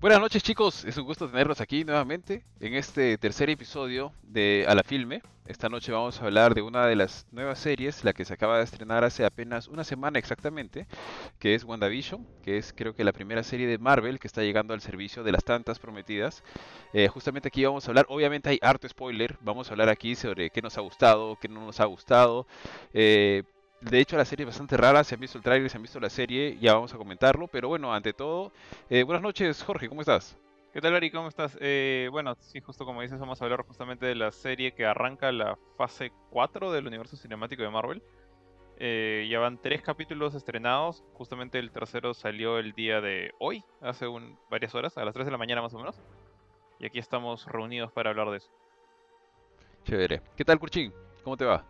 Buenas 0.00 0.18
noches 0.18 0.42
chicos, 0.42 0.86
es 0.86 0.96
un 0.96 1.04
gusto 1.04 1.28
tenerlos 1.28 1.60
aquí 1.60 1.84
nuevamente 1.84 2.42
en 2.58 2.72
este 2.72 3.18
tercer 3.18 3.50
episodio 3.50 4.14
de 4.22 4.64
A 4.66 4.74
la 4.74 4.82
Filme. 4.82 5.20
Esta 5.46 5.68
noche 5.68 5.92
vamos 5.92 6.18
a 6.18 6.24
hablar 6.24 6.54
de 6.54 6.62
una 6.62 6.86
de 6.86 6.96
las 6.96 7.26
nuevas 7.32 7.58
series, 7.58 8.02
la 8.02 8.14
que 8.14 8.24
se 8.24 8.32
acaba 8.32 8.56
de 8.56 8.64
estrenar 8.64 9.04
hace 9.04 9.26
apenas 9.26 9.68
una 9.68 9.84
semana 9.84 10.18
exactamente, 10.18 10.86
que 11.38 11.54
es 11.54 11.64
WandaVision, 11.64 12.26
que 12.42 12.56
es 12.56 12.72
creo 12.72 12.94
que 12.94 13.04
la 13.04 13.12
primera 13.12 13.42
serie 13.42 13.66
de 13.66 13.76
Marvel 13.76 14.18
que 14.18 14.26
está 14.26 14.40
llegando 14.40 14.72
al 14.72 14.80
servicio 14.80 15.22
de 15.22 15.32
las 15.32 15.44
tantas 15.44 15.78
prometidas. 15.78 16.42
Eh, 16.94 17.08
justamente 17.08 17.48
aquí 17.48 17.62
vamos 17.62 17.86
a 17.86 17.90
hablar, 17.90 18.06
obviamente 18.08 18.48
hay 18.48 18.58
harto 18.62 18.88
spoiler, 18.88 19.36
vamos 19.42 19.68
a 19.68 19.72
hablar 19.72 19.90
aquí 19.90 20.16
sobre 20.16 20.48
qué 20.48 20.62
nos 20.62 20.78
ha 20.78 20.80
gustado, 20.80 21.36
qué 21.38 21.48
no 21.48 21.66
nos 21.66 21.78
ha 21.78 21.84
gustado. 21.84 22.46
Eh, 22.94 23.42
de 23.80 23.98
hecho, 23.98 24.16
la 24.16 24.24
serie 24.24 24.44
es 24.44 24.48
bastante 24.48 24.76
rara. 24.76 25.02
Se 25.04 25.14
han 25.14 25.20
visto 25.20 25.38
el 25.38 25.44
trailer, 25.44 25.70
se 25.70 25.76
han 25.76 25.82
visto 25.82 26.00
la 26.00 26.10
serie, 26.10 26.58
ya 26.60 26.74
vamos 26.74 26.92
a 26.92 26.98
comentarlo. 26.98 27.48
Pero 27.48 27.68
bueno, 27.68 27.92
ante 27.92 28.12
todo, 28.12 28.52
eh, 28.88 29.02
buenas 29.02 29.22
noches, 29.22 29.62
Jorge, 29.62 29.88
¿cómo 29.88 30.02
estás? 30.02 30.36
¿Qué 30.72 30.80
tal, 30.80 30.94
Ari? 30.94 31.10
¿Cómo 31.10 31.28
estás? 31.28 31.56
Eh, 31.60 32.08
bueno, 32.12 32.36
sí, 32.38 32.60
justo 32.60 32.84
como 32.84 33.02
dices, 33.02 33.18
vamos 33.18 33.40
a 33.40 33.44
hablar 33.44 33.64
justamente 33.66 34.06
de 34.06 34.14
la 34.14 34.30
serie 34.30 34.72
que 34.72 34.86
arranca 34.86 35.32
la 35.32 35.58
fase 35.76 36.12
4 36.30 36.70
del 36.70 36.86
universo 36.86 37.16
cinemático 37.16 37.62
de 37.62 37.70
Marvel. 37.70 38.02
Eh, 38.78 39.26
ya 39.30 39.40
van 39.40 39.58
tres 39.58 39.82
capítulos 39.82 40.34
estrenados. 40.34 41.02
Justamente 41.14 41.58
el 41.58 41.70
tercero 41.70 42.14
salió 42.14 42.58
el 42.58 42.72
día 42.72 43.00
de 43.00 43.32
hoy, 43.38 43.64
hace 43.80 44.06
un, 44.06 44.38
varias 44.48 44.74
horas, 44.74 44.96
a 44.96 45.04
las 45.04 45.14
3 45.14 45.26
de 45.26 45.32
la 45.32 45.38
mañana 45.38 45.62
más 45.62 45.74
o 45.74 45.78
menos. 45.78 46.00
Y 46.78 46.86
aquí 46.86 46.98
estamos 46.98 47.46
reunidos 47.46 47.90
para 47.92 48.10
hablar 48.10 48.30
de 48.30 48.38
eso. 48.38 48.50
Chévere. 49.84 50.22
¿Qué 50.36 50.44
tal, 50.44 50.58
Kurchin? 50.58 50.92
¿Cómo 51.24 51.36
te 51.36 51.44
va? 51.44 51.64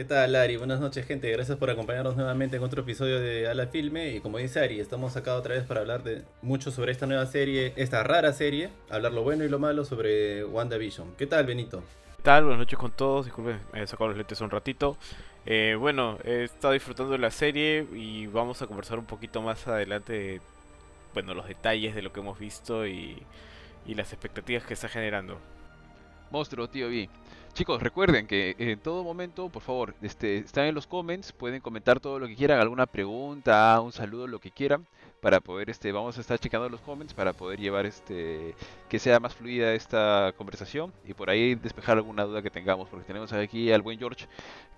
¿Qué 0.00 0.06
tal, 0.06 0.34
Ari? 0.34 0.56
Buenas 0.56 0.80
noches, 0.80 1.04
gente. 1.04 1.30
Gracias 1.30 1.58
por 1.58 1.68
acompañarnos 1.68 2.16
nuevamente 2.16 2.56
en 2.56 2.62
otro 2.62 2.80
episodio 2.80 3.20
de 3.20 3.46
Ala 3.48 3.66
Filme. 3.66 4.16
Y 4.16 4.20
como 4.20 4.38
dice 4.38 4.58
Ari, 4.58 4.80
estamos 4.80 5.14
acá 5.14 5.34
otra 5.34 5.56
vez 5.56 5.64
para 5.64 5.80
hablar 5.80 6.02
de 6.02 6.22
mucho 6.40 6.70
sobre 6.70 6.90
esta 6.90 7.04
nueva 7.04 7.26
serie, 7.26 7.74
esta 7.76 8.02
rara 8.02 8.32
serie, 8.32 8.70
hablar 8.88 9.12
lo 9.12 9.22
bueno 9.22 9.44
y 9.44 9.50
lo 9.50 9.58
malo 9.58 9.84
sobre 9.84 10.42
WandaVision. 10.42 11.16
¿Qué 11.18 11.26
tal, 11.26 11.44
Benito? 11.44 11.84
¿Qué 12.16 12.22
tal? 12.22 12.44
Buenas 12.44 12.60
noches 12.60 12.78
con 12.78 12.92
todos. 12.92 13.26
Disculpen, 13.26 13.60
me 13.74 13.82
he 13.82 13.86
sacado 13.86 14.08
los 14.08 14.16
lentes 14.16 14.40
un 14.40 14.48
ratito. 14.48 14.96
Eh, 15.44 15.76
bueno, 15.78 16.16
he 16.24 16.44
estado 16.44 16.72
disfrutando 16.72 17.12
de 17.12 17.18
la 17.18 17.30
serie 17.30 17.86
y 17.94 18.26
vamos 18.26 18.62
a 18.62 18.66
conversar 18.66 18.98
un 18.98 19.04
poquito 19.04 19.42
más 19.42 19.68
adelante 19.68 20.14
de, 20.14 20.40
bueno, 21.12 21.34
los 21.34 21.46
detalles 21.46 21.94
de 21.94 22.00
lo 22.00 22.10
que 22.10 22.20
hemos 22.20 22.38
visto 22.38 22.86
y, 22.86 23.22
y 23.84 23.94
las 23.94 24.14
expectativas 24.14 24.64
que 24.64 24.72
está 24.72 24.88
generando. 24.88 25.38
Monstruo, 26.30 26.70
tío 26.70 26.88
B. 26.88 27.10
Chicos, 27.52 27.82
recuerden 27.82 28.26
que 28.26 28.54
en 28.58 28.78
todo 28.78 29.04
momento, 29.04 29.48
por 29.48 29.62
favor, 29.62 29.94
este, 30.02 30.38
están 30.38 30.66
en 30.66 30.74
los 30.74 30.86
comments, 30.86 31.32
pueden 31.32 31.60
comentar 31.60 32.00
todo 32.00 32.18
lo 32.18 32.26
que 32.26 32.36
quieran, 32.36 32.60
alguna 32.60 32.86
pregunta, 32.86 33.78
un 33.80 33.92
saludo, 33.92 34.26
lo 34.26 34.38
que 34.40 34.50
quieran, 34.50 34.86
para 35.20 35.40
poder, 35.40 35.68
este, 35.68 35.92
vamos 35.92 36.16
a 36.16 36.20
estar 36.22 36.38
checando 36.38 36.68
los 36.68 36.80
comments 36.80 37.12
para 37.12 37.32
poder 37.34 37.60
llevar, 37.60 37.86
este, 37.86 38.54
que 38.88 38.98
sea 38.98 39.20
más 39.20 39.34
fluida 39.34 39.74
esta 39.74 40.32
conversación 40.38 40.92
y 41.04 41.12
por 41.12 41.28
ahí 41.28 41.54
despejar 41.54 41.98
alguna 41.98 42.24
duda 42.24 42.40
que 42.40 42.50
tengamos, 42.50 42.88
porque 42.88 43.06
tenemos 43.06 43.32
aquí 43.32 43.70
al 43.72 43.82
buen 43.82 43.98
George, 43.98 44.26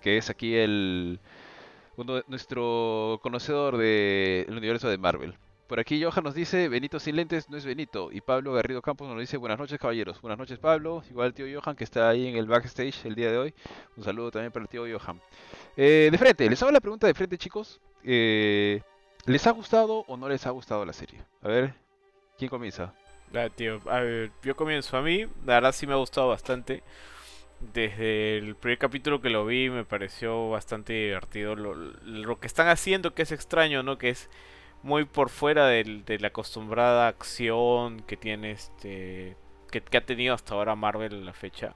que 0.01 0.17
es 0.17 0.29
aquí 0.29 0.55
el, 0.55 1.19
uno, 1.95 2.21
nuestro 2.27 3.19
conocedor 3.23 3.77
del 3.77 4.57
universo 4.57 4.89
de 4.89 4.97
Marvel. 4.97 5.35
Por 5.73 5.79
aquí 5.79 6.03
Johan 6.03 6.23
nos 6.23 6.35
dice, 6.35 6.69
Benito 6.69 6.99
sin 6.99 7.15
lentes 7.15 7.49
no 7.49 7.57
es 7.57 7.65
Benito. 7.65 8.11
Y 8.11 8.21
Pablo 8.21 8.53
Garrido 8.53 8.83
Campos 8.83 9.09
nos 9.09 9.19
dice, 9.19 9.37
buenas 9.37 9.57
noches 9.57 9.79
caballeros. 9.79 10.21
Buenas 10.21 10.37
noches 10.37 10.59
Pablo. 10.59 11.01
Igual 11.09 11.29
el 11.29 11.33
tío 11.33 11.47
Johan 11.59 11.75
que 11.75 11.83
está 11.83 12.09
ahí 12.09 12.27
en 12.27 12.37
el 12.37 12.45
backstage 12.45 13.03
el 13.07 13.15
día 13.15 13.31
de 13.31 13.39
hoy. 13.39 13.55
Un 13.97 14.03
saludo 14.03 14.29
también 14.29 14.51
para 14.51 14.65
el 14.65 14.69
tío 14.69 14.83
Johan. 14.83 15.19
Eh, 15.75 16.09
de 16.11 16.17
frente, 16.19 16.47
les 16.47 16.61
hago 16.61 16.71
la 16.71 16.79
pregunta 16.79 17.07
de 17.07 17.15
frente 17.15 17.39
chicos. 17.39 17.81
Eh, 18.03 18.83
¿Les 19.25 19.47
ha 19.47 19.49
gustado 19.49 20.05
o 20.07 20.15
no 20.15 20.29
les 20.29 20.45
ha 20.45 20.51
gustado 20.51 20.85
la 20.85 20.93
serie? 20.93 21.23
A 21.41 21.47
ver, 21.47 21.73
¿quién 22.37 22.51
comienza? 22.51 22.93
Tío, 23.55 23.81
a 23.89 24.01
ver, 24.01 24.29
yo 24.43 24.55
comienzo 24.55 24.95
a 24.95 25.01
mí. 25.01 25.25
La 25.43 25.55
verdad 25.55 25.71
sí 25.71 25.87
me 25.87 25.93
ha 25.93 25.97
gustado 25.97 26.27
bastante. 26.27 26.83
Desde 27.73 28.37
el 28.37 28.55
primer 28.57 28.77
capítulo 28.77 29.21
que 29.21 29.31
lo 29.31 29.43
vi 29.43 29.71
me 29.71 29.85
pareció 29.85 30.51
bastante 30.51 30.93
divertido. 30.93 31.55
Lo, 31.55 31.73
lo 31.73 32.39
que 32.39 32.45
están 32.45 32.67
haciendo 32.67 33.15
que 33.15 33.23
es 33.23 33.31
extraño, 33.31 33.81
¿no? 33.81 33.97
Que 33.97 34.09
es 34.09 34.29
muy 34.83 35.05
por 35.05 35.29
fuera 35.29 35.67
de 35.67 36.17
la 36.19 36.27
acostumbrada 36.27 37.07
acción 37.07 38.01
que 38.01 38.17
tiene 38.17 38.51
este 38.51 39.37
que, 39.81 39.97
ha 39.97 40.05
tenido 40.05 40.33
hasta 40.35 40.53
ahora 40.53 40.75
Marvel 40.75 41.13
en 41.13 41.25
la 41.25 41.33
fecha. 41.33 41.73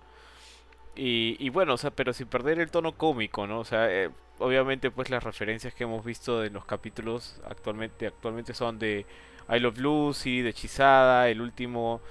Y, 0.96 1.50
bueno 1.50 1.76
o 1.76 1.78
sea 1.78 1.92
pero 1.92 2.12
sin 2.12 2.28
perder 2.28 2.60
el 2.60 2.72
tono 2.72 2.94
cómico 2.98 3.46
no 3.46 3.60
o 3.60 3.66
sea 3.66 3.88
eh, 3.92 4.10
obviamente 4.40 4.90
pues 4.90 5.12
las 5.12 5.24
referencias 5.24 5.76
que 5.76 5.84
hemos 5.84 6.04
visto 6.04 6.44
en 6.44 6.54
los 6.54 6.66
capítulos 6.66 7.40
actualmente 7.46 8.08
actualmente 8.08 8.56
son 8.56 8.80
de 8.80 9.06
I 9.48 9.60
Love 9.60 9.78
Lucy 9.78 10.42
de 10.42 10.50
Hechizada 10.50 11.30
el 11.30 11.40
último 11.40 12.02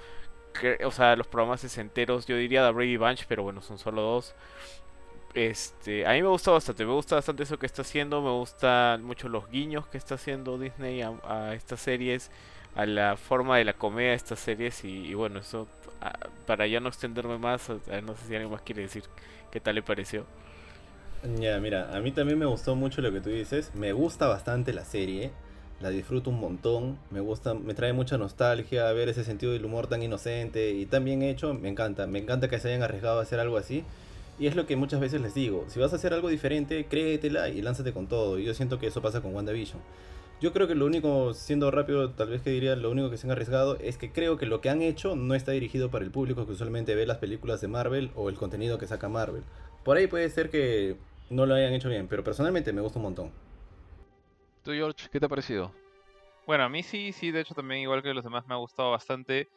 o 0.85 0.91
sea 0.91 1.17
los 1.17 1.27
programas 1.27 1.77
enteros 1.77 2.27
yo 2.27 2.37
diría 2.37 2.63
de 2.63 2.71
Brady 2.71 2.95
Bunch 2.95 3.25
pero 3.27 3.43
bueno 3.43 3.61
son 3.61 3.77
solo 3.77 4.01
dos 4.01 4.35
este, 5.37 6.03
a 6.07 6.13
mí 6.13 6.23
me 6.23 6.29
gusta 6.29 6.49
bastante, 6.49 6.83
me 6.83 6.93
gusta 6.93 7.15
bastante 7.15 7.43
eso 7.43 7.59
que 7.59 7.67
está 7.67 7.83
haciendo, 7.83 8.23
me 8.23 8.31
gustan 8.31 9.03
mucho 9.03 9.29
los 9.29 9.47
guiños 9.51 9.85
que 9.85 9.99
está 9.99 10.15
haciendo 10.15 10.57
Disney 10.57 11.01
a, 11.01 11.53
estas 11.53 11.79
series, 11.79 12.31
a 12.75 12.87
la 12.87 13.17
forma 13.17 13.57
de 13.57 13.65
la 13.65 13.73
comedia 13.73 14.09
de 14.09 14.15
estas 14.15 14.39
series 14.39 14.83
y, 14.83 15.13
bueno, 15.13 15.39
eso 15.39 15.67
para 16.47 16.65
ya 16.65 16.79
no 16.79 16.89
extenderme 16.89 17.37
más, 17.37 17.69
no 17.69 18.15
sé 18.15 18.27
si 18.27 18.33
alguien 18.33 18.51
más 18.51 18.63
quiere 18.63 18.81
decir 18.81 19.03
qué 19.51 19.59
tal 19.59 19.75
le 19.75 19.83
pareció. 19.83 20.25
Ya, 21.39 21.59
mira, 21.59 21.95
a 21.95 21.99
mí 21.99 22.11
también 22.11 22.39
me 22.39 22.47
gustó 22.47 22.75
mucho 22.75 23.01
lo 23.01 23.11
que 23.11 23.21
tú 23.21 23.29
dices, 23.29 23.71
me 23.75 23.93
gusta 23.93 24.27
bastante 24.27 24.73
la 24.73 24.85
serie, 24.85 25.31
la 25.81 25.89
disfruto 25.91 26.31
un 26.31 26.39
montón, 26.39 26.97
me 27.11 27.19
gusta, 27.19 27.53
me 27.53 27.75
trae 27.75 27.93
mucha 27.93 28.17
nostalgia 28.17 28.91
ver 28.91 29.09
ese 29.09 29.23
sentido 29.23 29.51
del 29.51 29.65
humor 29.65 29.85
tan 29.85 30.01
inocente 30.01 30.71
y 30.71 30.87
tan 30.87 31.05
bien 31.05 31.21
hecho, 31.21 31.53
me 31.53 31.69
encanta, 31.69 32.07
me 32.07 32.17
encanta 32.17 32.49
que 32.49 32.57
se 32.57 32.69
hayan 32.69 32.81
arriesgado 32.81 33.19
a 33.19 33.21
hacer 33.21 33.39
algo 33.39 33.57
así 33.57 33.85
y 34.39 34.47
es 34.47 34.55
lo 34.55 34.65
que 34.65 34.75
muchas 34.75 34.99
veces 34.99 35.21
les 35.21 35.33
digo, 35.33 35.65
si 35.67 35.79
vas 35.79 35.93
a 35.93 35.95
hacer 35.95 36.13
algo 36.13 36.29
diferente, 36.29 36.85
créetela 36.85 37.49
y 37.49 37.61
lánzate 37.61 37.93
con 37.93 38.07
todo. 38.07 38.37
Y 38.37 38.45
yo 38.45 38.53
siento 38.53 38.79
que 38.79 38.87
eso 38.87 39.01
pasa 39.01 39.21
con 39.21 39.33
WandaVision. 39.33 39.81
Yo 40.39 40.53
creo 40.53 40.67
que 40.67 40.75
lo 40.75 40.85
único, 40.85 41.33
siendo 41.33 41.71
rápido, 41.71 42.11
tal 42.11 42.29
vez 42.29 42.43
que 42.43 42.51
diría, 42.51 42.75
lo 42.75 42.91
único 42.91 43.09
que 43.09 43.17
se 43.17 43.25
han 43.25 43.31
arriesgado 43.31 43.77
es 43.79 43.97
que 43.97 44.11
creo 44.11 44.37
que 44.37 44.45
lo 44.45 44.61
que 44.61 44.69
han 44.69 44.83
hecho 44.83 45.15
no 45.15 45.33
está 45.33 45.51
dirigido 45.51 45.89
para 45.89 46.05
el 46.05 46.11
público 46.11 46.45
que 46.45 46.51
usualmente 46.51 46.93
ve 46.93 47.07
las 47.07 47.17
películas 47.17 47.59
de 47.61 47.67
Marvel 47.67 48.11
o 48.15 48.29
el 48.29 48.35
contenido 48.35 48.77
que 48.77 48.85
saca 48.85 49.09
Marvel. 49.09 49.41
Por 49.83 49.97
ahí 49.97 50.05
puede 50.05 50.29
ser 50.29 50.51
que 50.51 50.95
no 51.31 51.47
lo 51.47 51.55
hayan 51.55 51.73
hecho 51.73 51.89
bien, 51.89 52.07
pero 52.07 52.23
personalmente 52.23 52.71
me 52.71 52.81
gusta 52.81 52.99
un 52.99 53.03
montón. 53.03 53.31
¿Tú, 54.63 54.71
George, 54.73 55.09
qué 55.11 55.19
te 55.19 55.25
ha 55.25 55.29
parecido? 55.29 55.71
Bueno, 56.45 56.65
a 56.65 56.69
mí 56.69 56.83
sí, 56.83 57.13
sí, 57.13 57.31
de 57.31 57.41
hecho 57.41 57.55
también 57.55 57.81
igual 57.81 58.03
que 58.03 58.13
los 58.13 58.23
demás 58.23 58.47
me 58.47 58.53
ha 58.53 58.57
gustado 58.57 58.91
bastante. 58.91 59.47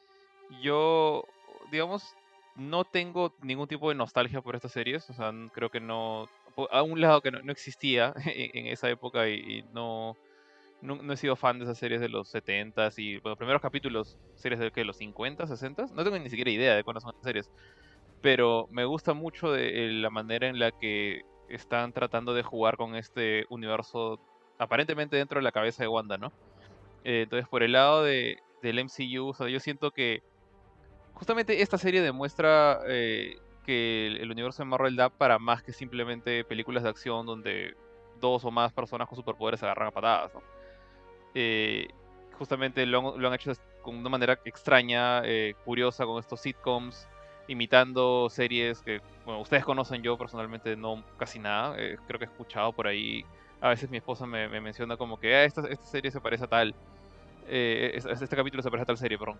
Yo, 0.62 1.24
digamos, 1.70 2.14
no 2.60 2.84
tengo 2.84 3.34
ningún 3.40 3.66
tipo 3.66 3.88
de 3.88 3.94
nostalgia 3.94 4.42
por 4.42 4.54
estas 4.54 4.72
series, 4.72 5.08
o 5.08 5.14
sea, 5.14 5.32
creo 5.52 5.70
que 5.70 5.80
no, 5.80 6.28
a 6.70 6.82
un 6.82 7.00
lado 7.00 7.22
que 7.22 7.30
no, 7.30 7.50
existía 7.50 8.12
en, 8.26 8.66
esa 8.66 8.90
época 8.90 9.28
y, 9.28 9.64
no, 9.72 10.14
no, 10.82 11.12
he 11.12 11.16
sido 11.16 11.36
fan 11.36 11.58
de 11.58 11.64
esas 11.64 11.78
series 11.78 12.02
de 12.02 12.10
los 12.10 12.32
70s 12.34 12.98
y, 12.98 13.18
bueno, 13.18 13.36
primeros 13.36 13.62
capítulos, 13.62 14.18
series 14.34 14.60
de 14.60 14.70
que 14.70 14.84
los 14.84 14.98
50, 14.98 15.46
60, 15.46 15.86
no 15.94 16.04
tengo 16.04 16.18
ni 16.18 16.28
siquiera 16.28 16.50
idea 16.50 16.74
de 16.74 16.84
cuándo 16.84 17.00
son 17.00 17.14
las 17.14 17.24
series, 17.24 17.50
pero 18.20 18.68
me 18.70 18.84
gusta 18.84 19.14
mucho 19.14 19.52
de 19.52 19.86
eh, 19.86 19.92
la 19.92 20.10
manera 20.10 20.46
en 20.46 20.58
la 20.58 20.70
que 20.70 21.22
están 21.48 21.92
tratando 21.94 22.34
de 22.34 22.42
jugar 22.42 22.76
con 22.76 22.94
este 22.94 23.46
universo 23.48 24.20
aparentemente 24.58 25.16
dentro 25.16 25.40
de 25.40 25.44
la 25.44 25.52
cabeza 25.52 25.82
de 25.82 25.88
Wanda, 25.88 26.18
¿no? 26.18 26.30
Eh, 27.04 27.22
entonces, 27.22 27.48
por 27.48 27.62
el 27.62 27.72
lado 27.72 28.04
de, 28.04 28.38
del 28.60 28.78
MCU, 28.78 29.28
o 29.28 29.34
sea, 29.34 29.48
yo 29.48 29.60
siento 29.60 29.90
que 29.92 30.22
justamente 31.20 31.60
esta 31.60 31.76
serie 31.76 32.00
demuestra 32.00 32.80
eh, 32.86 33.38
que 33.66 34.06
el, 34.06 34.30
universo 34.30 34.62
de 34.62 34.70
Marvel 34.70 34.96
da 34.96 35.10
para 35.10 35.38
más 35.38 35.62
que 35.62 35.70
simplemente 35.70 36.44
películas 36.44 36.82
de 36.82 36.88
acción 36.88 37.26
donde 37.26 37.76
dos 38.18 38.42
o 38.46 38.50
más 38.50 38.72
personas 38.72 39.06
con 39.06 39.16
superpoderes 39.16 39.60
se 39.60 39.66
agarran 39.66 39.88
a 39.88 39.90
patadas. 39.90 40.32
Eh, 41.34 41.88
justamente 42.38 42.86
lo 42.86 43.14
han, 43.14 43.34
hecho 43.34 43.52
con 43.82 43.96
una 43.96 44.08
manera 44.08 44.40
extraña, 44.46 45.20
eh, 45.26 45.54
curiosa, 45.66 46.06
con 46.06 46.18
estos 46.18 46.40
sitcoms, 46.40 47.06
imitando 47.48 48.30
series 48.30 48.80
que 48.80 49.02
bueno, 49.26 49.42
ustedes 49.42 49.62
conocen, 49.62 50.02
yo 50.02 50.16
personalmente 50.16 50.74
no 50.74 51.04
casi 51.18 51.38
nada. 51.38 51.76
creo 52.06 52.18
que 52.18 52.24
he 52.24 52.28
escuchado 52.28 52.72
por 52.72 52.86
ahí. 52.86 53.26
A 53.60 53.68
veces 53.68 53.90
mi 53.90 53.98
esposa 53.98 54.24
me, 54.24 54.48
menciona 54.58 54.96
como 54.96 55.20
que 55.20 55.34
ah, 55.34 55.44
esta, 55.44 55.68
esta, 55.68 55.84
serie 55.84 56.10
se 56.10 56.20
parece 56.20 56.44
a 56.44 56.46
tal. 56.46 56.74
este 57.46 58.36
capítulo 58.36 58.62
se 58.62 58.70
parece 58.70 58.84
a 58.84 58.86
tal 58.86 58.96
serie, 58.96 59.18
perdón 59.18 59.36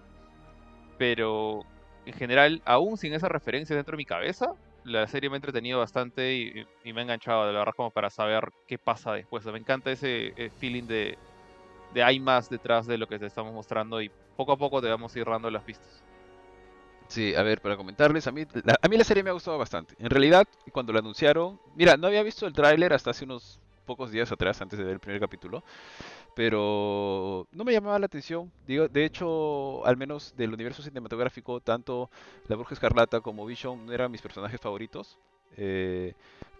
pero 1.00 1.64
en 2.04 2.12
general, 2.12 2.60
aún 2.66 2.98
sin 2.98 3.14
esa 3.14 3.26
referencia 3.26 3.74
dentro 3.74 3.92
de 3.92 3.96
mi 3.96 4.04
cabeza, 4.04 4.52
la 4.84 5.06
serie 5.06 5.30
me 5.30 5.36
ha 5.36 5.38
entretenido 5.38 5.78
bastante 5.78 6.34
y, 6.34 6.92
me 6.92 7.00
ha 7.00 7.04
enganchado, 7.04 7.46
de 7.46 7.54
la 7.54 7.60
verdad, 7.60 7.72
como 7.74 7.90
para 7.90 8.10
saber 8.10 8.50
qué 8.66 8.76
pasa 8.76 9.14
después. 9.14 9.46
me 9.46 9.58
encanta 9.58 9.90
ese 9.90 10.34
eh, 10.36 10.50
feeling 10.50 10.82
de, 10.82 11.16
de 11.94 12.02
hay 12.02 12.20
más 12.20 12.50
detrás 12.50 12.86
de 12.86 12.98
lo 12.98 13.06
que 13.06 13.18
te 13.18 13.24
estamos 13.24 13.50
mostrando 13.54 14.02
y 14.02 14.10
poco 14.36 14.52
a 14.52 14.58
poco 14.58 14.82
te 14.82 14.90
vamos 14.90 15.16
a 15.16 15.18
ir 15.18 15.24
dando 15.24 15.50
las 15.50 15.62
pistas. 15.62 16.04
Sí, 17.08 17.34
a 17.34 17.42
ver, 17.42 17.62
para 17.62 17.78
comentarles, 17.78 18.26
a 18.26 18.32
mí, 18.32 18.42
a 18.82 18.88
mí 18.88 18.96
la 18.98 19.04
serie 19.04 19.22
me 19.22 19.30
ha 19.30 19.32
gustado 19.32 19.56
bastante. 19.56 19.94
En 19.98 20.10
realidad, 20.10 20.46
cuando 20.70 20.92
la 20.92 20.98
anunciaron, 20.98 21.58
mira, 21.76 21.96
no 21.96 22.08
había 22.08 22.22
visto 22.22 22.46
el 22.46 22.52
tráiler 22.52 22.92
hasta 22.92 23.12
hace 23.12 23.24
unos 23.24 23.58
pocos 23.90 24.12
días 24.12 24.30
atrás, 24.30 24.62
antes 24.62 24.78
de 24.78 24.84
ver 24.84 24.94
el 24.94 25.00
primer 25.00 25.20
capítulo, 25.20 25.64
pero 26.36 27.48
no 27.50 27.64
me 27.64 27.72
llamaba 27.72 27.98
la 27.98 28.06
atención. 28.06 28.52
Digo, 28.64 28.86
de 28.86 29.04
hecho, 29.04 29.84
al 29.84 29.96
menos 29.96 30.32
del 30.36 30.54
universo 30.54 30.80
cinematográfico, 30.80 31.60
tanto 31.60 32.08
La 32.46 32.54
Bruja 32.54 32.74
Escarlata 32.74 33.20
como 33.20 33.44
Vision 33.46 33.86
no 33.86 33.92
eran 33.92 34.12
mis 34.12 34.22
personajes 34.22 34.60
favoritos. 34.60 35.18
Eh, 35.56 36.14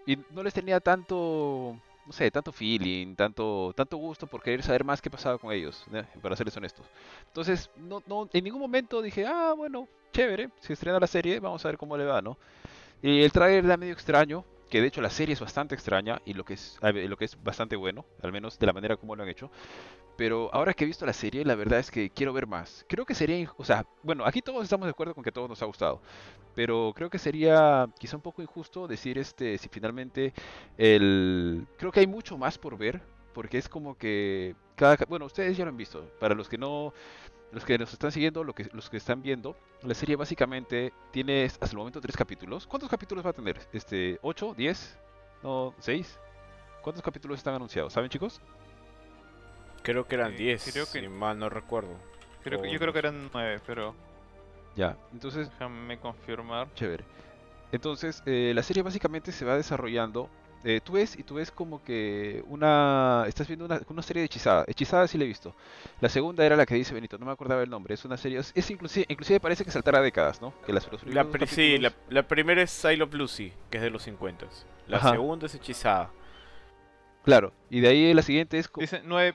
y 0.07 0.19
no 0.31 0.43
les 0.43 0.53
tenía 0.55 0.81
tanto, 0.81 1.77
no 2.05 2.13
sé, 2.13 2.33
tanto 2.33 2.51
feeling, 2.51 3.15
tanto, 3.15 3.73
tanto 3.77 3.97
gusto 3.97 4.27
por 4.27 4.43
querer 4.43 4.65
saber 4.65 4.83
más 4.83 5.01
qué 5.01 5.09
pasaba 5.09 5.39
con 5.39 5.53
ellos, 5.53 5.87
para 6.21 6.35
serles 6.35 6.57
honestos. 6.57 6.85
Entonces, 7.29 7.71
no, 7.77 8.03
no, 8.09 8.29
en 8.33 8.43
ningún 8.43 8.61
momento 8.61 9.03
dije, 9.03 9.25
ah, 9.25 9.55
bueno, 9.57 9.87
chévere, 10.13 10.51
se 10.59 10.73
estrena 10.73 10.99
la 10.99 11.07
serie, 11.07 11.39
vamos 11.39 11.65
a 11.65 11.69
ver 11.69 11.79
cómo 11.79 11.97
le 11.97 12.07
va, 12.07 12.21
¿no? 12.21 12.37
Y 13.03 13.23
el 13.23 13.31
trailer 13.31 13.65
era 13.65 13.77
medio 13.77 13.93
extraño, 13.93 14.45
que 14.71 14.81
de 14.81 14.87
hecho 14.87 15.03
la 15.03 15.11
serie 15.11 15.33
es 15.33 15.41
bastante 15.41 15.75
extraña 15.75 16.23
y 16.25 16.33
lo 16.33 16.45
que 16.45 16.55
es, 16.55 16.79
lo 16.83 17.17
que 17.17 17.25
es 17.25 17.43
bastante 17.43 17.77
bueno, 17.77 18.07
al 18.23 18.33
menos 18.33 18.59
de 18.59 18.67
la 18.67 18.73
manera 18.73 18.97
como 18.97 19.17
lo 19.17 19.23
han 19.23 19.29
hecho. 19.29 19.51
Pero 20.17 20.51
ahora 20.53 20.75
que 20.75 20.85
he 20.85 20.87
visto 20.87 21.05
la 21.07 21.13
serie, 21.13 21.45
la 21.45 21.55
verdad 21.55 21.79
es 21.79 21.91
que 21.91 22.11
quiero 22.11 22.33
ver 22.33 22.47
más. 22.47 22.85
Creo 22.89 23.05
que 23.05 23.15
sería, 23.15 23.51
o 23.57 23.65
sea, 23.65 23.87
bueno, 24.03 24.25
aquí 24.25 24.43
todos 24.43 24.63
estamos 24.63 24.87
de 24.87 24.91
acuerdo 24.91 25.15
con 25.15 25.25
que 25.25 25.31
a 25.31 25.33
todos 25.33 25.49
nos 25.49 25.63
ha 25.63 25.67
gustado, 25.67 26.01
pero 26.55 26.93
creo 26.95 27.11
que 27.11 27.19
sería 27.19 27.89
quizá 27.99 28.17
un 28.17 28.23
poco 28.23 28.43
injusto 28.43 28.87
decir 28.87 29.19
este 29.19 29.59
si 29.59 29.69
finalmente 29.69 30.33
el 30.79 31.67
creo 31.79 31.91
que 31.91 32.01
hay 32.01 32.07
mucho 32.07 32.39
más 32.39 32.59
por 32.59 32.79
ver, 32.79 33.01
porque 33.33 33.59
es 33.59 33.69
como 33.69 33.97
que 33.97 34.55
cada 34.77 34.97
bueno, 35.09 35.27
ustedes 35.27 35.57
ya 35.57 35.65
lo 35.65 35.71
han 35.71 35.77
visto, 35.77 36.11
para 36.21 36.35
los 36.35 36.49
que 36.49 36.59
no 36.59 36.93
los 37.53 37.65
que 37.65 37.79
nos 37.79 37.93
están 37.93 38.13
siguiendo, 38.13 38.45
lo 38.45 38.55
que, 38.55 38.69
los 38.73 38.89
que 38.91 38.97
están 38.97 39.23
viendo, 39.23 39.57
la 39.83 39.95
serie 39.95 40.17
básicamente 40.17 40.93
tiene 41.11 41.45
hasta 41.45 41.67
el 41.67 41.77
momento 41.77 42.01
tres 42.01 42.17
capítulos. 42.17 42.67
¿Cuántos 42.67 42.89
capítulos 42.89 43.25
va 43.25 43.31
a 43.31 43.33
tener? 43.33 43.59
Este, 43.73 44.21
¿8? 44.21 44.55
¿10? 44.55 44.79
¿No? 45.43 45.73
¿6? 45.81 46.07
¿Cuántos 46.83 47.03
capítulos 47.03 47.39
están 47.39 47.55
anunciados? 47.55 47.93
¿Saben 47.93 48.09
chicos? 48.09 48.41
Creo 49.83 50.07
que 50.07 50.15
eran 50.15 50.37
10, 50.37 50.69
eh, 50.69 50.73
creo 50.73 50.87
que... 50.87 51.01
si 51.01 51.09
mal 51.09 51.39
no 51.39 51.49
recuerdo. 51.49 51.97
Creo 52.43 52.63
que, 52.63 52.71
yo 52.71 52.79
creo 52.79 52.93
que 52.93 52.99
eran 53.01 53.31
9, 53.33 53.61
pero... 53.67 53.95
Ya, 54.77 54.97
entonces... 55.13 55.51
Déjame 55.51 55.99
confirmar. 55.99 56.73
Chévere. 56.75 57.05
Entonces, 57.73 58.23
eh, 58.27 58.53
la 58.55 58.63
serie 58.63 58.83
básicamente 58.83 59.33
se 59.33 59.45
va 59.45 59.57
desarrollando 59.57 60.29
eh, 60.65 60.81
tú 60.85 60.93
ves 60.93 61.19
y 61.19 61.23
tú 61.23 61.37
ves 61.37 61.51
como 61.51 61.83
que 61.83 62.45
una 62.49 63.25
estás 63.27 63.47
viendo 63.47 63.65
una, 63.65 63.81
una, 63.89 64.03
serie 64.03 64.21
de 64.21 64.27
hechizada 64.27 64.65
hechizada 64.69 65.07
sí 65.07 65.17
la 65.17 65.25
he 65.25 65.27
visto 65.27 65.55
la 66.01 66.09
segunda 66.09 66.45
era 66.45 66.57
la 66.57 66.67
que 66.67 66.75
dice 66.75 66.93
Benito 66.93 67.17
no 67.17 67.27
me 67.27 67.33
acordaba 67.33 67.63
el 67.63 67.71
nombre 67.71 67.95
es 67.95 68.05
una 68.05 68.17
serie 68.17 68.39
es, 68.39 68.71
inclusive 68.71 69.07
inclusive 69.09 69.41
parece 69.41 69.65
que 69.65 69.71
saltará 69.71 70.03
décadas 70.03 70.43
no 70.43 70.53
que 70.67 70.73
las 70.73 70.89
la 71.07 71.27
sí 71.47 71.79
la, 71.79 72.23
primera 72.23 72.63
es 72.63 72.71
Silo 72.71 73.07
Lucy 73.07 73.53
que 73.71 73.79
es 73.79 73.83
de 73.83 73.91
los 73.91 74.03
50 74.03 74.47
la 74.89 75.01
segunda 75.11 75.47
es 75.47 75.55
hechizada 75.55 76.11
claro 77.25 77.53
y 77.71 77.81
de 77.81 77.89
ahí 77.89 78.15
la 78.15 78.23
siguiente 78.23 78.59
es 78.59 78.71
dice 78.77 79.01
nueve 79.05 79.35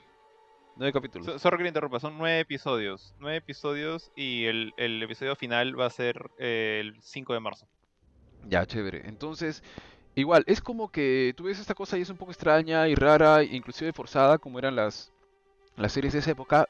Nueve 0.77 0.91
capítulos. 0.91 1.41
Solo 1.41 1.57
que 1.57 1.63
le 1.63 1.69
interrumpa, 1.69 2.01
son 2.01 2.17
nueve 2.17 2.41
episodios. 2.41 3.15
Nueve 3.19 3.37
episodios 3.37 4.11
y 4.15 4.45
el, 4.45 4.73
el 4.75 5.01
episodio 5.01 5.35
final 5.37 5.79
va 5.79 5.85
a 5.85 5.89
ser 5.89 6.29
eh, 6.37 6.79
el 6.81 7.01
5 7.01 7.33
de 7.33 7.39
marzo. 7.39 7.67
Ya, 8.47 8.65
chévere. 8.65 9.07
Entonces, 9.07 9.63
Igual, 10.15 10.43
es 10.47 10.61
como 10.61 10.89
que 10.89 11.33
tú 11.35 11.43
ves 11.43 11.59
esta 11.59 11.73
cosa 11.75 11.97
y 11.97 12.01
es 12.01 12.09
un 12.09 12.17
poco 12.17 12.31
extraña 12.31 12.87
y 12.87 12.95
rara, 12.95 13.43
inclusive 13.43 13.91
forzada, 13.91 14.37
como 14.37 14.59
eran 14.59 14.75
las, 14.75 15.11
las 15.75 15.91
series 15.91 16.13
de 16.13 16.19
esa 16.19 16.31
época, 16.31 16.67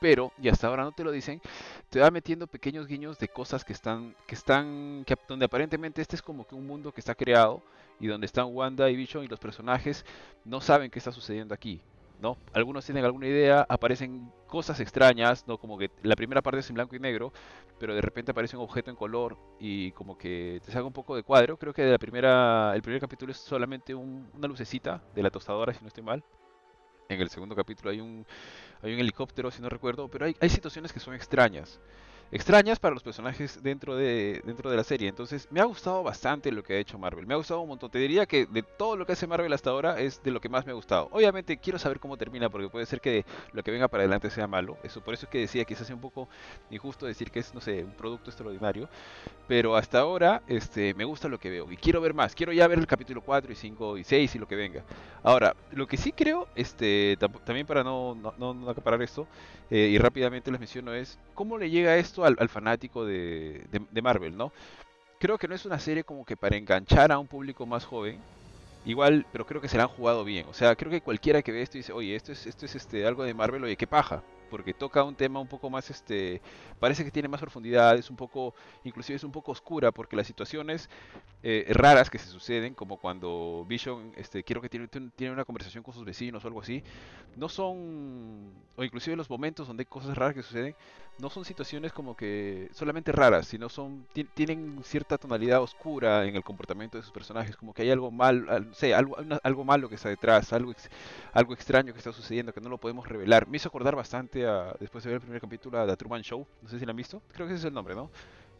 pero, 0.00 0.32
y 0.42 0.48
hasta 0.48 0.66
ahora 0.66 0.82
no 0.82 0.90
te 0.90 1.04
lo 1.04 1.12
dicen, 1.12 1.40
te 1.88 2.00
va 2.00 2.10
metiendo 2.10 2.48
pequeños 2.48 2.88
guiños 2.88 3.20
de 3.20 3.28
cosas 3.28 3.64
que 3.64 3.72
están, 3.72 4.16
que 4.26 4.34
están, 4.34 5.04
que, 5.06 5.16
donde 5.28 5.44
aparentemente 5.44 6.02
este 6.02 6.16
es 6.16 6.22
como 6.22 6.44
que 6.44 6.56
un 6.56 6.66
mundo 6.66 6.92
que 6.92 7.00
está 7.00 7.14
creado 7.14 7.62
y 8.00 8.08
donde 8.08 8.26
están 8.26 8.46
Wanda 8.46 8.90
y 8.90 8.96
Vision 8.96 9.24
y 9.24 9.28
los 9.28 9.38
personajes 9.38 10.04
no 10.44 10.60
saben 10.60 10.90
qué 10.90 10.98
está 10.98 11.12
sucediendo 11.12 11.54
aquí. 11.54 11.80
¿No? 12.22 12.38
Algunos 12.54 12.86
tienen 12.86 13.04
alguna 13.04 13.26
idea, 13.26 13.66
aparecen 13.68 14.30
cosas 14.46 14.78
extrañas, 14.78 15.46
¿no? 15.48 15.58
Como 15.58 15.76
que 15.76 15.90
la 16.02 16.14
primera 16.14 16.40
parte 16.40 16.60
es 16.60 16.68
en 16.70 16.74
blanco 16.74 16.94
y 16.94 17.00
negro, 17.00 17.32
pero 17.80 17.94
de 17.96 18.00
repente 18.00 18.30
aparece 18.30 18.56
un 18.56 18.62
objeto 18.62 18.90
en 18.90 18.96
color 18.96 19.36
y 19.58 19.90
como 19.92 20.16
que 20.16 20.60
te 20.64 20.70
saca 20.70 20.84
un 20.84 20.92
poco 20.92 21.16
de 21.16 21.24
cuadro. 21.24 21.58
Creo 21.58 21.74
que 21.74 21.82
de 21.82 21.90
la 21.90 21.98
primera, 21.98 22.72
el 22.76 22.80
primer 22.80 23.00
capítulo 23.00 23.32
es 23.32 23.38
solamente 23.38 23.92
una 23.92 24.46
lucecita 24.46 25.02
de 25.14 25.22
la 25.22 25.30
tostadora, 25.30 25.74
si 25.74 25.80
no 25.82 25.88
estoy 25.88 26.04
mal. 26.04 26.22
En 27.08 27.20
el 27.20 27.28
segundo 27.28 27.56
capítulo 27.56 27.90
hay 27.90 28.00
un, 28.00 28.24
hay 28.82 28.94
un 28.94 29.00
helicóptero, 29.00 29.50
si 29.50 29.60
no 29.60 29.68
recuerdo, 29.68 30.08
pero 30.08 30.26
hay, 30.26 30.36
hay 30.40 30.48
situaciones 30.48 30.92
que 30.92 31.00
son 31.00 31.14
extrañas 31.14 31.80
extrañas 32.32 32.80
para 32.80 32.94
los 32.94 33.02
personajes 33.02 33.62
dentro 33.62 33.94
de, 33.94 34.40
dentro 34.44 34.70
de 34.70 34.76
la 34.76 34.84
serie. 34.84 35.08
Entonces, 35.08 35.46
me 35.50 35.60
ha 35.60 35.64
gustado 35.64 36.02
bastante 36.02 36.50
lo 36.50 36.62
que 36.62 36.74
ha 36.74 36.78
hecho 36.78 36.98
Marvel. 36.98 37.26
Me 37.26 37.34
ha 37.34 37.36
gustado 37.36 37.60
un 37.60 37.68
montón. 37.68 37.90
Te 37.90 37.98
diría 37.98 38.24
que 38.24 38.46
de 38.46 38.62
todo 38.62 38.96
lo 38.96 39.04
que 39.04 39.12
hace 39.12 39.26
Marvel 39.26 39.52
hasta 39.52 39.70
ahora 39.70 40.00
es 40.00 40.22
de 40.22 40.30
lo 40.30 40.40
que 40.40 40.48
más 40.48 40.64
me 40.64 40.72
ha 40.72 40.74
gustado. 40.74 41.08
Obviamente 41.12 41.58
quiero 41.58 41.78
saber 41.78 42.00
cómo 42.00 42.16
termina 42.16 42.48
porque 42.48 42.68
puede 42.68 42.86
ser 42.86 43.02
que 43.02 43.26
lo 43.52 43.62
que 43.62 43.70
venga 43.70 43.86
para 43.86 44.02
adelante 44.02 44.30
sea 44.30 44.46
malo. 44.46 44.78
Eso 44.82 45.02
por 45.02 45.12
eso 45.12 45.26
es 45.26 45.30
que 45.30 45.38
decía 45.38 45.64
que 45.66 45.76
se 45.76 45.82
hace 45.82 45.92
un 45.92 46.00
poco 46.00 46.28
injusto 46.70 47.04
decir 47.04 47.30
que 47.30 47.40
es, 47.40 47.52
no 47.52 47.60
sé, 47.60 47.84
un 47.84 47.92
producto 47.92 48.30
extraordinario. 48.30 48.88
Pero 49.46 49.76
hasta 49.76 50.00
ahora 50.00 50.42
este, 50.48 50.94
me 50.94 51.04
gusta 51.04 51.28
lo 51.28 51.38
que 51.38 51.50
veo 51.50 51.70
y 51.70 51.76
quiero 51.76 52.00
ver 52.00 52.14
más. 52.14 52.34
Quiero 52.34 52.52
ya 52.52 52.66
ver 52.66 52.78
el 52.78 52.86
capítulo 52.86 53.20
4 53.20 53.52
y 53.52 53.56
5 53.56 53.98
y 53.98 54.04
6 54.04 54.34
y 54.34 54.38
lo 54.38 54.48
que 54.48 54.56
venga. 54.56 54.84
Ahora, 55.22 55.54
lo 55.72 55.86
que 55.86 55.98
sí 55.98 56.12
creo, 56.12 56.48
este, 56.54 57.18
también 57.44 57.66
para 57.66 57.84
no, 57.84 58.14
no, 58.14 58.70
acaparar 58.70 59.02
esto, 59.02 59.26
eh, 59.70 59.88
y 59.92 59.98
rápidamente 59.98 60.50
les 60.50 60.58
menciono 60.58 60.92
es 60.92 61.18
cómo 61.34 61.58
le 61.58 61.70
llega 61.70 61.96
esto 61.96 62.21
al, 62.24 62.48
fanático 62.48 63.04
de, 63.04 63.66
Marvel, 64.02 64.36
¿no? 64.36 64.52
Creo 65.18 65.38
que 65.38 65.48
no 65.48 65.54
es 65.54 65.64
una 65.64 65.78
serie 65.78 66.04
como 66.04 66.24
que 66.24 66.36
para 66.36 66.56
enganchar 66.56 67.12
a 67.12 67.18
un 67.18 67.28
público 67.28 67.64
más 67.66 67.84
joven, 67.84 68.18
igual, 68.84 69.26
pero 69.32 69.46
creo 69.46 69.60
que 69.60 69.68
se 69.68 69.76
la 69.76 69.84
han 69.84 69.88
jugado 69.88 70.24
bien. 70.24 70.46
O 70.48 70.54
sea, 70.54 70.74
creo 70.74 70.90
que 70.90 71.00
cualquiera 71.00 71.42
que 71.42 71.52
ve 71.52 71.62
esto 71.62 71.78
dice, 71.78 71.92
oye, 71.92 72.16
esto 72.16 72.32
es, 72.32 72.46
esto 72.46 72.66
es 72.66 72.74
este, 72.74 73.06
algo 73.06 73.22
de 73.24 73.34
Marvel, 73.34 73.64
oye, 73.64 73.76
qué 73.76 73.86
paja 73.86 74.22
porque 74.52 74.74
toca 74.74 75.02
un 75.02 75.14
tema 75.14 75.40
un 75.40 75.48
poco 75.48 75.70
más, 75.70 75.88
este, 75.88 76.42
parece 76.78 77.06
que 77.06 77.10
tiene 77.10 77.26
más 77.26 77.40
profundidad, 77.40 77.96
es 77.96 78.10
un 78.10 78.16
poco, 78.16 78.54
inclusive 78.84 79.16
es 79.16 79.24
un 79.24 79.32
poco 79.32 79.50
oscura, 79.50 79.92
porque 79.92 80.14
las 80.14 80.26
situaciones 80.26 80.90
eh, 81.42 81.64
raras 81.70 82.10
que 82.10 82.18
se 82.18 82.26
suceden, 82.26 82.74
como 82.74 82.98
cuando 82.98 83.64
Vision, 83.66 84.12
este, 84.14 84.44
quiero 84.44 84.60
que 84.60 84.68
tiene, 84.68 84.88
tiene 85.16 85.32
una 85.32 85.46
conversación 85.46 85.82
con 85.82 85.94
sus 85.94 86.04
vecinos 86.04 86.44
o 86.44 86.48
algo 86.48 86.60
así, 86.60 86.84
no 87.34 87.48
son, 87.48 88.52
o 88.76 88.84
inclusive 88.84 89.16
los 89.16 89.30
momentos 89.30 89.66
donde 89.66 89.84
hay 89.84 89.86
cosas 89.86 90.18
raras 90.18 90.34
que 90.34 90.42
suceden, 90.42 90.76
no 91.18 91.30
son 91.30 91.44
situaciones 91.44 91.92
como 91.92 92.16
que 92.16 92.68
solamente 92.72 93.12
raras, 93.12 93.46
sino 93.46 93.68
son, 93.68 94.06
tienen 94.34 94.80
cierta 94.82 95.18
tonalidad 95.18 95.62
oscura 95.62 96.26
en 96.26 96.34
el 96.34 96.42
comportamiento 96.42 96.96
de 96.96 97.02
sus 97.02 97.12
personajes, 97.12 97.56
como 97.56 97.72
que 97.72 97.82
hay 97.82 97.90
algo 97.90 98.10
mal, 98.10 98.70
sé, 98.72 98.94
algo, 98.94 99.16
algo 99.42 99.64
malo 99.64 99.88
que 99.88 99.94
está 99.94 100.08
detrás, 100.08 100.52
algo, 100.52 100.72
algo 101.32 101.54
extraño 101.54 101.92
que 101.92 101.98
está 101.98 102.12
sucediendo 102.12 102.52
que 102.52 102.60
no 102.60 102.68
lo 102.68 102.78
podemos 102.78 103.06
revelar. 103.06 103.46
Me 103.46 103.56
hizo 103.56 103.68
acordar 103.68 103.94
bastante 103.94 104.44
después 104.80 105.04
de 105.04 105.10
ver 105.10 105.16
el 105.16 105.20
primer 105.22 105.40
capítulo, 105.40 105.78
a 105.78 105.86
The 105.86 105.96
Truman 105.96 106.22
Show. 106.22 106.46
No 106.60 106.68
sé 106.68 106.78
si 106.78 106.84
lo 106.84 106.90
han 106.90 106.96
visto. 106.96 107.22
Creo 107.32 107.46
que 107.46 107.52
ese 107.52 107.60
es 107.60 107.64
el 107.66 107.74
nombre, 107.74 107.94
¿no? 107.94 108.10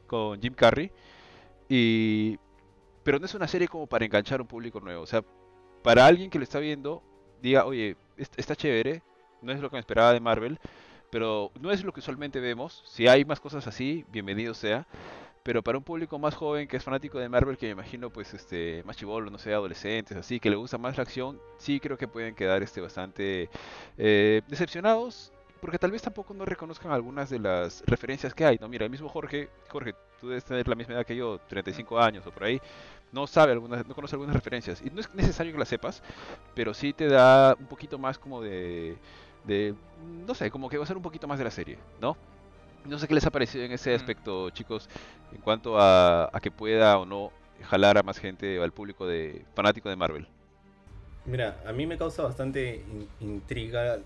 Con 0.06 0.40
Jim 0.40 0.54
Carrey. 0.54 0.90
Y... 1.68 2.38
Pero 3.02 3.18
no 3.18 3.26
es 3.26 3.34
una 3.34 3.48
serie 3.48 3.66
como 3.66 3.88
para 3.88 4.04
enganchar 4.04 4.38
a 4.38 4.42
un 4.42 4.48
público 4.48 4.78
nuevo. 4.78 5.02
O 5.02 5.06
sea, 5.06 5.24
para 5.82 6.06
alguien 6.06 6.30
que 6.30 6.38
lo 6.38 6.44
está 6.44 6.60
viendo, 6.60 7.02
diga, 7.40 7.64
oye, 7.64 7.96
está 8.16 8.54
chévere, 8.54 9.02
no 9.40 9.52
es 9.52 9.60
lo 9.60 9.68
que 9.68 9.76
me 9.76 9.80
esperaba 9.80 10.12
de 10.12 10.20
Marvel, 10.20 10.60
pero 11.12 11.52
no 11.60 11.70
es 11.70 11.84
lo 11.84 11.92
que 11.92 12.00
usualmente 12.00 12.40
vemos. 12.40 12.82
Si 12.86 13.06
hay 13.06 13.26
más 13.26 13.38
cosas 13.38 13.66
así, 13.66 14.02
bienvenido 14.10 14.54
sea. 14.54 14.86
Pero 15.42 15.62
para 15.62 15.76
un 15.76 15.84
público 15.84 16.18
más 16.18 16.34
joven 16.34 16.66
que 16.66 16.78
es 16.78 16.82
fanático 16.82 17.18
de 17.18 17.28
Marvel, 17.28 17.58
que 17.58 17.66
me 17.66 17.72
imagino 17.72 18.08
pues 18.08 18.32
este 18.32 18.82
más 18.86 18.96
chivolo, 18.96 19.30
no 19.30 19.36
sé, 19.36 19.52
adolescentes, 19.52 20.16
así, 20.16 20.40
que 20.40 20.48
le 20.48 20.56
gusta 20.56 20.78
más 20.78 20.96
la 20.96 21.02
acción, 21.02 21.38
sí 21.58 21.80
creo 21.80 21.98
que 21.98 22.08
pueden 22.08 22.34
quedar 22.34 22.62
este 22.62 22.80
bastante 22.80 23.50
eh, 23.98 24.40
decepcionados 24.48 25.32
porque 25.60 25.78
tal 25.78 25.90
vez 25.90 26.00
tampoco 26.00 26.32
no 26.32 26.44
reconozcan 26.44 26.90
algunas 26.92 27.28
de 27.28 27.38
las 27.38 27.84
referencias 27.86 28.34
que 28.34 28.44
hay. 28.44 28.58
No, 28.60 28.68
mira, 28.68 28.84
el 28.84 28.90
mismo 28.90 29.08
Jorge, 29.08 29.48
Jorge, 29.68 29.94
tú 30.20 30.28
debes 30.28 30.44
tener 30.44 30.66
la 30.66 30.74
misma 30.74 30.94
edad 30.94 31.06
que 31.06 31.14
yo, 31.14 31.38
35 31.48 32.00
años 32.00 32.26
o 32.26 32.32
por 32.32 32.44
ahí, 32.44 32.60
no 33.12 33.28
sabe 33.28 33.52
algunas, 33.52 33.86
no 33.86 33.94
conoce 33.94 34.16
algunas 34.16 34.34
referencias. 34.34 34.82
Y 34.82 34.90
no 34.90 35.00
es 35.00 35.14
necesario 35.14 35.52
que 35.52 35.58
las 35.58 35.68
sepas, 35.68 36.02
pero 36.54 36.74
sí 36.74 36.92
te 36.92 37.06
da 37.06 37.54
un 37.60 37.66
poquito 37.66 37.96
más 37.96 38.18
como 38.18 38.40
de, 38.40 38.96
de 39.44 39.74
no 40.26 40.34
sé, 40.34 40.50
como 40.50 40.68
que 40.68 40.78
va 40.78 40.84
a 40.84 40.86
ser 40.86 40.96
un 40.96 41.02
poquito 41.02 41.28
más 41.28 41.38
de 41.38 41.44
la 41.44 41.50
serie, 41.50 41.78
¿no? 42.00 42.16
No 42.84 42.98
sé 42.98 43.06
qué 43.06 43.14
les 43.14 43.24
ha 43.26 43.30
parecido 43.30 43.64
en 43.64 43.72
ese 43.72 43.94
aspecto, 43.94 44.50
chicos, 44.50 44.88
en 45.32 45.40
cuanto 45.40 45.78
a, 45.78 46.28
a 46.32 46.40
que 46.40 46.50
pueda 46.50 46.98
o 46.98 47.06
no 47.06 47.30
jalar 47.62 47.98
a 47.98 48.02
más 48.02 48.18
gente, 48.18 48.60
al 48.60 48.72
público 48.72 49.06
de 49.06 49.44
fanático 49.54 49.88
de 49.88 49.96
Marvel. 49.96 50.26
Mira, 51.24 51.62
a 51.64 51.72
mí 51.72 51.86
me 51.86 51.96
causa 51.96 52.22
bastante 52.22 52.84
intriga 53.20 54.00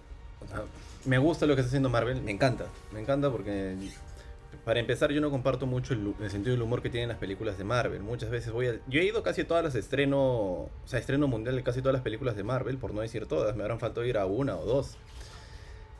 me 1.04 1.18
gusta 1.18 1.46
lo 1.46 1.54
que 1.54 1.60
está 1.60 1.68
haciendo 1.68 1.88
Marvel, 1.88 2.20
me 2.22 2.32
encanta. 2.32 2.66
Me 2.92 3.00
encanta 3.00 3.30
porque, 3.30 3.76
para 4.64 4.80
empezar, 4.80 5.12
yo 5.12 5.20
no 5.20 5.30
comparto 5.30 5.66
mucho 5.66 5.94
el, 5.94 6.30
sentido 6.30 6.52
del 6.52 6.62
humor 6.62 6.82
que 6.82 6.90
tienen 6.90 7.08
las 7.08 7.18
películas 7.18 7.58
de 7.58 7.64
Marvel. 7.64 8.02
Muchas 8.02 8.30
veces 8.30 8.52
voy 8.52 8.66
a. 8.68 8.80
Yo 8.88 9.00
he 9.00 9.04
ido 9.04 9.22
casi 9.22 9.42
a 9.42 9.46
todas 9.46 9.62
las 9.62 9.74
estreno. 9.74 10.18
O 10.20 10.70
sea, 10.84 10.98
estreno 10.98 11.28
mundial 11.28 11.56
de 11.56 11.62
casi 11.62 11.80
todas 11.80 11.94
las 11.94 12.02
películas 12.02 12.36
de 12.36 12.42
Marvel, 12.42 12.78
por 12.78 12.92
no 12.92 13.00
decir 13.02 13.26
todas. 13.26 13.56
Me 13.56 13.62
habrán 13.62 13.78
faltado 13.78 14.04
ir 14.04 14.18
a 14.18 14.26
una 14.26 14.56
o 14.56 14.64
dos. 14.64 14.96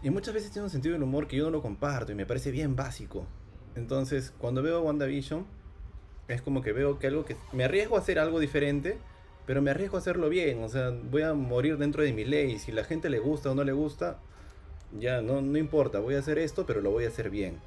Y 0.06 0.10
muchas 0.10 0.34
veces 0.34 0.52
tiene 0.52 0.66
un 0.66 0.70
sentido 0.70 0.92
del 0.92 1.02
humor 1.02 1.26
que 1.26 1.36
yo 1.36 1.46
no 1.46 1.50
lo 1.50 1.62
comparto 1.62 2.12
y 2.12 2.14
me 2.14 2.26
parece 2.26 2.52
bien 2.52 2.76
básico. 2.76 3.26
Entonces, 3.74 4.32
cuando 4.38 4.62
veo 4.62 4.80
WandaVision, 4.80 5.44
es 6.28 6.40
como 6.42 6.62
que 6.62 6.72
veo 6.72 7.00
que 7.00 7.08
algo 7.08 7.24
que. 7.24 7.36
Me 7.52 7.64
arriesgo 7.64 7.96
a 7.96 7.98
hacer 7.98 8.20
algo 8.20 8.38
diferente 8.38 8.98
pero 9.46 9.62
me 9.62 9.70
arriesgo 9.70 9.96
a 9.96 10.00
hacerlo 10.00 10.28
bien, 10.28 10.62
o 10.62 10.68
sea, 10.68 10.90
voy 10.90 11.22
a 11.22 11.32
morir 11.32 11.78
dentro 11.78 12.02
de 12.02 12.12
mi 12.12 12.24
ley, 12.24 12.58
si 12.58 12.72
la 12.72 12.82
gente 12.82 13.08
le 13.08 13.20
gusta 13.20 13.52
o 13.52 13.54
no 13.54 13.62
le 13.62 13.72
gusta, 13.72 14.18
ya 14.98 15.22
no, 15.22 15.40
no 15.40 15.56
importa, 15.56 16.00
voy 16.00 16.16
a 16.16 16.18
hacer 16.18 16.38
esto, 16.38 16.66
pero 16.66 16.80
lo 16.80 16.90
voy 16.90 17.04
a 17.04 17.08
hacer 17.08 17.30
bien. 17.30 17.60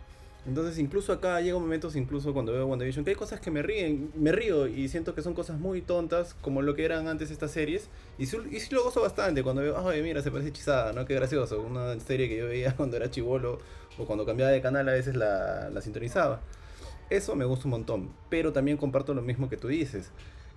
Entonces 0.46 0.79
incluso 0.79 1.12
acá 1.12 1.39
llegan 1.41 1.62
momentos, 1.62 1.96
incluso 1.96 2.34
cuando 2.34 2.53
veo 2.53 2.65
WandaVision, 2.65 3.03
que 3.03 3.12
hay 3.12 3.15
cosas 3.15 3.39
que 3.39 3.51
me 3.51 3.62
ríen, 3.62 4.12
me 4.15 4.31
río 4.31 4.67
y 4.67 4.88
siento 4.88 5.13
que 5.13 5.22
son 5.22 5.34
cosas 5.34 5.60
muy 5.60 5.81
tontas, 5.81 6.34
como 6.41 6.62
lo 6.62 6.75
que 6.75 6.86
eran 6.86 7.08
antes 7.08 7.29
estas 7.29 7.51
series. 7.51 7.89
Y 8.17 8.25
sí, 8.25 8.38
lo 8.72 8.84
gozo 8.84 9.01
bastante 9.01 9.43
cuando 9.43 9.62
veo, 9.62 9.77
ay 9.88 10.01
mira, 10.01 10.22
se 10.22 10.31
parece 10.31 10.50
hechizada, 10.50 10.93
¿no? 10.93 11.05
Qué 11.05 11.13
gracioso. 11.15 11.62
Una 11.62 12.00
serie 12.00 12.29
que 12.29 12.38
yo 12.38 12.48
veía 12.48 12.75
cuando 12.77 12.98
era 12.98 13.12
chivolo 13.12 13.60
o 13.98 14.05
cuando 14.05 14.25
cambiaba 14.25 14.51
de 14.51 14.62
canal 14.62 14.88
a 14.89 14.93
veces 14.93 15.15
la, 15.15 15.69
la 15.69 15.81
sintonizaba. 15.81 16.41
Eso 17.10 17.36
me 17.36 17.46
gusta 17.46 17.65
un 17.65 17.72
montón, 17.72 18.10
pero 18.29 18.53
también 18.53 18.77
comparto 18.77 19.13
lo 19.13 19.22
mismo 19.22 19.50
que 19.50 19.58
tú 19.58 19.67
dices 19.67 20.12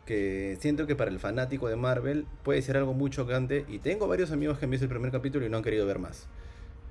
que 0.07 0.59
siento 0.61 0.87
que 0.87 0.97
para 0.97 1.11
el 1.11 1.21
fanático 1.21 1.69
de 1.69 1.77
Marvel 1.77 2.27
puede 2.43 2.61
ser 2.62 2.77
algo 2.77 2.93
muy 2.93 3.11
chocante 3.11 3.65
y 3.69 3.79
tengo 3.79 4.09
varios 4.09 4.33
amigos 4.33 4.59
que 4.59 4.65
han 4.65 4.71
visto 4.71 4.85
el 4.85 4.91
primer 4.91 5.12
capítulo 5.12 5.47
y 5.47 5.49
no 5.49 5.59
han 5.59 5.62
querido 5.62 5.87
ver 5.87 5.99
más. 5.99 6.27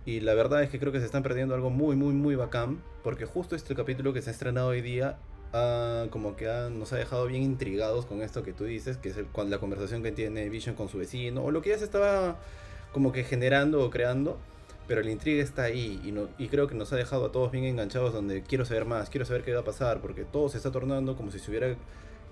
Y 0.05 0.19
la 0.21 0.33
verdad 0.33 0.63
es 0.63 0.69
que 0.69 0.79
creo 0.79 0.91
que 0.91 0.99
se 0.99 1.05
están 1.05 1.23
perdiendo 1.23 1.53
algo 1.53 1.69
muy, 1.69 1.95
muy, 1.95 2.13
muy 2.13 2.35
bacán. 2.35 2.81
Porque 3.03 3.25
justo 3.25 3.55
este 3.55 3.75
capítulo 3.75 4.13
que 4.13 4.21
se 4.21 4.29
ha 4.29 4.33
estrenado 4.33 4.69
hoy 4.69 4.81
día, 4.81 5.17
como 6.09 6.35
que 6.35 6.45
nos 6.71 6.93
ha 6.93 6.97
dejado 6.97 7.27
bien 7.27 7.43
intrigados 7.43 8.05
con 8.05 8.21
esto 8.21 8.43
que 8.43 8.53
tú 8.53 8.65
dices, 8.65 8.97
que 8.97 9.09
es 9.09 9.15
con 9.31 9.49
la 9.49 9.59
conversación 9.59 10.01
que 10.03 10.11
tiene 10.11 10.49
Vision 10.49 10.75
con 10.75 10.87
su 10.87 10.97
vecino, 10.97 11.43
o 11.43 11.51
lo 11.51 11.61
que 11.61 11.69
ya 11.69 11.77
se 11.77 11.85
estaba 11.85 12.37
como 12.93 13.11
que 13.11 13.23
generando 13.23 13.83
o 13.83 13.89
creando. 13.89 14.37
Pero 14.87 15.03
la 15.03 15.11
intriga 15.11 15.43
está 15.43 15.63
ahí 15.63 16.01
y, 16.03 16.11
no, 16.11 16.27
y 16.37 16.47
creo 16.47 16.67
que 16.67 16.75
nos 16.75 16.91
ha 16.91 16.95
dejado 16.95 17.27
a 17.27 17.31
todos 17.31 17.51
bien 17.51 17.63
enganchados 17.63 18.13
donde 18.13 18.41
quiero 18.41 18.65
saber 18.65 18.85
más, 18.85 19.09
quiero 19.09 19.25
saber 19.25 19.43
qué 19.43 19.53
va 19.53 19.61
a 19.61 19.63
pasar, 19.63 20.01
porque 20.01 20.25
todo 20.25 20.49
se 20.49 20.57
está 20.57 20.71
tornando 20.71 21.15
como 21.15 21.31
si 21.31 21.39
se 21.39 21.49
hubiera 21.49 21.75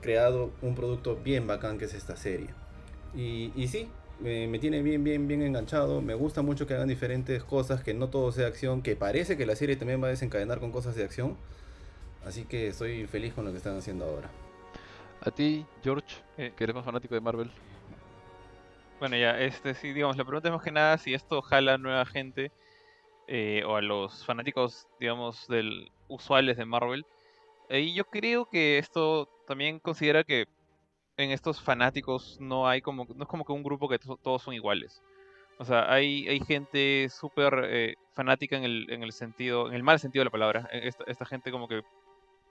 creado 0.02 0.52
un 0.62 0.76
producto 0.76 1.16
bien 1.16 1.48
bacán 1.48 1.78
que 1.78 1.86
es 1.86 1.94
esta 1.94 2.16
serie. 2.16 2.50
Y, 3.16 3.52
y 3.56 3.68
sí, 3.68 3.88
me, 4.20 4.60
tiene 4.60 4.82
bien, 4.82 5.04
bien, 5.04 5.28
bien 5.28 5.42
enganchado. 5.42 6.02
Me 6.02 6.14
gusta 6.14 6.42
mucho 6.42 6.68
que 6.68 6.74
hagan 6.74 6.88
diferentes 6.88 7.44
cosas, 7.44 7.84
que 7.84 7.94
no 7.94 8.10
todo 8.10 8.32
sea 8.32 8.48
acción, 8.48 8.82
que 8.82 8.96
parece 8.96 9.38
que 9.38 9.46
la 9.46 9.56
serie 9.56 9.76
también 9.76 10.02
va 10.02 10.08
a 10.08 10.12
desencadenar 10.12 10.60
con 10.60 10.72
cosas 10.72 10.96
de 10.96 11.04
acción. 11.04 11.38
Así 12.26 12.46
que 12.46 12.68
estoy 12.68 13.08
feliz 13.08 13.34
con 13.34 13.46
lo 13.46 13.52
que 13.52 13.58
están 13.58 13.78
haciendo 13.78 14.06
ahora. 14.06 14.30
A 15.22 15.32
ti, 15.32 15.66
George, 15.84 16.18
eh, 16.38 16.54
que 16.56 16.64
eres 16.64 16.76
más 16.76 16.86
fanático 16.86 17.16
de 17.16 17.22
Marvel. 17.22 17.52
Bueno, 19.00 19.16
ya, 19.16 19.40
este 19.40 19.74
sí, 19.74 19.94
digamos, 19.94 20.18
la 20.18 20.26
pregunta 20.26 20.50
es 20.50 20.54
más 20.54 20.64
que 20.64 20.72
nada 20.72 20.98
si 20.98 21.14
esto 21.14 21.42
jala 21.42 21.76
a 21.76 21.78
nueva 21.78 22.06
gente 22.06 22.52
eh, 23.28 23.64
o 23.66 23.78
a 23.78 23.82
los 23.82 24.26
fanáticos, 24.26 24.88
digamos, 25.00 25.48
del 25.48 25.90
usuales 26.10 26.58
de 26.58 26.66
Marvel. 26.66 27.06
Y 27.70 27.94
yo 27.94 28.04
creo 28.06 28.50
que 28.50 28.78
esto 28.78 29.30
también 29.48 29.80
considera 29.80 30.24
que 30.24 30.48
en 31.20 31.32
estos 31.32 31.62
fanáticos 31.62 32.38
no 32.40 32.68
hay 32.68 32.82
como, 32.82 33.06
no 33.14 33.24
es 33.24 33.28
como 33.28 33.44
que 33.44 33.52
un 33.52 33.62
grupo 33.62 33.90
que 33.90 34.00
todos 34.00 34.42
son 34.42 34.54
iguales. 34.54 35.04
O 35.58 35.66
sea, 35.66 35.92
hay, 35.92 36.26
hay 36.30 36.40
gente 36.40 37.10
súper 37.10 37.66
eh, 37.66 37.96
fanática 38.14 38.56
en 38.56 38.64
el, 38.64 38.88
en 38.90 39.04
el 39.04 39.12
sentido, 39.12 39.68
en 39.68 39.74
el 39.74 39.84
mal 39.84 40.00
sentido 40.00 40.22
de 40.22 40.26
la 40.26 40.32
palabra. 40.32 40.70
E, 40.72 40.90
esta, 41.08 41.26
gente 41.26 41.52
como 41.52 41.68
que, 41.68 41.82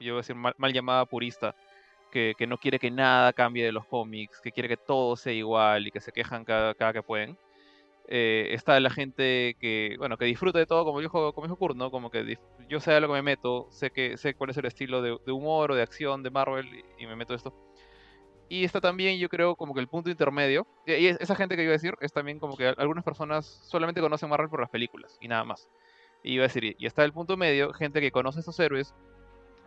yo 0.00 0.12
voy 0.12 0.18
a 0.18 0.22
decir, 0.22 0.36
mal, 0.36 0.72
llamada 0.74 1.06
purista, 1.06 1.54
que, 2.12 2.34
que, 2.36 2.46
no 2.46 2.58
quiere 2.58 2.78
que 2.78 2.90
nada 2.90 3.32
cambie 3.32 3.64
de 3.64 3.72
los 3.72 3.86
cómics, 3.86 4.38
que 4.42 4.52
quiere 4.52 4.68
que 4.68 4.76
todo 4.76 5.16
sea 5.16 5.32
igual 5.32 5.86
y 5.86 5.90
que 5.90 6.00
se 6.00 6.12
quejan 6.12 6.44
cada, 6.44 6.74
cada 6.74 6.92
que 6.92 7.02
pueden. 7.02 7.38
Eh, 8.06 8.48
está 8.52 8.78
la 8.80 8.90
gente 8.90 9.56
que, 9.58 9.96
bueno, 9.98 10.18
que 10.18 10.26
disfruta 10.26 10.58
de 10.58 10.66
todo, 10.66 10.84
como 10.84 11.00
dijo, 11.00 11.32
como 11.32 11.46
dijo 11.46 11.56
Kurt, 11.56 11.76
¿no? 11.76 11.90
Como 11.90 12.10
que 12.10 12.38
yo 12.68 12.80
sé 12.80 12.92
a 12.92 13.00
lo 13.00 13.08
que 13.08 13.14
me 13.14 13.22
meto, 13.22 13.66
sé 13.70 13.90
que 13.90 14.18
sé 14.18 14.34
cuál 14.34 14.50
es 14.50 14.58
el 14.58 14.66
estilo 14.66 15.00
de, 15.00 15.18
de 15.24 15.32
humor 15.32 15.72
o 15.72 15.74
de 15.74 15.82
acción 15.82 16.22
de 16.22 16.30
Marvel 16.30 16.66
y, 16.98 17.04
y 17.04 17.06
me 17.06 17.16
meto 17.16 17.34
esto. 17.34 17.67
Y 18.48 18.64
está 18.64 18.80
también, 18.80 19.18
yo 19.18 19.28
creo, 19.28 19.56
como 19.56 19.74
que 19.74 19.80
el 19.80 19.88
punto 19.88 20.10
intermedio. 20.10 20.66
Y 20.86 21.06
esa 21.06 21.34
gente 21.34 21.56
que 21.56 21.62
iba 21.62 21.70
a 21.70 21.72
decir 21.72 21.94
es 22.00 22.12
también 22.12 22.38
como 22.38 22.56
que 22.56 22.66
algunas 22.66 23.04
personas 23.04 23.46
solamente 23.64 24.00
conocen 24.00 24.30
Marvel 24.30 24.48
por 24.48 24.60
las 24.60 24.70
películas 24.70 25.18
y 25.20 25.28
nada 25.28 25.44
más. 25.44 25.68
Y 26.22 26.34
iba 26.34 26.44
a 26.44 26.48
decir, 26.48 26.76
y 26.78 26.86
está 26.86 27.04
el 27.04 27.12
punto 27.12 27.36
medio, 27.36 27.72
gente 27.72 28.00
que 28.00 28.10
conoce 28.10 28.38
a 28.38 28.40
estos 28.40 28.58
héroes 28.58 28.94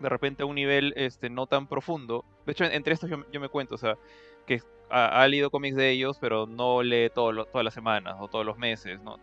de 0.01 0.09
repente 0.09 0.43
a 0.43 0.45
un 0.45 0.55
nivel 0.55 0.93
este, 0.97 1.29
no 1.29 1.45
tan 1.45 1.67
profundo. 1.67 2.25
De 2.45 2.51
hecho, 2.51 2.65
entre 2.65 2.93
estos 2.93 3.09
yo, 3.09 3.39
me 3.39 3.49
cuento, 3.49 3.75
o 3.75 3.77
sea, 3.77 3.97
que 4.45 4.61
ha, 4.89 5.25
leído 5.27 5.51
cómics 5.51 5.75
de 5.75 5.91
ellos, 5.91 6.17
pero 6.19 6.47
no 6.47 6.81
lee 6.83 7.09
todo 7.13 7.45
todas 7.45 7.63
las 7.63 7.73
semanas 7.73 8.15
o 8.19 8.27
todos 8.27 8.45
los 8.45 8.57
meses, 8.57 8.99
¿no? 9.01 9.17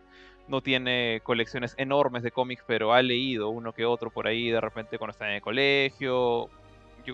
No 0.47 0.61
tiene 0.61 1.21
colecciones 1.23 1.75
enormes 1.77 2.23
de 2.23 2.31
cómics, 2.31 2.63
pero 2.65 2.93
ha 2.93 3.01
leído 3.03 3.49
uno 3.49 3.73
que 3.73 3.85
otro 3.85 4.09
por 4.09 4.25
ahí 4.25 4.49
de 4.49 4.61
repente 4.61 4.97
cuando 4.97 5.11
está 5.11 5.27
en 5.27 5.35
el 5.35 5.41
colegio, 5.41 6.49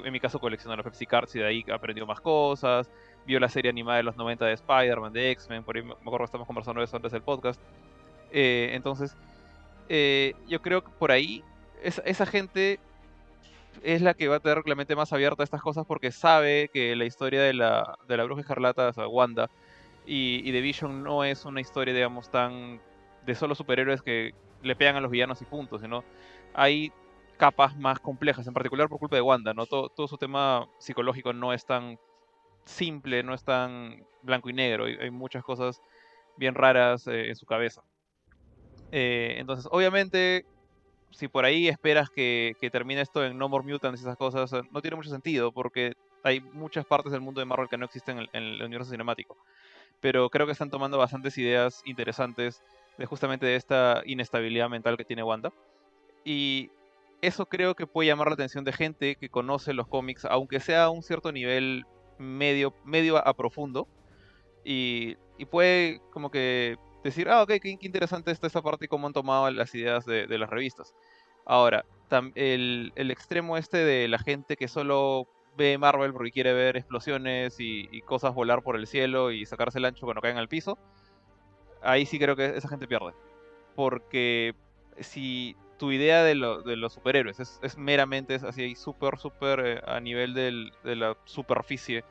en 0.04 0.12
mi 0.12 0.20
caso 0.20 0.40
coleccionó 0.40 0.76
los 0.76 0.84
Pepsi 0.84 1.06
Cards 1.06 1.36
y 1.36 1.40
de 1.40 1.46
ahí 1.46 1.66
aprendió 1.72 2.06
más 2.06 2.20
cosas. 2.20 2.90
Vio 3.26 3.40
la 3.40 3.50
serie 3.50 3.70
animada 3.70 3.98
de 3.98 4.04
los 4.04 4.16
90 4.16 4.46
de 4.46 4.54
Spider-Man, 4.54 5.14
de 5.14 5.32
X-Men, 5.32 5.64
por 5.64 5.76
ahí 5.76 5.84
me 5.84 5.94
acuerdo 5.94 6.20
que 6.20 6.26
estamos 6.26 6.48
conversando 6.48 6.80
de 6.82 6.86
eso 6.86 6.96
antes 6.96 7.12
del 7.12 7.22
podcast. 7.22 7.60
Eh, 8.32 8.72
entonces, 8.74 9.16
eh, 9.90 10.34
yo 10.48 10.62
creo 10.62 10.84
que 10.84 10.92
por 11.00 11.12
ahí 11.12 11.44
esa 11.82 12.26
gente 12.26 12.80
es 13.84 14.02
la 14.02 14.14
que 14.14 14.28
va 14.28 14.38
a 14.38 14.40
tener 14.40 14.64
la 14.66 14.76
mente 14.76 14.96
más 14.96 15.14
abierta 15.14 15.44
a 15.44 15.46
estas 15.46 15.62
cosas 15.62 15.86
porque 15.86 16.12
sabe 16.12 16.70
que 16.74 16.96
la 16.96 17.06
historia 17.06 17.42
de 17.42 17.54
la, 17.54 17.98
de 18.08 18.18
la 18.18 18.24
bruja 18.24 18.42
escarlata, 18.42 18.90
o 18.90 18.94
sea, 18.94 19.08
Wanda, 19.08 19.50
y, 20.06 20.42
y 20.48 20.52
The 20.52 20.62
Vision 20.62 21.04
no 21.04 21.24
es 21.24 21.46
una 21.46 21.62
historia, 21.62 21.94
digamos, 21.94 22.30
tan 22.30 22.80
de 23.26 23.36
solo 23.36 23.56
superhéroes 23.56 24.02
que 24.02 24.34
le 24.62 24.76
pegan 24.76 24.96
a 24.96 25.02
los 25.02 25.12
villanos 25.12 25.42
y 25.42 25.46
puntos, 25.46 25.82
sino 25.82 26.04
hay 26.54 26.92
capas 27.36 27.76
más 27.76 28.00
complejas, 28.00 28.48
en 28.48 28.54
particular 28.54 28.90
por 28.90 29.00
culpa 29.00 29.16
de 29.16 29.22
Wanda, 29.22 29.54
¿no? 29.54 29.66
Todo, 29.66 30.08
su 30.08 30.18
tema 30.18 30.68
psicológico 30.80 31.34
no 31.34 31.54
es 31.54 31.66
tan 31.66 32.00
simple, 32.66 33.24
no 33.24 33.34
es 33.34 33.44
tan 33.44 34.06
blanco 34.24 34.50
y 34.50 34.54
negro, 34.54 34.86
hay, 34.86 35.12
muchas 35.12 35.44
cosas 35.44 35.82
bien 36.38 36.56
raras 36.56 37.08
eh, 37.08 37.30
en 37.30 37.36
su 37.36 37.46
cabeza. 37.46 37.84
Eh, 38.92 39.36
entonces, 39.38 39.68
obviamente, 39.72 40.46
si 41.12 41.28
por 41.28 41.46
ahí 41.46 41.68
esperas 41.68 42.10
que, 42.10 42.56
termine 42.72 43.02
esto 43.02 43.24
en 43.24 43.38
No 43.38 43.50
More 43.50 43.66
Mutants 43.66 44.02
y 44.02 44.04
esas 44.04 44.18
cosas, 44.18 44.52
eh, 44.54 44.62
no 44.72 44.82
tiene 44.82 44.98
mucho 44.98 45.10
sentido, 45.10 45.52
porque 45.52 45.94
hay 46.24 46.42
muchas 46.42 46.86
partes 46.86 47.12
del 47.12 47.22
mundo 47.22 47.40
de 47.40 47.46
Marvel 47.46 47.70
que 47.70 47.78
no 47.78 47.86
existen 47.86 48.20
en, 48.20 48.28
en 48.34 48.44
el 48.44 48.64
universo 48.64 48.92
cinemático. 48.92 49.38
Pero 50.02 50.30
creo 50.30 50.46
que 50.46 50.52
están 50.52 50.70
tomando 50.70 50.98
bastantes 50.98 51.38
ideas 51.38 51.82
interesantes 51.86 52.64
de 52.98 53.06
justamente 53.06 53.46
de 53.46 53.56
esta 53.56 54.02
inestabilidad 54.06 54.70
mental 54.70 54.98
que 54.98 55.06
tiene 55.06 55.24
Wanda. 55.24 55.52
Y 56.24 56.72
eso 57.22 57.46
creo 57.48 57.76
que 57.76 57.88
puede 57.88 58.08
llamar 58.08 58.28
la 58.28 58.34
atención 58.34 58.64
de 58.64 58.74
gente 58.74 59.16
que 59.16 59.30
conoce 59.30 59.74
los 59.74 59.88
cómics, 59.88 60.26
aunque 60.26 60.60
sea 60.60 60.86
a 60.86 60.90
un 60.90 61.04
cierto 61.04 61.32
nivel 61.32 61.86
medio, 62.18 62.74
medio 62.84 63.18
a, 63.18 63.34
profundo. 63.34 63.88
Y, 64.64 65.18
puede 65.52 66.02
como 66.12 66.32
que 66.32 66.78
decir, 67.04 67.30
ah, 67.30 67.44
ok, 67.44 67.54
qué, 67.62 67.78
interesante 67.82 68.32
está 68.32 68.48
esta 68.48 68.62
parte 68.62 68.86
y 68.86 68.88
cómo 68.88 69.08
han 69.08 69.14
tomado 69.14 69.50
las 69.52 69.74
ideas 69.76 70.06
de, 70.06 70.28
las 70.38 70.50
revistas. 70.50 70.96
Ahora, 71.46 71.86
el, 72.36 72.92
extremo 72.96 73.58
este 73.58 73.78
de 73.78 74.08
la 74.08 74.20
gente 74.20 74.56
que 74.56 74.68
solo 74.68 75.28
ve 75.58 75.78
Marvel 75.78 76.14
porque 76.14 76.32
quiere 76.32 76.54
ver 76.54 76.78
explosiones 76.78 77.60
y, 77.60 77.88
y, 77.92 78.02
cosas 78.02 78.34
volar 78.34 78.64
por 78.64 78.76
el 78.76 78.88
cielo 78.88 79.32
y 79.32 79.46
sacarse 79.46 79.80
el 79.80 79.86
ancho 79.86 80.06
cuando 80.06 80.22
caen 80.22 80.38
al 80.38 80.50
piso, 80.50 80.78
ahí 81.82 82.06
sí 82.06 82.20
creo 82.20 82.36
que 82.36 82.58
esa 82.58 82.68
gente 82.68 82.88
pierde. 82.88 83.14
Porque 83.76 84.56
si 85.00 85.56
tu 85.78 85.92
idea 85.92 86.24
de, 86.24 86.36
los 86.36 86.94
superhéroes. 86.94 87.40
Es, 87.40 87.78
meramente 87.78 88.36
es 88.36 88.44
así, 88.44 88.76
súper, 88.76 89.18
súper 89.18 89.60
eh, 89.60 89.82
a 89.86 90.00
nivel 90.00 90.34
de 90.34 90.96
la 90.96 91.18
superficie. 91.26 92.04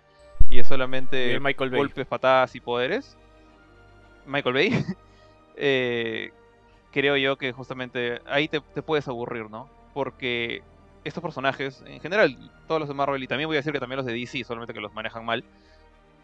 Y 0.50 0.58
es 0.58 0.66
solamente 0.66 1.38
golpes, 1.38 2.06
patadas 2.06 2.54
y 2.54 2.60
poderes. 2.60 3.16
Michael 4.26 4.54
Bay. 4.54 4.70
Eh, 5.56 6.32
creo 6.90 7.16
yo 7.16 7.36
que 7.36 7.52
justamente 7.52 8.20
ahí 8.26 8.48
te, 8.48 8.60
puedes 8.60 9.06
aburrir, 9.06 9.48
¿no? 9.48 9.70
Porque 9.92 10.64
estos 11.04 11.22
personajes, 11.22 11.80
en 11.86 12.00
general, 12.00 12.36
todos 12.66 12.80
los 12.80 12.88
de 12.88 12.94
Marvel, 12.96 13.22
y 13.22 13.28
también 13.28 13.46
voy 13.46 13.54
a 13.54 13.60
decir 13.60 13.72
que 13.72 13.78
también 13.78 13.98
los 13.98 14.06
de 14.06 14.14
DC, 14.14 14.42
solamente 14.42 14.74
que 14.74 14.80
los 14.80 14.92
manejan 14.92 15.24
mal, 15.24 15.44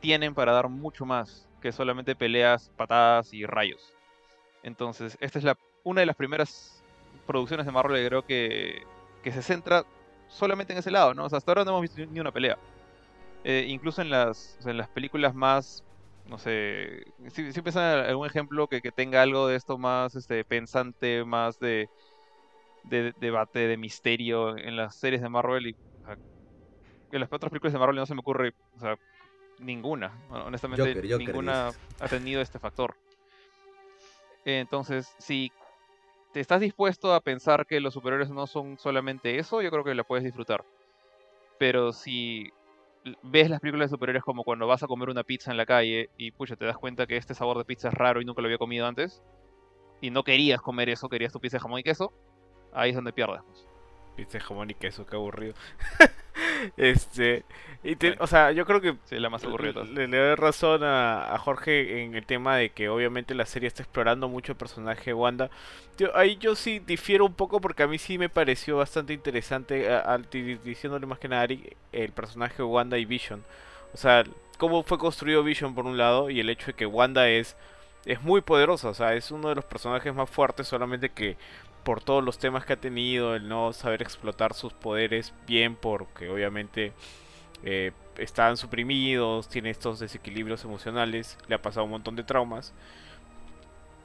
tienen 0.00 0.34
para 0.34 0.50
dar 0.50 0.68
mucho 0.68 1.06
más 1.06 1.48
que 1.62 1.70
solamente 1.70 2.16
peleas, 2.16 2.72
patadas 2.76 3.32
y 3.32 3.46
rayos. 3.46 3.94
Entonces, 4.64 5.16
esta 5.20 5.38
es 5.38 5.44
la, 5.44 5.56
una 5.84 6.00
de 6.00 6.06
las 6.06 6.16
primeras 6.16 6.79
producciones 7.30 7.64
de 7.64 7.72
Marvel 7.72 8.04
creo 8.08 8.26
que, 8.26 8.82
que 9.22 9.30
se 9.30 9.42
centra 9.42 9.84
solamente 10.26 10.72
en 10.72 10.80
ese 10.80 10.90
lado, 10.90 11.14
¿no? 11.14 11.26
O 11.26 11.28
sea, 11.28 11.38
hasta 11.38 11.52
ahora 11.52 11.64
no 11.64 11.70
hemos 11.70 11.82
visto 11.82 12.04
ni 12.04 12.18
una 12.18 12.32
pelea. 12.32 12.58
Eh, 13.44 13.66
incluso 13.68 14.02
en 14.02 14.10
las, 14.10 14.58
en 14.66 14.76
las 14.76 14.88
películas 14.88 15.32
más, 15.32 15.84
no 16.26 16.38
sé, 16.38 17.04
si, 17.28 17.52
si 17.52 17.62
piensan 17.62 18.00
algún 18.00 18.26
ejemplo 18.26 18.66
que, 18.66 18.80
que, 18.82 18.90
tenga 18.90 19.22
algo 19.22 19.46
de 19.46 19.56
esto 19.56 19.78
más 19.78 20.16
este, 20.16 20.44
pensante, 20.44 21.24
más 21.24 21.60
de, 21.60 21.88
de, 22.82 23.14
debate, 23.20 23.60
de 23.60 23.76
misterio 23.76 24.58
en 24.58 24.76
las 24.76 24.96
series 24.96 25.22
de 25.22 25.28
Marvel 25.28 25.68
y 25.68 25.76
en 27.12 27.20
las 27.20 27.32
otras 27.32 27.50
películas 27.50 27.72
de 27.72 27.78
Marvel 27.78 27.96
no 27.96 28.06
se 28.06 28.14
me 28.14 28.20
ocurre, 28.20 28.54
o 28.76 28.80
sea, 28.80 28.96
ninguna. 29.60 30.12
honestamente, 30.30 31.00
ninguna 31.16 31.70
ha 32.00 32.08
tenido 32.08 32.40
este 32.40 32.58
factor. 32.58 32.96
Entonces, 34.44 35.14
si 35.18 35.52
te 36.32 36.40
estás 36.40 36.60
dispuesto 36.60 37.12
a 37.12 37.20
pensar 37.20 37.66
que 37.66 37.80
los 37.80 37.94
superhéroes 37.94 38.30
no 38.30 38.46
son 38.46 38.78
solamente 38.78 39.38
eso, 39.38 39.62
yo 39.62 39.70
creo 39.70 39.84
que 39.84 39.94
la 39.94 40.04
puedes 40.04 40.24
disfrutar. 40.24 40.64
Pero 41.58 41.92
si 41.92 42.50
ves 43.22 43.50
las 43.50 43.60
películas 43.60 43.90
de 43.90 43.96
superhéroes 43.96 44.24
como 44.24 44.44
cuando 44.44 44.66
vas 44.66 44.82
a 44.82 44.86
comer 44.86 45.08
una 45.08 45.24
pizza 45.24 45.50
en 45.50 45.56
la 45.56 45.66
calle 45.66 46.10
y 46.16 46.30
pucha, 46.30 46.56
te 46.56 46.66
das 46.66 46.78
cuenta 46.78 47.06
que 47.06 47.16
este 47.16 47.34
sabor 47.34 47.58
de 47.58 47.64
pizza 47.64 47.88
es 47.88 47.94
raro 47.94 48.20
y 48.20 48.24
nunca 48.24 48.42
lo 48.42 48.46
había 48.46 48.58
comido 48.58 48.86
antes, 48.86 49.22
y 50.00 50.10
no 50.10 50.22
querías 50.22 50.60
comer 50.60 50.88
eso, 50.88 51.08
querías 51.08 51.32
tu 51.32 51.40
pizza 51.40 51.56
de 51.56 51.62
jamón 51.62 51.80
y 51.80 51.82
queso, 51.82 52.12
ahí 52.72 52.90
es 52.90 52.96
donde 52.96 53.12
pierdes. 53.12 53.42
pues. 53.42 53.66
Pizza 54.16 54.38
de 54.38 54.40
jamón 54.40 54.70
y 54.70 54.74
queso, 54.74 55.06
qué 55.06 55.16
aburrido. 55.16 55.54
este, 56.76 57.44
y 57.82 57.96
te- 57.96 58.16
o 58.20 58.26
sea, 58.26 58.52
yo 58.52 58.66
creo 58.66 58.80
que 58.80 58.96
Sí, 59.04 59.16
la 59.18 59.30
más 59.30 59.44
aburrida 59.44 59.82
le, 59.84 60.08
le 60.08 60.18
doy 60.18 60.34
razón 60.34 60.82
a, 60.84 61.34
a 61.34 61.38
Jorge 61.38 62.02
en 62.04 62.14
el 62.14 62.26
tema 62.26 62.56
de 62.56 62.70
que 62.70 62.88
obviamente 62.88 63.34
la 63.34 63.46
serie 63.46 63.66
está 63.68 63.82
explorando 63.82 64.28
mucho 64.28 64.52
el 64.52 64.58
personaje 64.58 65.06
de 65.10 65.14
Wanda. 65.14 65.50
Tío, 65.96 66.16
ahí 66.16 66.36
yo 66.38 66.54
sí 66.56 66.78
difiero 66.80 67.26
un 67.26 67.34
poco 67.34 67.60
porque 67.60 67.82
a 67.82 67.86
mí 67.86 67.98
sí 67.98 68.18
me 68.18 68.28
pareció 68.28 68.76
bastante 68.78 69.12
interesante, 69.12 69.90
a- 69.92 70.18
diciéndole 70.64 71.06
más 71.06 71.18
que 71.18 71.28
nada 71.28 71.42
a 71.42 71.44
Ari, 71.44 71.76
el 71.92 72.12
personaje 72.12 72.56
de 72.58 72.62
Wanda 72.64 72.98
y 72.98 73.04
Vision. 73.04 73.44
O 73.92 73.96
sea, 73.96 74.24
cómo 74.58 74.82
fue 74.82 74.98
construido 74.98 75.42
Vision 75.42 75.74
por 75.74 75.86
un 75.86 75.96
lado 75.98 76.30
y 76.30 76.40
el 76.40 76.50
hecho 76.50 76.66
de 76.66 76.74
que 76.74 76.86
Wanda 76.86 77.28
es, 77.28 77.56
es 78.04 78.22
muy 78.22 78.40
poderosa, 78.40 78.88
o 78.88 78.94
sea, 78.94 79.14
es 79.14 79.30
uno 79.30 79.48
de 79.48 79.54
los 79.56 79.64
personajes 79.64 80.14
más 80.14 80.30
fuertes, 80.30 80.68
solamente 80.68 81.10
que 81.10 81.36
por 81.84 82.02
todos 82.02 82.24
los 82.24 82.38
temas 82.38 82.64
que 82.64 82.74
ha 82.74 82.80
tenido, 82.80 83.34
el 83.36 83.48
no 83.48 83.72
saber 83.72 84.02
explotar 84.02 84.54
sus 84.54 84.72
poderes 84.72 85.34
bien, 85.46 85.76
porque 85.76 86.28
obviamente 86.30 86.92
eh, 87.64 87.92
están 88.18 88.56
suprimidos, 88.56 89.48
tiene 89.48 89.70
estos 89.70 89.98
desequilibrios 90.00 90.64
emocionales, 90.64 91.38
le 91.48 91.54
ha 91.56 91.62
pasado 91.62 91.84
un 91.84 91.92
montón 91.92 92.16
de 92.16 92.24
traumas. 92.24 92.72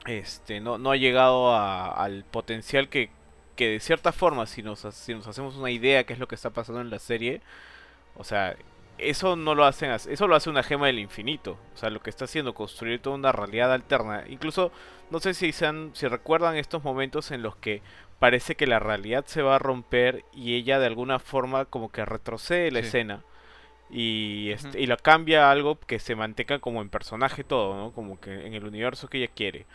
Este, 0.06 0.60
no, 0.60 0.78
no 0.78 0.92
ha 0.92 0.96
llegado 0.96 1.52
a- 1.54 1.90
al 1.90 2.24
potencial 2.24 2.88
que, 2.88 3.10
que 3.56 3.68
de 3.70 3.80
cierta 3.80 4.12
forma, 4.12 4.46
si 4.46 4.62
nos, 4.62 4.80
si 4.94 5.14
nos 5.14 5.26
hacemos 5.26 5.56
una 5.56 5.70
idea 5.70 6.04
qué 6.04 6.12
es 6.12 6.18
lo 6.20 6.28
que 6.28 6.36
está 6.36 6.50
pasando 6.50 6.80
en 6.80 6.90
la 6.90 6.98
serie, 7.00 7.40
o 8.16 8.24
sea, 8.24 8.56
eso 8.98 9.36
no 9.36 9.54
lo 9.56 9.64
hacen, 9.66 9.90
eso 9.92 10.28
lo 10.28 10.36
hace 10.36 10.50
una 10.50 10.62
gema 10.64 10.86
del 10.88 11.00
infinito. 11.00 11.58
O 11.74 11.78
sea, 11.78 11.90
lo 11.90 12.00
que 12.02 12.10
está 12.10 12.26
haciendo, 12.26 12.54
construir 12.54 13.00
toda 13.02 13.16
una 13.16 13.32
realidad 13.32 13.72
alterna. 13.72 14.24
Incluso, 14.28 14.72
no 15.10 15.20
sé 15.20 15.34
si, 15.34 15.52
se 15.52 15.66
han- 15.66 15.90
si 15.94 16.06
recuerdan 16.08 16.56
estos 16.56 16.82
momentos 16.84 17.30
en 17.30 17.42
los 17.42 17.56
que 17.56 17.82
parece 18.18 18.54
que 18.54 18.66
la 18.66 18.78
realidad 18.78 19.24
se 19.26 19.42
va 19.42 19.56
a 19.56 19.58
romper 19.58 20.24
y 20.32 20.54
ella 20.56 20.78
de 20.78 20.86
alguna 20.86 21.18
forma 21.18 21.64
como 21.66 21.90
que 21.90 22.04
retrocede 22.04 22.70
la 22.70 22.80
Sí. 22.80 22.86
escena 22.86 23.22
y, 23.90 24.50
este, 24.50 24.80
y 24.80 24.86
lo 24.86 24.96
cambia 24.96 25.46
a 25.48 25.50
algo 25.52 25.78
que 25.78 25.98
se 25.98 26.16
mantenga 26.16 26.58
como 26.58 26.82
en 26.82 26.88
personaje 26.88 27.44
todo, 27.44 27.76
¿no? 27.76 27.92
Como 27.92 28.18
que 28.20 28.46
en 28.46 28.54
el 28.54 28.64
universo 28.64 29.08
que 29.08 29.18
ella 29.18 29.30
quiere. 29.34 29.66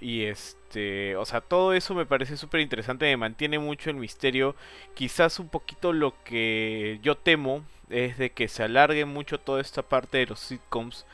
Y 0.00 0.22
este, 0.24 1.16
o 1.16 1.24
sea, 1.24 1.40
todo 1.40 1.72
eso 1.72 1.94
me 1.94 2.06
parece 2.06 2.36
súper 2.36 2.60
interesante, 2.60 3.06
me 3.06 3.16
mantiene 3.16 3.58
mucho 3.58 3.90
el 3.90 3.96
misterio. 3.96 4.54
Quizás 4.94 5.38
un 5.40 5.48
poquito 5.48 5.92
lo 5.92 6.14
que 6.24 7.00
yo 7.02 7.16
temo 7.16 7.64
es 7.90 8.16
de 8.18 8.30
que 8.30 8.48
se 8.48 8.62
alargue 8.62 9.04
mucho 9.04 9.38
toda 9.40 9.60
esta 9.60 9.82
parte 9.82 10.18
de 10.18 10.26
los 10.26 10.40
sitcoms 10.40 11.04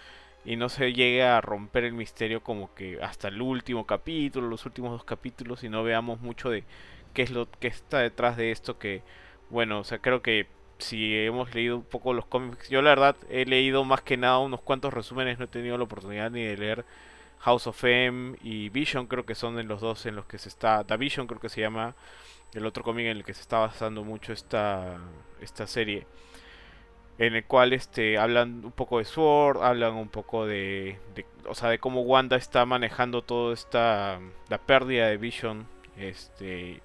y 0.45 0.57
no 0.57 0.69
se 0.69 0.93
llegue 0.93 1.23
a 1.23 1.41
romper 1.41 1.85
el 1.85 1.93
misterio 1.95 2.43
como 2.43 2.75
que 2.75 3.03
hasta 3.03 3.29
el 3.29 3.41
último 3.41 3.87
capítulo, 3.87 4.49
los 4.49 4.67
últimos 4.67 4.91
dos 4.93 5.05
capítulos 5.05 5.65
y 5.65 5.69
no 5.69 5.83
veamos 5.83 6.21
mucho 6.21 6.51
de 6.51 6.65
qué 7.15 7.23
es 7.23 7.31
lo 7.31 7.51
que 7.51 7.69
está 7.69 8.01
detrás 8.01 8.37
de 8.37 8.51
esto 8.51 8.79
que, 8.79 9.03
bueno, 9.51 9.81
o 9.81 9.85
sea, 9.85 9.99
creo 9.99 10.23
que 10.23 10.47
si 10.79 11.17
hemos 11.17 11.55
leído 11.55 11.77
un 11.77 11.85
poco 11.85 12.13
los 12.13 12.27
cómics, 12.27 12.69
yo 12.69 12.83
la 12.83 12.91
verdad 12.91 13.17
he 13.31 13.47
leído 13.47 13.85
más 13.85 14.03
que 14.03 14.17
nada 14.17 14.39
unos 14.39 14.61
cuantos 14.61 14.93
resúmenes, 14.93 15.39
no 15.39 15.47
he 15.47 15.49
tenido 15.49 15.79
la 15.79 15.85
oportunidad 15.85 16.31
ni 16.31 16.43
de 16.43 16.57
leer 16.57 16.85
House 17.41 17.67
of 17.67 17.85
M 17.85 18.37
y 18.43 18.69
Vision, 18.71 19.07
creo 19.07 19.25
que 19.25 19.35
son 19.35 19.59
en 19.59 19.69
los 19.69 19.81
dos 19.81 20.07
en 20.07 20.17
los 20.17 20.27
que 20.27 20.39
se 20.39 20.49
está, 20.49 20.85
The 20.85 20.97
Vision 20.97 21.27
creo 21.27 21.41
que 21.41 21.49
se 21.49 21.61
llama 21.61 21.95
el 22.55 22.67
otro 22.67 22.85
cómic 22.85 23.07
en 23.07 23.19
el 23.19 23.25
que 23.25 23.35
se 23.35 23.43
está 23.43 23.59
basando 23.59 24.05
mucho 24.05 24.33
esta, 24.33 24.99
esta 25.41 25.67
serie 25.67 26.07
en 27.19 27.35
el 27.37 27.45
cual 27.45 27.73
este 27.73 28.19
hablan 28.19 28.65
un 28.65 28.73
poco 28.73 28.99
de 28.99 29.05
Sword, 29.05 29.63
hablan 29.63 29.95
un 29.95 30.09
poco 30.09 30.47
de, 30.47 30.99
de- 31.15 31.27
o 31.49 31.55
sea, 31.55 31.69
de 31.71 31.79
cómo 31.79 32.03
Wanda 32.03 32.37
está 32.37 32.67
manejando 32.67 33.23
toda 33.23 33.55
esta 33.55 34.19
la 34.49 34.59
pérdida 34.59 35.09
de 35.09 35.17
Vision, 35.19 35.67
este 35.99 36.81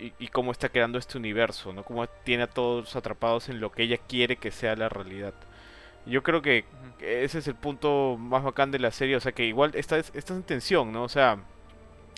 y, 0.00 0.12
y 0.18 0.28
cómo 0.28 0.52
está 0.52 0.68
creando 0.68 0.98
este 0.98 1.18
universo, 1.18 1.72
¿no? 1.72 1.84
Cómo 1.84 2.06
tiene 2.24 2.44
a 2.44 2.46
todos 2.50 2.96
atrapados 2.96 3.48
en 3.48 3.60
lo 3.60 3.72
que 3.72 3.84
ella 3.84 3.98
quiere 4.08 4.36
que 4.36 4.50
sea 4.50 4.76
la 4.76 4.88
realidad. 4.88 5.34
Yo 6.06 6.22
creo 6.22 6.42
que 6.42 6.64
ese 7.00 7.38
es 7.38 7.48
el 7.48 7.54
punto 7.56 8.16
más 8.18 8.44
bacán 8.44 8.70
de 8.70 8.78
la 8.78 8.90
serie, 8.92 9.16
o 9.16 9.20
sea 9.20 9.32
que 9.32 9.44
igual 9.46 9.72
está, 9.74 9.98
está 9.98 10.34
en 10.34 10.42
tensión, 10.44 10.92
¿no? 10.92 11.02
O 11.04 11.08
sea, 11.08 11.38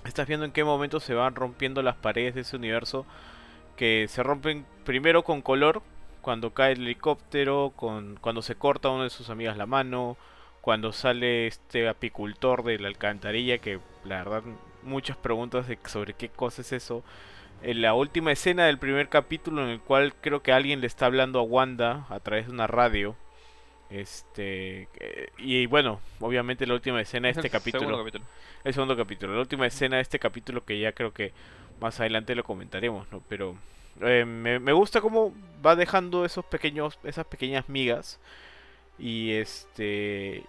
estás 0.04 0.26
viendo 0.28 0.44
en 0.46 0.52
qué 0.52 0.64
momento 0.64 1.00
se 1.00 1.14
van 1.14 1.34
rompiendo 1.34 1.82
las 1.82 1.96
paredes 1.96 2.34
de 2.34 2.42
ese 2.42 2.56
universo, 2.56 3.06
que 3.76 4.06
se 4.08 4.22
rompen 4.22 4.66
primero 4.84 5.24
con 5.24 5.42
color, 5.42 5.82
cuando 6.28 6.52
cae 6.52 6.72
el 6.72 6.82
helicóptero, 6.82 7.72
con, 7.74 8.18
cuando 8.20 8.42
se 8.42 8.54
corta 8.54 8.88
a 8.88 8.90
uno 8.90 9.04
de 9.04 9.08
sus 9.08 9.30
amigas 9.30 9.56
la 9.56 9.64
mano, 9.64 10.18
cuando 10.60 10.92
sale 10.92 11.46
este 11.46 11.88
apicultor 11.88 12.64
de 12.64 12.78
la 12.78 12.88
alcantarilla, 12.88 13.56
que 13.56 13.80
la 14.04 14.18
verdad 14.18 14.42
muchas 14.82 15.16
preguntas 15.16 15.66
de 15.68 15.78
sobre 15.86 16.12
qué 16.12 16.28
cosa 16.28 16.60
es 16.60 16.72
eso. 16.74 17.02
En 17.62 17.80
la 17.80 17.94
última 17.94 18.30
escena 18.30 18.66
del 18.66 18.76
primer 18.76 19.08
capítulo 19.08 19.64
en 19.64 19.70
el 19.70 19.80
cual 19.80 20.12
creo 20.20 20.42
que 20.42 20.52
alguien 20.52 20.82
le 20.82 20.86
está 20.86 21.06
hablando 21.06 21.38
a 21.38 21.44
Wanda 21.44 22.04
a 22.10 22.20
través 22.20 22.48
de 22.48 22.52
una 22.52 22.66
radio. 22.66 23.16
Este 23.88 24.86
eh, 25.00 25.30
y 25.38 25.64
bueno, 25.64 25.98
obviamente 26.20 26.66
la 26.66 26.74
última 26.74 27.00
escena 27.00 27.28
de 27.28 27.32
Es 27.32 27.36
este 27.38 27.48
el 27.48 27.52
capítulo. 27.52 27.84
segundo 27.84 28.04
capítulo. 28.04 28.24
El 28.64 28.74
segundo 28.74 28.96
capítulo, 28.98 29.32
la 29.32 29.40
última 29.40 29.66
escena 29.66 29.96
de 29.96 30.02
este 30.02 30.18
capítulo 30.18 30.62
que 30.62 30.78
ya 30.78 30.92
creo 30.92 31.14
que 31.14 31.32
más 31.80 31.98
adelante 32.00 32.34
lo 32.34 32.44
comentaremos, 32.44 33.10
¿no? 33.10 33.22
Pero 33.30 33.56
eh, 34.02 34.24
me, 34.24 34.72
gusta 34.72 35.00
cómo 35.00 35.32
va 35.64 35.76
dejando 35.76 36.24
esos 36.24 36.44
pequeños, 36.44 36.98
esas 37.04 37.26
pequeñas 37.26 37.68
migas 37.68 38.20
y 38.98 39.32
este, 39.32 40.44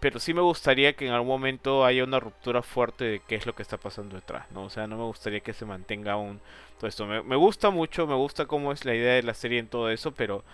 pero 0.00 0.20
sí 0.20 0.34
me 0.34 0.42
gustaría 0.42 0.94
que 0.94 1.06
en 1.06 1.12
algún 1.12 1.28
momento 1.28 1.84
haya 1.84 2.04
una 2.04 2.20
ruptura 2.20 2.62
fuerte 2.62 3.04
de 3.04 3.20
qué 3.20 3.36
es 3.36 3.46
lo 3.46 3.54
que 3.54 3.62
está 3.62 3.76
pasando 3.78 4.16
detrás, 4.16 4.50
¿no? 4.52 4.64
O 4.64 4.70
sea, 4.70 4.86
no 4.86 4.96
me 4.96 5.04
gustaría 5.04 5.40
que 5.40 5.52
se 5.52 5.64
mantenga 5.64 6.12
aún 6.12 6.40
todo 6.78 6.88
esto. 6.88 7.06
Me, 7.06 7.36
gusta 7.36 7.70
mucho, 7.70 8.06
me 8.06 8.14
gusta 8.14 8.46
cómo 8.46 8.72
es 8.72 8.84
la 8.84 8.94
idea 8.94 9.14
de 9.14 9.22
la 9.22 9.34
serie 9.34 9.58
en 9.58 9.68
todo 9.68 9.90
eso, 9.90 10.12
pero 10.12 10.44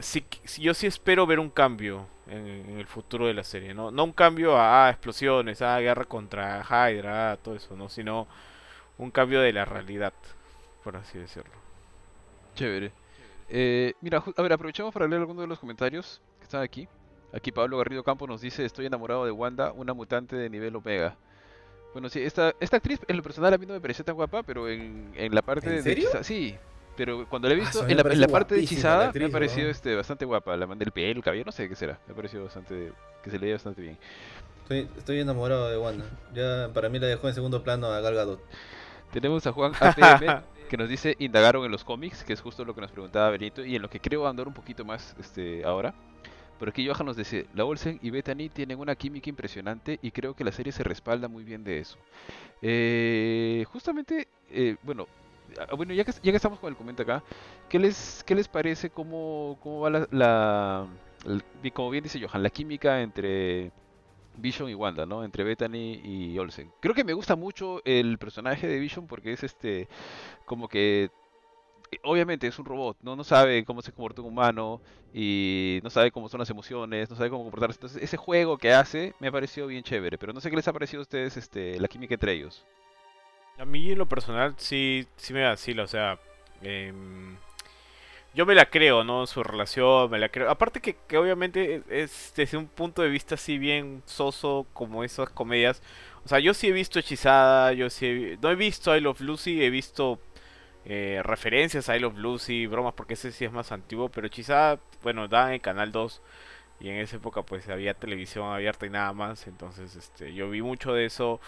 sí, 0.00 0.24
yo 0.58 0.74
sí 0.74 0.86
espero 0.86 1.26
ver 1.26 1.38
un 1.40 1.50
cambio 1.50 2.06
en, 2.28 2.78
el 2.78 2.86
futuro 2.86 3.26
de 3.26 3.34
la 3.34 3.44
serie, 3.44 3.74
¿no? 3.74 3.90
No 3.90 4.04
un 4.04 4.12
cambio 4.12 4.56
a 4.56 4.86
ah, 4.86 4.90
explosiones, 4.90 5.62
a 5.62 5.78
guerra 5.80 6.04
contra 6.04 6.62
Hydra, 6.62 7.32
ah, 7.32 7.36
todo 7.36 7.54
eso, 7.56 7.76
¿no? 7.76 7.88
Sino 7.88 8.26
un 8.98 9.10
cambio 9.10 9.40
de 9.40 9.52
la 9.52 9.64
realidad, 9.64 10.12
por 10.84 10.96
así 10.96 11.18
decirlo. 11.18 11.52
Chévere. 12.54 12.92
Eh, 13.48 13.94
mira, 14.00 14.22
a 14.36 14.42
ver, 14.42 14.52
aprovechamos 14.52 14.92
para 14.92 15.06
leer 15.06 15.20
algunos 15.20 15.42
de 15.42 15.48
los 15.48 15.58
comentarios 15.58 16.20
que 16.38 16.44
están 16.44 16.62
aquí. 16.62 16.88
Aquí 17.32 17.52
Pablo 17.52 17.78
Garrido 17.78 18.02
Campo 18.02 18.26
nos 18.26 18.40
dice, 18.40 18.64
estoy 18.64 18.86
enamorado 18.86 19.24
de 19.24 19.30
Wanda, 19.30 19.72
una 19.72 19.94
mutante 19.94 20.36
de 20.36 20.50
nivel 20.50 20.74
Omega. 20.76 21.16
Bueno, 21.92 22.08
sí, 22.08 22.20
esta, 22.20 22.54
esta 22.60 22.76
actriz 22.76 23.00
en 23.08 23.16
lo 23.16 23.22
personal 23.22 23.52
a 23.54 23.58
mí 23.58 23.66
no 23.66 23.74
me 23.74 23.80
parecía 23.80 24.04
tan 24.04 24.14
guapa, 24.14 24.42
pero 24.42 24.68
en, 24.68 25.12
en 25.16 25.34
la 25.34 25.42
parte 25.42 25.68
¿En 25.68 25.76
de 25.76 25.82
serio? 25.82 26.04
hechizada- 26.04 26.24
sí, 26.24 26.56
pero 26.96 27.28
cuando 27.28 27.48
la 27.48 27.54
he 27.54 27.56
Ah, 27.56 27.60
visto, 27.60 27.86
en 27.86 27.96
la, 27.96 28.02
en 28.10 28.20
la 28.20 28.28
parece 28.28 28.28
parte 28.28 28.54
de 28.54 28.60
hechizada 28.60 29.12
me 29.14 29.24
ha 29.24 29.28
parecido 29.30 29.70
este, 29.70 29.94
bastante 29.96 30.24
guapa. 30.24 30.56
La 30.56 30.66
del 30.66 30.92
pelo, 30.92 31.18
el 31.18 31.22
cabello, 31.24 31.44
no 31.44 31.52
sé 31.52 31.68
qué 31.68 31.74
será. 31.74 31.98
Me 32.06 32.12
ha 32.12 32.16
parecido 32.16 32.44
bastante, 32.44 32.92
que 33.22 33.30
se 33.30 33.38
leía 33.38 33.54
bastante 33.54 33.82
bien. 33.82 33.98
Estoy, 34.62 34.88
estoy 34.96 35.20
enamorado 35.20 35.68
de 35.68 35.78
Wanda. 35.78 36.04
Ya 36.34 36.70
para 36.72 36.88
mí 36.88 36.98
la 36.98 37.06
dejó 37.08 37.28
en 37.28 37.34
segundo 37.34 37.62
plano 37.62 37.88
a 37.88 38.00
Gal 38.00 38.14
Gadot. 38.14 38.40
Tenemos 39.12 39.46
a 39.46 39.52
Juan 39.52 39.72
APM 39.80 40.36
que 40.70 40.78
nos 40.78 40.88
dice 40.88 41.16
indagaron 41.20 41.66
en 41.66 41.72
los 41.72 41.84
cómics, 41.84 42.24
que 42.24 42.32
es 42.34 42.40
justo 42.42 42.64
lo 42.64 42.74
que 42.74 42.82
nos 42.82 42.92
preguntaba 42.92 43.30
Benito, 43.30 43.64
y 43.66 43.76
en 43.76 43.82
lo 43.82 43.90
que 43.90 44.00
creo 44.00 44.28
andar 44.28 44.48
un 44.48 44.54
poquito 44.54 44.84
más 44.86 45.16
este 45.20 45.64
ahora. 45.66 45.94
Por 46.58 46.68
aquí 46.68 46.86
Johan 46.86 47.06
nos 47.06 47.16
dice, 47.16 47.46
la 47.54 47.64
Olsen 47.64 47.98
y 48.02 48.10
Bethany 48.10 48.50
tienen 48.52 48.78
una 48.80 48.94
química 48.96 49.30
impresionante 49.30 49.98
y 50.02 50.10
creo 50.10 50.34
que 50.36 50.44
la 50.44 50.52
serie 50.52 50.72
se 50.72 50.84
respalda 50.84 51.28
muy 51.28 51.44
bien 51.44 51.64
de 51.64 51.80
eso. 51.80 51.98
Eh, 52.62 53.64
justamente, 53.72 54.28
eh, 54.50 54.76
bueno, 54.82 55.06
ah, 55.58 55.74
bueno 55.76 55.94
ya 55.94 56.04
que, 56.04 56.12
ya 56.12 56.32
que 56.32 56.36
estamos 56.36 56.58
con 56.58 56.70
el 56.70 56.76
comentario 56.76 57.14
acá, 57.14 57.24
¿qué 57.68 57.78
les, 57.78 58.22
qué 58.26 58.34
les 58.34 58.48
parece 58.48 58.90
cómo, 58.90 59.58
cómo 59.62 59.80
va 59.80 59.90
la, 59.90 60.08
la, 60.10 60.86
el- 61.26 61.72
como 61.72 61.90
bien 61.90 62.04
dice 62.04 62.20
Johan, 62.24 62.42
la 62.42 62.50
química 62.50 63.00
entre 63.02 63.72
Vision 64.40 64.68
y 64.68 64.74
Wanda, 64.74 65.06
¿no? 65.06 65.24
Entre 65.24 65.44
Bethany 65.44 66.00
y 66.04 66.38
Olsen. 66.38 66.70
Creo 66.80 66.94
que 66.94 67.04
me 67.04 67.12
gusta 67.12 67.36
mucho 67.36 67.80
el 67.84 68.18
personaje 68.18 68.66
de 68.66 68.78
Vision 68.78 69.06
porque 69.06 69.32
es 69.32 69.42
este, 69.42 69.88
como 70.44 70.68
que, 70.68 71.10
eh, 71.90 71.98
obviamente 72.04 72.46
es 72.46 72.58
un 72.58 72.64
robot, 72.64 72.96
¿no? 73.02 73.16
No 73.16 73.24
sabe 73.24 73.64
cómo 73.64 73.82
se 73.82 73.92
comporta 73.92 74.22
un 74.22 74.28
humano 74.28 74.80
y 75.12 75.80
no 75.82 75.90
sabe 75.90 76.10
cómo 76.10 76.28
son 76.28 76.40
las 76.40 76.50
emociones, 76.50 77.10
no 77.10 77.16
sabe 77.16 77.30
cómo 77.30 77.42
comportarse. 77.42 77.76
Entonces, 77.76 78.02
ese 78.02 78.16
juego 78.16 78.58
que 78.58 78.72
hace 78.72 79.14
me 79.20 79.28
ha 79.28 79.32
parecido 79.32 79.66
bien 79.66 79.82
chévere, 79.82 80.18
pero 80.18 80.32
no 80.32 80.40
sé 80.40 80.50
qué 80.50 80.56
les 80.56 80.68
ha 80.68 80.72
parecido 80.72 81.00
a 81.00 81.02
ustedes, 81.02 81.36
este, 81.36 81.78
la 81.80 81.88
química 81.88 82.14
entre 82.14 82.32
ellos. 82.32 82.64
A 83.58 83.64
mí 83.64 83.92
en 83.92 83.98
lo 83.98 84.06
personal 84.06 84.54
sí, 84.56 85.06
sí 85.16 85.34
me 85.34 85.44
vacila, 85.44 85.82
o 85.82 85.86
sea, 85.86 86.18
em, 86.62 87.36
yo 88.34 88.46
me 88.46 88.54
la 88.54 88.66
creo, 88.70 89.04
¿no? 89.04 89.26
Su 89.26 89.42
relación, 89.42 90.10
me 90.10 90.18
la 90.18 90.28
creo. 90.28 90.50
Aparte 90.50 90.80
que, 90.80 90.96
que 91.08 91.18
obviamente 91.18 91.82
es 91.88 92.32
desde 92.36 92.56
un 92.56 92.66
punto 92.68 93.02
de 93.02 93.08
vista 93.08 93.34
así 93.34 93.58
bien 93.58 94.02
soso 94.06 94.66
como 94.72 95.04
esas 95.04 95.30
comedias. 95.30 95.82
O 96.24 96.28
sea, 96.28 96.38
yo 96.38 96.54
sí 96.54 96.68
he 96.68 96.72
visto 96.72 96.98
Hechizada, 96.98 97.72
yo 97.72 97.90
sí 97.90 98.06
he 98.06 98.38
No 98.42 98.50
he 98.50 98.54
visto 98.54 98.96
I 98.96 99.00
Love 99.00 99.20
Lucy, 99.20 99.62
he 99.64 99.70
visto 99.70 100.20
eh, 100.84 101.20
referencias 101.24 101.88
a 101.88 101.96
I 101.96 102.00
Love 102.00 102.18
Lucy, 102.18 102.66
bromas, 102.66 102.94
porque 102.94 103.14
ese 103.14 103.32
sí 103.32 103.44
es 103.44 103.52
más 103.52 103.72
antiguo, 103.72 104.08
pero 104.10 104.30
quizá, 104.30 104.78
bueno, 105.02 105.28
da 105.28 105.54
en 105.54 105.60
Canal 105.60 105.92
2 105.92 106.22
y 106.80 106.88
en 106.90 106.96
esa 106.96 107.16
época 107.16 107.42
pues 107.42 107.68
había 107.68 107.94
televisión 107.94 108.52
abierta 108.52 108.86
y 108.86 108.90
nada 108.90 109.12
más, 109.12 109.46
entonces 109.46 109.96
este 109.96 110.34
yo 110.34 110.50
vi 110.50 110.62
mucho 110.62 110.94
de 110.94 111.06
eso 111.06 111.40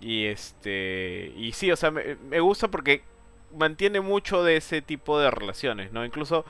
y 0.00 0.26
este 0.26 1.32
y 1.36 1.52
sí, 1.52 1.70
o 1.72 1.76
sea, 1.76 1.90
me 1.92 2.40
gusta 2.40 2.68
porque 2.68 3.04
mantiene 3.56 4.00
mucho 4.00 4.42
de 4.44 4.56
ese 4.56 4.82
tipo 4.82 5.18
de 5.18 5.30
relaciones, 5.30 5.92
¿no? 5.92 6.04
Incluso 6.04 6.44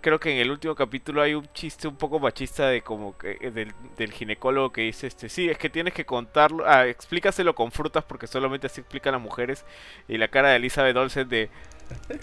creo 0.00 0.18
que 0.18 0.32
en 0.32 0.38
el 0.38 0.50
último 0.50 0.74
capítulo 0.74 1.22
hay 1.22 1.34
un 1.34 1.46
chiste 1.52 1.88
un 1.88 1.96
poco 1.96 2.18
machista 2.18 2.68
de 2.68 2.82
como 2.82 3.16
que 3.16 3.38
eh, 3.40 3.50
del, 3.50 3.72
del 3.96 4.12
ginecólogo 4.12 4.72
que 4.72 4.82
dice 4.82 5.06
este 5.06 5.28
sí 5.28 5.48
es 5.48 5.58
que 5.58 5.68
tienes 5.68 5.94
que 5.94 6.04
contarlo 6.04 6.64
ah, 6.66 6.86
explícaselo 6.86 7.54
con 7.54 7.70
frutas 7.70 8.04
porque 8.04 8.26
solamente 8.26 8.66
así 8.66 8.80
explican 8.80 9.12
las 9.12 9.22
mujeres 9.22 9.64
y 10.08 10.16
la 10.18 10.28
cara 10.28 10.50
de 10.50 10.56
Elizabeth 10.56 10.96
Olsen 10.96 11.28
de 11.28 11.50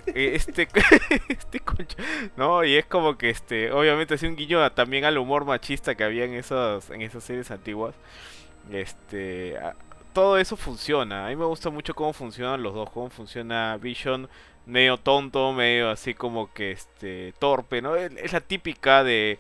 eh, 0.08 0.32
este 0.34 0.68
este 1.30 1.60
concha, 1.60 1.98
no 2.36 2.64
y 2.64 2.76
es 2.76 2.86
como 2.86 3.18
que 3.18 3.30
este 3.30 3.72
obviamente 3.72 4.16
es 4.16 4.24
un 4.24 4.36
guiño 4.36 4.72
también 4.72 5.06
al 5.06 5.18
humor 5.18 5.46
machista 5.46 5.96
que 5.96 6.04
había 6.04 6.26
en 6.26 6.34
esas 6.34 6.90
en 6.90 7.02
esas 7.02 7.24
series 7.24 7.52
antiguas 7.52 7.96
este 8.72 9.58
todo 10.14 10.38
eso 10.38 10.58
funciona 10.58 11.28
a 11.28 11.30
mí 11.30 11.36
me 11.36 11.46
gusta 11.46 11.70
mucho 11.70 11.94
cómo 11.94 12.14
funcionan 12.14 12.64
los 12.64 12.74
dos 12.74 12.90
cómo 12.90 13.10
funciona 13.10 13.78
Vision 13.78 14.28
medio 14.68 14.98
tonto, 14.98 15.54
medio 15.54 15.90
así 15.90 16.14
como 16.14 16.54
que 16.54 16.72
este 16.72 17.34
torpe, 17.40 17.82
¿no? 17.82 17.96
Es 17.96 18.34
la 18.34 18.42
típica 18.42 19.04
de, 19.04 19.40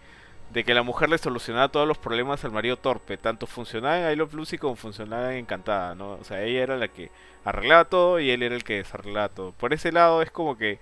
de 0.52 0.64
que 0.64 0.74
la 0.74 0.84
mujer 0.84 1.10
le 1.10 1.18
solucionaba 1.18 1.68
todos 1.68 1.88
los 1.88 1.98
problemas 1.98 2.44
al 2.46 2.52
marido 2.52 2.78
torpe, 2.78 3.18
tanto 3.18 3.46
funcionaba 3.46 4.00
en 4.00 4.14
I 4.14 4.16
Love 4.16 4.34
Lucy 4.34 4.58
como 4.58 4.76
funcionaba 4.76 5.34
en 5.34 5.40
Encantada, 5.40 5.96
¿no? 5.96 6.14
O 6.14 6.24
sea, 6.24 6.42
ella 6.44 6.64
era 6.64 6.78
la 6.78 6.88
que 6.88 7.12
arreglaba 7.44 7.86
todo 7.86 8.20
y 8.20 8.32
él 8.32 8.42
era 8.42 8.56
el 8.56 8.64
que 8.64 8.78
desarreglaba 8.78 9.30
todo. 9.30 9.52
Por 9.52 9.74
ese 9.74 9.92
lado 9.92 10.22
es 10.22 10.32
como 10.32 10.58
que 10.58 10.80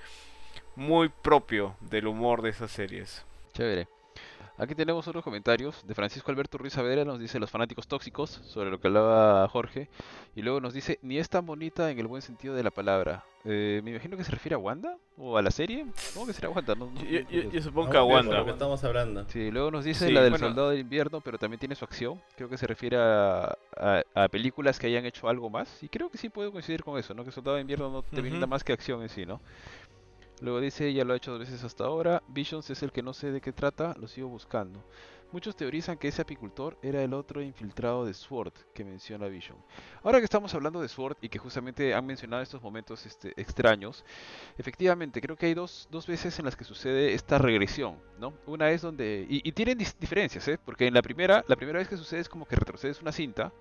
muy 0.75 1.09
propio 1.09 1.75
del 1.81 2.07
humor 2.07 2.41
de 2.43 2.51
esas 2.51 2.71
series. 2.71 3.25
Chévere. 3.53 3.94
Aquí 4.57 4.73
tenemos 4.73 5.05
otros 5.05 5.21
comentarios 5.21 5.85
de 5.85 5.93
Francisco 5.93 6.31
Alberto 6.31 6.57
Ruiz 6.57 6.71
Saavedra, 6.73 7.03
nos 7.03 7.19
dice 7.19 7.39
los 7.39 7.51
fanáticos 7.51 7.87
tóxicos, 7.87 8.29
sobre 8.45 8.69
lo 8.71 8.79
que 8.79 8.87
hablaba 8.87 9.45
Jorge, 9.49 9.89
y 10.33 10.41
luego 10.43 10.61
nos 10.61 10.73
dice, 10.73 10.97
ni 11.01 11.17
es 11.17 11.27
tan 11.29 11.45
bonita 11.45 11.91
en 11.91 11.99
el 11.99 12.07
buen 12.07 12.21
sentido 12.21 12.55
de 12.55 12.63
la 12.63 12.71
palabra. 12.71 13.25
Eh, 13.43 13.81
me 13.83 13.91
imagino 13.91 14.15
que 14.15 14.23
se 14.23 14.31
refiere 14.31 14.55
a 14.55 14.57
Wanda 14.57 14.97
o 15.17 15.37
a 15.37 15.41
la 15.41 15.51
serie. 15.51 15.85
¿Cómo 16.13 16.25
que 16.25 16.33
será 16.33 16.49
Wanda? 16.49 16.73
No, 16.73 16.85
no- 16.89 17.03
Yo, 17.03 17.21
no- 17.21 17.29
yo- 17.29 17.43
no- 17.43 17.51
yo 17.51 17.61
supongo 17.61 17.87
No, 17.87 17.91
que 17.91 17.97
a 17.97 18.03
Wanda. 18.03 18.37
lo 18.39 18.45
que 18.45 18.51
estamos 18.51 18.83
hablando. 18.85 19.25
Sí, 19.29 19.51
luego 19.51 19.69
nos 19.71 19.83
dice 19.83 20.07
Sí, 20.07 20.13
la 20.13 20.21
del 20.21 20.31
bueno. 20.31 20.47
Soldado 20.47 20.69
del 20.71 20.79
Invierno, 20.79 21.19
pero 21.21 21.37
también 21.37 21.59
tiene 21.59 21.75
su 21.75 21.83
acción. 21.85 22.19
Creo 22.37 22.47
que 22.49 22.57
se 22.57 22.65
refiere 22.65 22.97
a, 22.97 23.55
a- 23.77 24.03
a 24.15 24.27
películas 24.29 24.79
que 24.79 24.87
hayan 24.87 25.05
hecho 25.05 25.27
algo 25.27 25.49
más. 25.49 25.83
Y 25.83 25.89
creo 25.89 26.09
que 26.09 26.17
sí 26.17 26.29
puedo 26.29 26.51
coincidir 26.53 26.81
con 26.83 26.97
eso, 26.97 27.13
¿no? 27.13 27.23
Que 27.25 27.31
Soldado 27.31 27.57
del 27.57 27.61
Invierno 27.61 27.89
no 27.91 28.01
te 28.03 28.19
brinda 28.21 28.39
Ujú. 28.39 28.47
más 28.47 28.63
que 28.63 28.71
acción 28.73 29.01
en 29.03 29.09
sí, 29.09 29.25
¿no? 29.27 29.41
Luego 30.41 30.59
dice, 30.59 30.93
ya 30.93 31.05
lo 31.05 31.13
ha 31.13 31.17
hecho 31.17 31.31
dos 31.31 31.39
veces 31.39 31.63
hasta 31.63 31.85
ahora. 31.85 32.21
Visions 32.27 32.69
es 32.69 32.83
el 32.83 32.91
que 32.91 33.01
no 33.01 33.13
sé 33.13 33.31
de 33.31 33.41
qué 33.41 33.53
trata, 33.53 33.95
lo 33.99 34.07
sigo 34.07 34.27
buscando. 34.27 34.83
Muchos 35.31 35.55
teorizan 35.55 35.97
que 35.97 36.07
ese 36.07 36.21
apicultor 36.21 36.77
era 36.81 37.01
el 37.01 37.13
otro 37.13 37.41
infiltrado 37.41 38.05
de 38.05 38.13
SWORD 38.13 38.53
que 38.73 38.85
menciona 38.85 39.27
Vision. 39.27 39.57
Ahora 40.03 40.19
que 40.19 40.25
estamos 40.25 40.53
hablando 40.53 40.81
de 40.81 40.87
SWORD 40.87 41.17
y 41.19 41.29
que 41.29 41.39
justamente 41.39 41.93
han 41.93 42.05
mencionado 42.05 42.43
estos 42.43 42.61
momentos 42.61 43.05
este, 43.05 43.33
extraños, 43.35 44.05
efectivamente 44.57 45.19
creo 45.21 45.35
que 45.35 45.47
hay 45.47 45.53
dos, 45.53 45.87
dos 45.91 46.05
veces 46.07 46.37
en 46.39 46.45
las 46.45 46.55
que 46.55 46.63
sucede 46.63 47.13
esta 47.13 47.37
regresión, 47.37 47.97
¿no? 48.19 48.33
Una 48.45 48.69
es 48.71 48.81
donde... 48.81 49.25
Y, 49.27 49.47
y 49.47 49.51
tienen 49.51 49.77
diferencias, 49.77 50.47
¿eh? 50.47 50.59
Porque 50.63 50.87
en 50.87 50.93
la 50.93 51.01
primera, 51.01 51.43
la 51.47 51.55
primera 51.55 51.79
vez 51.79 51.89
que 51.89 51.97
sucede 51.97 52.21
es 52.21 52.29
como 52.29 52.45
que 52.45 52.55
retrocedes 52.55 53.01
una 53.01 53.11
cinta. 53.11 53.51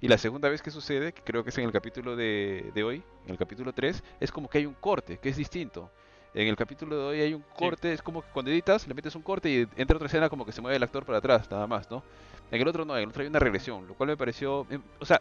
Y 0.00 0.06
la 0.06 0.18
segunda 0.18 0.48
vez 0.48 0.62
que 0.62 0.70
sucede, 0.70 1.12
que 1.12 1.22
creo 1.22 1.42
que 1.42 1.50
es 1.50 1.58
en 1.58 1.64
el 1.64 1.72
capítulo 1.72 2.14
de, 2.14 2.70
de 2.72 2.84
hoy, 2.84 3.02
en 3.24 3.32
el 3.32 3.38
capítulo 3.38 3.72
3, 3.72 4.04
es 4.20 4.30
como 4.30 4.48
que 4.48 4.58
hay 4.58 4.66
un 4.66 4.74
corte, 4.74 5.18
que 5.18 5.30
es 5.30 5.36
distinto. 5.36 5.90
En 6.38 6.46
el 6.46 6.54
capítulo 6.54 6.96
de 6.96 7.02
hoy 7.02 7.20
hay 7.20 7.34
un 7.34 7.42
corte, 7.56 7.92
es 7.92 8.00
como 8.00 8.22
que 8.22 8.28
cuando 8.32 8.52
editas 8.52 8.86
le 8.86 8.94
metes 8.94 9.12
un 9.16 9.22
corte 9.22 9.50
y 9.50 9.66
entra 9.76 9.96
otra 9.96 10.06
escena 10.06 10.28
como 10.28 10.46
que 10.46 10.52
se 10.52 10.60
mueve 10.60 10.76
el 10.76 10.82
actor 10.84 11.04
para 11.04 11.18
atrás, 11.18 11.50
nada 11.50 11.66
más, 11.66 11.90
¿no? 11.90 12.04
En 12.52 12.62
el 12.62 12.68
otro 12.68 12.84
no, 12.84 12.96
en 12.96 13.02
el 13.02 13.08
otro 13.08 13.22
hay 13.22 13.26
una 13.28 13.40
regresión, 13.40 13.88
lo 13.88 13.94
cual 13.94 14.10
me 14.10 14.16
pareció... 14.16 14.64
em, 14.70 14.80
O 15.00 15.04
sea, 15.04 15.20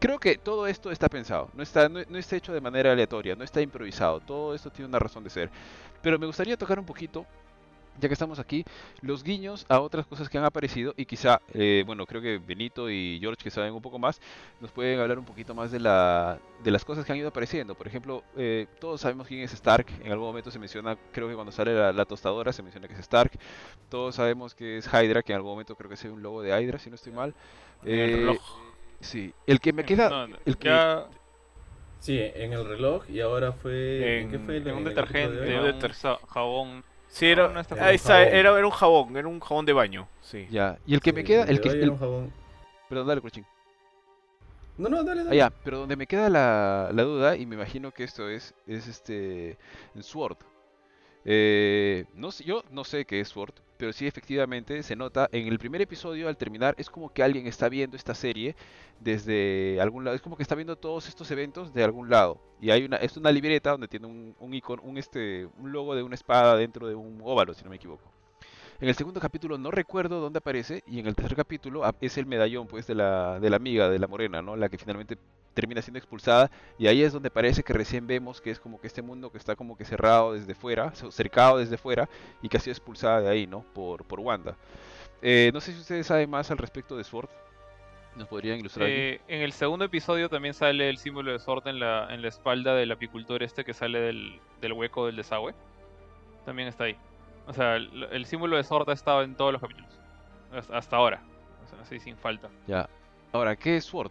creo 0.00 0.18
que 0.18 0.38
todo 0.38 0.66
esto 0.66 0.90
está 0.90 1.10
pensado, 1.10 1.50
no 1.52 1.62
está, 1.62 1.90
no, 1.90 2.00
no 2.08 2.16
está 2.16 2.36
hecho 2.36 2.54
de 2.54 2.62
manera 2.62 2.92
aleatoria, 2.92 3.36
no 3.36 3.44
está 3.44 3.60
improvisado, 3.60 4.20
todo 4.20 4.54
esto 4.54 4.70
tiene 4.70 4.88
una 4.88 4.98
razón 4.98 5.22
de 5.24 5.28
ser. 5.28 5.50
Pero 6.00 6.18
me 6.18 6.24
gustaría 6.24 6.56
tocar 6.56 6.78
un 6.78 6.86
poquito, 6.86 7.26
ya 7.98 8.08
que 8.08 8.12
estamos 8.14 8.38
aquí, 8.38 8.64
los 9.02 9.22
guiños 9.22 9.64
a 9.68 9.80
otras 9.80 10.06
cosas 10.06 10.28
que 10.28 10.38
han 10.38 10.44
aparecido 10.44 10.92
y 10.96 11.06
quizá, 11.06 11.40
eh, 11.54 11.82
bueno, 11.86 12.06
creo 12.06 12.20
que 12.20 12.38
Benito 12.38 12.90
y 12.90 13.18
George 13.20 13.42
que 13.42 13.50
saben 13.50 13.72
un 13.74 13.82
poco 13.82 13.98
más, 13.98 14.20
nos 14.60 14.70
pueden 14.70 15.00
hablar 15.00 15.18
un 15.18 15.24
poquito 15.24 15.54
más 15.54 15.70
de, 15.70 15.80
la, 15.80 16.38
de 16.62 16.70
las 16.70 16.84
cosas 16.84 17.04
que 17.04 17.12
han 17.12 17.18
ido 17.18 17.28
apareciendo. 17.28 17.74
Por 17.74 17.86
ejemplo, 17.86 18.22
eh, 18.36 18.66
todos 18.80 19.00
sabemos 19.00 19.26
quién 19.26 19.40
es 19.40 19.52
Stark, 19.54 19.86
en 20.02 20.12
algún 20.12 20.26
momento 20.28 20.50
se 20.50 20.58
menciona, 20.58 20.96
creo 21.12 21.28
que 21.28 21.34
cuando 21.34 21.52
sale 21.52 21.74
la, 21.74 21.92
la 21.92 22.04
tostadora 22.04 22.52
se 22.52 22.62
menciona 22.62 22.86
que 22.88 22.94
es 22.94 23.00
Stark, 23.00 23.32
todos 23.88 24.14
sabemos 24.14 24.54
que 24.54 24.78
es 24.78 24.86
Hydra, 24.86 25.22
que 25.22 25.32
en 25.32 25.36
algún 25.36 25.52
momento 25.52 25.74
creo 25.74 25.88
que 25.88 25.94
es 25.94 26.04
un 26.04 26.22
logo 26.22 26.42
de 26.42 26.50
Hydra, 26.50 26.78
si 26.78 26.90
no 26.90 26.96
estoy 26.96 27.12
mal. 27.12 27.34
En 27.84 27.90
el 27.92 27.98
Eh, 27.98 28.16
reloj. 28.16 28.38
Sí, 29.00 29.32
el 29.46 29.60
que 29.60 29.72
me 29.72 29.84
queda... 29.84 30.08
No, 30.08 30.26
no, 30.28 30.36
el 30.44 30.56
que- 30.56 30.68
ya 30.68 31.06
Sí, 32.00 32.18
en 32.20 32.52
el 32.52 32.64
reloj 32.64 33.04
y 33.10 33.20
ahora 33.20 33.52
fue... 33.52 34.20
¿En, 34.22 34.30
qué 34.30 34.38
fue? 34.38 34.56
el- 34.58 34.68
en 34.68 34.74
un 34.74 34.78
el 34.78 34.84
de 34.84 34.90
detergente, 34.90 35.58
hoy? 35.58 35.84
un 35.86 35.92
sa- 35.94 36.18
jabón. 36.28 36.84
Sí, 37.16 37.24
era, 37.24 37.48
No, 37.48 37.54
no 37.54 37.60
era, 38.14 38.58
era 38.58 38.66
un 38.66 38.70
jabón, 38.70 39.16
era 39.16 39.26
un 39.26 39.40
jabón 39.40 39.64
de 39.64 39.72
baño, 39.72 40.06
sí. 40.20 40.46
Ya, 40.50 40.76
y 40.84 40.92
el 40.92 41.00
que 41.00 41.14
me 41.14 41.24
queda, 41.24 41.44
el 41.44 41.62
que... 41.62 41.70
hoy 41.70 41.76
el- 41.76 41.82
era 41.84 41.92
un 41.92 41.98
jabón. 41.98 42.32
perdón, 42.90 43.06
dale, 43.06 43.20
Cruchín. 43.22 43.46
No, 44.76 44.90
no, 44.90 45.02
dale, 45.02 45.22
Ah, 45.22 45.24
dale. 45.24 45.36
ya, 45.38 45.50
pero 45.64 45.78
donde 45.78 45.96
me 45.96 46.06
queda 46.06 46.28
la, 46.28 46.90
la 46.92 47.02
duda, 47.04 47.34
y 47.38 47.46
me 47.46 47.54
imagino 47.54 47.90
que 47.90 48.04
esto 48.04 48.28
es, 48.28 48.52
es 48.66 48.86
este, 48.86 49.56
Sword. 49.98 50.36
Eh, 51.24 52.04
no 52.12 52.30
sé, 52.30 52.44
yo 52.44 52.62
no 52.70 52.84
sé 52.84 53.06
qué 53.06 53.20
es 53.20 53.28
Sword, 53.28 53.54
pero 53.76 53.92
sí 53.92 54.06
efectivamente 54.06 54.82
se 54.82 54.96
nota 54.96 55.28
en 55.32 55.46
el 55.48 55.58
primer 55.58 55.82
episodio 55.82 56.28
al 56.28 56.36
terminar, 56.36 56.74
es 56.78 56.90
como 56.90 57.12
que 57.12 57.22
alguien 57.22 57.46
está 57.46 57.68
viendo 57.68 57.96
esta 57.96 58.14
serie 58.14 58.56
desde 59.00 59.80
algún 59.80 60.04
lado, 60.04 60.16
es 60.16 60.22
como 60.22 60.36
que 60.36 60.42
está 60.42 60.54
viendo 60.54 60.76
todos 60.76 61.08
estos 61.08 61.30
eventos 61.30 61.72
de 61.74 61.84
algún 61.84 62.10
lado. 62.10 62.40
Y 62.60 62.70
hay 62.70 62.84
una, 62.84 62.96
es 62.96 63.16
una 63.16 63.30
libreta 63.32 63.70
donde 63.70 63.88
tiene 63.88 64.06
un, 64.06 64.34
un 64.38 64.54
icono, 64.54 64.82
un 64.82 64.98
este, 64.98 65.46
un 65.58 65.72
logo 65.72 65.94
de 65.94 66.02
una 66.02 66.14
espada 66.14 66.56
dentro 66.56 66.88
de 66.88 66.94
un 66.94 67.20
óvalo, 67.22 67.54
si 67.54 67.64
no 67.64 67.70
me 67.70 67.76
equivoco. 67.76 68.10
En 68.78 68.88
el 68.88 68.94
segundo 68.94 69.20
capítulo 69.20 69.56
no 69.56 69.70
recuerdo 69.70 70.20
dónde 70.20 70.38
aparece 70.38 70.82
y 70.86 70.98
en 70.98 71.06
el 71.06 71.14
tercer 71.14 71.34
capítulo 71.34 71.84
ah, 71.84 71.94
es 72.00 72.18
el 72.18 72.26
medallón 72.26 72.66
pues 72.66 72.86
de 72.86 72.94
la, 72.94 73.40
de 73.40 73.48
la 73.48 73.56
amiga, 73.56 73.88
de 73.88 73.98
la 73.98 74.06
morena, 74.06 74.42
¿no? 74.42 74.54
La 74.54 74.68
que 74.68 74.76
finalmente 74.76 75.16
termina 75.56 75.82
siendo 75.82 75.98
expulsada 75.98 76.50
y 76.78 76.86
ahí 76.86 77.02
es 77.02 77.12
donde 77.12 77.30
parece 77.30 77.62
que 77.64 77.72
recién 77.72 78.06
vemos 78.06 78.40
que 78.40 78.50
es 78.50 78.60
como 78.60 78.78
que 78.80 78.86
este 78.86 79.02
mundo 79.02 79.32
que 79.32 79.38
está 79.38 79.56
como 79.56 79.76
que 79.76 79.84
cerrado 79.84 80.34
desde 80.34 80.54
fuera, 80.54 80.92
ce- 80.94 81.10
cercado 81.10 81.58
desde 81.58 81.78
fuera 81.78 82.08
y 82.42 82.48
que 82.48 82.58
ha 82.58 82.60
sido 82.60 82.72
expulsada 82.72 83.22
de 83.22 83.28
ahí, 83.30 83.46
¿no? 83.46 83.64
Por, 83.74 84.04
por 84.04 84.20
Wanda. 84.20 84.54
Eh, 85.22 85.50
no 85.54 85.60
sé 85.60 85.72
si 85.72 85.80
ustedes 85.80 86.06
saben 86.06 86.28
más 86.30 86.50
al 86.50 86.58
respecto 86.58 86.96
de 86.96 87.02
Sword. 87.04 87.28
¿Nos 88.16 88.28
podrían 88.28 88.58
ilustrar? 88.58 88.88
Eh, 88.88 89.20
en 89.28 89.42
el 89.42 89.52
segundo 89.52 89.84
episodio 89.86 90.28
también 90.28 90.54
sale 90.54 90.88
el 90.88 90.98
símbolo 90.98 91.32
de 91.32 91.38
Sword 91.38 91.66
en 91.68 91.80
la, 91.80 92.08
en 92.14 92.22
la 92.22 92.28
espalda 92.28 92.74
del 92.74 92.92
apicultor 92.92 93.42
este 93.42 93.64
que 93.64 93.74
sale 93.74 93.98
del, 94.00 94.40
del 94.60 94.72
hueco 94.72 95.06
del 95.06 95.16
desagüe. 95.16 95.54
También 96.44 96.68
está 96.68 96.84
ahí. 96.84 96.96
O 97.46 97.52
sea, 97.52 97.76
el, 97.76 98.08
el 98.10 98.24
símbolo 98.26 98.56
de 98.56 98.64
Sword 98.64 98.88
ha 98.90 98.92
estado 98.92 99.22
en 99.22 99.34
todos 99.34 99.52
los 99.52 99.60
capítulos. 99.60 99.90
Hasta, 100.52 100.76
hasta 100.78 100.96
ahora. 100.96 101.22
O 101.64 101.68
sea, 101.68 101.80
así 101.80 101.98
sin 101.98 102.16
falta. 102.16 102.48
Ya. 102.66 102.88
Ahora, 103.32 103.56
¿qué 103.56 103.76
es 103.76 103.84
Sword? 103.84 104.10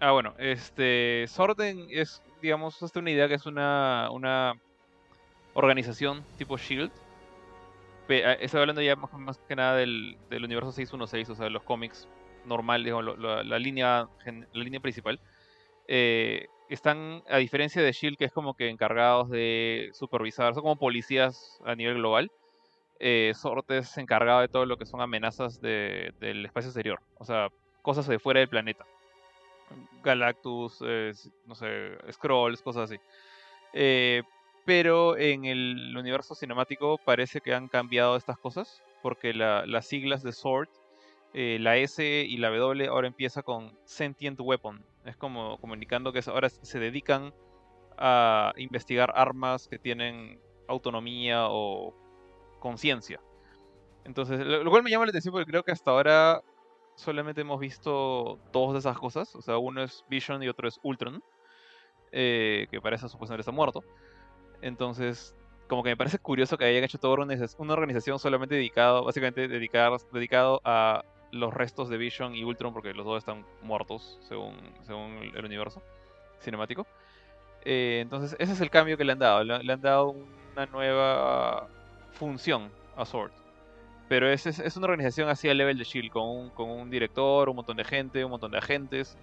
Ah, 0.00 0.12
bueno, 0.12 0.34
este. 0.38 1.26
Sword 1.28 1.60
en- 1.62 1.86
es, 1.90 2.22
digamos, 2.40 2.80
hasta 2.82 3.00
una 3.00 3.10
idea 3.10 3.28
que 3.28 3.34
es 3.34 3.46
una, 3.46 4.08
una 4.12 4.54
organización 5.54 6.24
tipo 6.36 6.56
Shield. 6.56 6.92
Ah, 8.24 8.32
Estoy 8.40 8.60
hablando 8.60 8.80
ya 8.80 8.96
más, 8.96 9.12
más 9.12 9.38
que 9.48 9.56
nada 9.56 9.76
del, 9.76 10.16
del 10.30 10.44
universo 10.44 10.72
616, 10.72 11.28
o 11.30 11.34
sea, 11.34 11.44
de 11.44 11.50
los 11.50 11.62
cómics 11.64 12.08
normales, 12.46 12.92
lo- 12.92 13.16
la, 13.42 13.58
línea, 13.58 14.06
la 14.24 14.62
línea 14.64 14.80
principal. 14.80 15.20
Eh, 15.88 16.46
están, 16.68 17.22
a 17.28 17.38
diferencia 17.38 17.82
de 17.82 17.92
Shield, 17.92 18.16
que 18.16 18.26
es 18.26 18.32
como 18.32 18.54
que 18.54 18.68
encargados 18.68 19.28
de 19.30 19.90
supervisar, 19.94 20.54
son 20.54 20.62
como 20.62 20.76
policías 20.76 21.58
a 21.64 21.74
nivel 21.74 21.96
global. 21.96 22.30
Eh, 23.00 23.32
es 23.68 23.98
encargado 23.98 24.40
de 24.40 24.48
todo 24.48 24.64
lo 24.64 24.76
que 24.76 24.86
son 24.86 25.00
amenazas 25.00 25.60
de- 25.60 26.12
del 26.20 26.46
espacio 26.46 26.68
exterior, 26.68 27.00
o 27.18 27.24
sea, 27.24 27.48
cosas 27.82 28.06
de 28.06 28.18
fuera 28.18 28.40
del 28.40 28.48
planeta. 28.48 28.84
Galactus, 30.02 30.78
eh, 30.84 31.12
no 31.46 31.54
sé, 31.54 31.96
Scrolls, 32.12 32.62
cosas 32.62 32.90
así. 32.90 33.00
Eh, 33.72 34.22
pero 34.64 35.16
en 35.16 35.44
el 35.44 35.96
universo 35.96 36.34
cinemático 36.34 36.98
parece 37.04 37.40
que 37.40 37.54
han 37.54 37.68
cambiado 37.68 38.16
estas 38.16 38.38
cosas, 38.38 38.82
porque 39.02 39.32
la- 39.34 39.64
las 39.66 39.86
siglas 39.86 40.22
de 40.22 40.32
Sword, 40.32 40.68
eh, 41.34 41.58
la 41.60 41.76
S 41.76 42.02
y 42.28 42.36
la 42.38 42.50
W 42.50 42.86
ahora 42.88 43.06
empieza 43.08 43.42
con 43.42 43.76
Sentient 43.84 44.38
Weapon. 44.40 44.84
Es 45.04 45.16
como 45.16 45.58
comunicando 45.58 46.12
que 46.12 46.20
ahora 46.26 46.48
se 46.48 46.78
dedican 46.78 47.32
a 47.98 48.52
investigar 48.56 49.12
armas 49.14 49.68
que 49.68 49.78
tienen 49.78 50.40
autonomía 50.68 51.46
o 51.48 51.94
conciencia. 52.60 53.20
Entonces, 54.04 54.40
lo 54.40 54.70
cual 54.70 54.82
me 54.82 54.90
llama 54.90 55.06
la 55.06 55.10
atención 55.10 55.32
porque 55.32 55.50
creo 55.50 55.62
que 55.62 55.72
hasta 55.72 55.90
ahora 55.90 56.42
solamente 56.98 57.40
hemos 57.42 57.60
visto 57.60 58.38
dos 58.52 58.72
de 58.74 58.80
esas 58.80 58.98
cosas. 58.98 59.34
O 59.36 59.42
sea, 59.42 59.58
uno 59.58 59.82
es 59.82 60.04
Vision 60.10 60.42
y 60.42 60.48
otro 60.48 60.68
es 60.68 60.78
Ultron. 60.82 61.22
eh, 62.12 62.66
que 62.70 62.80
parece 62.80 63.08
supuestamente 63.08 63.42
está 63.42 63.52
muerto. 63.52 63.84
Entonces, 64.62 65.34
como 65.68 65.82
que 65.82 65.90
me 65.90 65.96
parece 65.96 66.18
curioso 66.18 66.56
que 66.58 66.64
hayan 66.64 66.84
hecho 66.84 66.98
toda 66.98 67.14
una 67.14 67.24
organiza- 67.34 67.54
una 67.58 67.74
organización 67.74 68.18
solamente 68.18 68.54
dedicado, 68.54 69.04
básicamente 69.04 69.46
dedicado, 69.48 69.96
dedicado 70.12 70.60
a 70.64 71.04
los 71.32 71.52
restos 71.54 71.88
de 71.90 71.98
Vision 71.98 72.34
y 72.34 72.44
Ultron, 72.44 72.72
porque 72.72 72.94
los 72.94 73.04
dos 73.04 73.18
están 73.18 73.44
muertos, 73.62 74.18
según, 74.28 74.56
según 74.82 75.18
el 75.34 75.44
universo 75.44 75.82
cinemático. 76.40 76.86
Eh, 77.64 78.00
entonces, 78.02 78.36
ese 78.38 78.52
es 78.52 78.60
el 78.62 78.70
cambio 78.70 78.96
que 78.96 79.04
le 79.04 79.12
han 79.12 79.18
dado. 79.18 79.44
Le, 79.44 79.62
le 79.62 79.72
han 79.74 79.80
dado 79.82 80.14
una 80.54 80.66
nueva 80.66 81.68
función 82.12 82.70
a 82.96 83.04
Sword. 83.04 83.32
Pero 84.08 84.30
es, 84.30 84.46
es, 84.46 84.58
es 84.58 84.76
una 84.76 84.86
organización 84.86 85.28
así 85.28 85.48
a 85.48 85.54
level 85.54 85.78
de 85.78 85.84
Shield, 85.84 86.10
con 86.10 86.24
un, 86.28 86.50
con 86.50 86.70
un 86.70 86.90
director, 86.90 87.48
un 87.48 87.56
montón 87.56 87.76
de 87.76 87.84
gente, 87.84 88.24
un 88.24 88.30
montón 88.30 88.50
de 88.52 88.58
agentes. 88.58 89.16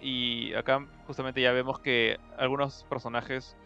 Y 0.00 0.52
acá 0.54 0.86
justamente 1.06 1.40
ya 1.40 1.52
vemos 1.52 1.78
que 1.80 2.18
algunos 2.36 2.84
personajes 2.84 3.56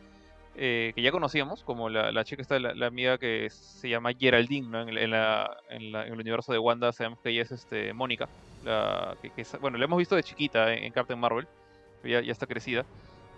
eh, 0.54 0.92
que 0.94 1.02
ya 1.02 1.10
conocíamos, 1.12 1.64
como 1.64 1.88
la, 1.88 2.12
la 2.12 2.24
chica 2.24 2.42
esta, 2.42 2.58
la, 2.60 2.74
la 2.74 2.86
amiga 2.86 3.18
que 3.18 3.48
se 3.50 3.88
llama 3.88 4.12
Geraldine, 4.18 4.68
¿no? 4.68 4.82
en, 4.82 4.96
en 4.96 5.10
la- 5.10 5.56
en 5.70 5.94
en 5.94 6.12
el 6.12 6.20
universo 6.20 6.52
de 6.52 6.58
Wanda 6.58 6.92
sabemos 6.92 7.20
que 7.20 7.30
ella 7.30 7.42
es 7.42 7.50
este, 7.52 7.92
Mónica. 7.94 8.28
Que, 9.22 9.30
que 9.30 9.44
bueno, 9.60 9.78
la 9.78 9.84
hemos 9.84 9.98
visto 9.98 10.16
de 10.16 10.22
chiquita 10.22 10.74
en 10.74 10.92
Captain 10.92 11.18
Marvel, 11.18 11.48
ya, 12.04 12.20
ya 12.20 12.32
está 12.32 12.46
crecida. 12.46 12.84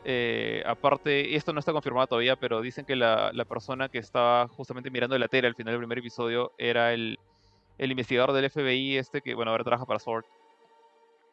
Eh, 0.05 0.63
aparte, 0.67 1.37
esto 1.37 1.53
no 1.53 1.61
está 1.61 1.73
confirmado 1.73 2.07
todavía, 2.09 2.37
pero 2.37 2.61
dicen 2.61 2.85
que 2.85 2.97
la, 2.97 3.33
persona 3.49 3.89
que 3.89 3.99
estaba 3.99 4.49
justamente 4.49 4.91
mirando 4.91 5.17
la 5.19 5.29
tele 5.29 5.49
al 5.49 5.55
final 5.55 5.73
del 5.73 5.81
primer 5.81 5.99
episodio 5.99 6.53
era 6.59 6.93
el, 6.93 7.19
investigador 7.79 8.33
del 8.33 8.51
FBI, 8.51 8.97
este 8.97 9.21
que, 9.23 9.35
bueno, 9.35 9.53
ahora 9.53 9.65
trabaja 9.65 9.87
para 9.87 10.01
SWORD, 10.01 10.25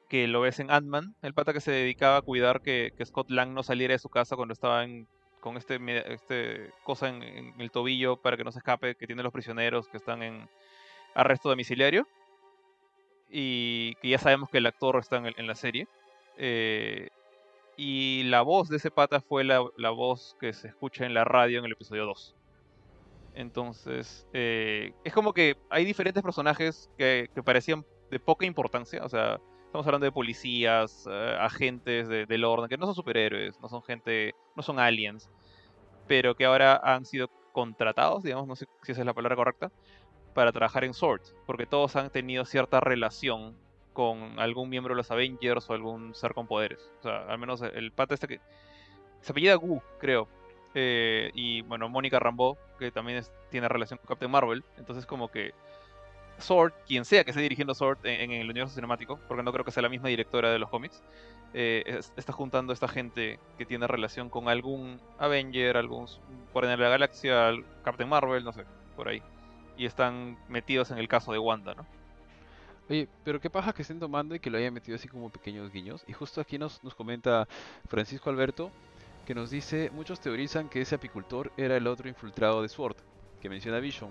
que 0.07 0.27
lo 0.27 0.41
ves 0.41 0.59
en 0.59 0.71
Ant-Man, 0.71 1.15
el 1.21 1.33
pata 1.33 1.53
que 1.53 1.61
se 1.61 1.71
dedicaba 1.71 2.17
a 2.17 2.21
cuidar 2.21 2.61
que, 2.61 2.93
Scott 3.05 3.29
Lang 3.29 3.53
no 3.53 3.63
saliera 3.63 3.93
de 3.93 3.99
su 3.99 4.09
casa 4.09 4.35
cuando 4.35 4.53
estaba 4.53 4.85
con 5.39 5.57
este, 5.57 5.79
este 6.13 6.71
cosa 6.83 7.09
en, 7.09 7.53
el 7.57 7.71
tobillo 7.71 8.17
para 8.17 8.37
que 8.37 8.43
no 8.43 8.51
se 8.51 8.59
escape, 8.59 8.95
que 8.95 9.07
tiene 9.07 9.23
los 9.23 9.33
prisioneros 9.33 9.87
que 9.87 9.97
están 9.97 10.21
en 10.23 10.49
arresto 11.15 11.49
domiciliario. 11.49 12.07
Y 13.31 13.93
que 14.01 14.09
ya 14.09 14.17
sabemos 14.17 14.49
que 14.49 14.57
el 14.57 14.65
actor 14.65 14.97
está 14.97 15.17
en, 15.17 15.27
en 15.37 15.45
la 15.45 15.53
serie. 15.53 15.87
Eh, 16.35 17.09
y 17.79 18.23
la 18.23 18.41
voz 18.41 18.67
de 18.69 18.77
ese 18.77 18.91
pata 18.91 19.21
fue 19.21 19.43
la, 19.45 19.63
la 19.77 19.91
voz 19.91 20.35
que 20.39 20.53
se 20.53 20.67
escucha 20.67 21.05
en 21.05 21.13
la 21.13 21.23
radio 21.23 21.59
en 21.59 21.65
el 21.65 21.71
episodio 21.73 22.05
2. 22.05 22.35
Entonces, 23.33 24.27
eh, 24.33 24.91
es 25.03 25.13
como 25.13 25.33
que 25.33 25.55
hay 25.69 25.85
diferentes 25.85 26.23
personajes 26.23 26.89
que, 26.97 27.27
que 27.33 27.43
parecían 27.43 27.85
de 28.11 28.19
poca 28.19 28.45
importancia. 28.45 29.03
O 29.03 29.09
sea, 29.09 29.39
estamos 29.65 29.85
hablando 29.87 30.05
de 30.05 30.11
policías, 30.11 31.05
eh, 31.09 31.37
agentes 31.39 32.07
de- 32.09 32.25
del 32.25 32.43
orden, 32.43 32.67
que 32.69 32.77
no 32.77 32.85
son 32.85 32.95
superhéroes, 32.95 33.59
no 33.61 33.69
son 33.69 33.81
gente, 33.83 34.33
no 34.55 34.63
son 34.63 34.79
aliens, 34.79 35.29
pero 36.07 36.35
que 36.35 36.45
ahora 36.45 36.79
han 36.83 37.05
sido 37.05 37.29
contratados, 37.53 38.23
digamos, 38.23 38.47
no 38.47 38.55
sé 38.55 38.65
si 38.83 38.91
esa 38.91 39.01
es 39.01 39.05
la 39.05 39.13
palabra 39.13 39.35
correcta, 39.35 39.71
para 40.33 40.51
trabajar 40.51 40.83
en 40.83 40.93
SWORD, 40.93 41.21
porque 41.45 41.65
todos 41.65 41.95
han 41.95 42.09
tenido 42.11 42.45
cierta 42.45 42.79
relación 42.79 43.57
con 43.93 44.39
algún 44.39 44.69
miembro 44.69 44.93
de 44.93 44.97
los 44.97 45.11
Avengers 45.11 45.69
o 45.69 45.73
algún 45.73 46.13
ser 46.15 46.33
con 46.33 46.47
poderes. 46.47 46.79
O 46.99 47.03
sea, 47.03 47.25
al 47.27 47.37
menos 47.37 47.61
el, 47.61 47.91
pata 47.91 48.13
este 48.13 48.27
que... 48.27 48.39
Se 49.21 49.31
apellida 49.31 49.55
Gu, 49.55 49.81
creo. 49.99 50.27
Eh, 50.75 51.31
y 51.33 51.61
bueno, 51.63 51.89
Mónica 51.89 52.19
Rambeau, 52.19 52.57
que 52.77 52.91
también 52.91 53.23
tiene 53.49 53.67
relación 53.67 53.97
con 53.97 54.07
Captain 54.07 54.31
Marvel. 54.31 54.63
Entonces 54.77 55.05
como 55.05 55.29
que 55.29 55.53
Sword, 56.37 56.71
quien 56.87 57.03
sea 57.05 57.23
que 57.23 57.31
esté 57.31 57.41
dirigiendo 57.41 57.73
Sword 57.75 57.97
en, 58.03 58.31
el 58.31 58.49
universo 58.49 58.73
cinemático, 58.75 59.19
porque 59.27 59.43
no 59.43 59.51
creo 59.51 59.65
que 59.65 59.71
sea 59.71 59.83
la 59.83 59.89
misma 59.89 60.09
directora 60.09 60.51
de 60.51 60.59
los 60.59 60.69
cómics, 60.69 61.03
eh, 61.53 61.83
es- 61.85 62.13
está 62.15 62.31
juntando 62.31 62.71
a 62.71 62.75
esta 62.75 62.87
gente 62.87 63.39
que 63.57 63.65
tiene 63.65 63.87
relación 63.87 64.29
con 64.29 64.47
algún 64.47 65.01
Avenger, 65.17 65.75
algún 65.77 66.07
Guardián 66.53 66.77
de 66.77 66.83
la 66.83 66.89
Galaxia, 66.91 67.47
al- 67.49 67.65
Captain 67.83 68.07
Marvel, 68.09 68.43
no 68.43 68.53
sé, 68.53 68.63
por 68.95 69.09
ahí. 69.09 69.21
Y 69.77 69.85
están 69.85 70.37
metidos 70.47 70.91
en 70.91 70.97
el 70.97 71.07
caso 71.07 71.31
de 71.33 71.39
Wanda, 71.39 71.73
¿no? 71.73 71.85
Oye, 72.89 73.07
pero 73.23 73.39
qué 73.39 73.49
paja 73.49 73.73
que 73.73 73.83
estén 73.83 73.99
tomando 73.99 74.33
y 74.35 74.39
que 74.39 74.49
lo 74.49 74.57
hayan 74.57 74.73
metido 74.73 74.95
así 74.95 75.07
como 75.07 75.29
pequeños 75.29 75.71
guiños. 75.71 76.03
Y 76.07 76.13
justo 76.13 76.41
aquí 76.41 76.57
nos, 76.57 76.83
nos 76.83 76.95
comenta 76.95 77.47
Francisco 77.87 78.29
Alberto 78.29 78.71
que 79.29 79.35
nos 79.35 79.51
dice, 79.51 79.91
muchos 79.91 80.19
teorizan 80.19 80.69
que 80.69 80.81
ese 80.81 80.95
apicultor 80.95 81.51
era 81.55 81.77
el 81.77 81.85
otro 81.85 82.09
infiltrado 82.09 82.63
de 82.63 82.67
Sword, 82.67 82.95
que 83.39 83.47
menciona 83.47 83.79
Vision. 83.79 84.09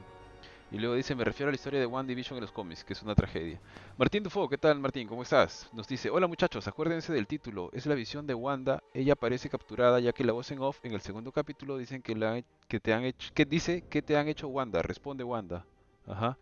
Y 0.70 0.78
luego 0.78 0.94
dice, 0.94 1.16
me 1.16 1.24
refiero 1.24 1.48
a 1.48 1.50
la 1.50 1.56
historia 1.56 1.80
de 1.80 1.86
Wanda 1.86 2.12
y 2.12 2.14
Vision 2.14 2.36
en 2.36 2.42
los 2.42 2.52
cómics, 2.52 2.84
que 2.84 2.92
es 2.92 3.02
una 3.02 3.16
tragedia. 3.16 3.60
Martín 3.96 4.22
Dufo, 4.22 4.48
¿qué 4.48 4.58
tal 4.58 4.78
Martín? 4.78 5.08
¿Cómo 5.08 5.24
estás? 5.24 5.68
Nos 5.72 5.88
dice, 5.88 6.08
hola 6.08 6.28
muchachos, 6.28 6.68
acuérdense 6.68 7.12
del 7.12 7.26
título, 7.26 7.68
es 7.72 7.86
la 7.86 7.96
visión 7.96 8.28
de 8.28 8.34
Wanda, 8.34 8.80
ella 8.94 9.14
aparece 9.14 9.50
capturada 9.50 9.98
ya 9.98 10.12
que 10.12 10.22
la 10.22 10.34
voz 10.34 10.52
en 10.52 10.60
off 10.60 10.78
en 10.84 10.92
el 10.92 11.00
segundo 11.00 11.32
capítulo 11.32 11.78
dicen 11.78 12.00
que, 12.00 12.14
la, 12.14 12.40
que 12.68 12.78
te 12.78 12.94
han 12.94 13.12
dice 13.48 13.82
que 13.90 14.02
te 14.02 14.16
han 14.16 14.28
hecho 14.28 14.46
Wanda, 14.46 14.82
responde 14.82 15.24
Wanda. 15.24 15.64
Ajá. 16.06 16.38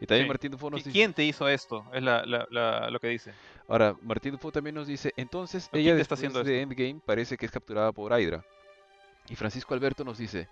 Y 0.00 0.06
también 0.06 0.26
Sí. 0.26 0.28
Martín 0.28 0.52
Dufo 0.52 0.70
nos 0.70 0.80
¿Qui- 0.80 0.84
dice... 0.84 0.92
¿Quién 0.92 1.12
te 1.12 1.24
hizo 1.24 1.48
esto? 1.48 1.84
Es 1.92 2.02
la, 2.02 2.24
la- 2.24 2.46
la- 2.50 2.90
lo 2.90 3.00
que 3.00 3.08
dice. 3.08 3.32
Ahora, 3.66 3.96
Martín 4.02 4.32
Dufo 4.32 4.52
también 4.52 4.74
nos 4.76 4.86
dice, 4.86 5.12
entonces 5.16 5.68
¿Quién 5.72 5.82
ella 5.82 6.00
está 6.00 6.14
haciendo 6.14 6.42
de 6.44 6.62
Endgame 6.62 7.00
parece 7.04 7.36
que 7.36 7.46
es 7.46 7.52
capturada 7.52 7.90
por 7.92 8.12
Hydra. 8.18 8.44
Y 9.28 9.34
Francisco 9.36 9.74
Alberto 9.74 10.04
nos 10.04 10.16
dice, 10.18 10.48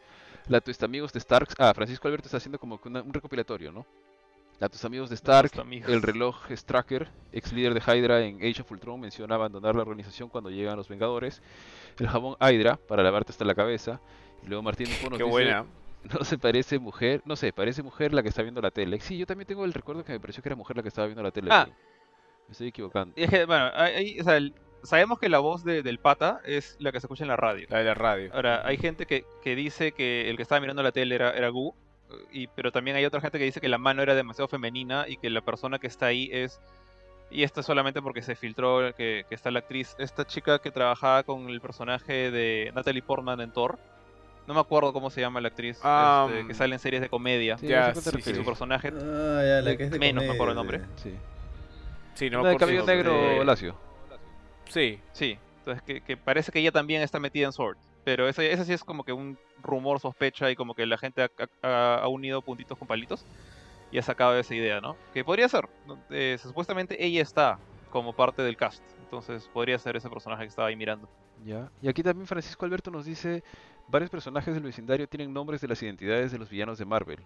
la 0.49 0.61
tus 0.61 0.83
amigos 0.83 1.13
de 1.13 1.19
Stark, 1.21 1.49
ah, 1.59 1.73
Francisco 1.75 2.09
Alberto 2.09 2.27
está 2.27 2.37
haciendo 2.39 2.59
como 2.59 2.79
una- 2.85 3.03
un 3.03 3.13
recopilatorio, 3.13 3.73
¿no? 3.73 3.87
La 4.59 4.69
tus 4.69 4.85
amigos 4.85 5.09
de 5.11 5.15
Stark, 5.17 5.51
amigos. 5.61 5.91
el 5.91 6.01
reloj 6.03 6.51
Stracker, 6.51 7.09
ex 7.33 7.53
líder 7.53 7.75
de 7.75 7.81
Hydra 7.81 8.23
en 8.25 8.37
Age 8.39 8.63
of 8.63 8.71
Ultron, 8.73 8.99
menciona 9.01 9.35
abandonar 9.35 9.75
la 9.75 9.83
organización 9.83 10.29
cuando 10.31 10.51
llegan 10.51 10.77
los 10.77 10.89
Vengadores. 10.89 11.43
El 11.99 12.09
jabón 12.09 12.37
Hydra, 12.41 12.77
para 12.77 13.03
lavarte 13.03 13.33
hasta 13.33 13.45
la 13.45 13.55
cabeza. 13.55 14.01
Y 14.43 14.47
luego 14.49 14.63
Martín 14.63 14.87
Dufo 14.87 15.11
nos 15.11 15.19
Qué 15.19 15.25
dice, 15.25 15.31
buena. 15.31 15.67
no 16.19 16.25
se 16.25 16.39
parece 16.39 16.79
mujer, 16.79 17.23
no 17.25 17.37
sé, 17.37 17.53
parece 17.53 17.83
mujer 17.83 18.13
la 18.15 18.23
que 18.23 18.29
está 18.29 18.43
viendo 18.43 18.61
la 18.61 18.71
tele. 18.71 19.01
Sí, 19.01 19.19
yo 19.19 19.27
también 19.27 19.47
tengo 19.47 19.65
el 19.65 19.73
recuerdo 19.73 20.05
que 20.05 20.13
me 20.13 20.21
pareció 20.21 20.43
que 20.43 20.49
era 20.49 20.57
mujer 20.57 20.77
la 20.77 20.83
que 20.83 20.89
estaba 20.89 21.07
viendo 21.07 21.23
la 21.23 21.31
tele. 21.31 21.49
Ah. 21.51 21.67
Me 22.49 22.53
estoy 22.53 22.69
equivocando. 22.69 23.13
Y 23.17 23.25
es 23.25 23.31
que, 23.31 23.45
bueno, 23.45 23.71
hay- 23.75 23.95
hay- 23.95 24.21
o 24.21 24.25
sea, 24.25 24.37
el- 24.37 24.55
sabemos 24.83 25.19
que 25.19 25.29
la 25.29 25.39
voz 25.41 25.65
de- 25.65 25.83
del 25.83 25.99
pata 25.99 26.41
es 26.45 26.77
la 26.79 26.93
que 26.93 27.01
se 27.01 27.07
escucha 27.07 27.25
en 27.25 27.29
la 27.29 27.37
radio. 27.37 27.67
La 27.71 27.79
de 27.79 27.85
la 27.85 27.95
radio. 27.95 28.31
Ahora, 28.33 28.63
hay 28.67 28.77
gente 28.77 29.07
que, 29.07 29.25
que 29.43 29.57
dice 29.57 29.93
que 29.93 30.31
el 30.31 30.37
que 30.37 30.43
estaba 30.43 30.61
mirando 30.61 30.83
la 30.83 30.93
tele 30.93 31.15
era, 31.15 31.33
era 31.33 31.49
Gu, 31.49 31.75
y, 32.31 32.47
pero 32.47 32.71
también 32.71 32.97
hay 32.97 33.05
otra 33.05 33.21
gente 33.21 33.39
que 33.39 33.45
dice 33.45 33.61
que 33.61 33.69
la 33.69 33.79
mano 33.79 34.01
era 34.03 34.15
demasiado 34.15 34.47
femenina 34.47 35.07
y 35.09 35.17
que 35.17 35.29
la 35.29 35.41
persona 35.41 35.79
que 35.81 35.89
está 35.89 36.07
ahí 36.07 36.29
es... 36.33 36.61
Y 37.33 37.43
esto 37.43 37.59
es 37.59 37.67
solamente 37.67 38.01
porque 38.01 38.23
se 38.23 38.37
filtró 38.37 38.95
que, 38.95 39.25
que 39.29 39.35
está 39.35 39.51
la 39.51 39.59
actriz, 39.59 39.97
esta 39.99 40.25
chica 40.25 40.61
que 40.61 40.71
trabajaba 40.71 41.25
con 41.25 41.49
el 41.49 41.61
personaje 41.61 42.31
de 42.31 42.71
Natalie 42.77 43.03
Portman 43.03 43.41
en 43.41 43.51
Thor. 43.51 43.81
No 44.47 44.55
me 44.55 44.61
acuerdo 44.61 44.93
cómo 44.93 45.11
se 45.11 45.21
llama 45.21 45.41
la 45.41 45.49
actriz, 45.49 45.79
Ah, 45.83 46.27
este, 46.31 46.47
que 46.49 46.55
sale 46.55 46.75
en 46.75 46.79
series 46.79 47.03
de 47.03 47.09
comedia. 47.09 47.59
Sí, 47.59 47.67
Ya, 47.67 47.93
no 47.93 48.01
sí, 48.01 48.11
Y 48.19 48.35
su 48.35 48.45
personaje 48.45 48.89
Ah, 48.95 49.43
ya, 49.45 49.61
la 49.63 49.77
que 49.77 49.85
es 49.85 49.91
de 49.91 49.99
Menos 49.99 50.25
me 50.25 50.31
acuerdo 50.33 50.53
el 50.53 50.57
nombre. 50.57 50.81
Sí. 50.97 51.15
Sí, 52.15 52.31
no 52.31 52.43
me 52.43 52.51
de 52.51 52.57
cabello 52.57 52.85
negro 52.87 53.13
de- 53.13 53.45
lacio. 53.45 53.77
Sí. 54.69 55.01
Sí, 55.13 55.39
entonces 55.59 55.83
que, 55.83 56.01
que 56.01 56.17
parece 56.17 56.51
que 56.53 56.61
ella 56.61 56.73
también 56.73 57.03
está 57.03 57.19
metida 57.21 57.47
en 57.47 57.53
Sword. 57.53 57.77
Pero 58.05 58.29
ese, 58.29 58.53
ese 58.53 58.65
sí 58.65 58.73
es 58.73 58.85
como 58.85 59.03
que 59.05 59.13
un 59.13 59.37
rumor, 59.63 59.99
sospecha 60.01 60.49
y 60.51 60.55
como 60.57 60.75
que 60.75 60.87
la 60.87 60.97
gente 60.97 61.23
ha, 61.23 61.31
ha- 61.63 61.97
ha 62.03 62.09
unido 62.09 62.41
puntitos 62.41 62.79
con 62.79 62.87
palitos 62.87 63.25
y 63.91 63.99
ha 63.99 64.03
sacado 64.03 64.39
esa 64.39 64.55
idea, 64.55 64.81
¿no? 64.81 64.97
Que 65.13 65.25
podría 65.25 65.49
ser. 65.49 65.69
¿no? 65.87 65.99
Eh, 66.11 66.39
supuestamente 66.41 67.05
ella 67.05 67.21
está 67.23 67.59
como 67.91 68.13
parte 68.13 68.43
del 68.43 68.57
cast. 68.57 68.83
Entonces 69.07 69.49
podría 69.53 69.79
ser 69.79 69.97
ese 69.97 70.11
personaje 70.11 70.43
que 70.43 70.49
estaba 70.49 70.69
ahí 70.69 70.77
mirando. 70.77 71.09
Ya. 71.45 71.71
Y 71.81 71.89
aquí 71.89 72.03
también 72.03 72.27
Francisco 72.27 72.65
Alberto 72.65 72.91
nos 72.91 73.05
dice, 73.05 73.45
varios 73.89 74.11
personajes 74.11 74.53
del 74.53 74.65
vecindario 74.65 75.07
tienen 75.09 75.33
nombres 75.33 75.61
de 75.61 75.69
las 75.69 75.81
identidades 75.83 76.33
de 76.33 76.39
los 76.39 76.51
villanos 76.51 76.77
de 76.79 76.85
Marvel, 76.87 77.21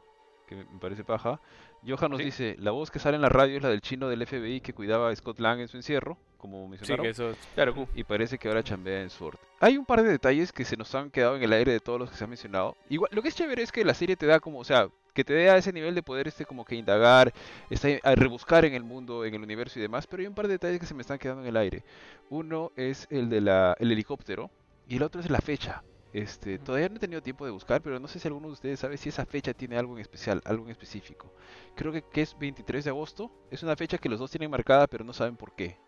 que 0.46 0.56
me 0.56 0.64
parece 0.78 1.04
paja. 1.04 1.40
Johan 1.86 2.10
nos 2.10 2.18
¿Sí? 2.18 2.24
dice, 2.26 2.56
la 2.58 2.70
voz 2.72 2.90
que 2.90 2.98
sale 2.98 3.16
en 3.16 3.22
la 3.22 3.30
radio 3.30 3.56
es 3.56 3.62
la 3.62 3.70
del 3.70 3.80
chino 3.80 4.08
del 4.08 4.26
FBI 4.26 4.60
que 4.60 4.74
cuidaba 4.74 5.08
a 5.08 5.16
Scott 5.16 5.40
Lang 5.40 5.60
en 5.60 5.68
su 5.68 5.78
encierro, 5.78 6.18
como 6.36 6.64
Sí, 6.64 6.70
mencionaron. 6.70 7.04
que 7.04 7.10
eso. 7.10 7.32
Claro, 7.54 7.74
Q. 7.74 7.88
Y 7.94 8.04
parece 8.04 8.36
que 8.36 8.48
ahora 8.48 8.62
chambea 8.62 9.00
en 9.00 9.08
Sword. 9.08 9.38
Hay 9.60 9.78
un 9.78 9.86
par 9.86 10.02
de 10.02 10.10
detalles 10.10 10.52
que 10.52 10.64
se 10.66 10.76
nos 10.76 10.94
han 10.94 11.10
quedado 11.10 11.36
en 11.36 11.42
el 11.42 11.52
aire 11.54 11.72
de 11.72 11.80
todos 11.80 11.98
los 11.98 12.10
que 12.10 12.16
se 12.16 12.24
han 12.24 12.30
mencionado. 12.30 12.76
Igual, 12.90 13.10
lo 13.14 13.22
que 13.22 13.28
es 13.28 13.34
chévere 13.34 13.62
es 13.62 13.72
que 13.72 13.84
la 13.86 13.94
serie 13.94 14.16
te 14.16 14.26
da 14.26 14.38
como, 14.40 14.58
o 14.58 14.64
sea, 14.64 14.88
que 15.12 15.24
te 15.24 15.32
dé 15.32 15.50
a 15.50 15.56
ese 15.56 15.72
nivel 15.72 15.94
de 15.94 16.02
poder 16.02 16.28
este 16.28 16.44
como 16.44 16.64
que 16.64 16.74
indagar, 16.74 17.32
este, 17.70 18.00
a 18.02 18.14
rebuscar 18.14 18.64
en 18.64 18.74
el 18.74 18.84
mundo, 18.84 19.24
en 19.24 19.34
el 19.34 19.42
universo 19.42 19.78
y 19.78 19.82
demás, 19.82 20.06
pero 20.06 20.22
hay 20.22 20.26
un 20.26 20.34
par 20.34 20.46
de 20.46 20.54
detalles 20.54 20.80
que 20.80 20.86
se 20.86 20.94
me 20.94 21.02
están 21.02 21.18
quedando 21.18 21.42
en 21.42 21.48
el 21.48 21.56
aire. 21.56 21.84
Uno 22.28 22.72
es 22.76 23.06
el 23.10 23.28
de 23.28 23.40
la, 23.40 23.76
el 23.78 23.92
helicóptero 23.92 24.50
y 24.88 24.96
el 24.96 25.02
otro 25.02 25.20
es 25.20 25.30
la 25.30 25.40
fecha. 25.40 25.82
Este, 26.12 26.58
todavía 26.58 26.88
no 26.88 26.96
he 26.96 26.98
tenido 26.98 27.22
tiempo 27.22 27.44
de 27.44 27.52
buscar, 27.52 27.82
pero 27.82 28.00
no 28.00 28.08
sé 28.08 28.18
si 28.18 28.26
alguno 28.26 28.48
de 28.48 28.54
ustedes 28.54 28.80
sabe 28.80 28.96
si 28.96 29.08
esa 29.08 29.26
fecha 29.26 29.54
tiene 29.54 29.78
algo 29.78 29.94
en 29.94 30.00
especial, 30.00 30.42
algo 30.44 30.64
en 30.64 30.70
específico. 30.70 31.32
Creo 31.76 31.92
que, 31.92 32.02
que 32.02 32.22
es 32.22 32.36
23 32.38 32.84
de 32.84 32.90
agosto. 32.90 33.30
Es 33.50 33.62
una 33.62 33.76
fecha 33.76 33.98
que 33.98 34.08
los 34.08 34.18
dos 34.18 34.30
tienen 34.30 34.50
marcada, 34.50 34.86
pero 34.88 35.04
no 35.04 35.12
saben 35.12 35.36
por 35.36 35.54
qué. 35.54 35.78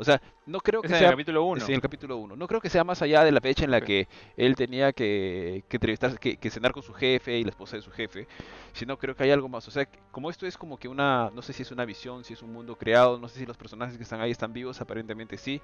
O 0.00 0.04
sea, 0.04 0.22
no 0.46 0.60
creo 0.60 0.80
que 0.80 0.86
Es 0.86 0.92
en 0.92 0.98
sea 1.00 1.08
el 1.08 1.14
capítulo 1.14 1.44
1. 1.44 1.60
Sí, 1.60 1.72
en 1.72 1.76
el 1.76 1.80
capítulo 1.80 2.16
1. 2.18 2.36
No 2.36 2.46
creo 2.46 2.60
que 2.60 2.70
sea 2.70 2.84
más 2.84 3.02
allá 3.02 3.24
de 3.24 3.32
la 3.32 3.40
fecha 3.40 3.64
en 3.64 3.72
la 3.72 3.80
que 3.80 4.06
él 4.36 4.54
tenía 4.54 4.92
que, 4.92 5.64
que 5.68 5.76
entrevistarse, 5.76 6.18
que, 6.18 6.36
que 6.36 6.50
cenar 6.50 6.72
con 6.72 6.84
su 6.84 6.94
jefe 6.94 7.36
y 7.36 7.42
la 7.42 7.50
esposa 7.50 7.76
de 7.76 7.82
su 7.82 7.90
jefe, 7.90 8.28
sino 8.72 8.96
creo 8.96 9.16
que 9.16 9.24
hay 9.24 9.32
algo 9.32 9.48
más. 9.48 9.66
O 9.66 9.72
sea, 9.72 9.88
como 10.12 10.30
esto 10.30 10.46
es 10.46 10.56
como 10.56 10.78
que 10.78 10.86
una, 10.86 11.30
no 11.34 11.42
sé 11.42 11.52
si 11.52 11.62
es 11.62 11.72
una 11.72 11.84
visión, 11.84 12.22
si 12.22 12.32
es 12.32 12.42
un 12.42 12.52
mundo 12.52 12.76
creado, 12.76 13.18
no 13.18 13.28
sé 13.28 13.40
si 13.40 13.46
los 13.46 13.56
personajes 13.56 13.96
que 13.96 14.04
están 14.04 14.20
ahí 14.20 14.30
están 14.30 14.52
vivos, 14.52 14.80
aparentemente 14.80 15.36
sí. 15.36 15.60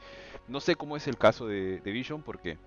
No 0.49 0.61
sé 0.61 0.75
cómo 0.75 0.97
es 0.97 1.07
el 1.07 1.17
caso 1.17 1.47
de, 1.47 1.79
de 1.81 1.93
Vision 1.93 2.23
porque 2.23 2.59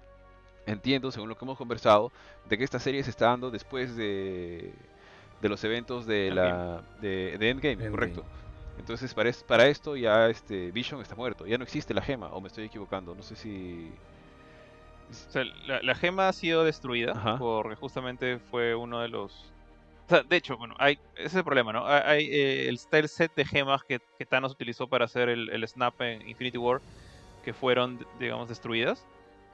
entiendo, 0.66 1.12
según 1.12 1.28
lo 1.28 1.38
que 1.38 1.44
hemos 1.44 1.58
conversado, 1.58 2.14
de 2.48 2.58
que 2.58 2.64
esta 2.64 2.80
serie 2.80 3.04
se 3.04 3.10
está 3.10 3.26
dando 3.28 3.52
después 3.52 3.96
de, 3.98 4.74
de 5.42 5.50
los 5.50 5.64
eventos 5.66 6.06
de 6.06 6.32
la 6.32 6.82
de, 7.02 7.38
de 7.38 7.50
Endgame, 7.50 7.74
Endgame. 7.74 7.92
correcto. 7.92 8.26
Entonces 8.78 9.14
para, 9.14 9.30
es- 9.30 9.44
para 9.44 9.68
esto 9.68 9.96
ya 9.96 10.30
este 10.30 10.72
Vision 10.72 11.02
está 11.02 11.16
muerto, 11.16 11.46
ya 11.46 11.58
no 11.58 11.64
existe 11.64 11.94
la 11.94 12.02
gema, 12.02 12.28
o 12.34 12.42
me 12.42 12.48
estoy 12.48 12.66
equivocando, 12.66 13.16
no 13.16 13.24
sé 13.24 13.36
si... 13.36 13.92
O 15.10 15.14
sea, 15.32 15.44
la, 15.66 15.82
la 15.82 15.96
gema 15.96 16.28
ha 16.28 16.34
sido 16.34 16.64
destruida 16.66 17.14
Ajá. 17.14 17.38
porque 17.38 17.76
justamente 17.76 18.40
fue 18.40 18.76
uno 18.76 19.00
de 19.02 19.08
los... 19.08 19.34
O 20.06 20.10
sea, 20.10 20.24
de 20.24 20.36
hecho, 20.38 20.58
bueno, 20.58 20.76
hay, 20.80 21.00
ese 21.16 21.28
es 21.28 21.36
el 21.36 21.44
problema, 21.44 21.74
¿no? 21.74 21.86
Hay, 21.86 22.28
eh, 22.28 22.68
el, 22.70 22.76
está 22.76 22.98
el 22.98 23.10
set 23.10 23.34
de 23.36 23.46
gemas 23.46 23.84
que, 23.84 24.00
que 24.18 24.26
Thanos 24.26 24.54
utilizó 24.54 24.88
para 24.88 25.06
hacer 25.06 25.30
el, 25.30 25.50
el 25.50 25.68
snap 25.68 26.00
en 26.02 26.28
Infinity 26.28 26.58
War, 26.58 26.82
que 27.44 27.54
fueron, 27.54 28.06
digamos, 28.20 28.48
destruidas. 28.50 29.06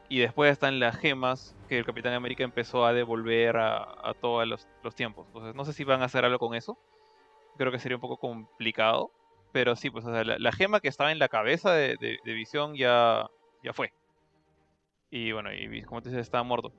Y 0.10 0.20
después 0.20 0.52
están 0.52 0.80
las 0.80 0.96
gemas 0.98 1.56
que 1.70 1.80
el 1.80 1.86
Capitán 1.86 2.14
América 2.14 2.44
empezó 2.44 2.86
a 2.86 2.94
devolver 2.94 3.58
a, 3.58 3.78
a 3.78 4.14
todos 4.14 4.48
los, 4.48 4.68
los 4.84 4.94
tiempos. 4.96 5.26
Entonces, 5.28 5.56
no 5.56 5.66
sé 5.66 5.74
si 5.74 5.84
van 5.84 6.02
a 6.04 6.06
hacer 6.06 6.24
algo 6.26 6.38
con 6.40 6.54
eso. 6.56 6.78
Creo 7.58 7.72
que 7.72 7.80
sería 7.80 7.98
un 7.98 8.02
poco 8.02 8.18
complicado. 8.18 9.12
Pero 9.52 9.76
sí, 9.76 9.90
pues 9.92 10.06
o 10.06 10.12
sea, 10.12 10.24
la, 10.24 10.38
la 10.40 10.52
gema 10.52 10.80
que 10.80 10.88
estaba 10.88 11.12
en 11.12 11.20
la 11.20 11.30
cabeza 11.30 11.74
de, 11.74 11.96
de, 11.98 12.34
Visión 12.34 12.76
ya, 12.76 13.28
ya 13.64 13.72
fue. 13.74 13.92
Y 15.12 15.32
bueno, 15.32 15.54
y 15.54 15.82
como 15.84 16.02
te 16.02 16.10
dices, 16.10 16.24
estaba 16.26 16.44
muerto. 16.44 16.74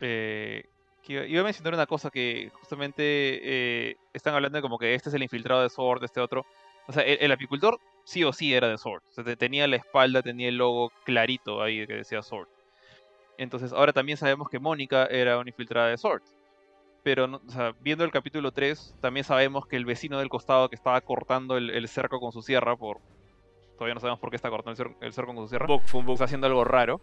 Eh, 0.00 0.64
iba- 1.08 1.40
a 1.40 1.44
mencionar 1.44 1.74
una 1.74 1.86
cosa 1.86 2.10
que 2.10 2.50
justamente 2.60 3.00
eh, 3.02 3.96
están 4.12 4.34
hablando 4.34 4.56
de 4.58 4.62
como 4.62 4.78
que 4.78 4.94
este 4.94 5.08
es 5.08 5.14
el 5.14 5.22
infiltrado 5.22 5.62
de 5.62 5.70
Sword, 5.70 6.04
este 6.04 6.20
otro. 6.20 6.44
O 6.86 6.92
sea, 6.92 7.02
el, 7.02 7.18
el 7.20 7.32
apicultor 7.32 7.78
sí 8.04 8.22
o 8.24 8.32
sí 8.32 8.54
era 8.54 8.68
de 8.68 8.78
Sword. 8.78 9.02
O 9.08 9.12
sea, 9.12 9.24
te- 9.24 9.36
tenía 9.36 9.66
la 9.66 9.76
espalda, 9.76 10.22
tenía 10.22 10.48
el 10.48 10.56
logo 10.56 10.90
clarito 11.04 11.62
ahí 11.62 11.86
que 11.86 11.94
decía 11.94 12.22
Sword. 12.22 12.48
Entonces, 13.38 13.72
ahora 13.72 13.92
también 13.92 14.18
sabemos 14.18 14.48
que 14.48 14.58
Mónica 14.58 15.06
era 15.06 15.38
una 15.38 15.50
infiltrada 15.50 15.88
de 15.88 15.98
Sword. 15.98 16.22
Pero, 17.06 17.28
no- 17.28 17.40
o 17.46 17.50
sea, 17.52 17.72
viendo 17.78 18.02
el 18.04 18.10
capítulo 18.10 18.50
3, 18.50 18.96
también 19.00 19.22
sabemos 19.22 19.64
que 19.68 19.76
el 19.76 19.84
vecino 19.84 20.18
del 20.18 20.28
costado 20.28 20.68
que 20.68 20.74
estaba 20.74 21.00
cortando 21.00 21.56
el, 21.56 21.70
el 21.70 21.86
cerco 21.88 22.18
con 22.18 22.32
su 22.32 22.42
sierra, 22.42 22.76
por 22.76 22.98
todavía 23.76 23.94
no 23.94 24.00
sabemos 24.00 24.20
por 24.20 24.30
qué 24.30 24.36
está 24.36 24.50
cortando 24.50 24.82
el, 24.82 24.88
cer- 24.90 24.96
el 25.00 25.12
cerco 25.12 25.34
con 25.34 25.44
su 25.44 25.50
sierra, 25.50 25.66
está 26.14 26.24
haciendo 26.24 26.48
algo 26.48 26.64
raro. 26.64 27.00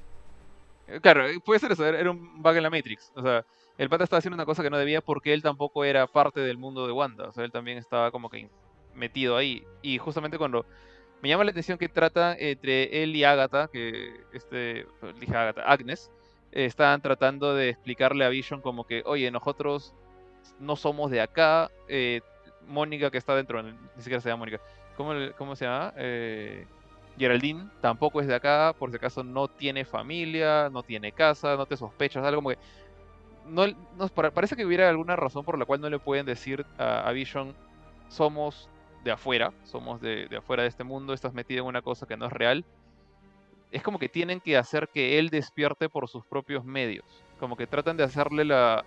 Eh, 0.87 0.99
Claro, 1.01 1.27
eh, 1.27 1.39
puede 1.45 1.59
ser 1.59 1.71
eso, 1.71 1.85
era 1.87 2.11
un 2.11 2.41
bug 2.41 2.55
en 2.57 2.63
la 2.63 2.69
Matrix. 2.69 3.11
O 3.15 3.21
sea, 3.23 3.45
el 3.77 3.89
pata 3.89 4.03
estaba 4.05 4.19
haciendo 4.19 4.35
una 4.35 4.45
cosa 4.45 4.63
que 4.63 4.69
no 4.69 4.77
debía 4.77 5.01
porque 5.01 5.33
él 5.33 5.41
tampoco 5.43 5.85
era 5.85 6.07
parte 6.07 6.41
del 6.41 6.57
mundo 6.57 6.85
de 6.87 6.93
Wanda. 6.93 7.29
O 7.29 7.31
sea, 7.33 7.45
él 7.45 7.51
también 7.51 7.77
estaba 7.77 8.11
como 8.11 8.29
que 8.29 8.49
metido 8.93 9.37
ahí. 9.37 9.63
Y 9.81 9.97
justamente 9.99 10.37
cuando 10.37 10.65
me 11.21 11.29
llama 11.29 11.43
la 11.45 11.51
atención 11.51 11.77
que 11.77 11.89
trata 11.89 12.35
entre 12.37 13.03
él 13.03 13.15
y 13.15 13.23
Agatha, 13.23 13.69
que 13.71 14.13
este, 14.33 14.85
dije 15.19 15.35
Agatha, 15.35 15.63
Agnes, 15.63 16.11
estaban 16.53 17.01
tratando 17.01 17.55
de 17.55 17.69
explicarle 17.69 18.25
a 18.25 18.29
Vision 18.29 18.61
como 18.61 18.85
que, 18.85 19.03
oye, 19.05 19.29
nosotros 19.31 19.93
no 20.59 20.75
somos 20.75 21.11
de 21.11 21.21
acá. 21.21 21.69
eh, 21.87 22.21
Mónica 22.67 23.11
que 23.11 23.17
está 23.17 23.35
dentro, 23.35 23.61
ni 23.61 23.73
siquiera 23.97 24.21
se 24.21 24.29
llama 24.29 24.39
Mónica. 24.39 24.61
¿Cómo, 24.95 25.11
cómo 25.37 25.55
se 25.55 25.65
llama? 25.65 25.93
Eh, 25.97 26.65
Geraldine 27.17 27.69
tampoco 27.81 28.21
es 28.21 28.27
de 28.27 28.35
acá, 28.35 28.73
por 28.77 28.89
si 28.89 28.95
acaso 28.95 29.23
no 29.23 29.47
tiene 29.49 29.85
familia, 29.85 30.69
no 30.69 30.81
tiene 30.83 31.11
casa, 31.11 31.55
no 31.57 31.65
te 31.65 31.77
sospechas, 31.77 32.23
algo 32.23 32.37
como 32.37 32.49
que... 32.49 32.59
No, 33.45 33.65
parece 34.33 34.55
que 34.55 34.65
hubiera 34.65 34.89
alguna 34.89 35.15
razón 35.17 35.43
por 35.43 35.59
la 35.59 35.65
cual 35.65 35.81
no 35.81 35.89
le 35.89 35.99
pueden 35.99 36.25
decir 36.25 36.65
a, 36.77 37.07
a 37.07 37.11
Vision, 37.11 37.53
somos 38.07 38.69
de 39.03 39.11
afuera, 39.11 39.51
somos 39.63 39.99
de, 39.99 40.27
de 40.29 40.37
afuera 40.37 40.63
de 40.63 40.69
este 40.69 40.85
mundo, 40.85 41.13
estás 41.13 41.33
metido 41.33 41.63
en 41.63 41.67
una 41.67 41.81
cosa 41.81 42.05
que 42.07 42.15
no 42.15 42.27
es 42.27 42.31
real. 42.31 42.65
Es 43.73 43.83
como 43.83 43.99
que 43.99 44.07
tienen 44.07 44.39
que 44.39 44.55
hacer 44.55 44.87
que 44.87 45.17
él 45.19 45.29
despierte 45.29 45.89
por 45.89 46.07
sus 46.07 46.25
propios 46.25 46.63
medios. 46.63 47.03
Como 47.39 47.57
que 47.57 47.67
tratan 47.67 47.97
de 47.97 48.03
hacerle 48.03 48.45
la... 48.45 48.85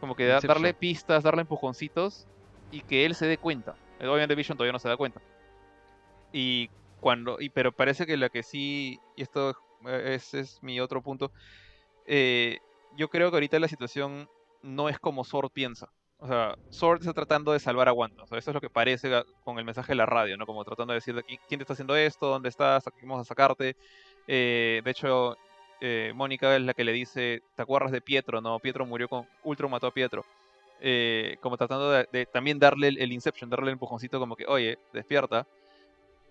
Como 0.00 0.14
que 0.14 0.26
da- 0.26 0.40
darle 0.40 0.72
pistas, 0.72 1.24
darle 1.24 1.42
empujoncitos 1.42 2.26
y 2.70 2.80
que 2.80 3.04
él 3.04 3.14
se 3.14 3.26
dé 3.26 3.36
cuenta. 3.38 3.74
Eh, 3.98 4.06
Obviamente 4.06 4.34
Vision 4.34 4.56
todavía 4.56 4.72
no 4.72 4.78
se 4.78 4.88
da 4.88 4.96
cuenta. 4.96 5.20
Y 6.32 6.70
cuando... 7.00 7.40
Y, 7.40 7.50
pero 7.50 7.72
parece 7.72 8.06
que 8.06 8.16
la 8.16 8.28
que 8.28 8.42
sí... 8.42 8.98
Y 9.16 9.22
esto 9.22 9.50
eh, 9.86 10.14
ese 10.14 10.40
es 10.40 10.62
mi 10.62 10.80
otro 10.80 11.02
punto. 11.02 11.32
eh, 12.06 12.58
yo 12.96 13.08
creo 13.08 13.30
que 13.30 13.36
ahorita 13.36 13.58
la 13.58 13.66
situación 13.66 14.28
no 14.62 14.88
es 14.88 15.00
como 15.00 15.24
Sword 15.24 15.50
piensa. 15.50 15.88
O 16.24 16.26
sea, 16.26 16.56
Sword 16.70 17.00
está 17.00 17.12
tratando 17.12 17.52
de 17.52 17.60
salvar 17.60 17.86
a 17.86 17.92
Wanda. 17.92 18.22
O 18.22 18.26
sea, 18.26 18.38
eso 18.38 18.50
es 18.50 18.54
lo 18.54 18.60
que 18.62 18.70
parece 18.70 19.10
con 19.44 19.58
el 19.58 19.64
mensaje 19.66 19.92
de 19.92 19.96
la 19.96 20.06
radio, 20.06 20.38
¿no? 20.38 20.46
Como 20.46 20.64
tratando 20.64 20.92
de 20.94 20.96
decir 20.96 21.14
de 21.14 21.22
qui- 21.22 21.38
quién 21.46 21.58
te 21.58 21.64
está 21.64 21.74
haciendo 21.74 21.94
esto, 21.96 22.26
dónde 22.28 22.48
estás, 22.48 22.82
vamos 23.02 23.20
a 23.20 23.24
sacarte. 23.24 23.76
Eh, 24.26 24.80
de 24.82 24.90
hecho, 24.90 25.36
eh, 25.82 26.12
Mónica 26.14 26.56
es 26.56 26.62
la 26.62 26.72
que 26.72 26.82
le 26.84 26.92
dice, 26.92 27.42
¿te 27.54 27.60
acuerdas 27.62 27.92
de 27.92 28.00
Pietro? 28.00 28.40
No, 28.40 28.58
Pietro 28.58 28.86
murió 28.86 29.06
con... 29.06 29.28
Ultron 29.42 29.70
mató 29.70 29.86
a 29.88 29.90
Pietro. 29.92 30.24
Eh, 30.80 31.36
como 31.42 31.58
tratando 31.58 31.90
de, 31.90 32.26
también 32.32 32.58
darle 32.58 32.88
el, 32.88 33.12
Inception, 33.12 33.50
darle 33.50 33.66
el 33.66 33.72
empujoncito 33.74 34.18
como 34.18 34.34
que, 34.34 34.46
oye, 34.46 34.78
despierta. 34.94 35.46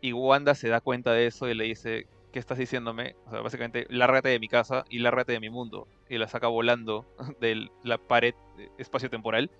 Y 0.02 0.14
Wanda 0.14 0.56
se 0.56 0.70
da 0.70 0.82
cuenta 0.82 1.12
de 1.14 1.28
eso 1.28 1.48
y 1.50 1.54
le 1.54 1.66
dice, 1.66 2.08
¿qué 2.32 2.40
estás 2.40 2.58
diciéndome? 2.58 3.16
O 3.28 3.32
sea, 3.32 3.42
básicamente, 3.42 3.86
lárgate 3.90 4.30
de 4.30 4.40
mi 4.40 4.48
casa 4.48 4.86
y 4.90 5.00
lárgate 5.00 5.34
de 5.34 5.40
mi 5.40 5.50
mundo. 5.50 5.88
Y 6.10 6.18
la 6.18 6.28
saca 6.28 6.48
volando 6.48 7.06
de 7.40 7.70
la 7.84 7.98
pared 7.98 8.34
espacio-temporal. 8.78 9.52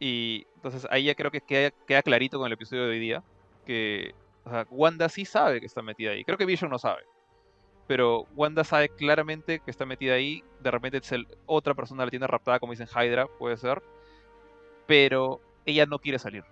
Y 0.00 0.46
entonces 0.56 0.88
ahí 0.90 1.04
ya 1.04 1.14
creo 1.14 1.30
que 1.30 1.42
queda, 1.42 1.70
queda 1.86 2.02
clarito 2.02 2.38
con 2.38 2.46
el 2.46 2.54
episodio 2.54 2.84
de 2.84 2.90
hoy 2.90 2.98
día 2.98 3.22
que 3.66 4.14
Wanda 4.70 5.08
sí 5.08 5.24
sabe 5.24 5.60
que 5.60 5.66
está 5.66 5.82
metida 5.82 6.12
ahí. 6.12 6.24
Creo 6.24 6.38
que 6.38 6.46
Vision 6.46 6.70
no 6.70 6.78
sabe. 6.78 7.02
Pero 7.86 8.26
Wanda 8.34 8.64
sabe 8.64 8.88
claramente 8.88 9.60
que 9.60 9.70
está 9.70 9.84
metida 9.84 10.14
ahí. 10.14 10.42
De 10.60 10.70
repente 10.70 11.00
otra 11.46 11.74
persona 11.74 12.04
la 12.04 12.10
tiene 12.10 12.26
raptada, 12.26 12.58
como 12.58 12.72
dicen 12.72 12.88
Hydra, 12.88 13.26
puede 13.26 13.56
ser. 13.56 13.82
Pero 14.86 15.40
ella 15.66 15.86
no 15.86 15.98
quiere 15.98 16.18
salir. 16.18 16.44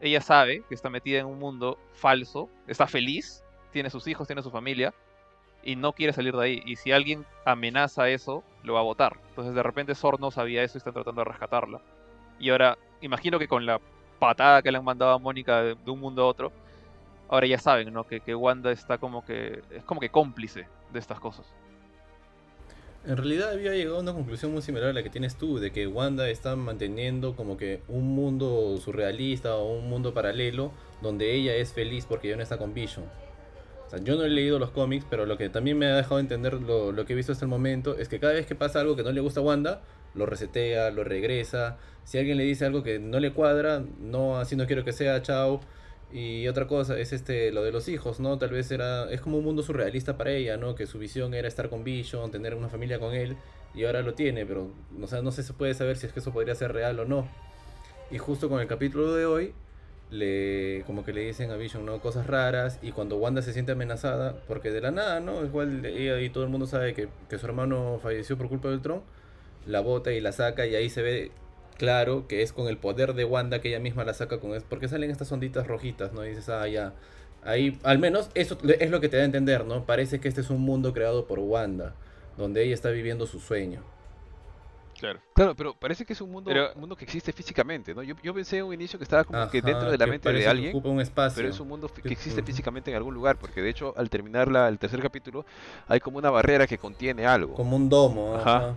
Ella 0.00 0.20
sabe 0.20 0.62
que 0.68 0.74
está 0.74 0.90
metida 0.90 1.20
en 1.20 1.26
un 1.26 1.38
mundo 1.38 1.78
falso. 1.92 2.48
Está 2.66 2.86
feliz. 2.86 3.44
Tiene 3.70 3.90
sus 3.90 4.06
hijos, 4.08 4.26
tiene 4.26 4.42
su 4.42 4.50
familia. 4.50 4.92
Y 5.62 5.76
no 5.76 5.92
quiere 5.92 6.12
salir 6.12 6.34
de 6.34 6.44
ahí. 6.44 6.62
Y 6.64 6.76
si 6.76 6.90
alguien 6.90 7.24
amenaza 7.44 8.08
eso, 8.08 8.42
lo 8.62 8.74
va 8.74 8.80
a 8.80 8.84
votar. 8.84 9.20
Entonces 9.28 9.54
de 9.54 9.62
repente 9.62 9.94
Sor 9.94 10.18
no 10.20 10.30
sabía 10.30 10.62
eso 10.62 10.76
y 10.76 10.80
está 10.80 10.92
tratando 10.92 11.20
de 11.20 11.30
rescatarla. 11.30 11.80
Y 12.38 12.50
ahora, 12.50 12.78
imagino 13.00 13.38
que 13.38 13.48
con 13.48 13.66
la 13.66 13.80
patada 14.18 14.62
que 14.62 14.70
le 14.70 14.78
han 14.78 14.84
mandado 14.84 15.12
a 15.12 15.18
Mónica 15.18 15.62
de, 15.62 15.76
un 15.86 16.00
mundo 16.00 16.22
a 16.22 16.26
otro, 16.26 16.52
ahora 17.28 17.46
ya 17.46 17.58
saben, 17.58 17.92
¿no? 17.92 18.04
Que, 18.04 18.20
que 18.20 18.34
Wanda 18.34 18.72
está 18.72 18.98
como 18.98 19.24
que. 19.24 19.62
es 19.70 19.84
como 19.84 20.00
que 20.00 20.10
cómplice 20.10 20.66
de 20.92 20.98
estas 20.98 21.20
cosas. 21.20 21.46
En 23.06 23.16
realidad 23.16 23.52
había 23.52 23.72
llegado 23.72 23.96
a 23.96 24.00
una 24.00 24.12
conclusión 24.12 24.52
muy 24.52 24.60
similar 24.60 24.90
a 24.90 24.92
la 24.92 25.02
que 25.02 25.08
tienes 25.08 25.36
tú, 25.36 25.58
de 25.58 25.70
que 25.70 25.86
Wanda 25.86 26.28
está 26.28 26.56
manteniendo 26.56 27.36
como 27.36 27.56
que 27.56 27.80
un 27.88 28.14
mundo 28.14 28.76
surrealista 28.78 29.56
o 29.56 29.78
un 29.78 29.88
mundo 29.88 30.12
paralelo 30.12 30.72
donde 31.00 31.34
ella 31.34 31.54
es 31.54 31.72
feliz 31.72 32.06
porque 32.06 32.28
ya 32.28 32.36
no 32.36 32.42
está 32.42 32.58
con 32.58 32.74
Vision. 32.74 33.06
O 33.86 33.90
sea, 33.90 34.00
yo 34.00 34.16
no 34.16 34.24
he 34.24 34.28
leído 34.28 34.58
los 34.58 34.70
cómics, 34.72 35.06
pero 35.08 35.24
lo 35.24 35.38
que 35.38 35.48
también 35.48 35.78
me 35.78 35.86
ha 35.86 35.96
dejado 35.96 36.18
entender 36.18 36.54
lo, 36.54 36.92
lo 36.92 37.06
que 37.06 37.14
he 37.14 37.16
visto 37.16 37.32
hasta 37.32 37.46
el 37.46 37.48
momento 37.48 37.96
es 37.96 38.08
que 38.08 38.20
cada 38.20 38.34
vez 38.34 38.44
que 38.44 38.54
pasa 38.54 38.80
algo 38.80 38.96
que 38.96 39.02
no 39.02 39.12
le 39.12 39.20
gusta 39.22 39.40
a 39.40 39.42
Wanda, 39.42 39.80
lo 40.18 40.26
resetea, 40.26 40.90
lo 40.90 41.04
regresa. 41.04 41.78
Si 42.04 42.18
alguien 42.18 42.36
le 42.36 42.44
dice 42.44 42.66
algo 42.66 42.82
que 42.82 42.98
no 42.98 43.20
le 43.20 43.32
cuadra, 43.32 43.82
no, 44.00 44.38
así 44.38 44.56
no 44.56 44.66
quiero 44.66 44.84
que 44.84 44.92
sea, 44.92 45.22
chao. 45.22 45.60
Y 46.12 46.48
otra 46.48 46.66
cosa 46.66 46.98
es 46.98 47.12
este 47.12 47.52
lo 47.52 47.62
de 47.62 47.72
los 47.72 47.88
hijos, 47.88 48.18
¿no? 48.18 48.38
Tal 48.38 48.50
vez 48.50 48.70
era 48.70 49.10
es 49.10 49.20
como 49.20 49.38
un 49.38 49.44
mundo 49.44 49.62
surrealista 49.62 50.16
para 50.16 50.32
ella, 50.32 50.56
¿no? 50.56 50.74
Que 50.74 50.86
su 50.86 50.98
visión 50.98 51.34
era 51.34 51.48
estar 51.48 51.68
con 51.68 51.84
Vision, 51.84 52.30
tener 52.30 52.54
una 52.54 52.68
familia 52.68 52.98
con 52.98 53.14
él 53.14 53.36
y 53.74 53.84
ahora 53.84 54.02
lo 54.02 54.14
tiene, 54.14 54.46
pero 54.46 54.70
o 55.00 55.06
sea, 55.06 55.20
no 55.22 55.30
se 55.32 55.42
puede 55.52 55.74
saber 55.74 55.98
si 55.98 56.06
es 56.06 56.12
que 56.12 56.20
eso 56.20 56.32
podría 56.32 56.54
ser 56.54 56.72
real 56.72 56.98
o 57.00 57.04
no. 57.04 57.28
Y 58.10 58.18
justo 58.18 58.48
con 58.48 58.60
el 58.60 58.66
capítulo 58.66 59.14
de 59.14 59.26
hoy 59.26 59.54
le 60.10 60.82
como 60.86 61.04
que 61.04 61.12
le 61.12 61.26
dicen 61.26 61.50
a 61.50 61.56
Vision, 61.56 61.84
¿no? 61.84 62.00
Cosas 62.00 62.26
raras 62.26 62.78
y 62.82 62.92
cuando 62.92 63.16
Wanda 63.16 63.42
se 63.42 63.52
siente 63.52 63.72
amenazada, 63.72 64.40
porque 64.46 64.70
de 64.70 64.80
la 64.80 64.90
nada, 64.90 65.20
¿no? 65.20 65.44
Igual 65.44 65.84
ella 65.84 66.20
y 66.20 66.30
todo 66.30 66.44
el 66.44 66.50
mundo 66.50 66.66
sabe 66.66 66.94
que, 66.94 67.08
que 67.28 67.38
su 67.38 67.46
hermano 67.46 68.00
falleció 68.02 68.38
por 68.38 68.48
culpa 68.48 68.68
del 68.70 68.80
Tron, 68.80 69.02
la 69.68 69.80
bota 69.80 70.12
y 70.12 70.20
la 70.20 70.32
saca 70.32 70.66
y 70.66 70.74
ahí 70.74 70.90
se 70.90 71.02
ve 71.02 71.30
claro 71.76 72.26
que 72.26 72.42
es 72.42 72.52
con 72.52 72.66
el 72.66 72.76
poder 72.78 73.14
de 73.14 73.24
Wanda 73.24 73.60
que 73.60 73.68
ella 73.68 73.78
misma 73.78 74.04
la 74.04 74.14
saca 74.14 74.40
con 74.40 74.54
es 74.54 74.64
porque 74.64 74.88
salen 74.88 75.10
estas 75.10 75.30
onditas 75.30 75.66
rojitas, 75.66 76.12
¿no? 76.12 76.24
Y 76.24 76.30
dices, 76.30 76.48
ah, 76.48 76.66
ya. 76.66 76.94
Ahí, 77.44 77.78
al 77.84 77.98
menos 78.00 78.30
eso 78.34 78.58
es 78.80 78.90
lo 78.90 79.00
que 79.00 79.08
te 79.08 79.16
da 79.16 79.22
a 79.22 79.26
entender, 79.26 79.64
¿no? 79.64 79.84
Parece 79.84 80.18
que 80.20 80.26
este 80.28 80.40
es 80.40 80.50
un 80.50 80.60
mundo 80.62 80.92
creado 80.92 81.26
por 81.26 81.38
Wanda, 81.38 81.94
donde 82.36 82.64
ella 82.64 82.74
está 82.74 82.90
viviendo 82.90 83.26
su 83.26 83.38
sueño. 83.38 83.82
Claro. 84.98 85.20
Claro, 85.34 85.54
pero 85.54 85.74
parece 85.74 86.04
que 86.04 86.12
es 86.12 86.20
un 86.20 86.32
mundo, 86.32 86.50
Pero- 86.50 86.72
un 86.74 86.80
mundo 86.80 86.96
que 86.96 87.04
existe 87.04 87.32
físicamente, 87.32 87.94
¿no? 87.94 88.02
Yo, 88.02 88.16
yo 88.22 88.34
pensé 88.34 88.58
en 88.58 88.64
un 88.64 88.74
inicio 88.74 88.98
que 88.98 89.04
estaba 89.04 89.22
como 89.22 89.48
que 89.48 89.62
dentro 89.62 89.88
de 89.90 89.96
la 89.96 90.06
mente 90.08 90.32
de 90.32 90.40
que 90.40 90.48
alguien, 90.48 90.70
ocupa 90.70 90.88
un 90.88 91.00
espacio. 91.00 91.36
pero 91.36 91.48
es 91.48 91.60
un 91.60 91.68
mundo 91.68 91.88
Que- 91.88 92.08
existe 92.12 92.42
físicamente 92.42 92.90
en 92.90 92.96
algún 92.96 93.14
lugar, 93.14 93.36
porque 93.36 93.62
de 93.62 93.70
hecho 93.70 93.94
al 93.96 94.10
terminar 94.10 94.50
la, 94.50 94.66
el 94.68 94.80
tercer 94.80 95.00
capítulo 95.00 95.44
hay 95.86 96.00
como 96.00 96.18
una 96.18 96.30
barrera 96.30 96.66
que 96.66 96.78
contiene 96.78 97.26
algo. 97.26 97.54
Como 97.54 97.76
un 97.76 97.88
domo. 97.88 98.34
Ajá. 98.34 98.56
ajá. 98.56 98.74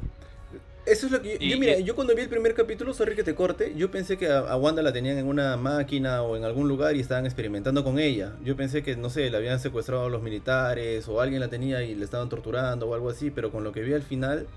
Eso 0.86 1.06
es 1.06 1.12
lo 1.12 1.22
que 1.22 1.34
yo, 1.34 1.38
Y- 1.40 1.50
yo, 1.52 1.58
mira, 1.60 1.78
y- 1.78 1.84
yo 1.84 1.96
cuando 1.96 2.16
vi 2.16 2.22
el 2.24 2.30
primer 2.30 2.56
capítulo, 2.56 2.94
sorry 2.94 3.16
que 3.16 3.24
te 3.24 3.36
corte, 3.36 3.74
yo 3.76 3.92
pensé 3.92 4.18
que 4.18 4.28
a, 4.28 4.40
a 4.40 4.56
Wanda 4.58 4.82
la 4.82 4.92
tenían 4.92 5.18
en 5.18 5.28
una 5.28 5.56
máquina 5.56 6.24
o 6.24 6.36
en 6.36 6.44
algún 6.44 6.68
lugar 6.68 6.96
y 6.96 7.00
estaban 7.00 7.26
experimentando 7.26 7.84
con 7.84 8.00
ella. 8.00 8.34
Yo 8.44 8.56
pensé 8.56 8.82
que, 8.82 8.96
no 8.96 9.10
sé, 9.10 9.30
la 9.30 9.38
habían 9.38 9.60
secuestrado 9.60 10.06
a 10.06 10.10
los 10.10 10.24
militares 10.24 11.08
o 11.08 11.22
alguien 11.22 11.40
la 11.40 11.50
tenía 11.50 11.84
y 11.84 11.94
le 11.94 12.04
estaban 12.04 12.30
torturando 12.30 12.88
o 12.90 12.94
algo 12.96 13.10
así, 13.10 13.30
pero 13.30 13.52
con 13.52 13.64
lo 13.64 13.72
que 13.72 13.82
vi 13.82 13.94
al 13.94 14.02
final, 14.02 14.48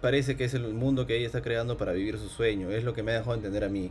parece 0.00 0.36
que 0.36 0.44
es 0.44 0.54
el 0.54 0.72
mundo 0.74 1.06
que 1.06 1.16
ella 1.16 1.26
está 1.26 1.42
creando 1.42 1.76
para 1.76 1.92
vivir 1.92 2.18
su 2.18 2.28
sueño. 2.28 2.70
Es 2.70 2.84
lo 2.84 2.94
que 2.94 3.02
me 3.02 3.12
ha 3.12 3.16
dejado 3.18 3.34
entender 3.34 3.64
a 3.64 3.68
mí. 3.68 3.90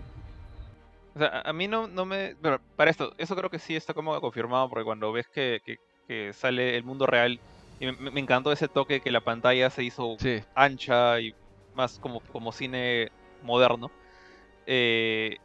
O 1.16 1.20
sea, 1.20 1.28
a- 1.28 1.50
a 1.50 1.54
mí 1.54 1.68
no, 1.68 1.88
no 1.88 2.06
me... 2.06 2.36
Pero 2.42 2.60
para 2.76 2.90
esto, 2.90 3.14
eso 3.18 3.36
creo 3.36 3.50
que 3.50 3.60
sí 3.60 3.76
está 3.76 3.94
como 3.94 4.20
confirmado, 4.20 4.70
porque 4.70 4.84
cuando 4.86 5.12
ves 5.12 5.28
que, 5.28 5.60
que- 5.64 5.78
que 6.08 6.34
sale 6.34 6.76
el 6.76 6.84
mundo 6.84 7.06
real, 7.06 7.40
y 7.80 7.86
me, 7.86 8.12
me 8.12 8.20
encantó 8.20 8.52
ese 8.52 8.68
toque 8.68 9.00
que 9.02 9.12
la 9.12 9.22
pantalla 9.22 9.70
se 9.70 9.84
hizo 9.84 10.16
Sí, 10.20 10.42
ancha 10.56 11.20
y 11.22 11.32
más 11.76 12.00
como, 12.00 12.22
como 12.32 12.52
cine 12.52 13.12
moderno, 13.42 13.92
eh, 14.66 15.38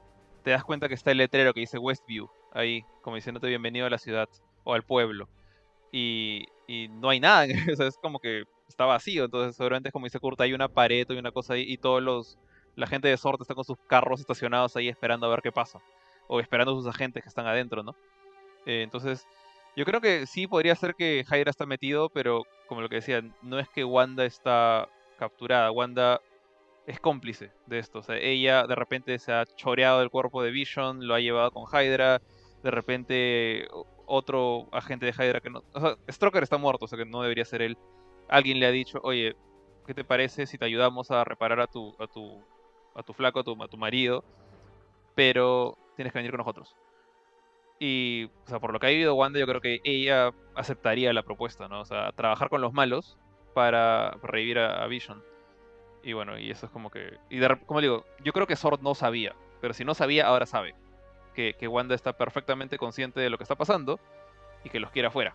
te 0.43 0.51
das 0.51 0.65
cuenta 0.65 0.89
que 0.89 0.95
está 0.95 1.11
el 1.11 1.19
letrero 1.19 1.53
que 1.53 1.61
dice 1.61 1.79
Westview, 1.79 2.31
ahí, 2.53 2.85
como 3.03 3.17
diciéndote 3.17 3.49
bienvenido 3.49 3.87
a 3.87 3.91
la 3.91 3.99
ciudad 3.99 4.29
o 4.65 4.75
al 4.75 4.83
pueblo. 4.83 5.29
Y, 5.93 6.47
y 6.67 6.89
no 6.89 7.09
hay 7.09 7.21
nada, 7.21 7.47
o 7.73 7.77
sea, 7.77 7.87
es 7.87 7.97
como 7.99 8.19
que 8.21 8.45
está 8.69 8.85
vacío, 8.85 9.25
entonces 9.25 9.57
seguramente 9.57 9.89
es 9.89 9.93
como 9.93 10.07
dice 10.07 10.21
Kurt, 10.21 10.41
hay 10.41 10.53
una 10.53 10.69
pared 10.69 11.07
y 11.09 11.17
una 11.17 11.33
cosa 11.33 11.55
ahí, 11.55 11.65
y 11.67 11.79
todos 11.79 12.03
los, 12.03 12.39
la 12.77 12.87
gente 12.87 13.09
de 13.09 13.17
Sorte 13.17 13.43
está 13.43 13.55
con 13.55 13.65
sus 13.65 13.79
carros 13.87 14.21
estacionados 14.21 14.77
ahí 14.77 14.89
esperando 14.89 15.27
a 15.27 15.31
ver 15.31 15.43
qué 15.43 15.53
pasa, 15.53 15.81
o 16.29 16.41
esperando 16.41 16.73
a 16.73 16.77
sus 16.77 16.87
agentes 16.87 17.23
que 17.23 17.29
están 17.29 17.47
adentro, 17.47 17.83
¿no? 17.83 17.97
Eh, 18.67 18.83
entonces, 18.83 19.27
yo 19.77 19.85
creo 19.85 20.01
que 20.01 20.27
sí 20.27 20.47
podría 20.47 20.75
ser 20.75 20.95
que 20.95 21.25
Hydra 21.27 21.51
está 21.51 21.65
metido, 21.65 22.11
pero 22.11 22.45
como 22.67 22.83
lo 22.83 22.89
que 22.89 22.97
decía, 22.97 23.23
no 23.43 23.59
es 23.59 23.69
que 23.69 23.85
Wanda 23.85 24.25
está 24.25 24.89
capturada, 25.19 25.71
Wanda 25.71 26.21
es 26.87 27.01
cómplice 27.01 27.53
de 27.67 27.79
esto, 27.79 27.99
o 27.99 28.03
sea, 28.03 28.17
ella 28.17 28.67
de 28.67 28.75
repente 28.75 29.19
se 29.19 29.33
ha 29.33 29.45
choreado 29.45 30.01
el 30.01 30.11
cuerpo 30.11 30.43
de 30.43 30.51
Vision, 30.51 31.07
lo 31.07 31.15
ha 31.15 31.21
llevado 31.21 31.51
con 31.51 31.65
Hydra, 31.65 32.23
de 32.63 32.71
repente 32.71 33.69
otro 34.07 34.69
agente 34.73 35.05
de 35.05 35.13
Hydra 35.13 35.41
que 35.41 35.51
no, 35.51 35.63
o 35.75 35.81
sea, 35.81 35.97
Stroker 36.11 36.43
está 36.43 36.57
muerto, 36.57 36.87
o 36.87 36.89
sea 36.89 36.99
que 36.99 37.05
no 37.05 37.23
debería 37.23 37.45
ser 37.45 37.63
él. 37.63 37.77
Alguien 38.29 38.59
le 38.59 38.67
ha 38.67 38.71
dicho, 38.71 39.01
oye, 39.03 39.37
¿qué 39.87 39.95
te 39.95 40.05
parece 40.05 40.47
si 40.47 40.59
te 40.59 40.65
ayudamos 40.65 41.11
a 41.11 41.25
reparar 41.25 41.61
a 41.61 41.67
tu, 41.67 41.95
a 41.99 42.07
tu, 42.07 42.43
a 42.95 43.03
tu 43.03 43.13
flaco, 43.13 43.41
a 43.41 43.45
tu, 43.45 43.63
a 43.63 43.69
tu 43.69 43.77
marido? 43.77 44.25
Pero 45.15 45.77
tienes 45.97 46.13
que 46.13 46.19
venir 46.19 46.31
con 46.31 46.39
nosotros. 46.39 46.77
Y, 47.79 48.31
o 48.45 48.49
sea, 48.49 48.61
por 48.61 48.73
lo 48.73 48.81
que 48.81 48.87
ha 48.87 48.91
vivido 48.91 49.15
Wanda, 49.15 49.39
yo 49.39 49.47
creo 49.47 49.61
que 49.61 49.81
ella 49.85 50.33
aceptaría 50.55 51.13
la 51.13 51.23
propuesta, 51.23 51.69
¿no? 51.69 51.81
O 51.81 51.85
sea, 51.85 52.13
trabajar 52.13 52.49
con 52.49 52.61
los 52.61 52.73
malos 52.73 53.19
para 53.55 54.13
revivir 54.23 54.59
a, 54.59 54.87
Vision. 54.87 55.23
Y 56.03 56.13
bueno, 56.13 56.39
y 56.39 56.51
eso 56.51 56.67
es 56.67 56.73
como 56.73 56.91
que... 56.91 57.19
Y 57.29 57.39
de, 57.39 57.59
como 57.67 57.81
digo, 57.81 58.05
yo 58.23 58.33
creo 58.33 58.47
que 58.47 58.57
Sword 58.57 58.81
no 58.81 58.95
sabía, 58.95 59.35
pero 59.61 59.75
si 59.75 59.85
no 59.85 59.95
sabía, 59.95 60.27
ahora 60.27 60.47
sabe. 60.47 60.75
Que, 61.35 61.55
que 61.55 61.69
Wanda 61.69 61.95
está 61.95 62.15
perfectamente 62.15 62.79
consciente 62.79 63.21
de 63.21 63.31
lo 63.31 63.37
que 63.37 63.45
está 63.45 63.55
pasando 63.55 64.01
y 64.65 64.71
que 64.71 64.81
los 64.81 64.91
quiere 64.91 65.09
afuera. 65.09 65.35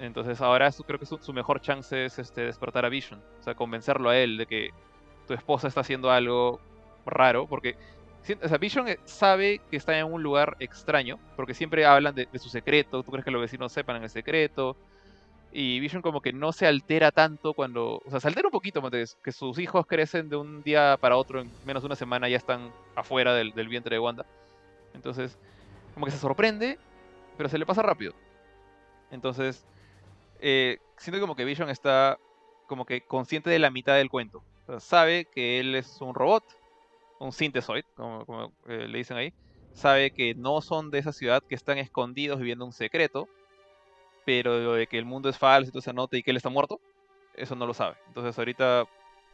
Entonces 0.00 0.40
ahora 0.40 0.70
creo 0.86 0.98
que 0.98 1.04
su, 1.04 1.32
mejor 1.34 1.60
chance 1.60 2.06
es 2.06 2.18
este, 2.18 2.42
despertar 2.42 2.86
a 2.86 2.88
Vision. 2.88 3.22
O 3.38 3.42
sea, 3.42 3.54
convencerlo 3.54 4.08
a 4.08 4.16
él 4.16 4.38
de 4.38 4.46
que 4.46 4.70
tu 5.26 5.34
esposa 5.34 5.68
está 5.68 5.82
haciendo 5.82 6.10
algo 6.10 6.58
raro. 7.04 7.46
Porque 7.46 7.76
o 8.42 8.48
sea, 8.48 8.56
Vision 8.56 8.88
eh, 8.88 8.98
sabe 9.04 9.60
que 9.70 9.76
está 9.76 9.98
en 9.98 10.06
un 10.06 10.22
lugar 10.22 10.56
extraño. 10.58 11.18
Porque 11.36 11.52
siempre 11.52 11.84
hablan 11.84 12.14
de, 12.14 12.26
de 12.32 12.38
su 12.38 12.48
secreto. 12.48 13.02
Tú 13.02 13.10
crees 13.10 13.26
que 13.26 13.30
los 13.30 13.42
vecinos 13.42 13.72
sepan 13.72 14.02
el 14.02 14.08
secreto. 14.08 14.74
Y 15.52 15.80
Vision 15.80 16.02
como 16.02 16.20
que 16.20 16.32
no 16.32 16.52
se 16.52 16.66
altera 16.66 17.10
tanto 17.10 17.54
cuando... 17.54 18.00
O 18.04 18.10
sea, 18.10 18.20
se 18.20 18.28
altera 18.28 18.48
un 18.48 18.52
poquito. 18.52 18.82
Que 19.22 19.32
sus 19.32 19.58
hijos 19.58 19.86
crecen 19.86 20.28
de 20.28 20.36
un 20.36 20.62
día 20.62 20.96
para 21.00 21.16
otro. 21.16 21.40
En 21.40 21.50
menos 21.64 21.82
de 21.82 21.86
una 21.86 21.96
semana 21.96 22.28
ya 22.28 22.36
están 22.36 22.70
afuera 22.94 23.34
del, 23.34 23.52
vientre 23.68 23.96
de 23.96 24.00
Wanda. 24.00 24.24
Entonces, 24.94 25.36
como 25.94 26.06
que 26.06 26.12
se 26.12 26.18
sorprende, 26.18 26.78
pero 27.36 27.48
se 27.48 27.58
le 27.58 27.66
pasa 27.66 27.82
rápido. 27.82 28.14
Entonces, 29.10 29.64
eh, 30.38 30.78
siento 30.96 31.20
como 31.20 31.34
que 31.34 31.44
Vision 31.44 31.68
está 31.68 32.18
como 32.66 32.84
que 32.84 33.00
consciente 33.00 33.50
de 33.50 33.58
la 33.58 33.70
mitad 33.70 33.96
del 33.96 34.08
cuento. 34.08 34.44
O 34.62 34.66
sea, 34.66 34.80
sabe 34.80 35.24
que 35.24 35.58
él 35.58 35.74
es 35.74 36.00
un 36.00 36.14
robot, 36.14 36.44
un 37.18 37.32
synthesoid, 37.32 37.84
como, 37.96 38.24
como, 38.24 38.52
eh, 38.68 38.86
le 38.86 38.98
dicen 38.98 39.16
ahí. 39.16 39.32
Sabe 39.72 40.12
que 40.12 40.34
no 40.34 40.60
son 40.60 40.90
de 40.92 41.00
esa 41.00 41.12
ciudad, 41.12 41.42
que 41.42 41.56
están 41.56 41.78
escondidos 41.78 42.38
viviendo 42.38 42.64
un 42.64 42.72
secreto. 42.72 43.28
Pero 44.24 44.74
de 44.74 44.86
que 44.86 44.98
el 44.98 45.04
mundo 45.04 45.28
es 45.28 45.38
falso 45.38 45.70
y 45.74 45.80
se 45.80 45.92
nota 45.92 46.16
y 46.16 46.22
que 46.22 46.30
él 46.30 46.36
está 46.36 46.48
muerto, 46.48 46.80
eso 47.34 47.54
no 47.54 47.66
lo 47.66 47.74
sabe. 47.74 47.96
Entonces 48.08 48.38
ahorita, 48.38 48.84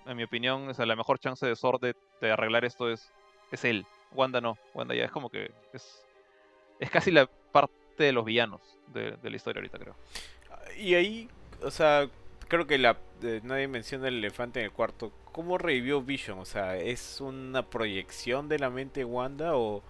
en 0.07 0.16
mi 0.16 0.22
opinión, 0.22 0.68
o 0.68 0.74
sea, 0.74 0.87
la 0.87 0.97
mejor 0.97 1.18
chance 1.18 1.45
de 1.45 1.57
Sword 1.57 1.80
de, 2.20 2.30
arreglar 2.30 2.64
esto 2.64 2.91
es, 2.91 3.12
es 3.51 3.64
él. 3.64 3.87
Wanda 4.12 4.41
no. 4.41 4.57
Wanda 4.74 4.95
ya 4.95 5.05
es 5.05 5.11
como 5.11 5.30
que 5.30 5.51
es, 5.72 6.07
es 6.78 6.91
casi 6.91 7.11
la 7.11 7.26
parte 7.26 7.74
de 7.99 8.12
los 8.12 8.24
villanos 8.24 8.61
de, 8.89 9.12
de 9.12 9.30
la 9.30 9.37
historia 9.37 9.61
ahorita, 9.61 9.78
creo. 9.78 9.97
Y 10.78 10.95
ahí, 10.95 11.28
o 11.62 11.70
sea, 11.70 12.09
creo 12.49 12.66
que 12.66 12.78
la 12.78 12.97
eh, 13.22 13.41
nadie 13.43 13.66
menciona 13.66 14.09
el 14.09 14.18
elefante 14.18 14.61
en 14.61 14.66
el 14.66 14.72
cuarto. 14.72 15.12
¿Cómo 15.32 15.59
revivió 15.59 16.03
Vision? 16.03 16.39
O 16.39 16.45
sea, 16.45 16.76
¿es 16.76 17.20
una 17.20 17.62
proyección 17.62 18.49
de 18.49 18.59
la 18.59 18.70
mente 18.70 19.01
de 19.01 19.05
Wanda 19.05 19.57
o, 19.57 19.82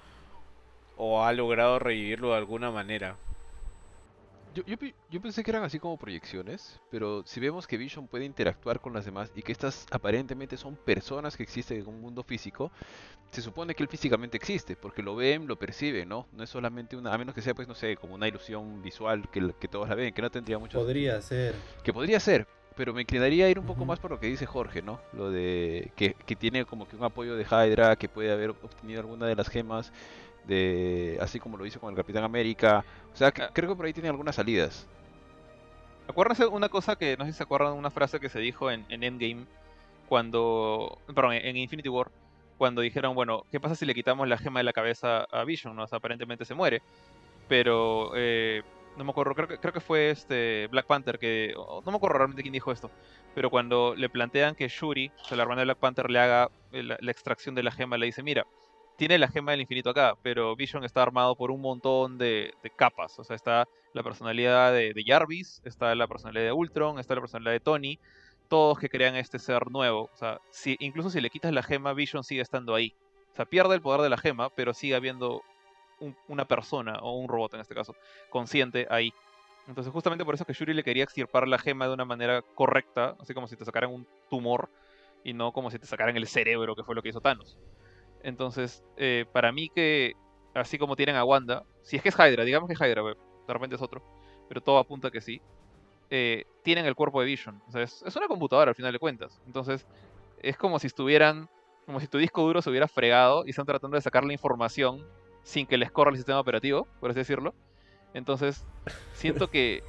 o 0.97 1.24
ha 1.24 1.32
logrado 1.32 1.78
revivirlo 1.78 2.30
de 2.30 2.36
alguna 2.36 2.70
manera? 2.70 3.16
Yo, 4.57 4.64
yo, 4.64 4.76
yo 5.11 5.20
pensé 5.20 5.44
que 5.44 5.50
eran 5.50 5.64
así 5.64 5.78
como 5.78 5.98
proyecciones, 5.98 6.80
pero 6.90 7.22
si 7.26 7.40
vemos 7.40 7.66
que 7.66 7.76
Vision 7.76 8.09
puede 8.09 8.24
interactuar 8.24 8.80
con 8.80 8.94
las 8.94 9.04
demás 9.04 9.30
y 9.36 9.42
que 9.42 9.52
estas 9.52 9.86
aparentemente 9.90 10.57
son 10.57 10.76
personas 10.76 11.36
que 11.36 11.42
existen 11.42 11.78
en 11.78 11.86
un 11.86 12.00
mundo 12.00 12.22
físico, 12.22 12.72
se 13.30 13.42
supone 13.42 13.74
que 13.74 13.82
él 13.82 13.88
físicamente 13.90 14.38
existe, 14.38 14.74
porque 14.74 15.02
lo 15.02 15.14
ven, 15.14 15.46
lo 15.46 15.59
perciben, 15.59 16.09
¿no? 16.09 16.26
No 16.32 16.42
es 16.42 16.48
solamente 16.48 16.96
una, 16.96 17.12
a 17.12 17.18
menos 17.18 17.34
que 17.34 17.42
sea, 17.42 17.52
pues, 17.54 17.68
no 17.68 17.74
sé, 17.74 17.96
como 17.96 18.14
una 18.14 18.28
ilusión 18.28 18.80
visual 18.80 19.28
que, 19.30 19.52
que 19.61 19.68
todos 19.68 19.90
la 19.90 19.94
ven, 19.94 20.14
que 20.14 20.22
no 20.22 20.30
tendría 20.30 20.59
mucho 20.59 20.78
Podría 20.78 21.20
ser. 21.20 21.54
que 21.84 21.92
podría 21.92 22.18
ser, 22.18 22.46
pero 22.76 22.94
me 22.94 23.02
inclinaría 23.02 23.44
a 23.44 23.50
ir 23.50 23.59
un 23.59 23.66
poco 23.66 23.84
más 23.84 23.98
por 23.98 24.11
lo 24.11 24.18
que 24.18 24.26
dice 24.26 24.46
Jorge, 24.46 24.80
¿no? 24.80 25.02
Lo 25.12 25.30
de 25.30 25.92
que, 25.96 26.14
que 26.14 26.34
tiene 26.34 26.64
como 26.64 26.88
que 26.88 26.96
un 26.96 27.04
apoyo 27.04 27.36
de 27.36 27.44
Hydra, 27.44 27.96
que 27.96 28.09
puede 28.09 28.32
haber 28.32 28.50
obtenido 28.50 29.00
alguna 29.00 29.26
de 29.26 29.36
las 29.36 29.50
gemas, 29.50 29.92
de 30.47 31.18
así 31.20 31.40
como 31.40 31.57
lo 31.57 31.66
hizo 31.66 31.80
con 31.80 31.90
el 31.90 31.97
Capitán 31.97 32.24
América. 32.24 32.84
O 33.12 33.16
sea, 33.16 33.32
que- 33.32 33.42
Ah. 33.42 33.51
creo 33.53 33.68
que 33.70 33.76
por 33.76 33.86
ahí 33.86 33.92
tiene 33.92 34.09
algunas 34.09 34.34
salidas. 34.36 34.86
Acuérdense 36.09 36.47
una 36.47 36.68
cosa 36.68 36.97
que, 36.97 37.16
no 37.16 37.24
sé 37.24 37.32
si 37.32 37.36
se 37.38 37.42
acuerdan, 37.42 37.72
una 37.72 37.90
frase 37.90 38.20
que 38.20 38.28
se 38.28 38.38
dijo 38.38 38.70
en, 38.70 38.84
en 38.88 39.03
Endgame, 39.03 39.44
cuando, 40.09 40.99
perdón, 41.14 41.32
en 41.34 41.57
Infinity 41.57 41.88
War, 41.88 42.11
cuando 42.59 42.80
dijeron, 42.80 43.14
bueno, 43.14 43.42
¿qué 43.51 43.59
pasa 43.59 43.74
si 43.74 43.84
le 43.86 43.94
quitamos 43.94 44.28
la 44.28 44.38
gema 44.38 44.61
de 44.61 44.64
la 44.64 44.72
cabeza 44.72 45.24
a 45.24 45.44
Vision? 45.44 45.74
¿no? 45.74 45.82
O 45.82 45.86
sea, 45.88 45.99
aparentemente 45.99 46.44
se 46.44 46.55
muere, 46.55 46.80
pero 47.49 48.12
eh, 48.14 48.62
no 48.97 49.03
me 49.05 49.11
acuerdo, 49.11 49.34
creo 49.34 49.49
que, 49.49 49.59
creo 49.59 49.72
que 49.72 49.80
fue 49.80 50.11
este 50.11 50.68
Black 50.68 50.86
Panther 50.86 51.18
que, 51.18 51.53
no 51.57 51.82
me 51.90 51.97
acuerdo 51.97 52.18
realmente 52.18 52.42
quién 52.42 52.53
dijo 52.53 52.70
esto, 52.70 52.88
pero 53.34 53.51
cuando 53.51 53.94
le 53.97 54.09
plantean 54.09 54.55
que 54.55 54.68
Shuri, 54.68 55.11
o 55.20 55.24
sea, 55.24 55.36
la 55.36 55.42
hermana 55.42 55.62
de 55.62 55.66
Black 55.66 55.78
Panther, 55.78 56.09
le 56.09 56.20
haga 56.20 56.51
eh, 56.72 56.84
la, 56.84 56.97
la 57.01 57.11
extracción 57.11 57.57
de 57.57 57.64
la 57.64 57.72
gema, 57.72 57.99
le 57.99 58.07
dice, 58.07 58.22
mira, 58.22 58.47
tiene 58.97 59.18
la 59.18 59.28
gema 59.28 59.53
del 59.53 59.61
infinito 59.61 59.90
acá, 59.90 60.14
pero 60.22 60.57
Vision 60.57 60.84
está 60.84 61.03
armado 61.03 61.36
por 61.36 61.51
un 61.51 61.61
montón 61.61 62.18
de, 62.18 62.55
capas, 62.76 63.18
o 63.18 63.24
sea, 63.24 63.36
está 63.36 63.68
la 63.92 64.03
personalidad 64.03 64.72
de, 64.72 64.92
de 64.94 65.05
Jarvis, 65.05 65.61
está 65.64 65.94
la 65.94 66.07
personalidad 66.07 66.44
de 66.44 66.53
Ultron, 66.53 66.99
está 66.99 67.14
la 67.14 67.20
personalidad 67.20 67.53
de 67.53 67.61
Tony, 67.61 67.99
todos 68.49 68.78
que 68.78 68.88
crean 68.88 69.16
este 69.16 69.38
ser 69.38 69.70
nuevo. 69.70 70.11
O 70.12 70.16
sea, 70.16 70.40
si, 70.51 70.76
incluso 70.80 71.11
si 71.11 71.20
le 71.20 71.30
quitas 71.30 71.53
la 71.53 71.62
gema, 71.62 71.92
Vision 71.92 72.24
sigue 72.24 72.40
estando 72.40 72.74
ahí. 72.74 72.94
O 73.32 73.36
sea, 73.36 73.44
pierde 73.44 73.74
el 73.74 73.82
poder 73.82 74.01
de 74.01 74.11
la 74.11 74.16
gema, 74.18 74.51
pero 74.51 74.72
sigue 74.72 74.94
habiendo 74.94 75.42
un- 76.01 76.16
una 76.28 76.44
persona, 76.47 76.99
o 77.03 77.18
un 77.18 77.28
robot 77.28 77.55
en 77.55 77.61
este 77.61 77.74
caso, 77.74 77.94
consciente 78.30 78.86
ahí. 78.90 79.12
Entonces, 79.68 79.92
justamente 79.92 80.24
por 80.24 80.34
eso 80.34 80.44
es 80.44 80.47
que 80.47 80.53
Shuri 80.53 80.74
le 80.74 80.84
quería 80.84 81.05
extirpar 81.05 81.49
la 81.49 81.59
gema 81.59 81.88
de 81.88 81.94
una 81.94 82.05
manera 82.05 82.42
correcta, 82.55 83.16
así 83.20 83.34
como 83.34 83.49
si 83.49 83.57
te 83.57 83.64
sacaran 83.64 83.92
un 83.92 84.07
tumor 84.30 84.70
y 85.24 85.32
no 85.32 85.53
como 85.53 85.70
si 85.70 85.78
te 85.78 85.86
sacaran 85.86 86.16
el 86.16 86.28
cerebro, 86.28 86.76
que 86.76 86.84
fue 86.84 86.94
lo 86.94 87.03
que 87.03 87.09
hizo 87.09 87.20
Thanos. 87.20 87.59
Entonces, 88.21 88.83
eh, 88.97 89.27
para 89.33 89.53
mí 89.53 89.69
que, 89.75 90.12
así 90.55 90.79
como 90.79 90.97
tienen 90.97 91.17
a 91.17 91.25
Wanda, 91.25 91.64
si 91.83 91.97
es 91.97 92.03
que 92.03 92.09
es 92.11 92.17
Hydra, 92.19 92.45
digamos 92.45 92.69
que 92.69 92.75
es 92.75 92.81
Hydra, 92.81 93.03
de 93.05 93.53
repente 93.53 93.77
es 93.77 93.83
otro, 93.83 94.03
pero 94.49 94.61
todo 94.61 94.79
apunta 94.79 95.11
que 95.11 95.21
sí, 95.21 95.41
eh, 96.11 96.45
tienen 96.62 96.87
el 96.87 96.95
cuerpo 96.95 97.21
de 97.21 97.27
Vision. 97.27 97.62
O 97.69 97.73
sea, 97.73 97.83
es, 97.83 98.03
es 98.03 98.17
una 98.17 98.29
computadora 98.29 98.71
al 98.71 98.75
final 98.75 98.93
de 98.93 98.99
cuentas. 98.99 99.41
Entonces, 99.47 99.87
es 100.39 100.57
como 100.57 100.79
si 100.79 100.87
estuvieran, 100.89 101.49
como 101.87 102.01
si 102.01 102.09
tu 102.09 102.19
disco 102.19 102.43
duro 102.43 102.62
se 102.62 102.71
hubiera 102.71 102.89
fregado 102.89 103.45
y 103.47 103.51
están 103.51 103.67
tratando 103.67 103.97
de 103.97 104.03
sacar 104.03 104.25
la 104.25 104.33
información 104.33 105.07
sin 105.45 105.67
que 105.67 105.79
les 105.79 105.91
corra 105.93 106.11
el 106.11 106.17
sistema 106.17 106.41
operativo, 106.41 106.89
por 107.01 107.11
así 107.11 107.21
decirlo. 107.21 107.55
Entonces, 108.14 108.67
siento 109.12 109.49
que 109.49 109.83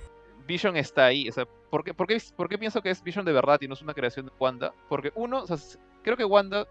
Vision 0.45 0.77
está 0.77 1.05
ahí. 1.05 1.29
O 1.29 1.31
sea, 1.31 1.45
¿por 1.69 1.83
qué, 1.83 1.93
por 1.93 2.07
qué- 2.07 2.19
por 2.35 2.49
qué 2.49 2.57
pienso 2.57 2.81
que 2.81 2.89
es 2.89 3.03
Vision 3.03 3.25
de 3.25 3.33
verdad 3.33 3.59
y 3.61 3.67
no 3.67 3.73
es 3.73 3.81
una 3.81 3.93
creación 3.93 4.27
de 4.27 4.31
Wanda? 4.39 4.73
Porque 4.89 5.11
uno, 5.15 5.41
o 5.43 5.47
sea, 5.47 5.57
creo 6.03 6.17
que 6.17 6.25
Wanda 6.25 6.65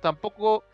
tampoco 0.00 0.64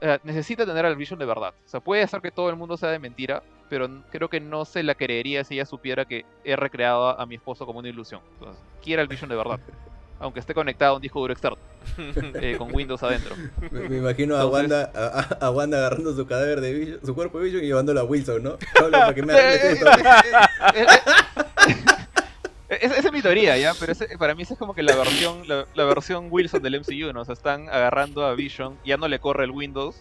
eh, 0.00 0.18
necesita 0.24 0.66
tener 0.66 0.86
al 0.86 0.96
Vision 0.96 1.18
de 1.18 1.26
verdad. 1.26 1.54
O 1.64 1.68
sea, 1.68 1.80
puede 1.80 2.02
hacer 2.02 2.20
que 2.20 2.30
todo 2.30 2.50
el 2.50 2.56
mundo 2.56 2.76
sea 2.76 2.90
de 2.90 2.98
mentira, 2.98 3.42
pero 3.68 3.88
creo 4.10 4.28
que 4.28 4.40
no 4.40 4.64
se 4.64 4.82
la 4.82 4.94
creería 4.94 5.44
si 5.44 5.54
ella 5.54 5.66
supiera 5.66 6.04
que 6.04 6.24
he 6.44 6.56
recreado 6.56 7.08
a, 7.08 7.22
a 7.22 7.26
mi 7.26 7.36
esposo 7.36 7.66
como 7.66 7.78
una 7.78 7.88
ilusión. 7.88 8.20
Entonces, 8.34 8.62
quiere 8.82 9.02
al 9.02 9.08
Vision 9.08 9.30
de 9.30 9.36
verdad. 9.36 9.60
aunque 10.20 10.40
esté 10.40 10.54
conectado 10.54 10.92
a 10.92 10.96
un 10.96 11.02
disco 11.02 11.18
duro 11.18 11.32
externo, 11.32 11.58
eh, 12.34 12.56
con 12.58 12.72
Windows 12.74 13.02
adentro. 13.02 13.34
Me, 13.70 13.88
me 13.88 13.96
imagino 13.96 14.36
a, 14.36 14.46
Wanda, 14.46 14.92
a, 15.40 15.50
Wanda 15.50 15.78
agarrando 15.78 16.14
su 16.14 16.26
cadáver 16.26 16.60
de 16.60 16.74
Vision, 16.74 17.00
su 17.04 17.14
cuerpo 17.14 17.38
de 17.38 17.44
Vision 17.44 17.64
y 17.64 17.68
llevándolo 17.68 18.00
a 18.00 18.04
Wilson, 18.04 18.42
¿no? 18.42 18.58
Pablo, 18.78 18.98
para 18.98 19.14
que 19.14 19.22
me 19.22 19.54
esto. 19.72 19.86
Esa 22.80 22.96
es 22.96 23.12
mi 23.12 23.20
teoría, 23.22 23.56
¿ya? 23.58 23.72
Pero 23.78 23.92
ese- 23.92 24.16
para 24.18 24.34
mí 24.34 24.42
esa 24.42 24.54
es 24.54 24.58
como 24.58 24.74
que 24.74 24.82
la 24.82 24.94
versión, 24.96 25.46
la, 25.46 25.66
la 25.74 25.84
versión 25.84 26.28
Wilson 26.30 26.62
del 26.62 26.76
MCU, 26.80 27.12
¿no? 27.12 27.20
O 27.20 27.24
sea, 27.24 27.34
están 27.34 27.68
agarrando 27.68 28.24
a 28.24 28.34
Vision, 28.34 28.78
ya 28.84 28.96
no 28.96 29.06
le 29.08 29.18
corre 29.18 29.44
el 29.44 29.50
Windows, 29.50 29.96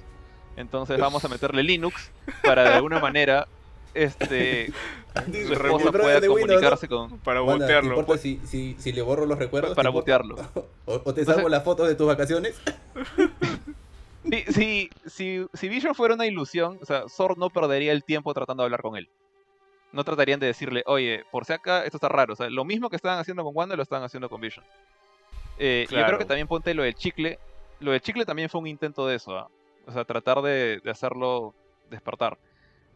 entonces 0.55 0.97
vamos 0.99 1.23
a 1.25 1.27
meterle 1.27 1.63
Linux 1.63 2.11
para 2.43 2.63
de 2.63 2.69
alguna 2.75 2.99
manera 2.99 3.47
este 3.93 4.71
su 5.13 5.31
"El 5.31 5.51
esposa 5.53 5.91
pueda 5.91 6.19
de 6.19 6.29
Windows, 6.29 6.61
¿no? 6.61 6.69
comunicarse 6.69 6.87
con 6.87 7.17
Para 7.19 7.41
Wanda, 7.41 7.65
¿te 7.67 7.73
botearlo. 7.73 7.99
importa 7.99 8.17
si, 8.21 8.39
si, 8.45 8.75
si 8.79 8.91
le 8.93 9.01
borro 9.01 9.25
los 9.25 9.37
recuerdos? 9.39 9.75
para 9.75 9.89
botearlo. 9.89 10.35
O, 10.85 11.01
o 11.03 11.13
te 11.13 11.25
salvo 11.25 11.49
las 11.49 11.63
fotos 11.63 11.87
de 11.87 11.95
tus 11.95 12.07
vacaciones. 12.07 12.55
Si, 14.29 14.43
si, 14.53 14.89
si, 15.07 15.45
si 15.53 15.69
Vision 15.69 15.95
fuera 15.95 16.13
una 16.13 16.27
ilusión, 16.27 16.77
o 16.81 16.85
sea, 16.85 17.07
Sword 17.07 17.37
no 17.37 17.49
perdería 17.49 17.93
el 17.93 18.03
tiempo 18.03 18.33
tratando 18.33 18.61
de 18.63 18.65
hablar 18.65 18.81
con 18.81 18.95
él. 18.97 19.07
No 19.91 20.03
tratarían 20.03 20.39
de 20.39 20.47
decirle, 20.47 20.83
oye, 20.85 21.23
por 21.31 21.45
si 21.45 21.53
acá 21.53 21.83
esto 21.83 21.97
está 21.97 22.09
raro. 22.09 22.33
O 22.33 22.35
sea, 22.35 22.49
lo 22.49 22.63
mismo 22.63 22.89
que 22.89 22.95
estaban 22.95 23.17
haciendo 23.19 23.43
con 23.43 23.55
Wanda 23.55 23.75
lo 23.75 23.81
estaban 23.83 24.03
haciendo 24.03 24.29
con 24.29 24.39
Vision. 24.39 24.63
Eh, 25.57 25.85
y 25.89 25.91
Yo 25.91 25.95
creo 25.95 26.03
Claro. 26.05 26.17
que 26.19 26.25
también 26.25 26.47
ponte 26.47 26.73
lo 26.73 26.83
del 26.83 26.93
chicle. 26.95 27.39
Lo 27.79 27.91
del 27.91 28.01
chicle 28.01 28.25
también 28.25 28.49
fue 28.49 28.61
un 28.61 28.67
intento 28.67 29.07
de 29.07 29.15
eso. 29.15 29.35
¿ah? 29.37 29.49
O 29.87 29.91
sea, 29.91 30.05
tratar 30.05 30.41
de, 30.41 30.79
de 30.83 30.91
hacerlo 30.91 31.55
despertar. 31.89 32.37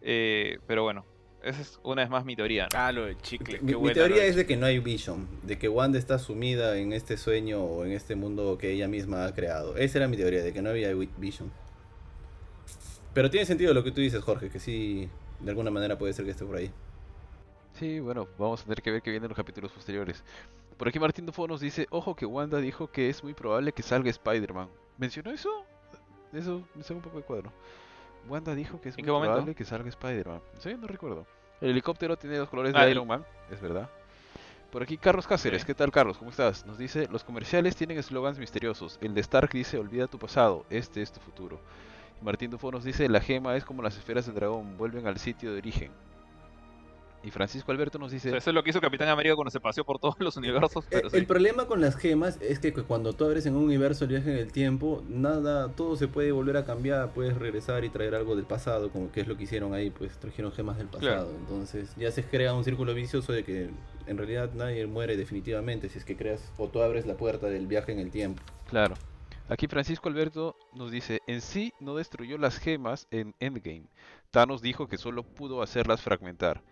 Eh, 0.04 0.60
pero 0.68 0.84
bueno, 0.84 1.04
esa 1.42 1.62
es 1.62 1.80
una 1.84 2.04
vez 2.04 2.12
más 2.12 2.26
mi 2.26 2.36
teoría. 2.36 2.68
¿no? 2.72 2.78
Ah, 2.80 2.92
lo 2.92 3.06
del 3.06 3.18
chicle. 3.18 3.54
Mi, 3.54 3.60
Qué 3.60 3.66
mi 3.66 3.74
buena 3.74 3.94
teoría 3.96 4.26
es 4.26 4.36
de 4.36 4.46
que 4.46 4.56
no 4.56 4.66
hay 4.68 4.78
Vision, 4.80 5.28
de 5.42 5.58
que 5.58 5.68
Wanda 5.70 5.98
está 5.98 6.20
sumida 6.20 6.78
en 6.78 6.94
este 6.94 7.18
sueño 7.18 7.64
o 7.64 7.86
en 7.86 7.92
este 7.94 8.16
mundo 8.16 8.58
que 8.60 8.70
ella 8.72 8.88
misma 8.88 9.26
ha 9.26 9.34
creado. 9.34 9.76
Esa 9.78 9.98
era 9.98 10.08
mi 10.08 10.16
teoría, 10.18 10.44
de 10.44 10.54
que 10.54 10.62
no 10.62 10.70
había 10.70 10.94
Vision. 11.18 11.52
Pero 13.14 13.30
tiene 13.30 13.46
sentido 13.46 13.74
lo 13.74 13.84
que 13.84 13.92
tú 13.92 14.02
dices, 14.02 14.22
Jorge, 14.24 14.50
que 14.50 14.60
sí, 14.60 15.08
de 15.44 15.50
alguna 15.52 15.70
manera 15.72 15.98
puede 15.98 16.14
ser 16.14 16.26
que 16.26 16.32
esté 16.32 16.46
por 16.46 16.56
ahí. 16.56 16.72
Sí, 17.74 18.00
bueno, 18.00 18.28
vamos 18.38 18.62
a 18.62 18.64
tener 18.66 18.82
que 18.82 18.92
ver 18.92 19.02
qué 19.02 19.10
viene 19.12 19.26
en 19.26 19.30
los 19.30 19.36
capítulos 19.38 19.72
posteriores. 19.72 20.24
Por 20.78 20.88
aquí 20.88 21.00
Martín 21.00 21.26
Dufo 21.26 21.48
nos 21.48 21.60
dice, 21.62 21.88
ojo 21.90 22.16
que 22.16 22.26
Wanda 22.26 22.60
dijo 22.60 22.88
que 22.92 23.10
es 23.10 23.24
muy 23.24 23.34
probable 23.34 23.72
que 23.72 23.82
salga 23.84 24.10
Spider-Man. 24.10 24.70
¿Mencionó 24.98 25.32
eso? 25.32 25.50
Eso 26.32 26.64
me 26.76 26.84
saca 26.84 26.96
un 26.96 27.02
poco 27.02 27.18
de 27.18 27.24
cuadro. 27.24 27.52
Wanda 28.28 28.56
dijo 28.56 28.80
que 28.80 28.90
es 28.90 28.98
¿En 28.98 29.06
muy 29.06 29.12
momento? 29.12 29.34
probable 29.34 29.56
que 29.56 29.66
salga 29.66 29.90
Spider-Man. 29.90 30.42
Sí, 30.60 30.76
no 30.80 30.88
recuerdo. 30.88 31.26
El 31.62 31.72
helicóptero 31.72 32.18
tiene 32.18 32.38
los 32.40 32.50
colores 32.50 32.74
Ah, 32.76 32.86
de 32.86 32.92
Iron 32.92 33.08
Man, 33.08 33.26
es 33.52 33.62
verdad. 33.62 33.90
Por 34.72 34.82
aquí 34.82 34.98
Carlos 34.98 35.28
Cáceres, 35.28 35.62
Ok. 35.62 35.68
¿qué 35.68 35.76
tal 35.76 35.92
Carlos? 35.92 36.18
¿Cómo 36.18 36.32
estás? 36.32 36.66
Nos 36.66 36.78
dice, 36.80 37.08
los 37.12 37.24
comerciales 37.24 37.76
tienen 37.76 37.98
eslogans 38.00 38.40
misteriosos. 38.40 38.98
El 39.02 39.14
de 39.14 39.22
Stark 39.22 39.52
dice, 39.52 39.78
olvida 39.78 40.08
tu 40.08 40.18
pasado, 40.18 40.66
este 40.70 41.02
es 41.02 41.12
tu 41.12 41.20
futuro. 41.20 41.60
Martín 42.24 42.50
Dufo 42.52 42.72
nos 42.72 42.84
dice, 42.84 43.08
la 43.10 43.22
gema 43.22 43.56
es 43.56 43.64
como 43.66 43.82
las 43.84 43.98
esferas 43.98 44.26
del 44.26 44.36
dragón, 44.36 44.78
vuelven 44.78 45.06
al 45.08 45.18
sitio 45.20 45.52
de 45.52 45.58
origen. 45.60 45.92
Y 47.26 47.32
Francisco 47.32 47.72
Alberto 47.72 47.98
nos 48.00 48.12
O 48.12 48.14
dice, 48.14 48.30
sea, 48.32 48.38
eso 48.38 48.50
es 48.50 48.54
lo 48.54 48.64
que 48.66 48.72
hizo 48.72 48.82
Capitán 48.82 49.08
América 49.08 49.34
cuando 49.36 49.50
se 49.50 49.62
paseó 49.62 49.86
por 49.86 49.98
todos 49.98 50.16
los 50.20 50.36
universos. 50.36 50.84
Eh, 50.92 51.04
sí. 51.10 51.16
El 51.16 51.26
problema 51.26 51.68
con 51.68 51.80
las 51.80 51.96
gemas 51.96 52.38
es 52.42 52.60
que 52.60 52.74
cu- 52.74 52.84
cuando 52.84 53.14
tú 53.14 53.24
abres 53.24 53.46
en 53.46 53.56
un 53.56 53.64
universo 53.64 54.04
el 54.04 54.10
viaje 54.10 54.30
en 54.30 54.38
el 54.40 54.52
tiempo, 54.52 55.02
nada, 55.08 55.70
todo 55.70 55.96
se 55.96 56.10
puede 56.10 56.34
volver 56.34 56.58
a 56.58 56.66
cambiar, 56.66 57.14
puedes 57.14 57.38
regresar 57.38 57.86
y 57.86 57.90
traer 57.90 58.14
algo 58.16 58.36
del 58.36 58.44
pasado, 58.44 58.90
como 58.92 59.10
que 59.10 59.22
es 59.22 59.28
lo 59.30 59.38
que 59.38 59.44
hicieron 59.44 59.74
ahí, 59.74 59.90
pues 59.90 60.18
trajeron 60.18 60.52
gemas 60.52 60.78
del 60.78 60.88
pasado. 60.88 61.28
Claro. 61.28 61.30
Entonces 61.40 61.94
ya 61.96 62.12
se 62.12 62.26
crea 62.26 62.54
un 62.54 62.66
círculo 62.66 62.94
vicioso 62.94 63.32
de 63.32 63.46
que 63.46 63.70
en 64.06 64.18
realidad 64.18 64.52
nadie 64.54 64.86
muere 64.86 65.16
definitivamente 65.16 65.88
si 65.88 66.00
es 66.00 66.04
que 66.04 66.18
creas 66.18 66.52
o 66.58 66.68
tú 66.68 66.82
abres 66.82 67.06
la 67.06 67.16
puerta 67.16 67.48
del 67.48 67.68
viaje 67.68 67.94
en 67.94 68.00
el 68.00 68.12
tiempo. 68.12 68.44
Claro. 68.70 68.96
Aquí 69.50 69.68
Francisco 69.68 70.10
Alberto 70.10 70.56
nos 70.74 70.92
dice, 70.92 71.22
en 71.28 71.42
sí 71.42 71.74
no 71.80 71.96
destruyó 71.96 72.38
las 72.38 72.58
gemas 72.58 73.08
en 73.12 73.36
Endgame. 73.40 73.90
Thanos 74.32 74.62
dijo 74.62 74.88
que 74.88 74.98
solo 74.98 75.24
pudo 75.24 75.62
hacerlas 75.62 76.02
fragmentar. 76.02 76.64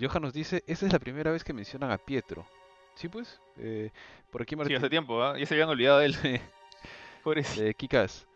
Johan 0.00 0.22
nos 0.22 0.32
dice, 0.32 0.62
esta 0.66 0.86
es 0.86 0.92
la 0.92 0.98
primera 1.00 1.30
vez 1.32 1.44
que 1.44 1.52
mencionan 1.52 1.90
a 1.90 1.98
Pietro. 1.98 2.46
Sí, 2.94 3.08
pues. 3.08 3.40
eh, 3.56 3.90
por 4.30 4.42
aquí 4.42 4.54
Sí, 4.54 4.56
Martín... 4.56 4.76
hace 4.76 4.90
tiempo, 4.90 5.22
¿ah? 5.22 5.38
Ya 5.38 5.46
se 5.46 5.54
habían 5.54 5.68
olvidado 5.68 5.98
de 5.98 6.06
él. 6.06 6.16
Pobrecito. 7.22 7.62
de 7.62 7.74
Kikas. 7.74 8.26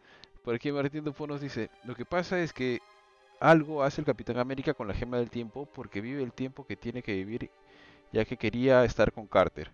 Por 0.43 0.55
aquí 0.55 0.71
Martín 0.73 1.05
Dufo 1.05 1.27
nos 1.27 1.41
dice, 1.41 1.71
lo 1.85 1.95
que 1.95 2.05
pasa 2.07 2.41
es 2.41 2.53
que 2.53 2.81
algo 3.41 3.83
hace 3.83 4.01
el 4.01 4.07
Capitán 4.07 4.39
América 4.39 4.75
con 4.75 4.89
la 4.89 4.95
gema 4.95 5.19
del 5.19 5.31
tiempo 5.31 5.67
porque 5.67 6.01
vive 6.01 6.23
el 6.23 6.33
tiempo 6.33 6.67
que 6.67 6.77
tiene 6.77 7.03
que 7.03 7.15
vivir 7.15 7.51
ya 8.13 8.25
que 8.25 8.37
quería 8.39 8.85
estar 8.85 9.13
con 9.13 9.27
Carter. 9.29 9.73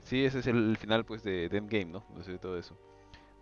Sí, 0.00 0.24
ese 0.24 0.40
es 0.40 0.46
el, 0.48 0.70
el 0.70 0.76
final 0.78 1.04
pues 1.04 1.22
de, 1.22 1.48
de 1.48 1.58
Endgame, 1.58 1.86
¿no? 1.86 2.06
No 2.10 2.22
sé, 2.24 2.38
todo 2.38 2.58
eso. 2.58 2.78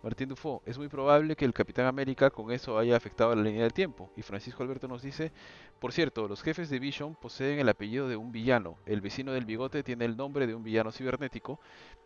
Martín 0.07 0.29
Dufo, 0.29 0.61
es 0.65 0.77
muy 0.77 0.87
probable 0.87 1.35
que 1.35 1.43
el 1.43 1.51
Capitán 1.51 1.85
América 1.85 2.29
con 2.29 2.49
eso 2.49 2.77
haya 2.79 2.95
afectado 2.95 3.33
a 3.33 3.35
la 3.35 3.41
línea 3.43 3.63
del 3.63 3.73
tiempo. 3.73 4.09
Y 4.15 4.21
Francisco 4.21 4.63
Alberto 4.63 4.87
nos 4.87 5.01
dice, 5.01 5.33
por 5.81 5.91
cierto, 5.91 6.29
los 6.29 6.41
jefes 6.41 6.69
de 6.69 6.79
Vision 6.79 7.13
poseen 7.15 7.59
el 7.59 7.67
apellido 7.67 8.07
de 8.07 8.15
un 8.15 8.31
villano. 8.31 8.77
El 8.85 9.01
vecino 9.01 9.33
del 9.33 9.43
bigote 9.43 9.83
tiene 9.83 10.05
el 10.05 10.15
nombre 10.15 10.47
de 10.47 10.55
un 10.55 10.63
villano 10.63 10.93
cibernético. 10.93 11.59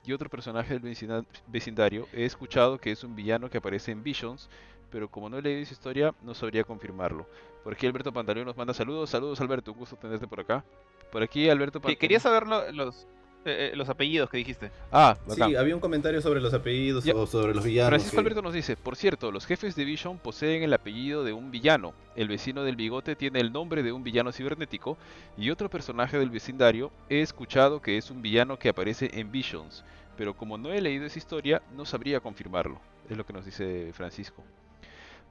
Y 0.04 0.14
otro 0.14 0.30
personaje 0.32 0.80
del 0.80 1.26
vecindario, 1.46 2.08
he 2.12 2.26
escuchado 2.26 2.80
que 2.80 2.90
es 2.92 3.04
un 3.04 3.16
villano 3.16 3.52
que 3.52 3.60
aparece 3.60 3.92
en 3.92 4.02
Visions, 4.02 4.50
pero 4.90 5.08
como 5.08 5.30
no 5.30 5.38
he 5.38 5.44
leído 5.44 5.64
su 5.68 5.74
historia, 5.74 6.16
no 6.24 6.34
sabría 6.34 6.64
confirmarlo. 6.64 7.28
Por 7.64 7.74
aquí 7.74 7.86
Alberto 7.86 8.12
Pantaleón 8.12 8.48
nos 8.48 8.58
manda 8.58 8.74
saludos. 8.74 9.12
Saludos 9.12 9.40
Alberto, 9.42 9.74
un 9.74 9.78
gusto 9.78 9.96
tenerte 9.96 10.28
por 10.28 10.40
acá. 10.40 10.66
Por 11.12 11.22
aquí 11.22 11.48
Alberto 11.52 11.80
Pantaleón. 11.80 12.00
Quería 12.00 12.20
saber 12.20 12.48
lo- 12.48 12.72
los, 12.72 13.08
eh, 13.46 13.72
eh, 13.74 13.76
los 13.76 13.90
apellidos 13.90 14.30
que 14.30 14.38
dijiste. 14.38 14.72
Ah, 14.92 15.18
bacán. 15.28 15.50
Sí, 15.50 15.56
había 15.56 15.74
un 15.76 15.82
comentario 15.82 16.22
sobre 16.22 16.40
los 16.42 16.54
apellidos 16.54 17.04
Ya. 17.04 17.16
o 17.16 17.26
sobre 17.26 17.54
los 17.56 17.64
villanos. 17.64 17.90
Francisco 17.90 18.16
que- 18.16 18.20
Alberto 18.20 18.42
nos 18.42 18.54
dice, 18.54 18.78
por 18.78 18.96
cierto, 18.96 19.32
los 19.32 19.46
jefes 19.46 19.76
de 19.76 19.84
Vision 19.86 20.18
poseen 20.20 20.64
el 20.64 20.74
apellido 20.74 21.24
de 21.24 21.34
un 21.34 21.50
villano. 21.52 21.94
El 22.16 22.28
vecino 22.28 22.64
del 22.64 22.76
bigote 22.76 23.16
tiene 23.16 23.40
el 23.40 23.52
nombre 23.52 23.82
de 23.84 23.92
un 23.92 24.04
villano 24.04 24.32
cibernético 24.32 24.98
y 25.38 25.50
otro 25.50 25.70
personaje 25.70 26.20
del 26.20 26.30
vecindario 26.30 26.92
he 27.10 27.22
escuchado 27.22 27.82
que 27.82 27.98
es 27.98 28.12
un 28.12 28.22
villano 28.22 28.60
que 28.60 28.70
aparece 28.70 29.10
en 29.14 29.32
Visions, 29.32 29.84
pero 30.18 30.36
como 30.36 30.58
no 30.58 30.72
he 30.72 30.82
leído 30.82 31.06
esa 31.06 31.18
historia, 31.18 31.62
no 31.76 31.86
sabría 31.86 32.20
confirmarlo. 32.20 32.80
Es 33.10 33.18
lo 33.18 33.26
que 33.26 33.34
nos 33.34 33.46
dice 33.46 33.92
Francisco. 33.94 34.44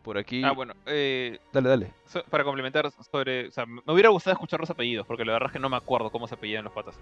Por 0.02 0.16
aquí... 0.16 0.42
Ah, 0.42 0.52
bueno, 0.52 0.74
eh, 0.86 1.38
Dale, 1.52 1.68
dale. 1.68 1.92
so- 2.06 2.24
para 2.24 2.42
complementar 2.44 2.90
sobre... 2.90 3.48
O 3.48 3.50
sea, 3.50 3.66
me 3.66 3.82
hubiera 3.86 4.08
gustado 4.08 4.32
escuchar 4.32 4.58
los 4.60 4.70
apellidos, 4.70 5.06
porque 5.06 5.24
la 5.24 5.32
verdad 5.34 5.48
es 5.48 5.52
que 5.52 5.58
no 5.58 5.68
me 5.68 5.76
acuerdo 5.76 6.10
cómo 6.10 6.26
se 6.26 6.34
apellidan 6.36 6.64
los 6.64 6.72
patas. 6.72 6.98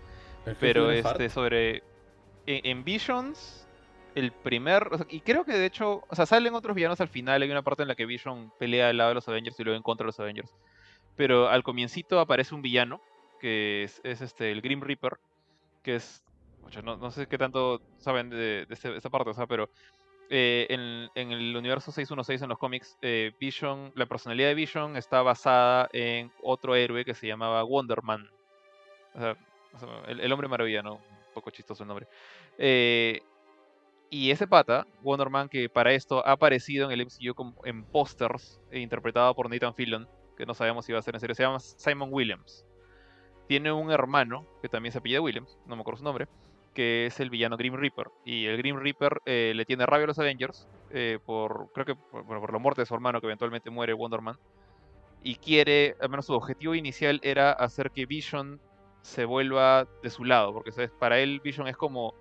Pero 0.59 0.89
de 0.89 0.99
Hart. 1.01 1.13
este, 1.13 1.29
sobre... 1.31 1.83
En, 2.47 2.61
en 2.67 2.85
Visions, 2.85 3.69
el 4.17 4.33
primer... 4.33 4.89
o 4.93 4.99
sea, 4.99 5.07
y 5.11 5.21
creo 5.21 5.45
que 5.45 5.53
de 5.53 5.67
hecho... 5.67 6.03
O 6.09 6.15
sea, 6.17 6.27
salen 6.27 6.55
otros 6.55 6.75
villanos 6.75 7.01
al 7.01 7.09
final. 7.09 7.41
Hay 7.41 7.51
una 7.51 7.63
parte 7.63 7.83
en 7.83 7.89
la 7.89 7.95
que 7.95 8.05
Vision 8.07 8.53
pelea 8.59 8.89
al 8.89 8.97
lado 8.97 9.11
de 9.11 9.15
los 9.15 9.29
Avengers 9.29 9.59
y 9.61 9.65
luego 9.65 9.77
en 9.77 9.83
contra 9.85 10.05
de 10.05 10.09
los 10.09 10.19
Avengers. 10.21 10.53
Pero 11.15 11.49
al 11.49 11.63
comiencito 11.63 12.19
aparece 12.19 12.55
un 12.55 12.63
villano, 12.63 13.01
que 13.41 13.85
es, 13.85 14.01
es 14.03 14.21
este, 14.23 14.51
el 14.51 14.61
Grim 14.61 14.81
Reaper, 14.81 15.19
que 15.85 15.95
es... 15.97 16.25
No, 16.83 16.97
no 16.97 17.11
sé 17.11 17.27
qué 17.29 17.39
tanto 17.39 17.81
saben 17.99 18.29
de, 18.29 18.67
de 18.67 18.75
este- 18.75 18.95
esta 18.97 19.09
parte, 19.09 19.31
o 19.31 19.35
sea, 19.35 19.47
pero 19.47 19.71
eh, 20.31 20.67
en, 21.15 21.33
el 21.33 21.57
universo 21.57 21.91
616 21.91 22.43
en 22.43 22.49
los 22.49 22.59
cómics, 22.59 22.99
eh, 23.01 23.33
Vision, 23.41 23.93
la 23.95 24.07
personalidad 24.07 24.49
de 24.49 24.55
Vision 24.55 24.97
está 24.97 25.23
basada 25.23 25.89
en 25.93 26.31
otro 26.43 26.75
héroe 26.75 27.05
que 27.05 27.15
se 27.15 27.27
llamaba 27.27 27.63
Wonder 27.63 28.03
Man. 28.03 28.29
O 29.15 29.21
sea, 29.21 29.37
el, 30.07 30.33
hombre 30.33 30.49
maravilla, 30.49 30.83
¿no? 30.83 30.95
Un 30.95 31.35
poco 31.35 31.51
chistoso 31.51 31.83
el 31.83 31.89
nombre. 31.89 32.07
Eh, 32.59 33.23
y 34.11 34.31
ese 34.31 34.47
pata, 34.47 34.87
Wonder 35.03 35.31
Man, 35.31 35.49
que 35.49 35.69
para 35.69 35.93
esto 35.93 36.27
ha 36.27 36.33
aparecido 36.33 36.91
en 36.91 36.93
el 36.93 37.07
MCU 37.07 37.35
como, 37.35 37.55
en 37.65 37.85
pósters, 37.85 38.61
e 38.71 38.81
interpretado 38.81 39.35
por 39.35 39.51
Nathan 39.51 39.75
Fillion, 39.75 40.09
que 40.37 40.47
no 40.47 40.55
sabemos 40.55 40.85
si 40.85 40.93
va 40.93 40.99
a 40.99 41.03
ser 41.03 41.15
en 41.15 41.21
serio, 41.21 41.35
se 41.35 41.43
llama 41.43 41.61
Simon 41.61 42.09
Williams. 42.13 42.65
Tiene 43.47 43.73
un 43.73 43.91
hermano, 43.91 44.47
que 44.61 44.69
también 44.69 44.93
se 44.93 44.99
apellida 44.99 45.21
Williams, 45.21 45.59
no 45.67 45.75
me 45.75 45.81
acuerdo 45.81 45.99
su 45.99 46.05
nombre, 46.05 46.29
que 46.75 47.07
es 47.07 47.21
el 47.21 47.31
villano 47.31 47.57
Grim 47.57 47.75
Reaper. 47.75 48.09
Y 48.25 48.47
el 48.47 48.57
Grim 48.59 48.77
Reaper 48.77 49.21
eh, 49.27 49.53
le 49.55 49.65
tiene 49.65 49.87
rabia 49.87 50.05
a 50.05 50.09
los 50.09 50.19
Avengers 50.19 50.69
eh, 50.91 51.19
por, 51.25 51.71
creo 51.73 51.87
que 51.87 51.95
por, 51.95 52.53
la 52.53 52.59
muerte 52.59 52.83
de 52.83 52.87
su 52.87 52.95
hermano, 52.95 53.21
que 53.21 53.27
eventualmente 53.27 53.71
muere 53.71 53.93
Wonder 53.93 54.21
Man. 54.21 54.39
Y 55.23 55.37
quiere, 55.37 55.97
al 56.01 56.09
menos 56.09 56.27
su 56.27 56.35
objetivo 56.35 56.75
inicial 56.75 57.21
era 57.23 57.53
hacer 57.53 57.91
que 57.91 58.07
Vision 58.07 58.61
se 59.03 59.25
vuelva 59.25 59.87
de 60.03 60.11
su 60.11 60.25
lado, 60.25 60.53
porque 60.53 60.71
para 60.99 61.19
él 61.19 61.41
Vision 61.43 61.67
es 61.67 61.77
como, 61.77 62.15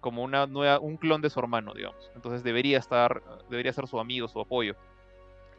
como 0.00 0.22
una 0.22 0.46
nueva, 0.46 0.78
un 0.78 0.96
clon 0.96 1.20
de 1.20 1.30
su 1.30 1.40
hermano, 1.40 1.74
digamos. 1.74 2.10
Entonces 2.14 2.44
debería 2.44 2.78
estar, 2.78 3.22
debería 3.48 3.72
ser 3.72 3.86
su 3.86 3.98
amigo, 3.98 4.28
su 4.28 4.40
apoyo. 4.40 4.76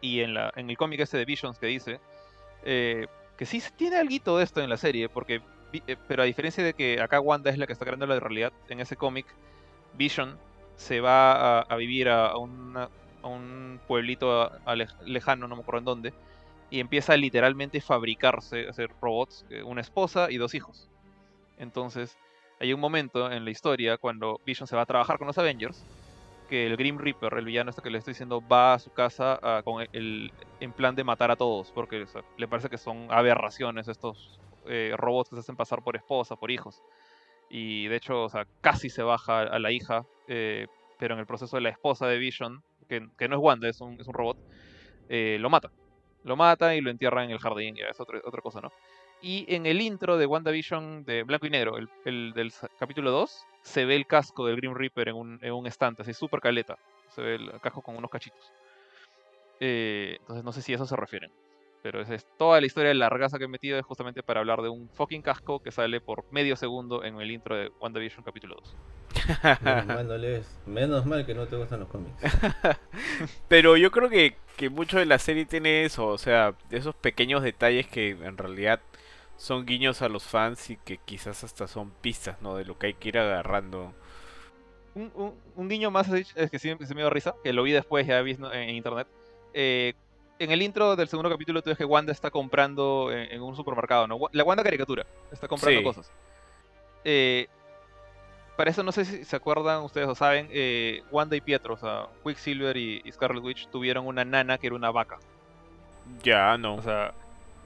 Y 0.01 0.21
en, 0.21 0.33
la, 0.33 0.53
en 0.55 0.69
el 0.69 0.77
cómic 0.77 1.01
ese 1.01 1.17
de 1.17 1.25
Visions 1.25 1.59
que 1.59 1.67
dice, 1.67 1.99
eh, 2.63 3.07
que 3.37 3.45
sí 3.45 3.61
tiene 3.75 3.97
algo 3.97 4.37
de 4.37 4.43
esto 4.43 4.61
en 4.61 4.69
la 4.69 4.77
serie, 4.77 5.09
porque 5.09 5.41
pero 6.07 6.23
a 6.23 6.25
diferencia 6.25 6.63
de 6.63 6.73
que 6.73 7.01
acá 7.01 7.19
Wanda 7.19 7.49
es 7.49 7.57
la 7.57 7.67
que 7.67 7.73
está 7.73 7.85
creando 7.85 8.07
la 8.07 8.19
realidad, 8.19 8.53
en 8.69 8.79
ese 8.79 8.95
cómic 8.95 9.25
Vision 9.93 10.37
se 10.75 10.99
va 11.01 11.61
a, 11.61 11.75
vivir 11.75 12.09
a, 12.09 12.35
un 12.37 13.79
pueblito 13.87 14.51
lejano, 15.05 15.47
no 15.47 15.55
me 15.55 15.61
acuerdo 15.61 15.79
en 15.79 15.85
dónde, 15.85 16.13
y 16.69 16.79
empieza 16.79 17.13
a 17.13 17.17
literalmente 17.17 17.81
fabricarse, 17.81 18.67
hacer 18.67 18.91
robots, 19.01 19.45
eh, 19.49 19.63
una 19.63 19.81
esposa 19.81 20.31
y 20.31 20.37
dos 20.37 20.53
hijos. 20.55 20.89
Entonces, 21.57 22.17
hay 22.59 22.73
un 22.73 22.79
momento 22.79 23.31
en 23.31 23.45
la 23.45 23.51
historia 23.51 23.97
cuando 23.97 24.41
Vision 24.45 24.67
se 24.67 24.75
va 24.75 24.81
a 24.83 24.85
trabajar 24.85 25.17
con 25.17 25.27
los 25.27 25.37
Avengers 25.37 25.85
que 26.49 26.67
el 26.67 26.77
Grim 26.77 26.97
Reaper, 26.97 27.33
el 27.33 27.45
villano 27.45 27.69
este 27.69 27.81
que 27.81 27.89
le 27.89 27.97
estoy 27.97 28.13
diciendo, 28.13 28.41
va 28.47 28.75
a 28.75 28.79
su 28.79 28.91
casa 28.91 29.39
ah, 29.41 29.61
con 29.63 29.85
el, 29.93 30.31
en 30.59 30.71
plan 30.73 30.95
de 30.95 31.03
matar 31.03 31.31
a 31.31 31.35
todos, 31.35 31.71
porque 31.71 32.05
le 32.37 32.47
parece 32.47 32.69
que 32.69 32.77
son 32.77 33.07
aberraciones 33.09 33.87
estos 33.87 34.39
eh, 34.67 34.93
robots 34.97 35.29
que 35.29 35.35
se 35.35 35.41
hacen 35.41 35.55
pasar 35.55 35.83
por 35.83 35.95
esposa, 35.95 36.35
por 36.35 36.51
hijos. 36.51 36.81
Y 37.49 37.87
de 37.87 37.95
hecho, 37.95 38.23
o 38.23 38.29
sea, 38.29 38.45
casi 38.61 38.89
se 38.89 39.03
baja 39.03 39.41
a 39.41 39.59
la 39.59 39.71
hija, 39.71 40.05
eh, 40.27 40.67
pero 40.97 41.13
en 41.13 41.19
el 41.19 41.25
proceso 41.25 41.57
de 41.57 41.61
la 41.61 41.69
esposa 41.69 42.07
de 42.07 42.17
Vision, 42.17 42.63
que, 42.87 43.07
que 43.17 43.27
no 43.27 43.35
es 43.35 43.41
Wanda, 43.41 43.69
es 43.69 43.81
un, 43.81 43.99
es 43.99 44.07
un 44.07 44.13
robot, 44.13 44.37
eh, 45.09 45.37
lo 45.39 45.49
mata. 45.49 45.71
Lo 46.23 46.35
mata 46.35 46.75
y 46.75 46.81
lo 46.81 46.89
entierra 46.89 47.23
en 47.23 47.31
el 47.31 47.39
jardín, 47.39 47.75
ya 47.75 47.85
es 47.85 47.99
otra, 47.99 48.19
otra 48.23 48.41
cosa, 48.41 48.59
¿no? 48.61 48.71
Y 49.21 49.45
en 49.53 49.65
el 49.65 49.81
intro 49.81 50.17
de 50.17 50.25
WandaVision 50.25 51.05
de 51.05 51.23
blanco 51.23 51.47
y 51.47 51.49
negro, 51.49 51.77
el, 51.77 51.89
el 52.03 52.33
del 52.33 52.51
capítulo 52.79 53.11
2, 53.11 53.45
se 53.61 53.85
ve 53.85 53.95
el 53.95 54.05
casco 54.05 54.45
del 54.45 54.55
Grim 54.57 54.73
Reaper 54.73 55.09
en 55.09 55.15
un, 55.15 55.39
en 55.41 55.53
un 55.53 55.67
estante, 55.67 56.01
así 56.01 56.13
súper 56.13 56.41
caleta. 56.41 56.77
Se 57.09 57.21
ve 57.21 57.35
el 57.35 57.59
casco 57.61 57.81
con 57.81 57.95
unos 57.95 58.11
cachitos. 58.11 58.51
Eh, 59.59 60.17
entonces 60.19 60.43
no 60.43 60.51
sé 60.51 60.61
si 60.61 60.73
a 60.73 60.75
eso 60.75 60.85
se 60.85 60.95
refieren. 60.95 61.31
Pero 61.85 62.01
esa 62.01 62.15
es 62.15 62.25
toda 62.39 62.59
la 62.59 62.65
historia 62.65 62.87
de 62.89 62.95
largaza 62.95 63.37
que 63.37 63.43
he 63.43 63.47
metido 63.47 63.77
es 63.77 63.85
justamente 63.85 64.23
para 64.23 64.39
hablar 64.39 64.63
de 64.63 64.69
un 64.69 64.89
fucking 64.89 65.21
casco 65.21 65.61
que 65.61 65.71
sale 65.71 66.01
por 66.01 66.25
medio 66.31 66.55
segundo 66.55 67.03
en 67.03 67.21
el 67.21 67.29
intro 67.29 67.55
de 67.55 67.71
WandaVision 67.79 68.23
capítulo 68.23 68.55
2. 68.55 68.75
Menos 69.61 69.85
mal, 69.85 70.07
no 70.07 70.17
lees. 70.17 70.59
Menos 70.65 71.05
mal 71.05 71.27
que 71.27 71.35
no 71.35 71.45
te 71.45 71.55
gustan 71.57 71.81
los 71.81 71.89
cómics. 71.89 72.15
Pero 73.47 73.77
yo 73.77 73.91
creo 73.91 74.09
que, 74.09 74.35
que 74.57 74.71
mucho 74.71 74.97
de 74.97 75.05
la 75.05 75.19
serie 75.19 75.45
tiene 75.45 75.85
eso, 75.85 76.07
o 76.07 76.17
sea, 76.17 76.55
esos 76.71 76.95
pequeños 76.95 77.43
detalles 77.43 77.85
que 77.85 78.09
en 78.09 78.35
realidad 78.35 78.81
son 79.37 79.67
guiños 79.67 80.01
a 80.01 80.09
los 80.09 80.23
fans 80.23 80.71
y 80.71 80.77
que 80.77 80.97
quizás 80.97 81.43
hasta 81.43 81.67
son 81.67 81.91
pistas, 82.01 82.41
¿no? 82.41 82.55
De 82.55 82.65
lo 82.65 82.79
que 82.79 82.87
hay 82.87 82.93
que 82.95 83.09
ir 83.09 83.19
agarrando. 83.19 83.93
un, 84.95 85.11
un- 85.13 85.35
un 85.55 85.69
guiño 85.69 85.91
más 85.91 86.09
es 86.11 86.33
que 86.49 86.57
sí 86.57 86.73
se 86.83 86.95
me 86.95 87.01
dio 87.01 87.09
risa, 87.11 87.35
que 87.43 87.53
lo 87.53 87.61
vi 87.61 87.73
después, 87.73 88.07
ya 88.07 88.21
vi 88.23 88.35
en 88.53 88.69
internet. 88.71 89.07
Eh, 89.53 89.93
en 90.39 90.51
el 90.51 90.61
intro 90.61 90.95
del 90.95 91.07
segundo 91.07 91.29
capítulo 91.29 91.61
tú 91.61 91.69
ves 91.69 91.77
que 91.77 91.85
Wanda 91.85 92.11
está 92.11 92.29
comprando 92.29 93.11
en, 93.11 93.31
en 93.31 93.41
un 93.41 93.55
supermercado, 93.55 94.07
¿no? 94.07 94.17
La 94.31 94.43
Wanda 94.43 94.63
caricatura, 94.63 95.05
está 95.31 95.47
comprando 95.47 95.79
Sí. 95.79 95.83
cosas. 95.85 96.11
Eh, 97.03 97.47
para 98.57 98.69
eso 98.71 98.83
no 98.83 98.91
sé 98.91 99.05
si 99.05 99.25
se 99.25 99.35
acuerdan 99.35 99.83
ustedes 99.83 100.07
o 100.07 100.15
saben, 100.15 100.47
eh, 100.51 101.01
Wanda 101.11 101.35
y 101.35 101.41
Pietro, 101.41 101.73
o 101.73 101.77
sea, 101.77 102.07
Quicksilver 102.23 102.75
y, 102.77 103.01
y 103.03 103.11
Scarlet 103.11 103.43
Witch 103.43 103.67
tuvieron 103.69 104.07
una 104.07 104.23
nana 104.25 104.57
que 104.57 104.67
era 104.67 104.75
una 104.75 104.91
vaca. 104.91 105.17
Ya, 106.23 106.57
no, 106.57 106.75
O 106.75 106.81
sea, 106.81 107.13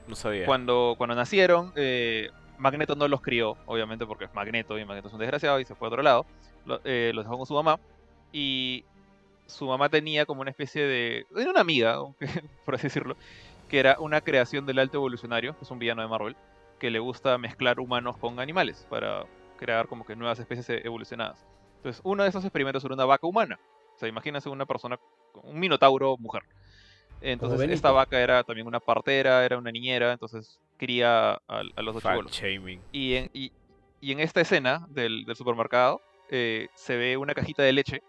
no 0.08 0.16
sabía. 0.16 0.46
cuando, 0.46 0.94
cuando 0.98 1.14
nacieron, 1.14 1.72
eh, 1.76 2.28
Magneto 2.58 2.94
no 2.96 3.06
los 3.08 3.20
crió, 3.20 3.56
obviamente 3.66 4.04
porque 4.06 4.24
es 4.24 4.34
Magneto 4.34 4.78
y 4.78 4.84
Magneto 4.84 5.08
es 5.08 5.14
un 5.14 5.20
desgraciado 5.20 5.60
y 5.60 5.64
se 5.64 5.74
fue 5.74 5.86
a 5.86 5.90
otro 5.90 6.02
lado. 6.02 6.26
Lo- 6.66 6.80
eh, 6.84 7.12
los 7.14 7.24
dejó 7.24 7.36
con 7.38 7.46
su 7.46 7.54
mamá 7.54 7.78
y 8.32 8.84
su 9.50 9.66
mamá 9.66 9.88
tenía 9.88 10.26
como 10.26 10.40
una 10.40 10.50
especie 10.50 10.82
de... 10.82 11.26
Era 11.36 11.50
una 11.50 11.60
amiga, 11.60 11.98
por 12.64 12.74
así 12.74 12.84
decirlo, 12.84 13.16
que 13.68 13.78
era 13.78 13.96
una 14.00 14.20
creación 14.20 14.66
del 14.66 14.78
alto 14.78 14.98
evolucionario, 14.98 15.56
que 15.56 15.64
es 15.64 15.70
un 15.70 15.78
villano 15.78 16.02
de 16.02 16.08
Marvel, 16.08 16.36
que 16.78 16.90
le 16.90 16.98
gusta 16.98 17.36
mezclar 17.38 17.78
humanos 17.78 18.16
con 18.16 18.40
animales 18.40 18.86
para 18.88 19.26
crear 19.58 19.86
como 19.86 20.04
que 20.06 20.16
nuevas 20.16 20.38
especies 20.38 20.84
evolucionadas. 20.84 21.44
Entonces, 21.76 22.00
uno 22.04 22.22
de 22.22 22.30
esos 22.30 22.44
experimentos 22.44 22.84
era 22.84 22.94
una 22.94 23.04
vaca 23.04 23.26
humana. 23.26 23.58
O 23.94 23.98
sea, 23.98 24.08
imagínense 24.08 24.48
una 24.48 24.66
persona, 24.66 24.98
un 25.42 25.60
minotauro 25.60 26.16
mujer. 26.16 26.42
Entonces, 27.20 27.68
esta 27.70 27.90
vaca 27.90 28.18
era 28.18 28.42
también 28.44 28.66
una 28.66 28.80
partera, 28.80 29.44
era 29.44 29.58
una 29.58 29.70
niñera, 29.70 30.12
entonces 30.12 30.58
cría 30.78 31.32
a, 31.32 31.62
a 31.76 31.82
los 31.82 31.94
dos. 31.94 32.02
Y 32.92 33.14
en, 33.14 33.30
y, 33.34 33.52
y 34.00 34.12
en 34.12 34.20
esta 34.20 34.40
escena 34.40 34.86
del, 34.88 35.26
del 35.26 35.36
supermercado 35.36 36.00
eh, 36.30 36.68
se 36.74 36.96
ve 36.96 37.16
una 37.16 37.34
cajita 37.34 37.62
de 37.62 37.72
leche 37.72 38.02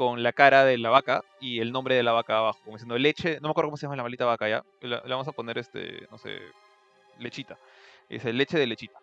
con 0.00 0.22
la 0.22 0.32
cara 0.32 0.64
de 0.64 0.78
la 0.78 0.88
vaca 0.88 1.22
y 1.40 1.60
el 1.60 1.72
nombre 1.72 1.94
de 1.94 2.02
la 2.02 2.12
vaca 2.12 2.38
abajo, 2.38 2.58
como 2.64 2.78
diciendo 2.78 2.96
leche, 2.96 3.38
no 3.42 3.48
me 3.48 3.50
acuerdo 3.50 3.68
cómo 3.68 3.76
se 3.76 3.82
llama 3.82 3.96
la 3.96 4.02
maldita 4.02 4.24
vaca 4.24 4.48
ya, 4.48 4.64
le, 4.80 4.98
vamos 5.06 5.28
a 5.28 5.32
poner 5.32 5.58
este, 5.58 6.08
no 6.10 6.16
sé, 6.16 6.38
lechita. 7.18 7.58
Dice 8.08 8.32
leche 8.32 8.58
de 8.58 8.66
lechita. 8.66 8.98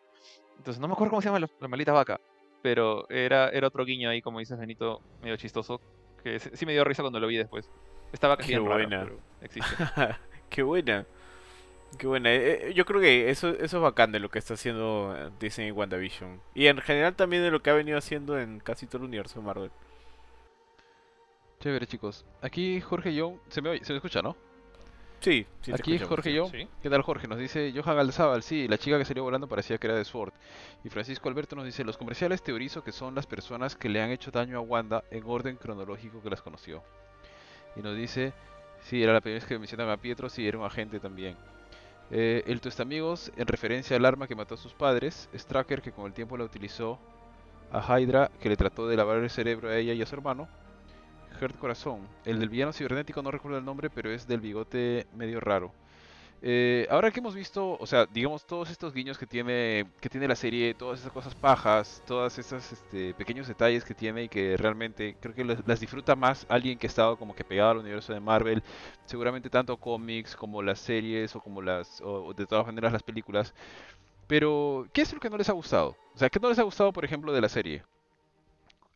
Entonces 0.58 0.82
no 0.82 0.88
me 0.88 0.94
acuerdo 0.94 1.12
cómo 1.12 1.22
se 1.22 1.28
llama 1.28 1.40
la, 1.40 1.48
la 1.60 1.68
maldita 1.68 1.92
vaca, 1.92 2.20
pero 2.64 3.08
era, 3.12 3.50
era 3.50 3.68
otro 3.68 3.86
guiño 3.86 4.10
ahí, 4.10 4.24
como 4.24 4.40
dices 4.40 4.58
Benito, 4.58 5.04
medio 5.22 5.38
chistoso, 5.38 5.80
que 6.24 6.40
sí 6.40 6.66
me 6.66 6.72
dio 6.74 6.84
risa 6.84 7.04
cuando 7.04 7.20
lo 7.20 7.28
vi 7.28 7.38
después. 7.38 7.70
Esta 8.12 8.28
vaca 8.28 8.42
es 8.42 8.50
Qué 8.50 8.58
rara, 8.58 8.74
buena. 8.74 9.04
pero 9.04 9.20
existe. 9.42 9.76
Qué 10.50 10.64
buena. 10.64 11.06
Qué 12.00 12.08
buena. 12.08 12.34
Eh, 12.34 12.70
eh, 12.70 12.74
Yo 12.74 12.86
creo 12.88 13.00
que 13.00 13.30
eso, 13.30 13.50
eso 13.50 13.78
es 13.78 13.84
bacán 13.84 14.12
de 14.12 14.20
lo 14.20 14.30
que 14.30 14.40
está 14.40 14.56
haciendo 14.56 15.16
eh, 15.16 15.30
Disney 15.40 15.68
y 15.68 15.72
WandaVision. 15.72 16.42
Y 16.56 16.66
en 16.66 16.80
general 16.80 17.16
también 17.16 17.44
de 17.44 17.52
lo 17.52 17.62
que 17.62 17.70
ha 17.70 17.74
venido 17.76 18.00
haciendo 18.00 18.40
en 18.40 18.60
casi 18.62 18.88
todo 18.88 18.98
el 18.98 19.04
universo 19.04 19.40
de 19.40 19.46
Marvel. 19.46 19.72
Chévere, 21.60 21.88
chicos. 21.88 22.26
Aquí 22.42 22.80
Jorge 22.82 23.14
Young, 23.14 23.38
se 23.50 23.62
me, 23.62 23.70
oye- 23.70 23.84
se 23.84 23.94
me 23.94 23.98
escucha, 23.98 24.22
¿no? 24.22 24.36
Sí, 25.20 25.48
sí. 25.62 25.72
Aquí. 25.74 25.98
Jorge 25.98 26.32
Young. 26.34 26.52
¿Sí? 26.52 26.68
¿Qué 26.82 26.90
tal, 26.92 27.02
Jorge? 27.02 27.28
Nos 27.28 27.40
dice 27.40 27.74
Johan 27.76 27.98
Alzábal, 27.98 28.44
sí, 28.44 28.68
la 28.68 28.78
chica 28.78 29.00
que 29.00 29.06
salió 29.06 29.24
volando 29.24 29.48
parecía 29.48 29.80
que 29.80 29.88
era 29.88 29.96
de 29.96 30.06
Sword. 30.06 30.32
Y 30.84 30.90
Francisco 30.90 31.28
Alberto 31.28 31.56
nos 31.56 31.66
dice, 31.66 31.84
los 31.84 31.98
comerciales 31.98 32.44
teorizo 32.44 32.84
que 32.84 32.92
son 32.92 33.16
las 33.16 33.26
personas 33.26 33.76
que 33.76 33.90
le 33.90 34.02
han 34.02 34.12
hecho 34.12 34.30
daño 34.30 34.58
a 34.58 34.62
Wanda 34.62 35.04
en 35.10 35.24
orden 35.26 35.56
cronológico 35.56 36.22
que 36.22 36.30
las 36.30 36.44
conoció. 36.44 36.84
Y 37.76 37.82
nos 37.82 37.98
dice, 37.98 38.34
sí, 38.82 39.02
era 39.02 39.14
la 39.14 39.22
primera 39.22 39.40
vez 39.40 39.48
que 39.50 39.58
mencionan 39.58 39.90
a 39.90 39.98
Pietro, 39.98 40.30
sí, 40.30 40.48
era 40.48 40.60
un 40.60 40.66
agente 40.66 41.00
también. 41.00 41.36
Eh, 42.12 42.44
el 42.46 42.62
Amigos, 42.80 43.32
en 43.36 43.48
referencia 43.48 43.98
al 43.98 44.06
arma 44.06 44.28
que 44.28 44.36
mató 44.36 44.54
a 44.54 44.58
sus 44.58 44.74
padres, 44.74 45.30
Stracker, 45.36 45.82
que 45.82 45.92
con 45.92 46.06
el 46.06 46.14
tiempo 46.14 46.38
la 46.38 46.44
utilizó 46.44 47.00
a 47.72 48.00
Hydra, 48.00 48.30
que 48.40 48.50
le 48.50 48.56
trató 48.56 48.88
de 48.88 48.96
lavar 48.96 49.18
el 49.18 49.30
cerebro 49.32 49.70
a 49.70 49.76
ella 49.76 49.94
y 49.94 50.02
a 50.02 50.06
su 50.06 50.14
hermano. 50.16 50.48
Hurt 51.42 51.58
Corazón, 51.58 52.08
el 52.26 52.40
del 52.40 52.50
villano 52.50 52.74
cibernético, 52.74 53.22
no 53.22 53.32
recuerdo 53.32 53.58
el 53.58 53.66
nombre, 53.66 53.90
pero 53.90 54.12
es 54.12 54.28
del 54.28 54.42
bigote 54.42 55.08
medio 55.16 55.40
raro. 55.40 55.72
Eh, 56.42 56.86
ahora 56.92 57.10
que 57.10 57.20
hemos 57.20 57.34
visto, 57.34 57.78
o 57.80 57.88
sea, 57.88 58.06
digamos, 58.06 58.46
todos 58.46 58.70
estos 58.70 58.94
guiños 58.94 59.18
que 59.18 59.26
tiene, 59.26 59.88
que 60.00 60.10
tiene 60.10 60.28
la 60.28 60.36
serie, 60.36 60.76
todas 60.76 61.00
esas 61.00 61.12
cosas 61.12 61.34
pajas, 61.34 62.04
todas 62.06 62.38
esas 62.38 62.72
este, 62.72 63.14
pequeños 63.16 63.48
detalles 63.48 63.84
que 63.84 63.96
tiene 63.96 64.26
y 64.26 64.30
que 64.30 64.56
realmente 64.56 65.18
creo 65.20 65.34
que 65.34 65.44
las, 65.44 65.80
disfruta 65.80 66.16
más 66.16 66.46
alguien 66.48 66.78
que 66.78 66.86
ha 66.86 66.90
estado 66.90 67.18
como 67.18 67.34
que 67.34 67.44
pegado 67.44 67.72
al 67.72 67.78
universo 67.80 68.14
de 68.14 68.20
Marvel, 68.20 68.62
seguramente 69.06 69.50
tanto 69.50 69.78
cómics 69.78 70.36
como 70.36 70.62
las 70.62 70.80
series 70.80 71.36
o 71.36 71.42
como 71.42 71.62
las, 71.62 72.02
o 72.02 72.34
de 72.34 72.46
todas 72.46 72.66
maneras 72.68 72.94
las 72.94 73.04
películas. 73.04 73.54
Pero, 74.28 74.88
¿qué 74.94 75.02
es 75.02 75.14
lo 75.14 75.20
que 75.20 75.30
no 75.30 75.38
les 75.38 75.50
ha 75.50 75.54
gustado? 75.54 75.96
O 76.14 76.18
sea, 76.18 76.30
¿qué 76.30 76.40
no 76.40 76.50
les 76.50 76.60
ha 76.60 76.64
gustado, 76.64 76.92
por 76.94 77.06
ejemplo, 77.06 77.34
de 77.34 77.42
la 77.42 77.50
serie? 77.50 77.84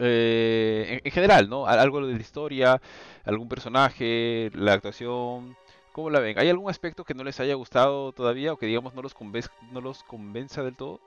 Eh, 0.02 0.86
en, 0.90 1.02
en 1.04 1.12
general, 1.12 1.50
¿no? 1.50 1.68
Al- 1.68 1.80
Algo 1.80 2.06
de 2.06 2.14
la 2.14 2.20
historia, 2.20 2.82
algún 3.26 3.48
personaje, 3.50 4.52
la 4.56 4.74
actuación, 4.74 5.56
¿Cómo 5.94 6.10
la 6.10 6.22
ven? 6.22 6.40
¿Hay 6.40 6.50
algún 6.50 6.70
aspecto 6.70 7.04
que 7.04 7.14
no 7.14 7.24
les 7.26 7.40
haya 7.42 7.54
gustado 7.56 8.14
todavía 8.14 8.54
o 8.54 8.58
que 8.58 8.66
digamos 8.66 8.94
no 8.94 9.02
los, 9.02 9.14
convez- 9.16 9.52
no 9.74 9.82
los 9.82 10.04
convenza 10.04 10.64
del 10.64 10.76
todo? 10.78 11.02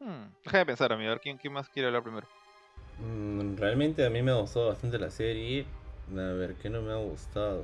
Hmm, 0.00 0.24
Déjame 0.44 0.66
pensar, 0.66 0.92
amigo, 0.92 1.10
a 1.10 1.14
ver 1.14 1.20
quién, 1.20 1.38
quién 1.38 1.52
más 1.52 1.68
quiere 1.68 1.86
hablar 1.86 2.02
primero. 2.02 2.26
Mm, 2.98 3.56
Realmente 3.56 4.04
a 4.04 4.10
mí 4.10 4.22
me 4.22 4.32
ha 4.32 4.34
gustado 4.34 4.68
bastante 4.68 4.98
la 4.98 5.10
serie. 5.10 5.64
A 6.10 6.32
ver, 6.32 6.54
¿qué 6.56 6.68
no 6.70 6.82
me 6.82 6.92
ha 6.92 6.96
gustado? 6.96 7.62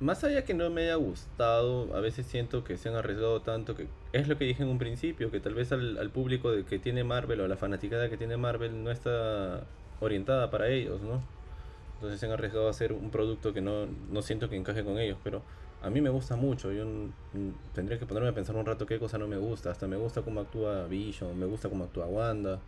Más 0.00 0.24
allá 0.24 0.44
que 0.44 0.54
no 0.54 0.68
me 0.70 0.82
haya 0.82 0.96
gustado, 0.96 1.94
a 1.96 2.00
veces 2.00 2.26
siento 2.26 2.64
que 2.64 2.76
se 2.76 2.88
han 2.88 2.96
arriesgado 2.96 3.40
tanto 3.42 3.74
que 3.76 3.86
es 4.12 4.28
lo 4.28 4.36
que 4.36 4.44
dije 4.44 4.62
en 4.62 4.68
un 4.68 4.78
principio, 4.78 5.30
que 5.30 5.40
tal 5.40 5.54
vez 5.54 5.72
al, 5.72 5.98
al 5.98 6.10
público 6.10 6.50
de 6.50 6.64
que 6.64 6.78
tiene 6.78 7.04
Marvel 7.04 7.40
o 7.40 7.48
la 7.48 7.56
fanaticada 7.56 8.10
que 8.10 8.16
tiene 8.16 8.36
Marvel 8.36 8.82
no 8.82 8.90
está 8.90 9.64
orientada 10.00 10.50
para 10.50 10.68
ellos, 10.68 11.00
¿no? 11.00 11.22
Entonces 11.94 12.20
se 12.20 12.26
han 12.26 12.32
arriesgado 12.32 12.66
a 12.66 12.70
hacer 12.70 12.92
un 12.92 13.10
producto 13.10 13.54
que 13.54 13.60
no, 13.60 13.86
no 14.10 14.20
siento 14.20 14.50
que 14.50 14.56
encaje 14.56 14.84
con 14.84 14.98
ellos, 14.98 15.18
pero 15.24 15.42
a 15.82 15.90
mí 15.90 16.00
me 16.00 16.10
gusta 16.10 16.36
mucho. 16.36 16.72
Yo 16.72 16.84
tendría 17.74 17.98
que 17.98 18.06
ponerme 18.06 18.30
a 18.30 18.34
pensar 18.34 18.56
un 18.56 18.66
rato 18.66 18.86
qué 18.86 18.98
cosa 18.98 19.18
no 19.18 19.28
me 19.28 19.36
gusta. 19.36 19.70
Hasta 19.70 19.86
me 19.86 19.96
gusta 19.96 20.22
cómo 20.22 20.40
actúa 20.40 20.86
Vision, 20.86 21.38
me 21.38 21.46
gusta 21.46 21.68
cómo 21.68 21.84
actúa 21.84 22.06
Wanda. 22.06 22.58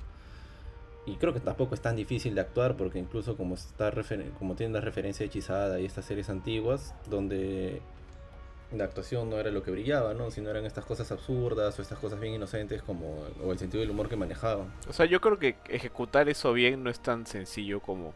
Y 1.06 1.16
creo 1.16 1.32
que 1.32 1.40
tampoco 1.40 1.74
es 1.74 1.80
tan 1.80 1.96
difícil 1.96 2.34
de 2.34 2.40
actuar 2.40 2.76
porque 2.76 2.98
incluso 2.98 3.36
como 3.36 3.54
está 3.54 3.92
como 4.38 4.56
tiene 4.56 4.74
la 4.74 4.80
referencia 4.80 5.24
hechizada 5.24 5.78
y 5.78 5.84
estas 5.84 6.04
series 6.04 6.28
antiguas 6.28 6.94
donde 7.08 7.80
la 8.72 8.84
actuación 8.84 9.30
no 9.30 9.38
era 9.38 9.50
lo 9.50 9.62
que 9.62 9.70
brillaba, 9.70 10.14
¿no? 10.14 10.30
Sino 10.30 10.50
eran 10.50 10.66
estas 10.66 10.84
cosas 10.84 11.12
absurdas 11.12 11.78
o 11.78 11.82
estas 11.82 11.98
cosas 11.98 12.18
bien 12.18 12.34
inocentes 12.34 12.82
como 12.82 13.24
o 13.44 13.52
el 13.52 13.58
sentido 13.58 13.80
del 13.80 13.90
humor 13.90 14.08
que 14.08 14.16
manejaban. 14.16 14.72
O 14.88 14.92
sea, 14.92 15.06
yo 15.06 15.20
creo 15.20 15.38
que 15.38 15.56
ejecutar 15.68 16.28
eso 16.28 16.52
bien 16.52 16.82
no 16.82 16.90
es 16.90 16.98
tan 16.98 17.26
sencillo 17.26 17.80
como 17.80 18.12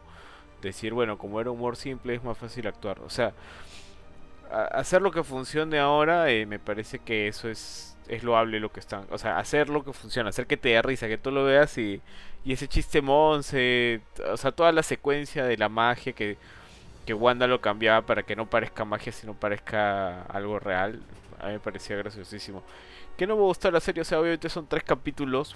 decir, 0.61 0.93
bueno, 0.93 1.17
como 1.17 1.39
era 1.39 1.51
humor 1.51 1.77
simple 1.77 2.15
es 2.15 2.23
más 2.23 2.37
fácil 2.37 2.67
actuar. 2.67 2.99
O 2.99 3.09
sea, 3.09 3.33
hacer 4.51 5.01
lo 5.01 5.11
que 5.11 5.23
funcione 5.23 5.79
ahora 5.79 6.29
eh, 6.29 6.45
me 6.45 6.59
parece 6.59 6.99
que 6.99 7.27
eso 7.27 7.49
es, 7.49 7.90
es 8.11 8.23
loable 8.23 8.59
lo 8.59 8.71
que 8.71 8.81
están. 8.81 9.07
O 9.09 9.17
sea, 9.17 9.37
hacer 9.39 9.69
lo 9.69 9.83
que 9.83 9.93
funciona, 9.93 10.29
hacer 10.29 10.45
que 10.45 10.57
te 10.57 10.69
dé 10.69 10.81
risa, 10.81 11.07
que 11.07 11.17
tú 11.17 11.31
lo 11.31 11.45
veas 11.45 11.77
y, 11.77 12.01
y 12.43 12.53
ese 12.53 12.67
chiste 12.67 13.01
monse, 13.01 14.01
o 14.29 14.37
sea, 14.37 14.51
toda 14.51 14.71
la 14.73 14.83
secuencia 14.83 15.45
de 15.45 15.57
la 15.57 15.69
magia 15.69 16.11
que, 16.13 16.37
que 17.05 17.13
Wanda 17.13 17.47
lo 17.47 17.61
cambiaba 17.61 18.05
para 18.05 18.23
que 18.23 18.35
no 18.35 18.49
parezca 18.49 18.83
magia, 18.83 19.13
sino 19.13 19.33
parezca 19.33 20.23
algo 20.23 20.59
real, 20.59 21.01
a 21.39 21.47
mí 21.47 21.53
me 21.53 21.59
parecía 21.59 21.95
graciosísimo. 21.95 22.63
Que 23.17 23.25
no 23.27 23.35
me 23.37 23.43
gustó 23.43 23.71
la 23.71 23.79
serie, 23.79 24.01
o 24.01 24.05
sea, 24.05 24.19
obviamente 24.19 24.49
son 24.49 24.67
tres 24.67 24.83
capítulos 24.83 25.55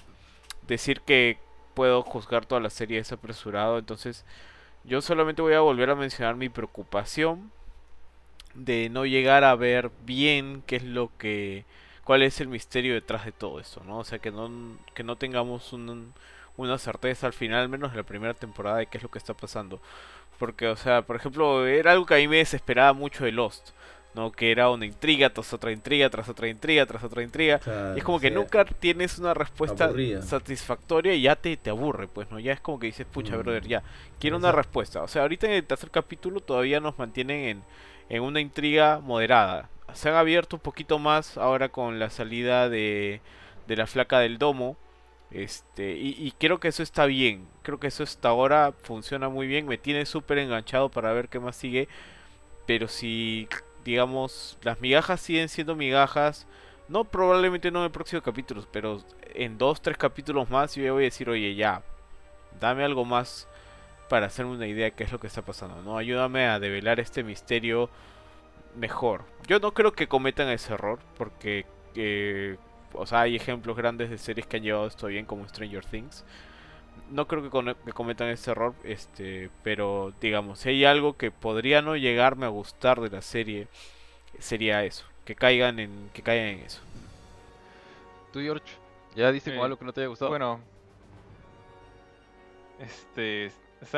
decir 0.66 1.02
que 1.02 1.38
puedo 1.74 2.02
juzgar 2.02 2.46
toda 2.46 2.60
la 2.62 2.70
serie 2.70 2.98
desapresurado. 2.98 3.78
Entonces, 3.78 4.24
yo 4.84 5.02
solamente 5.02 5.42
voy 5.42 5.54
a 5.54 5.60
volver 5.60 5.90
a 5.90 5.94
mencionar 5.94 6.36
mi 6.36 6.48
preocupación 6.48 7.52
de 8.54 8.88
no 8.88 9.04
llegar 9.04 9.44
a 9.44 9.54
ver 9.56 9.90
bien 10.06 10.62
qué 10.66 10.76
es 10.76 10.84
lo 10.84 11.10
que 11.18 11.66
cuál 12.06 12.22
es 12.22 12.40
el 12.40 12.46
misterio 12.46 12.94
detrás 12.94 13.24
de 13.24 13.32
todo 13.32 13.58
esto, 13.58 13.82
¿no? 13.84 13.98
O 13.98 14.04
sea, 14.04 14.20
que 14.20 14.30
no 14.30 14.48
que 14.94 15.02
no 15.02 15.16
tengamos 15.16 15.72
una 15.72 16.78
certeza 16.78 17.26
al 17.26 17.32
final, 17.32 17.62
al 17.62 17.68
menos 17.68 17.90
de 17.90 17.96
la 17.96 18.04
primera 18.04 18.32
temporada, 18.32 18.78
de 18.78 18.86
qué 18.86 18.98
es 18.98 19.02
lo 19.02 19.10
que 19.10 19.18
está 19.18 19.34
pasando. 19.34 19.80
Porque, 20.38 20.68
o 20.68 20.76
sea, 20.76 21.02
por 21.02 21.16
ejemplo, 21.16 21.66
era 21.66 21.90
algo 21.92 22.06
que 22.06 22.14
a 22.14 22.18
mí 22.18 22.28
me 22.28 22.36
desesperaba 22.36 22.92
mucho 22.92 23.24
de 23.24 23.32
Lost. 23.32 23.70
¿no? 24.14 24.30
Que 24.32 24.50
era 24.52 24.70
una 24.70 24.86
intriga 24.86 25.28
tras 25.30 25.52
otra 25.52 25.72
intriga, 25.72 26.08
tras 26.08 26.28
otra 26.28 26.48
intriga, 26.48 26.86
tras 26.86 27.02
otra 27.02 27.22
intriga. 27.22 27.60
y 27.94 27.98
es 27.98 28.04
como 28.04 28.20
que 28.20 28.30
nunca 28.30 28.64
tienes 28.64 29.18
una 29.18 29.34
respuesta 29.34 29.90
satisfactoria 30.22 31.12
y 31.12 31.22
ya 31.22 31.36
te, 31.36 31.56
te 31.56 31.70
aburre, 31.70 32.06
pues, 32.06 32.30
¿no? 32.30 32.38
Ya 32.38 32.52
es 32.52 32.60
como 32.60 32.78
que 32.78 32.86
dices, 32.86 33.06
pucha, 33.06 33.36
mm. 33.36 33.38
brother, 33.40 33.66
ya, 33.66 33.82
quiero 34.20 34.36
una 34.36 34.52
respuesta. 34.52 35.02
O 35.02 35.08
sea, 35.08 35.22
ahorita 35.22 35.46
en 35.48 35.54
el 35.54 35.64
tercer 35.64 35.90
capítulo 35.90 36.40
todavía 36.40 36.80
nos 36.80 36.98
mantienen 36.98 37.44
en, 37.44 37.62
en 38.08 38.22
una 38.22 38.40
intriga 38.40 39.00
moderada. 39.00 39.68
Se 39.96 40.08
han 40.08 40.14
abierto 40.14 40.56
un 40.56 40.62
poquito 40.62 40.98
más 40.98 41.36
ahora 41.38 41.70
con 41.70 41.98
la 41.98 42.10
salida 42.10 42.68
de, 42.68 43.20
de 43.66 43.76
la 43.76 43.86
flaca 43.86 44.20
del 44.20 44.38
domo. 44.38 44.76
Este, 45.30 45.92
y, 45.96 46.32
creo 46.38 46.60
que 46.60 46.68
eso 46.68 46.82
está 46.82 47.06
bien. 47.06 47.48
Creo 47.62 47.80
que 47.80 47.88
eso 47.88 48.02
hasta 48.02 48.28
ahora 48.28 48.72
funciona 48.82 49.28
muy 49.28 49.46
bien. 49.46 49.66
Me 49.66 49.78
tiene 49.78 50.06
súper 50.06 50.38
enganchado 50.38 50.90
para 50.90 51.12
ver 51.12 51.28
qué 51.28 51.40
más 51.40 51.56
sigue. 51.56 51.88
Pero 52.66 52.88
si 52.88 53.48
digamos, 53.86 54.58
las 54.62 54.80
migajas 54.80 55.20
siguen 55.20 55.48
siendo 55.48 55.76
migajas. 55.76 56.46
No, 56.88 57.04
probablemente 57.04 57.70
no 57.70 57.80
en 57.80 57.86
el 57.86 57.90
próximo 57.90 58.22
capítulo, 58.22 58.64
pero 58.70 59.02
en 59.34 59.58
dos, 59.58 59.80
tres 59.80 59.96
capítulos 59.96 60.50
más 60.50 60.74
yo 60.74 60.94
voy 60.94 61.04
a 61.04 61.06
decir, 61.06 61.28
oye, 61.28 61.54
ya, 61.54 61.82
dame 62.60 62.84
algo 62.84 63.04
más 63.04 63.48
para 64.08 64.26
hacerme 64.26 64.52
una 64.52 64.66
idea 64.66 64.86
de 64.86 64.92
qué 64.92 65.04
es 65.04 65.12
lo 65.12 65.18
que 65.18 65.26
está 65.26 65.42
pasando, 65.42 65.82
¿no? 65.82 65.98
Ayúdame 65.98 66.46
a 66.46 66.60
develar 66.60 67.00
este 67.00 67.24
misterio 67.24 67.90
mejor. 68.76 69.24
Yo 69.46 69.58
no 69.58 69.72
creo 69.72 69.92
que 69.92 70.08
cometan 70.08 70.48
ese 70.48 70.74
error, 70.74 70.98
porque, 71.16 71.66
eh, 71.94 72.56
o 72.92 73.06
sea, 73.06 73.22
hay 73.22 73.36
ejemplos 73.36 73.76
grandes 73.76 74.10
de 74.10 74.18
series 74.18 74.46
que 74.46 74.58
han 74.58 74.62
llevado 74.62 74.86
esto 74.86 75.06
bien, 75.08 75.26
como 75.26 75.48
Stranger 75.48 75.84
Things 75.84 76.24
no 77.10 77.26
creo 77.26 77.42
que, 77.42 77.92
cometan 77.92 78.28
ese 78.28 78.50
error, 78.50 78.74
este, 78.84 79.50
pero 79.62 80.12
digamos, 80.20 80.60
si 80.60 80.70
hay 80.70 80.84
algo 80.84 81.16
que 81.16 81.30
podría 81.30 81.82
no 81.82 81.96
llegarme 81.96 82.46
a 82.46 82.50
gustar 82.50 83.00
de 83.00 83.10
la 83.10 83.22
serie, 83.22 83.68
sería 84.38 84.84
eso, 84.84 85.06
que 85.24 85.34
caigan 85.34 85.78
en, 85.78 86.10
que 86.12 86.22
caigan 86.22 86.48
en 86.48 86.60
eso. 86.60 86.80
¿Tú, 88.32 88.40
George? 88.40 88.66
¿Ya 89.14 89.32
diste 89.32 89.50
como 89.52 89.64
algo 89.64 89.78
que 89.78 89.84
no 89.84 89.92
te 89.92 90.00
haya 90.00 90.08
gustado? 90.08 90.30
Bueno, 90.30 90.60
este, 92.80 93.50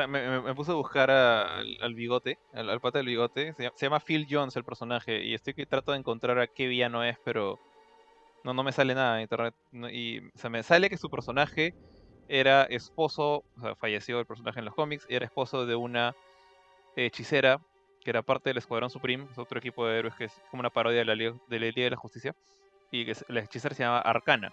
me, 0.07 0.55
puse 0.55 0.71
a 0.71 0.75
buscar 0.75 1.09
al, 1.09 1.93
bigote, 1.93 2.37
al, 2.53 2.79
pata 2.79 2.99
del 2.99 3.07
bigote, 3.07 3.53
se 3.53 3.71
llama, 3.85 3.99
Phil 3.99 4.27
Jones 4.29 4.55
el 4.55 4.63
personaje, 4.63 5.23
y 5.23 5.33
estoy 5.33 5.53
que 5.53 5.65
trato 5.65 5.91
de 5.91 5.99
encontrar 5.99 6.39
a 6.39 6.47
qué 6.47 6.67
villano 6.67 7.03
es, 7.03 7.17
pero 7.23 7.59
no, 8.43 8.53
no 8.53 8.63
me 8.63 8.71
sale 8.71 8.95
nada 8.95 9.15
en 9.17 9.21
internet, 9.21 9.55
y 9.91 10.21
se 10.35 10.49
me 10.49 10.63
sale 10.63 10.89
que 10.89 10.97
su 10.97 11.09
personaje 11.09 11.73
era 12.27 12.63
esposo, 12.63 13.43
o 13.57 13.61
sea, 13.61 13.75
falleció 13.75 14.19
el 14.19 14.25
personaje 14.25 14.59
en 14.59 14.65
los 14.65 14.75
cómics, 14.75 15.05
y 15.09 15.15
era 15.15 15.25
esposo 15.25 15.65
de 15.65 15.75
una 15.75 16.15
hechicera 16.95 17.59
que 18.03 18.11
era 18.11 18.21
parte 18.21 18.49
del 18.49 18.57
Escuadrón 18.57 18.89
Supreme, 18.89 19.27
es 19.31 19.37
otro 19.37 19.59
equipo 19.59 19.85
de 19.85 19.99
héroes 19.99 20.15
que 20.15 20.25
es 20.25 20.41
como 20.49 20.61
una 20.61 20.69
parodia 20.69 20.99
de 20.99 21.05
la, 21.05 21.15
Liga 21.15 21.35
de 21.47 21.89
la, 21.89 21.97
Justicia, 21.97 22.35
y 22.91 23.05
que 23.05 23.13
la 23.27 23.41
hechicera 23.41 23.75
se 23.75 23.83
llama 23.83 23.99
Arcana. 23.99 24.51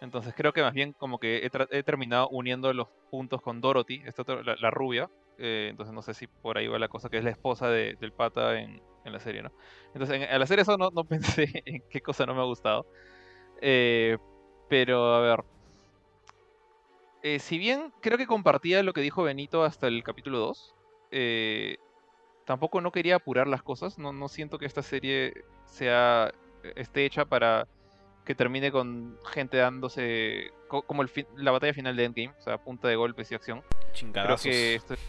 Entonces 0.00 0.32
creo 0.36 0.52
que 0.52 0.62
más 0.62 0.74
bien 0.74 0.92
como 0.92 1.18
que 1.18 1.44
he, 1.44 1.82
terminado 1.82 2.28
uniendo 2.28 2.72
los 2.72 2.88
puntos 3.10 3.42
con 3.42 3.60
Dorothy, 3.60 4.02
esta 4.06 4.22
la, 4.42 4.70
rubia, 4.70 5.10
eh, 5.38 5.68
entonces 5.70 5.92
no 5.92 6.02
sé 6.02 6.14
si 6.14 6.28
por 6.28 6.56
ahí 6.56 6.68
va 6.68 6.78
la 6.78 6.88
cosa, 6.88 7.08
que 7.08 7.18
es 7.18 7.24
la 7.24 7.30
esposa 7.30 7.68
del 7.68 8.12
pata 8.12 8.60
en, 8.60 8.80
la 9.04 9.20
serie, 9.20 9.42
¿no? 9.42 9.50
Entonces 9.94 10.28
al 10.30 10.42
hacer 10.42 10.60
eso 10.60 10.76
no, 10.76 10.90
no, 10.90 11.02
pensé 11.08 11.48
en 11.64 11.82
qué 11.88 12.00
cosa 12.00 12.26
no 12.26 12.34
me 12.34 12.42
ha 12.42 12.44
gustado. 12.44 12.86
Eh, 13.60 14.18
pero 14.68 15.14
a 15.14 15.20
ver, 15.20 15.44
eh, 17.22 17.38
si 17.40 17.58
bien 17.58 17.92
creo 18.00 18.18
que 18.18 18.26
compartía 18.26 18.82
lo 18.82 18.92
que 18.92 19.00
dijo 19.00 19.22
Benito 19.22 19.64
hasta 19.64 19.88
el 19.88 20.04
capítulo 20.04 20.38
2, 20.38 20.76
eh, 21.10 21.78
tampoco 22.44 22.80
no 22.80 22.92
quería 22.92 23.16
apurar 23.16 23.48
las 23.48 23.62
cosas. 23.62 23.98
No, 23.98 24.12
no 24.12 24.28
siento 24.28 24.58
que 24.58 24.66
esta 24.66 24.82
serie 24.82 25.32
sea 25.64 26.32
esté 26.76 27.04
hecha 27.04 27.24
para 27.24 27.66
que 28.28 28.34
termine 28.34 28.70
con 28.70 29.16
gente 29.32 29.56
dándose 29.56 30.52
como 30.68 31.00
el 31.00 31.10
la 31.36 31.50
batalla 31.50 31.72
final 31.72 31.96
de 31.96 32.04
Endgame, 32.04 32.34
o 32.38 32.42
sea, 32.42 32.58
punta 32.58 32.86
de 32.86 32.94
golpes 32.94 33.32
y 33.32 33.34
acción. 33.34 33.62
Creo 34.12 34.36
que 34.36 34.74
esto 34.74 34.92
es 34.92 35.00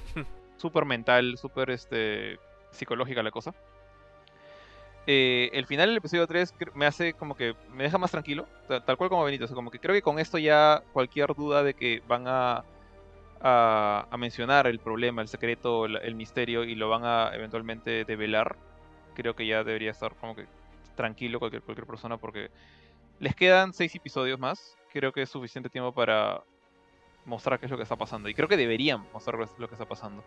súper 0.55 0.85
mental, 0.85 1.37
súper 1.37 1.69
este, 1.69 2.39
psicológica 2.71 3.21
la 3.21 3.31
cosa. 3.31 3.53
Eh, 5.05 5.49
el 5.51 5.65
final 5.65 5.89
del 5.89 5.97
episodio 5.97 6.27
3 6.27 6.55
me 6.75 6.85
hace 6.85 7.11
como 7.11 7.35
que 7.35 7.55
me 7.73 7.83
deja 7.83 7.97
más 7.97 8.11
tranquilo, 8.11 8.47
tal 8.69 8.95
cual 8.95 9.09
como 9.09 9.25
Benito, 9.25 9.53
como 9.53 9.69
que 9.69 9.79
creo 9.79 9.93
que 9.93 10.01
con 10.01 10.17
esto 10.17 10.37
ya 10.37 10.81
cualquier 10.93 11.35
duda 11.35 11.61
de 11.61 11.73
que 11.73 12.01
van 12.07 12.23
a, 12.25 12.63
a, 13.41 14.15
mencionar 14.17 14.65
el 14.65 14.79
problema, 14.79 15.21
el 15.21 15.27
secreto, 15.27 15.87
el, 15.87 16.15
misterio 16.15 16.63
y 16.63 16.73
lo 16.73 16.87
van 16.87 17.03
a 17.03 17.35
eventualmente 17.35 18.05
develar, 18.05 18.55
creo 19.13 19.35
que 19.35 19.45
ya 19.45 19.65
debería 19.65 19.91
estar 19.91 20.15
como 20.15 20.37
que 20.37 20.45
tranquilo 20.95 21.37
cualquier, 21.39 21.63
cualquier 21.63 21.85
persona 21.85 22.15
porque 22.15 22.49
les 23.19 23.35
quedan 23.35 23.73
seis 23.73 23.93
episodios 23.95 24.39
más, 24.39 24.77
creo 24.91 25.11
que 25.11 25.21
es 25.21 25.29
suficiente 25.29 25.69
tiempo 25.69 25.93
para 25.93 26.43
mostrar 27.25 27.59
qué 27.59 27.65
es 27.65 27.71
lo 27.71 27.77
que 27.77 27.83
está 27.83 27.95
pasando 27.95 28.29
y 28.29 28.33
creo 28.33 28.47
que 28.47 28.57
deberían 28.57 29.05
mostrar 29.13 29.37
lo 29.37 29.67
que 29.67 29.75
está 29.75 29.85
pasando. 29.85 30.23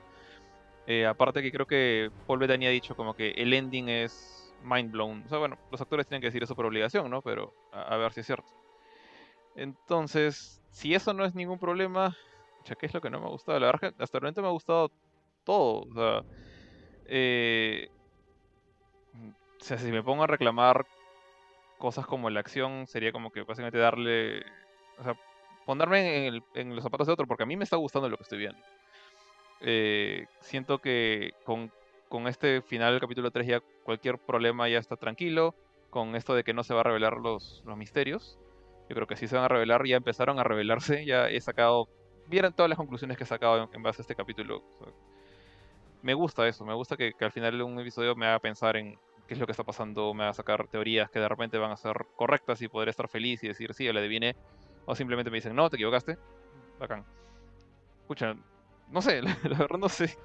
Eh, 0.87 1.07
aparte 1.07 1.43
que 1.43 1.53
creo 1.53 1.67
que 1.67 2.11
Paul 2.27 2.41
Bettany 2.41 2.67
ha 2.67 2.71
dicho 2.71 2.97
como 2.97 3.15
que 3.15 3.31
el 3.31 3.53
ending 3.53 3.89
es 3.89 4.53
mind 4.65 4.91
blown. 4.91 5.23
O 5.25 5.29
sea, 5.29 5.39
bueno, 5.39 5.59
los 5.71 5.81
actores 5.81 6.07
tienen 6.07 6.21
que 6.21 6.29
decir 6.29 6.43
eso 6.43 6.57
por 6.57 6.67
obligación, 6.67 7.11
¿no? 7.11 7.23
Pero 7.23 7.55
a, 7.73 7.97
ver 7.97 8.13
si 8.13 8.21
es 8.21 8.27
cierto. 8.27 8.49
Entonces, 9.55 10.61
si 10.71 10.95
eso 10.95 11.13
no 11.13 11.25
es 11.25 11.35
ningún 11.35 11.59
problema, 11.59 12.17
ya 12.65 12.75
¿qué 12.75 12.87
es 12.87 12.95
lo 12.95 13.01
que 13.01 13.11
no 13.11 13.21
me 13.21 13.27
ha 13.27 13.31
gustado? 13.31 13.59
La 13.61 13.67
verdad 13.67 13.95
hasta 13.99 14.19
el 14.19 14.23
momento 14.23 14.43
me 14.43 14.49
ha 14.49 14.53
gustado 14.53 14.91
todo. 15.45 15.83
O 15.89 15.95
sea, 15.95 16.25
eh, 17.07 17.89
o 19.61 19.65
sea, 19.65 19.79
si 19.79 19.93
me 19.93 20.03
pongo 20.03 20.25
a 20.25 20.27
reclamar 20.27 20.85
cosas 21.83 22.07
como 22.07 22.31
la 22.31 22.41
acción, 22.41 22.87
sería 22.87 23.11
como 23.11 23.33
que 23.33 23.43
básicamente 23.43 23.79
darle. 23.79 24.45
O 24.99 25.03
sea, 25.03 25.17
ponerme 25.67 26.29
en, 26.29 26.45
en 26.55 26.75
los 26.75 26.85
zapatos 26.85 27.09
de 27.09 27.13
otro, 27.13 27.27
porque 27.27 27.43
a 27.43 27.47
mí 27.47 27.57
me 27.57 27.65
está 27.65 27.77
gustando 27.77 28.09
lo 28.09 28.17
que 28.17 28.23
estoy 28.23 28.39
viendo. 28.39 28.63
Eh, 29.61 30.27
siento 30.41 30.79
que 30.79 31.33
con 31.45 31.73
con 32.13 32.29
este 32.29 32.61
final 32.61 32.93
del 32.93 33.01
capítulo 33.01 33.31
3 33.31 33.47
ya 33.47 33.61
cualquier 33.85 34.19
problema 34.19 34.69
ya 34.69 34.79
está 34.79 34.97
tranquilo. 34.97 35.55
Con 35.89 36.15
esto 36.15 36.35
de 36.35 36.45
que 36.45 36.53
no 36.53 36.63
se 36.63 36.75
va 36.75 36.81
a 36.81 36.83
revelar 36.85 37.17
los, 37.17 37.63
los 37.65 37.75
misterios. 37.79 38.39
Yo 38.91 38.95
creo 38.95 39.07
que 39.07 39.17
sí 39.17 39.27
se 39.27 39.35
van 39.35 39.47
a 39.47 39.49
revelar, 39.49 39.87
ya 39.87 39.97
empezaron 39.97 40.39
a 40.39 40.45
revelarse. 40.45 41.07
Ya 41.07 41.31
he 41.31 41.41
sacado. 41.41 41.89
Vieron 42.27 42.53
todas 42.53 42.69
las 42.69 42.77
conclusiones 42.77 43.17
que 43.17 43.25
he 43.25 43.27
sacado 43.27 43.71
en, 43.73 43.83
base 43.83 44.01
a 44.01 44.05
este 44.05 44.15
capítulo. 44.15 44.63
me 46.03 46.13
gusta 46.13 46.47
eso, 46.47 46.67
me 46.67 46.75
gusta 46.75 46.99
que, 46.99 47.15
al 47.19 47.33
final 47.33 47.57
de 47.57 47.65
un 47.65 47.81
episodio 47.81 48.15
me 48.15 48.27
haga 48.27 48.41
pensar 48.41 48.77
en 48.77 48.99
qué 49.33 49.37
es 49.37 49.41
lo 49.41 49.47
que 49.47 49.53
está 49.53 49.65
pasando, 49.65 50.13
me 50.15 50.25
haga 50.25 50.35
sacar 50.35 50.69
teorías 50.69 51.11
que 51.11 51.19
de 51.19 51.29
repente 51.29 51.59
van 51.59 51.71
a 51.71 51.77
ser 51.77 51.97
correctas 52.17 52.61
y 52.63 52.69
poder 52.69 52.89
estar 52.91 53.09
feliz 53.09 53.43
y 53.43 53.49
decir 53.49 53.73
sí, 53.75 53.91
le 53.91 53.99
adiviné. 53.99 54.37
O 54.85 54.95
simplemente 54.95 55.31
me 55.31 55.39
dicen, 55.39 55.55
no, 55.55 55.71
te 55.71 55.77
equivocaste. 55.77 56.19
Bacán. 56.79 57.05
Escucha, 58.01 58.35
no 58.91 59.01
sé, 59.01 59.23
la 59.23 59.59
verdad 59.59 59.79
no 59.79 59.89
sé 59.89 60.17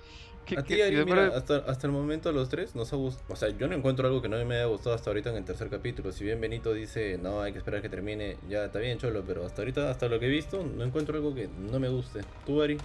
a 0.55 0.63
ti, 0.63 0.81
Ari, 0.81 1.03
mira, 1.03 1.27
hasta, 1.35 1.57
hasta, 1.57 1.87
el 1.87 1.93
momento 1.93 2.31
los 2.31 2.47
tres 2.47 2.75
nos 2.75 2.93
ha 2.93 2.95
gustado. 2.95 3.33
O 3.33 3.35
sea, 3.35 3.49
yo 3.49 3.67
no 3.67 3.75
encuentro 3.75 4.07
algo 4.07 4.21
que 4.21 4.29
no 4.29 4.43
me 4.45 4.55
haya 4.55 4.65
gustado 4.65 4.95
hasta 4.95 5.09
ahorita 5.09 5.31
en 5.31 5.37
el 5.37 5.43
tercer 5.43 5.69
capítulo. 5.69 6.11
Si 6.11 6.23
bien 6.23 6.39
Benito 6.39 6.73
dice, 6.73 7.17
no, 7.17 7.41
hay 7.41 7.51
que 7.51 7.57
esperar 7.57 7.81
que 7.81 7.89
termine, 7.89 8.37
ya 8.47 8.65
está 8.65 8.79
bien, 8.79 8.97
cholo. 8.97 9.23
Pero 9.25 9.45
hasta 9.45 9.61
ahorita, 9.61 9.89
hasta 9.89 10.07
lo 10.07 10.19
que 10.19 10.27
he 10.27 10.29
visto, 10.29 10.63
no 10.63 10.83
encuentro 10.83 11.17
algo 11.17 11.33
que 11.33 11.47
no 11.47 11.79
me 11.79 11.89
guste. 11.89 12.21
¿Tú, 12.45 12.61
Ari? 12.61 12.77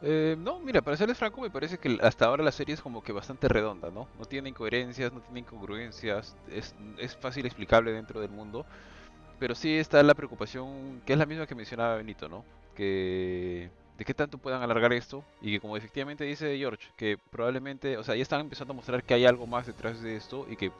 Eh, 0.00 0.36
no, 0.38 0.60
mira, 0.60 0.80
para 0.80 0.96
serles 0.96 1.18
franco, 1.18 1.40
me 1.40 1.50
parece 1.50 1.78
que 1.78 1.98
hasta 2.02 2.26
ahora 2.26 2.44
la 2.44 2.52
serie 2.52 2.74
es 2.74 2.80
como 2.82 3.02
que 3.02 3.12
bastante 3.12 3.48
redonda, 3.48 3.90
¿no? 3.90 4.08
No 4.18 4.26
tiene 4.26 4.48
incoherencias, 4.50 5.12
no 5.12 5.20
tiene 5.20 5.40
incongruencias, 5.40 6.36
es, 6.48 6.74
es 6.98 7.16
fácil 7.16 7.46
explicable 7.46 7.92
dentro 7.92 8.20
del 8.20 8.30
mundo. 8.30 8.64
Pero 9.38 9.54
sí 9.54 9.76
está 9.76 10.02
la 10.02 10.14
preocupación, 10.14 11.02
que 11.06 11.14
es 11.14 11.18
la 11.18 11.26
misma 11.26 11.46
que 11.46 11.54
mencionaba 11.54 11.96
Benito, 11.96 12.28
¿no? 12.28 12.44
Que 12.74 13.70
de 13.98 14.04
qué 14.04 14.14
tanto 14.14 14.38
puedan 14.38 14.62
alargar 14.62 14.92
esto 14.92 15.24
y 15.40 15.52
que 15.52 15.60
como 15.60 15.76
efectivamente 15.76 16.24
dice 16.24 16.56
George, 16.58 16.88
que 16.96 17.18
probablemente, 17.30 17.96
o 17.98 18.04
sea, 18.04 18.14
ya 18.16 18.22
están 18.22 18.40
empezando 18.42 18.72
a 18.72 18.76
mostrar 18.76 19.04
que 19.04 19.14
hay 19.14 19.26
algo 19.26 19.46
más 19.46 19.66
detrás 19.66 20.00
de 20.02 20.16
esto 20.16 20.46
y 20.50 20.56
que 20.56 20.72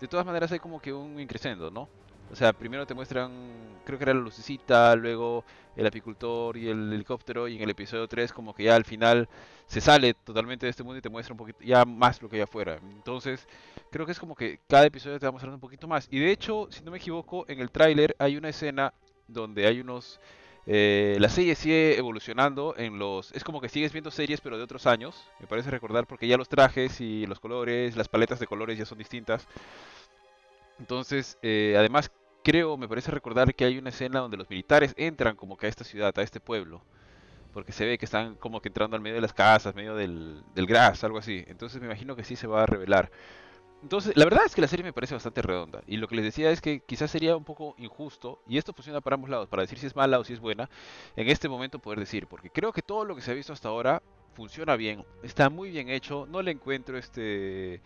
de 0.00 0.08
todas 0.08 0.26
maneras 0.26 0.52
hay 0.52 0.60
como 0.60 0.80
que 0.80 0.92
un 0.92 1.20
increscendo, 1.20 1.70
¿no? 1.70 1.88
O 2.30 2.36
sea, 2.36 2.52
primero 2.52 2.86
te 2.86 2.94
muestran, 2.94 3.80
creo 3.84 3.98
que 3.98 4.04
era 4.04 4.14
la 4.14 4.20
lucecita, 4.20 4.96
luego 4.96 5.44
el 5.76 5.86
apicultor 5.86 6.56
y 6.56 6.68
el 6.68 6.92
helicóptero, 6.92 7.46
y 7.48 7.56
en 7.56 7.62
el 7.62 7.70
episodio 7.70 8.08
3 8.08 8.32
como 8.32 8.54
que 8.54 8.64
ya 8.64 8.74
al 8.76 8.84
final 8.84 9.28
se 9.66 9.80
sale 9.80 10.14
totalmente 10.14 10.66
de 10.66 10.70
este 10.70 10.82
mundo 10.82 10.98
y 10.98 11.02
te 11.02 11.08
muestra 11.08 11.32
un 11.32 11.38
poquito 11.38 11.60
ya 11.64 11.84
más 11.84 12.20
lo 12.22 12.28
que 12.28 12.36
hay 12.36 12.42
afuera. 12.42 12.78
Entonces, 12.82 13.46
creo 13.90 14.06
que 14.06 14.12
es 14.12 14.20
como 14.20 14.34
que 14.34 14.60
cada 14.68 14.86
episodio 14.86 15.18
te 15.20 15.26
va 15.26 15.32
mostrando 15.32 15.56
un 15.56 15.60
poquito 15.60 15.86
más. 15.86 16.08
Y 16.10 16.18
de 16.18 16.32
hecho, 16.32 16.68
si 16.70 16.82
no 16.82 16.90
me 16.90 16.98
equivoco, 16.98 17.44
en 17.48 17.60
el 17.60 17.70
tráiler 17.70 18.16
hay 18.18 18.36
una 18.36 18.48
escena 18.48 18.94
donde 19.28 19.66
hay 19.66 19.80
unos 19.80 20.20
Eh, 20.66 21.18
la 21.20 21.28
serie 21.28 21.54
sigue 21.56 21.98
evolucionando 21.98 22.74
en 22.78 22.98
los... 22.98 23.32
Es 23.32 23.44
como 23.44 23.60
que 23.60 23.68
sigues 23.68 23.92
viendo 23.92 24.10
series 24.10 24.40
pero 24.40 24.56
de 24.56 24.64
otros 24.64 24.86
años, 24.86 25.30
me 25.38 25.46
parece 25.46 25.70
recordar, 25.70 26.06
porque 26.06 26.26
ya 26.26 26.38
los 26.38 26.48
trajes 26.48 27.00
y 27.02 27.26
los 27.26 27.38
colores, 27.38 27.96
las 27.96 28.08
paletas 28.08 28.40
de 28.40 28.46
colores 28.46 28.78
ya 28.78 28.86
son 28.86 28.96
distintas. 28.98 29.46
Entonces, 30.78 31.38
eh, 31.42 31.74
además 31.78 32.10
creo, 32.42 32.76
me 32.76 32.88
parece 32.88 33.10
recordar 33.10 33.54
que 33.54 33.64
hay 33.64 33.78
una 33.78 33.90
escena 33.90 34.20
donde 34.20 34.36
los 34.36 34.50
militares 34.50 34.94
entran 34.96 35.36
como 35.36 35.56
que 35.56 35.66
a 35.66 35.68
esta 35.68 35.84
ciudad, 35.84 36.16
a 36.18 36.22
este 36.22 36.40
pueblo. 36.40 36.82
Porque 37.52 37.72
se 37.72 37.86
ve 37.86 37.98
que 37.98 38.04
están 38.04 38.34
como 38.36 38.60
que 38.60 38.68
entrando 38.68 38.96
al 38.96 39.02
medio 39.02 39.16
de 39.16 39.20
las 39.22 39.32
casas, 39.32 39.74
medio 39.74 39.94
del, 39.94 40.42
del 40.54 40.66
gras, 40.66 41.04
algo 41.04 41.18
así. 41.18 41.44
Entonces 41.46 41.80
me 41.80 41.86
imagino 41.86 42.16
que 42.16 42.24
sí 42.24 42.36
se 42.36 42.46
va 42.46 42.64
a 42.64 42.66
revelar. 42.66 43.10
Entonces, 43.84 44.16
la 44.16 44.24
verdad 44.24 44.44
es 44.46 44.54
que 44.54 44.62
la 44.62 44.66
serie 44.66 44.82
me 44.82 44.94
parece 44.94 45.12
bastante 45.12 45.42
redonda. 45.42 45.82
Y 45.86 45.98
lo 45.98 46.08
que 46.08 46.16
les 46.16 46.24
decía 46.24 46.50
es 46.50 46.62
que 46.62 46.80
quizás 46.80 47.10
sería 47.10 47.36
un 47.36 47.44
poco 47.44 47.74
injusto, 47.76 48.40
y 48.48 48.56
esto 48.56 48.72
funciona 48.72 49.02
para 49.02 49.14
ambos 49.14 49.28
lados, 49.28 49.46
para 49.46 49.60
decir 49.60 49.78
si 49.78 49.86
es 49.86 49.94
mala 49.94 50.18
o 50.18 50.24
si 50.24 50.32
es 50.32 50.40
buena, 50.40 50.70
en 51.16 51.28
este 51.28 51.50
momento 51.50 51.78
poder 51.78 51.98
decir, 51.98 52.26
porque 52.26 52.48
creo 52.48 52.72
que 52.72 52.80
todo 52.80 53.04
lo 53.04 53.14
que 53.14 53.20
se 53.20 53.30
ha 53.30 53.34
visto 53.34 53.52
hasta 53.52 53.68
ahora 53.68 54.02
funciona 54.32 54.76
bien, 54.76 55.04
está 55.22 55.50
muy 55.50 55.70
bien 55.70 55.90
hecho, 55.90 56.26
no 56.26 56.40
le 56.40 56.52
encuentro 56.52 56.96
este 56.96 57.82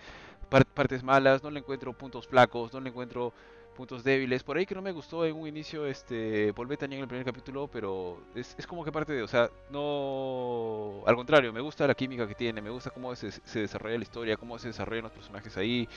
partes 0.49 1.03
malas, 1.03 1.43
no 1.43 1.51
le 1.51 1.61
encuentro 1.61 1.93
puntos 1.93 2.27
flacos, 2.27 2.73
no 2.73 2.81
le 2.81 2.91
encuentro 2.91 3.33
puntos 3.79 4.03
débiles. 4.03 4.43
Por 4.43 4.57
ahí 4.57 4.67
que 4.67 4.75
no 4.75 4.83
me 4.83 4.91
gustó 4.91 5.25
en 5.25 5.37
un 5.37 5.47
inicio 5.47 5.87
este 5.87 6.53
Paul 6.53 6.67
Bettany 6.67 6.97
en 6.97 7.03
el 7.03 7.09
primer 7.09 7.25
capítulo, 7.25 7.69
pero 7.69 8.19
es, 8.35 8.57
es, 8.59 8.67
como 8.67 8.85
que 8.85 8.91
parte 8.91 9.13
de, 9.13 9.23
o 9.23 9.29
sea, 9.29 9.51
no... 9.71 11.03
Al 11.07 11.15
contrario, 11.15 11.53
me 11.53 11.61
gusta 11.61 11.87
la 11.87 11.95
química 11.95 12.27
que 12.27 12.35
tiene, 12.35 12.61
me 12.61 12.71
gusta 12.71 12.91
cómo 12.91 13.15
se, 13.15 13.31
se 13.31 13.61
desarrolla 13.61 13.97
la 13.97 14.03
historia, 14.03 14.37
cómo 14.37 14.59
se 14.59 14.69
desarrollan 14.69 15.05
los 15.05 15.13
personajes 15.13 15.57
ahí, 15.57 15.89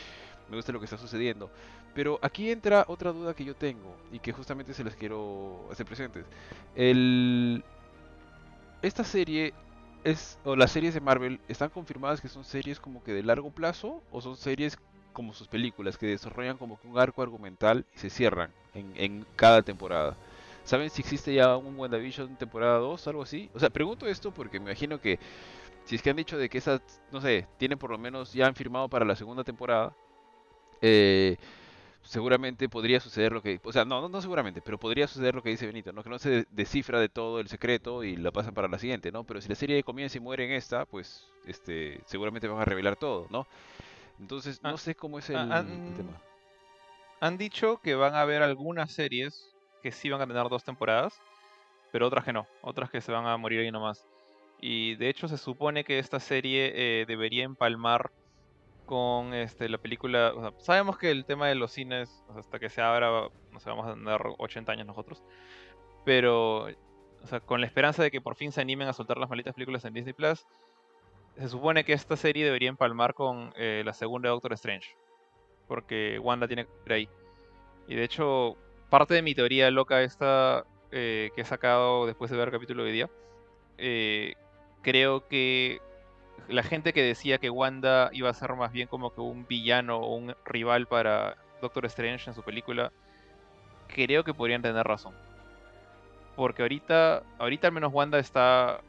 me 0.47 0.57
gusta 0.57 0.71
lo 0.71 0.79
que 0.79 0.85
está 0.85 0.97
sucediendo. 0.97 1.49
Pero 1.95 2.19
aquí 2.21 2.51
entra 2.51 2.85
otra 2.87 3.11
duda 3.11 3.33
que 3.33 3.43
yo 3.43 3.55
tengo 3.55 3.95
y 4.11 4.19
que 4.19 4.31
justamente 4.31 4.73
se 4.75 4.83
les 4.83 4.95
quiero 4.95 5.67
hacer 5.71 5.85
presentes. 5.85 6.25
El... 6.75 7.63
Esta 8.83 9.03
serie 9.03 9.53
es, 10.03 10.39
o 10.43 10.55
las 10.55 10.71
series 10.71 10.93
de 10.93 11.01
Marvel, 11.01 11.39
¿están 11.47 11.69
confirmadas 11.69 12.21
que 12.21 12.27
son 12.27 12.43
series 12.43 12.79
como 12.79 13.03
que 13.03 13.13
de 13.13 13.23
largo 13.23 13.51
plazo 13.51 14.01
o 14.11 14.21
son 14.21 14.35
series 14.35 14.77
como 15.11 15.33
sus 15.33 15.47
películas, 15.47 15.97
que 15.97 16.07
desarrollan 16.07 16.57
como 16.57 16.79
que 16.79 16.87
un 16.87 16.97
arco 16.97 17.21
argumental 17.21 17.85
y 17.95 17.99
se 17.99 18.09
cierran 18.09 18.51
en, 18.73 18.93
en 18.95 19.25
cada 19.35 19.61
temporada. 19.61 20.15
¿Saben 20.63 20.89
si 20.89 21.01
existe 21.01 21.33
ya 21.33 21.57
un 21.57 21.77
WandaVision 21.77 22.37
temporada 22.37 22.77
2, 22.77 23.07
algo 23.07 23.23
así? 23.23 23.49
O 23.53 23.59
sea, 23.59 23.69
pregunto 23.69 24.07
esto 24.07 24.31
porque 24.31 24.59
me 24.59 24.71
imagino 24.71 24.99
que 24.99 25.19
si 25.85 25.95
es 25.95 26.01
que 26.01 26.11
han 26.11 26.15
dicho 26.15 26.37
de 26.37 26.49
que 26.49 26.59
esas, 26.59 26.81
no 27.11 27.19
sé, 27.21 27.47
tienen 27.57 27.77
por 27.77 27.89
lo 27.89 27.97
menos, 27.97 28.33
ya 28.33 28.47
han 28.47 28.55
firmado 28.55 28.87
para 28.87 29.05
la 29.05 29.15
segunda 29.15 29.43
temporada, 29.43 29.93
eh, 30.81 31.37
seguramente 32.11 32.67
podría 32.67 32.99
suceder 32.99 33.31
lo 33.31 33.41
que, 33.41 33.61
o 33.63 33.71
sea, 33.71 33.85
no, 33.85 34.01
no, 34.01 34.09
no, 34.09 34.21
seguramente, 34.21 34.61
pero 34.61 34.77
podría 34.77 35.07
suceder 35.07 35.33
lo 35.33 35.41
que 35.41 35.49
dice 35.49 35.65
Benito, 35.65 35.93
¿no? 35.93 36.03
Que 36.03 36.09
no 36.09 36.19
se 36.19 36.45
descifra 36.51 36.99
de 36.99 37.07
todo 37.07 37.39
el 37.39 37.47
secreto 37.47 38.03
y 38.03 38.17
la 38.17 38.31
pasan 38.31 38.53
para 38.53 38.67
la 38.67 38.77
siguiente, 38.77 39.13
¿no? 39.13 39.23
Pero 39.23 39.39
si 39.39 39.47
la 39.47 39.55
serie 39.55 39.81
comienza 39.81 40.17
y 40.17 40.19
muere 40.19 40.43
en 40.43 40.51
esta, 40.51 40.85
pues, 40.85 41.25
este, 41.45 42.01
seguramente 42.05 42.49
van 42.49 42.59
a 42.61 42.65
revelar 42.65 42.97
todo, 42.97 43.27
¿no? 43.29 43.47
Entonces, 44.19 44.59
ah, 44.61 44.71
no 44.71 44.77
sé 44.77 44.93
cómo 44.93 45.19
es 45.19 45.29
el, 45.29 45.37
han, 45.37 45.93
tema. 45.95 46.21
Han 47.21 47.37
dicho 47.37 47.79
que 47.81 47.95
van 47.95 48.13
a 48.13 48.19
haber 48.19 48.41
algunas 48.41 48.91
series 48.91 49.49
que 49.81 49.93
sí 49.93 50.09
van 50.09 50.19
a 50.19 50.27
tener 50.27 50.49
dos 50.49 50.65
temporadas, 50.65 51.17
pero 51.93 52.07
otras 52.07 52.25
que 52.25 52.33
no, 52.33 52.45
otras 52.61 52.89
que 52.89 52.99
se 52.99 53.13
van 53.13 53.25
a 53.25 53.37
morir 53.37 53.61
ahí 53.61 53.71
nomás. 53.71 54.05
Y 54.59 54.95
de 54.95 55.07
hecho 55.07 55.29
se 55.29 55.37
supone 55.37 55.85
que 55.85 55.97
esta 55.97 56.19
serie 56.19 56.73
eh, 56.75 57.05
debería 57.05 57.45
empalmar 57.45 58.11
con 58.91 59.33
este, 59.33 59.69
la 59.69 59.77
película. 59.77 60.33
O 60.35 60.41
sea, 60.41 60.53
sabemos 60.57 60.97
que 60.97 61.11
el 61.11 61.23
tema 61.23 61.47
de 61.47 61.55
los 61.55 61.71
cines, 61.71 62.25
hasta 62.35 62.59
que 62.59 62.67
se 62.67 62.81
abra, 62.81 63.29
no 63.53 63.59
sé, 63.61 63.69
vamos 63.69 63.87
a 63.87 63.93
tener 63.93 64.19
80 64.37 64.69
años 64.69 64.85
nosotros. 64.85 65.23
Pero, 66.03 66.65
o 66.65 67.25
sea, 67.25 67.39
con 67.39 67.61
la 67.61 67.67
esperanza 67.67 68.03
de 68.03 68.11
que 68.11 68.19
por 68.19 68.35
fin 68.35 68.51
se 68.51 68.59
animen 68.59 68.89
a 68.89 68.93
soltar 68.93 69.17
las 69.17 69.29
malditas 69.29 69.53
películas 69.53 69.85
en 69.85 69.93
Disney 69.93 70.11
Plus, 70.11 70.45
se 71.37 71.47
supone 71.47 71.85
que 71.85 71.93
esta 71.93 72.17
serie 72.17 72.43
debería 72.43 72.67
empalmar 72.67 73.13
con 73.13 73.53
eh, 73.55 73.81
la 73.85 73.93
segunda 73.93 74.27
de 74.27 74.33
Doctor 74.33 74.51
Strange. 74.53 74.93
Porque 75.69 76.19
Wanda 76.19 76.45
tiene 76.45 76.65
que 76.65 76.71
ir 76.85 76.91
ahí. 76.91 77.09
Y 77.87 77.95
de 77.95 78.03
hecho, 78.03 78.57
parte 78.89 79.13
de 79.13 79.21
mi 79.21 79.33
teoría 79.33 79.71
loca 79.71 80.01
esta 80.01 80.65
eh, 80.91 81.29
que 81.33 81.43
he 81.43 81.45
sacado 81.45 82.07
después 82.07 82.29
de 82.29 82.35
ver 82.35 82.49
el 82.49 82.53
capítulo 82.53 82.83
de 82.83 82.89
hoy 82.89 82.93
día, 82.93 83.09
eh, 83.77 84.33
creo 84.81 85.29
que 85.29 85.79
la 86.47 86.63
gente 86.63 86.93
que 86.93 87.03
decía 87.03 87.37
que 87.37 87.49
Wanda 87.49 88.09
iba 88.13 88.29
a 88.29 88.33
ser 88.33 88.53
más 88.55 88.71
bien 88.71 88.87
como 88.87 89.13
que 89.13 89.21
un 89.21 89.45
villano 89.47 89.97
o 89.97 90.15
un 90.15 90.35
rival 90.45 90.87
para 90.87 91.37
Doctor 91.61 91.85
Strange 91.85 92.29
en 92.29 92.35
su 92.35 92.43
película, 92.43 92.91
creo 93.87 94.23
que 94.23 94.33
podrían 94.33 94.61
tener 94.61 94.85
razón. 94.85 95.13
Porque 96.35 96.61
ahorita, 96.61 97.23
ahorita 97.39 97.67
al 97.67 97.73
menos 97.73 97.93
Wanda 97.93 98.19
está 98.19 98.81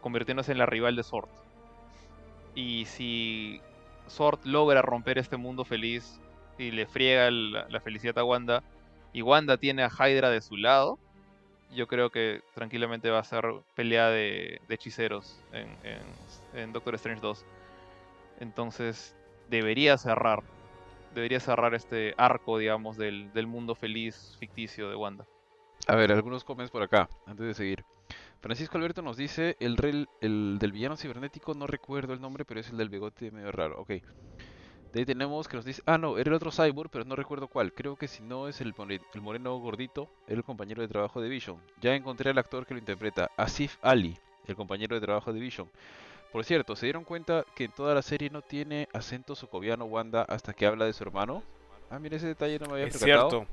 convirtiéndose 0.00 0.52
en 0.52 0.58
la 0.58 0.66
rival 0.66 0.96
de 0.96 1.02
Sword. 1.02 1.28
Y 2.54 2.86
si 2.86 3.60
Sword 4.06 4.40
logra 4.44 4.82
romper 4.82 5.18
este 5.18 5.36
mundo 5.36 5.64
feliz 5.64 6.20
y 6.58 6.70
le 6.70 6.86
friega 6.86 7.30
la, 7.30 7.80
felicidad 7.80 8.18
a 8.18 8.24
Wanda, 8.24 8.62
y 9.12 9.22
Wanda 9.22 9.56
tiene 9.56 9.82
a 9.82 9.90
Hydra 9.90 10.30
de 10.30 10.40
su 10.40 10.56
lado, 10.56 10.98
yo 11.74 11.86
creo 11.86 12.10
que 12.10 12.42
tranquilamente 12.54 13.10
va 13.10 13.18
a 13.18 13.24
ser 13.24 13.44
pelea 13.74 14.08
de, 14.08 14.60
hechiceros 14.68 15.40
en, 15.52 16.72
Doctor 16.72 16.94
Strange 16.94 17.20
2. 17.20 17.44
Entonces 18.40 19.16
debería 19.48 19.96
cerrar, 19.98 20.42
debería 21.14 21.40
cerrar 21.40 21.74
este 21.74 22.14
arco, 22.16 22.58
digamos, 22.58 22.96
del, 22.96 23.32
del 23.32 23.46
mundo 23.46 23.74
feliz 23.74 24.36
ficticio 24.38 24.90
de 24.90 24.96
Wanda. 24.96 25.26
A 25.86 25.94
ver, 25.94 26.12
algunos 26.12 26.44
comments 26.44 26.70
por 26.70 26.82
acá, 26.82 27.08
antes 27.26 27.46
de 27.46 27.54
seguir. 27.54 27.84
Francisco 28.40 28.78
Alberto 28.78 29.02
nos 29.02 29.16
dice, 29.16 29.56
el, 29.60 29.76
rey, 29.76 30.06
el 30.20 30.58
del 30.60 30.72
villano 30.72 30.96
cibernético, 30.96 31.54
no 31.54 31.66
recuerdo 31.66 32.12
el 32.12 32.20
nombre, 32.20 32.44
pero 32.44 32.60
es 32.60 32.70
el 32.70 32.76
del 32.76 32.88
bigote 32.88 33.30
medio 33.30 33.50
raro. 33.52 33.80
Ok. 33.80 33.92
De 34.96 35.00
ahí 35.00 35.04
tenemos 35.04 35.46
que 35.46 35.58
nos 35.58 35.66
dice, 35.66 35.82
ah 35.84 35.98
no, 35.98 36.16
era 36.16 36.30
el 36.30 36.34
otro 36.34 36.50
cyborg, 36.50 36.88
pero 36.88 37.04
no 37.04 37.16
recuerdo 37.16 37.48
cuál. 37.48 37.70
Creo 37.70 37.96
que 37.96 38.08
si 38.08 38.22
no 38.22 38.48
es 38.48 38.62
el, 38.62 38.72
el 39.12 39.20
moreno 39.20 39.54
gordito, 39.58 40.08
era 40.26 40.38
el 40.38 40.42
compañero 40.42 40.80
de 40.80 40.88
trabajo 40.88 41.20
de 41.20 41.28
Vision. 41.28 41.60
Ya 41.82 41.94
encontré 41.94 42.30
al 42.30 42.38
actor 42.38 42.64
que 42.64 42.72
lo 42.72 42.80
interpreta, 42.80 43.30
Asif 43.36 43.76
Ali, 43.82 44.16
el 44.46 44.56
compañero 44.56 44.94
de 44.94 45.02
trabajo 45.02 45.34
de 45.34 45.38
Vision. 45.38 45.68
Por 46.32 46.46
cierto, 46.46 46.74
¿se 46.76 46.86
dieron 46.86 47.04
cuenta 47.04 47.44
que 47.54 47.64
en 47.64 47.72
toda 47.72 47.94
la 47.94 48.00
serie 48.00 48.30
no 48.30 48.40
tiene 48.40 48.88
acento 48.94 49.34
socoviano 49.34 49.84
Wanda 49.84 50.22
hasta 50.22 50.54
que 50.54 50.64
habla 50.64 50.86
de 50.86 50.94
su 50.94 51.04
hermano? 51.04 51.42
Ah, 51.90 51.98
mira, 51.98 52.16
ese 52.16 52.28
detalle 52.28 52.58
no 52.58 52.64
me 52.64 52.72
había 52.72 52.86
es 52.86 52.98
cierto. 52.98 53.46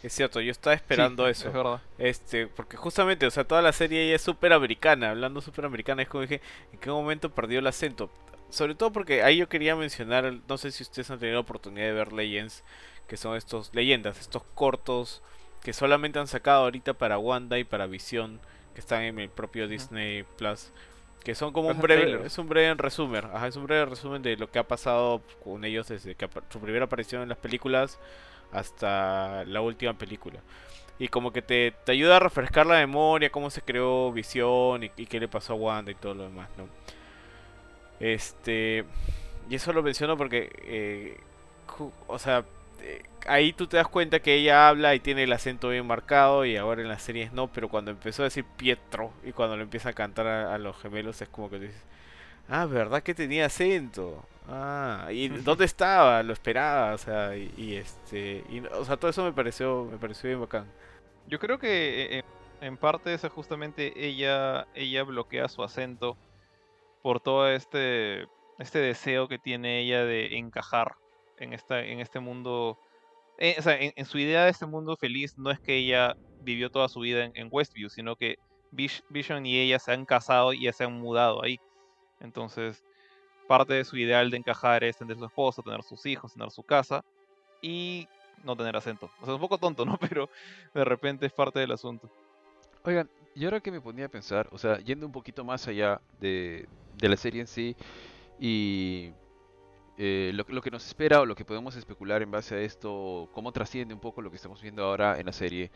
Es 0.00 0.12
cierto, 0.12 0.40
yo 0.40 0.52
estaba 0.52 0.74
esperando 0.74 1.26
eso. 1.26 1.48
Es 1.48 1.54
verdad. 1.54 1.82
Este, 1.98 2.46
porque 2.46 2.76
justamente, 2.76 3.26
o 3.26 3.32
sea, 3.32 3.42
toda 3.42 3.62
la 3.62 3.72
serie 3.72 4.04
ella 4.04 4.14
es 4.14 4.22
súper 4.22 4.52
americana, 4.52 5.10
hablando 5.10 5.40
súper 5.40 5.64
americana, 5.64 6.02
es 6.02 6.08
como 6.08 6.22
dije, 6.22 6.40
¿en 6.72 6.78
qué 6.78 6.90
momento 6.90 7.30
perdió 7.30 7.58
el 7.58 7.66
acento? 7.66 8.10
Sobre 8.50 8.74
todo 8.74 8.92
porque 8.92 9.22
ahí 9.22 9.38
yo 9.38 9.48
quería 9.48 9.74
mencionar, 9.74 10.32
no 10.48 10.58
sé 10.58 10.70
si 10.70 10.82
ustedes 10.82 11.10
han 11.10 11.18
tenido 11.18 11.34
la 11.36 11.40
oportunidad 11.40 11.86
de 11.86 11.92
ver 11.92 12.12
Legends, 12.12 12.62
que 13.08 13.16
son 13.16 13.36
estos 13.36 13.74
leyendas, 13.74 14.20
estos 14.20 14.42
cortos 14.54 15.22
que 15.62 15.72
solamente 15.72 16.18
han 16.18 16.28
sacado 16.28 16.64
ahorita 16.64 16.94
para 16.94 17.18
Wanda 17.18 17.58
y 17.58 17.64
para 17.64 17.86
Visión, 17.86 18.40
que 18.74 18.80
están 18.80 19.02
en 19.02 19.18
el 19.18 19.28
propio 19.28 19.66
Disney 19.66 20.24
Plus 20.36 20.70
que 21.24 21.34
son 21.34 21.52
como 21.52 21.70
un 21.70 21.80
breve, 21.80 22.26
es 22.26 22.36
un 22.36 22.48
breve 22.48 22.74
resumen, 22.74 23.24
ajá, 23.32 23.48
es 23.48 23.56
un 23.56 23.64
breve 23.64 23.86
resumen 23.86 24.20
de 24.20 24.36
lo 24.36 24.50
que 24.50 24.58
ha 24.58 24.68
pasado 24.68 25.22
con 25.42 25.64
ellos 25.64 25.88
desde 25.88 26.14
que 26.14 26.28
su 26.50 26.60
primera 26.60 26.84
aparición 26.84 27.22
en 27.22 27.30
las 27.30 27.38
películas 27.38 27.98
hasta 28.52 29.42
la 29.46 29.62
última 29.62 29.94
película. 29.94 30.40
Y 30.98 31.08
como 31.08 31.32
que 31.32 31.40
te, 31.40 31.72
te 31.84 31.92
ayuda 31.92 32.18
a 32.18 32.20
refrescar 32.20 32.66
la 32.66 32.76
memoria, 32.76 33.30
cómo 33.30 33.48
se 33.48 33.62
creó 33.62 34.12
Visión 34.12 34.84
y, 34.84 34.90
qué 34.90 35.18
le 35.18 35.26
pasó 35.26 35.54
a 35.54 35.56
Wanda 35.56 35.90
y 35.90 35.94
todo 35.94 36.14
lo 36.14 36.24
demás, 36.24 36.50
¿no? 36.58 36.68
Este. 38.00 38.84
Y 39.48 39.54
eso 39.56 39.72
lo 39.72 39.82
menciono 39.82 40.16
porque. 40.16 40.50
Eh, 40.64 41.20
o 42.06 42.18
sea, 42.18 42.44
eh, 42.80 43.02
ahí 43.26 43.52
tú 43.52 43.66
te 43.66 43.76
das 43.76 43.88
cuenta 43.88 44.20
que 44.20 44.34
ella 44.34 44.68
habla 44.68 44.94
y 44.94 45.00
tiene 45.00 45.22
el 45.24 45.32
acento 45.32 45.70
bien 45.70 45.86
marcado 45.86 46.44
y 46.44 46.56
ahora 46.56 46.82
en 46.82 46.88
las 46.88 47.02
series 47.02 47.32
no, 47.32 47.48
pero 47.52 47.68
cuando 47.68 47.90
empezó 47.90 48.22
a 48.22 48.24
decir 48.24 48.44
Pietro 48.56 49.12
y 49.24 49.32
cuando 49.32 49.56
le 49.56 49.62
empieza 49.62 49.90
a 49.90 49.92
cantar 49.94 50.26
a, 50.26 50.58
los 50.58 50.76
gemelos 50.78 51.20
es 51.22 51.28
como 51.28 51.50
que 51.50 51.58
dices, 51.58 51.82
ah, 52.48 52.66
¿verdad 52.66 53.02
que 53.02 53.14
tenía 53.14 53.46
acento? 53.46 54.24
Ah, 54.48 55.08
¿y 55.10 55.28
dónde 55.28 55.64
estaba? 55.64 56.22
Lo 56.22 56.32
esperaba, 56.34 56.94
o 56.94 56.98
sea, 56.98 57.34
y, 57.36 57.76
este, 57.76 58.44
y, 58.50 58.60
o 58.60 58.84
sea, 58.84 58.96
todo 58.98 59.10
eso 59.10 59.24
me 59.24 59.32
pareció, 59.32 59.88
me 59.90 59.96
pareció 59.98 60.28
bien 60.28 60.40
bacán. 60.40 60.66
Yo 61.26 61.38
creo 61.38 61.58
que 61.58 62.18
eh, 62.18 62.24
en 62.60 62.76
parte 62.76 63.14
es 63.14 63.22
justamente 63.28 63.94
ella, 63.96 64.66
ella 64.74 65.02
bloquea 65.04 65.48
su 65.48 65.62
acento 65.62 66.16
por 67.04 67.20
todo 67.20 67.50
este, 67.50 68.26
este 68.58 68.78
deseo 68.78 69.28
que 69.28 69.38
tiene 69.38 69.80
ella 69.80 70.06
de 70.06 70.38
encajar 70.38 70.96
en, 71.36 71.52
esta, 71.52 71.84
en 71.84 72.00
este 72.00 72.18
mundo. 72.18 72.78
Eh, 73.36 73.56
o 73.58 73.62
sea, 73.62 73.76
en, 73.78 74.06
su 74.06 74.16
idea 74.16 74.44
de 74.44 74.50
este 74.50 74.64
mundo 74.64 74.96
feliz 74.96 75.36
no 75.36 75.50
es 75.50 75.60
que 75.60 75.76
ella 75.76 76.16
vivió 76.40 76.70
toda 76.70 76.88
su 76.88 77.00
vida 77.00 77.30
en, 77.34 77.48
Westview, 77.50 77.90
sino 77.90 78.16
que 78.16 78.38
Vision 78.70 79.44
y 79.44 79.60
ella 79.60 79.78
se 79.78 79.92
han 79.92 80.06
casado 80.06 80.54
y 80.54 80.62
ya 80.62 80.72
se 80.72 80.84
han 80.84 80.94
mudado 80.94 81.44
ahí. 81.44 81.60
Entonces, 82.20 82.82
parte 83.48 83.74
de 83.74 83.84
su 83.84 83.98
ideal 83.98 84.30
de 84.30 84.38
encajar 84.38 84.82
es 84.82 84.96
tener 84.96 85.18
su 85.18 85.26
esposo, 85.26 85.60
tener 85.62 85.82
sus 85.82 86.06
hijos, 86.06 86.32
tener 86.32 86.50
su 86.50 86.62
casa 86.62 87.04
y 87.60 88.08
no 88.44 88.56
tener 88.56 88.78
acento. 88.78 89.10
O 89.20 89.26
sea, 89.26 89.34
es 89.34 89.34
un 89.34 89.40
poco 89.40 89.58
tonto, 89.58 89.84
¿no? 89.84 89.98
Pero 89.98 90.30
de 90.72 90.86
repente 90.86 91.26
es 91.26 91.34
parte 91.34 91.58
del 91.58 91.72
asunto. 91.72 92.08
Oigan, 92.82 93.10
y 93.34 93.44
ahora 93.44 93.60
que 93.60 93.70
me 93.70 93.82
ponía 93.82 94.06
a 94.06 94.08
pensar, 94.08 94.48
o 94.52 94.56
sea, 94.56 94.78
yendo 94.78 95.04
un 95.04 95.12
poquito 95.12 95.44
más 95.44 95.68
allá 95.68 96.00
de, 96.18 96.66
de 97.04 97.10
la 97.10 97.16
serie 97.16 97.40
en 97.42 97.46
sí 97.46 97.76
y 98.40 99.12
eh, 99.96 100.32
lo, 100.34 100.44
lo 100.48 100.62
que 100.62 100.70
nos 100.70 100.86
espera 100.86 101.20
o 101.20 101.26
lo 101.26 101.34
que 101.34 101.44
podemos 101.44 101.76
especular 101.76 102.22
en 102.22 102.30
base 102.30 102.54
a 102.56 102.60
esto, 102.60 103.28
cómo 103.32 103.52
trasciende 103.52 103.94
un 103.94 104.00
poco 104.00 104.22
lo 104.22 104.30
que 104.30 104.36
estamos 104.36 104.60
viendo 104.62 104.84
ahora 104.84 105.18
en 105.20 105.26
la 105.26 105.32
serie. 105.32 105.70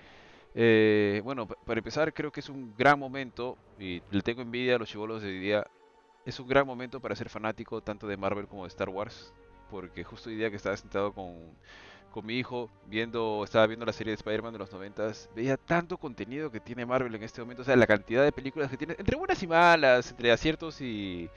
Eh, 0.54 1.20
bueno, 1.24 1.46
pa- 1.46 1.56
para 1.64 1.78
empezar, 1.78 2.12
creo 2.14 2.32
que 2.32 2.40
es 2.40 2.48
un 2.48 2.74
gran 2.76 2.98
momento, 2.98 3.58
y 3.78 4.02
le 4.10 4.22
tengo 4.22 4.42
envidia 4.42 4.76
a 4.76 4.78
los 4.78 4.88
chivolos 4.88 5.22
de 5.22 5.28
hoy 5.28 5.38
día, 5.40 5.66
es 6.24 6.40
un 6.40 6.48
gran 6.48 6.66
momento 6.66 7.00
para 7.00 7.16
ser 7.16 7.28
fanático 7.30 7.80
tanto 7.82 8.06
de 8.06 8.16
Marvel 8.16 8.48
como 8.48 8.64
de 8.64 8.68
Star 8.68 8.88
Wars, 8.90 9.32
porque 9.70 10.04
justo 10.04 10.30
hoy 10.30 10.36
día 10.36 10.50
que 10.50 10.56
estaba 10.56 10.76
sentado 10.76 11.12
con, 11.12 11.34
con 12.18 12.26
mi 12.26 12.34
hijo, 12.34 12.68
viendo, 12.86 13.44
estaba 13.44 13.68
viendo 13.68 13.86
la 13.86 13.92
serie 13.92 14.10
de 14.10 14.16
Spider-Man 14.16 14.52
de 14.52 14.58
los 14.58 14.72
90, 14.72 15.12
veía 15.36 15.56
tanto 15.56 15.96
contenido 15.98 16.50
que 16.50 16.58
tiene 16.58 16.84
Marvel 16.84 17.14
en 17.14 17.22
este 17.22 17.40
momento, 17.40 17.62
o 17.62 17.64
sea, 17.64 17.76
la 17.76 17.86
cantidad 17.86 18.24
de 18.24 18.32
películas 18.32 18.68
que 18.68 18.76
tiene, 18.76 18.96
entre 18.98 19.16
buenas 19.16 19.40
y 19.40 19.46
malas, 19.46 20.10
entre 20.10 20.32
aciertos 20.32 20.80
y, 20.80 21.30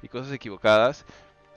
y 0.00 0.08
cosas 0.08 0.32
equivocadas, 0.32 1.04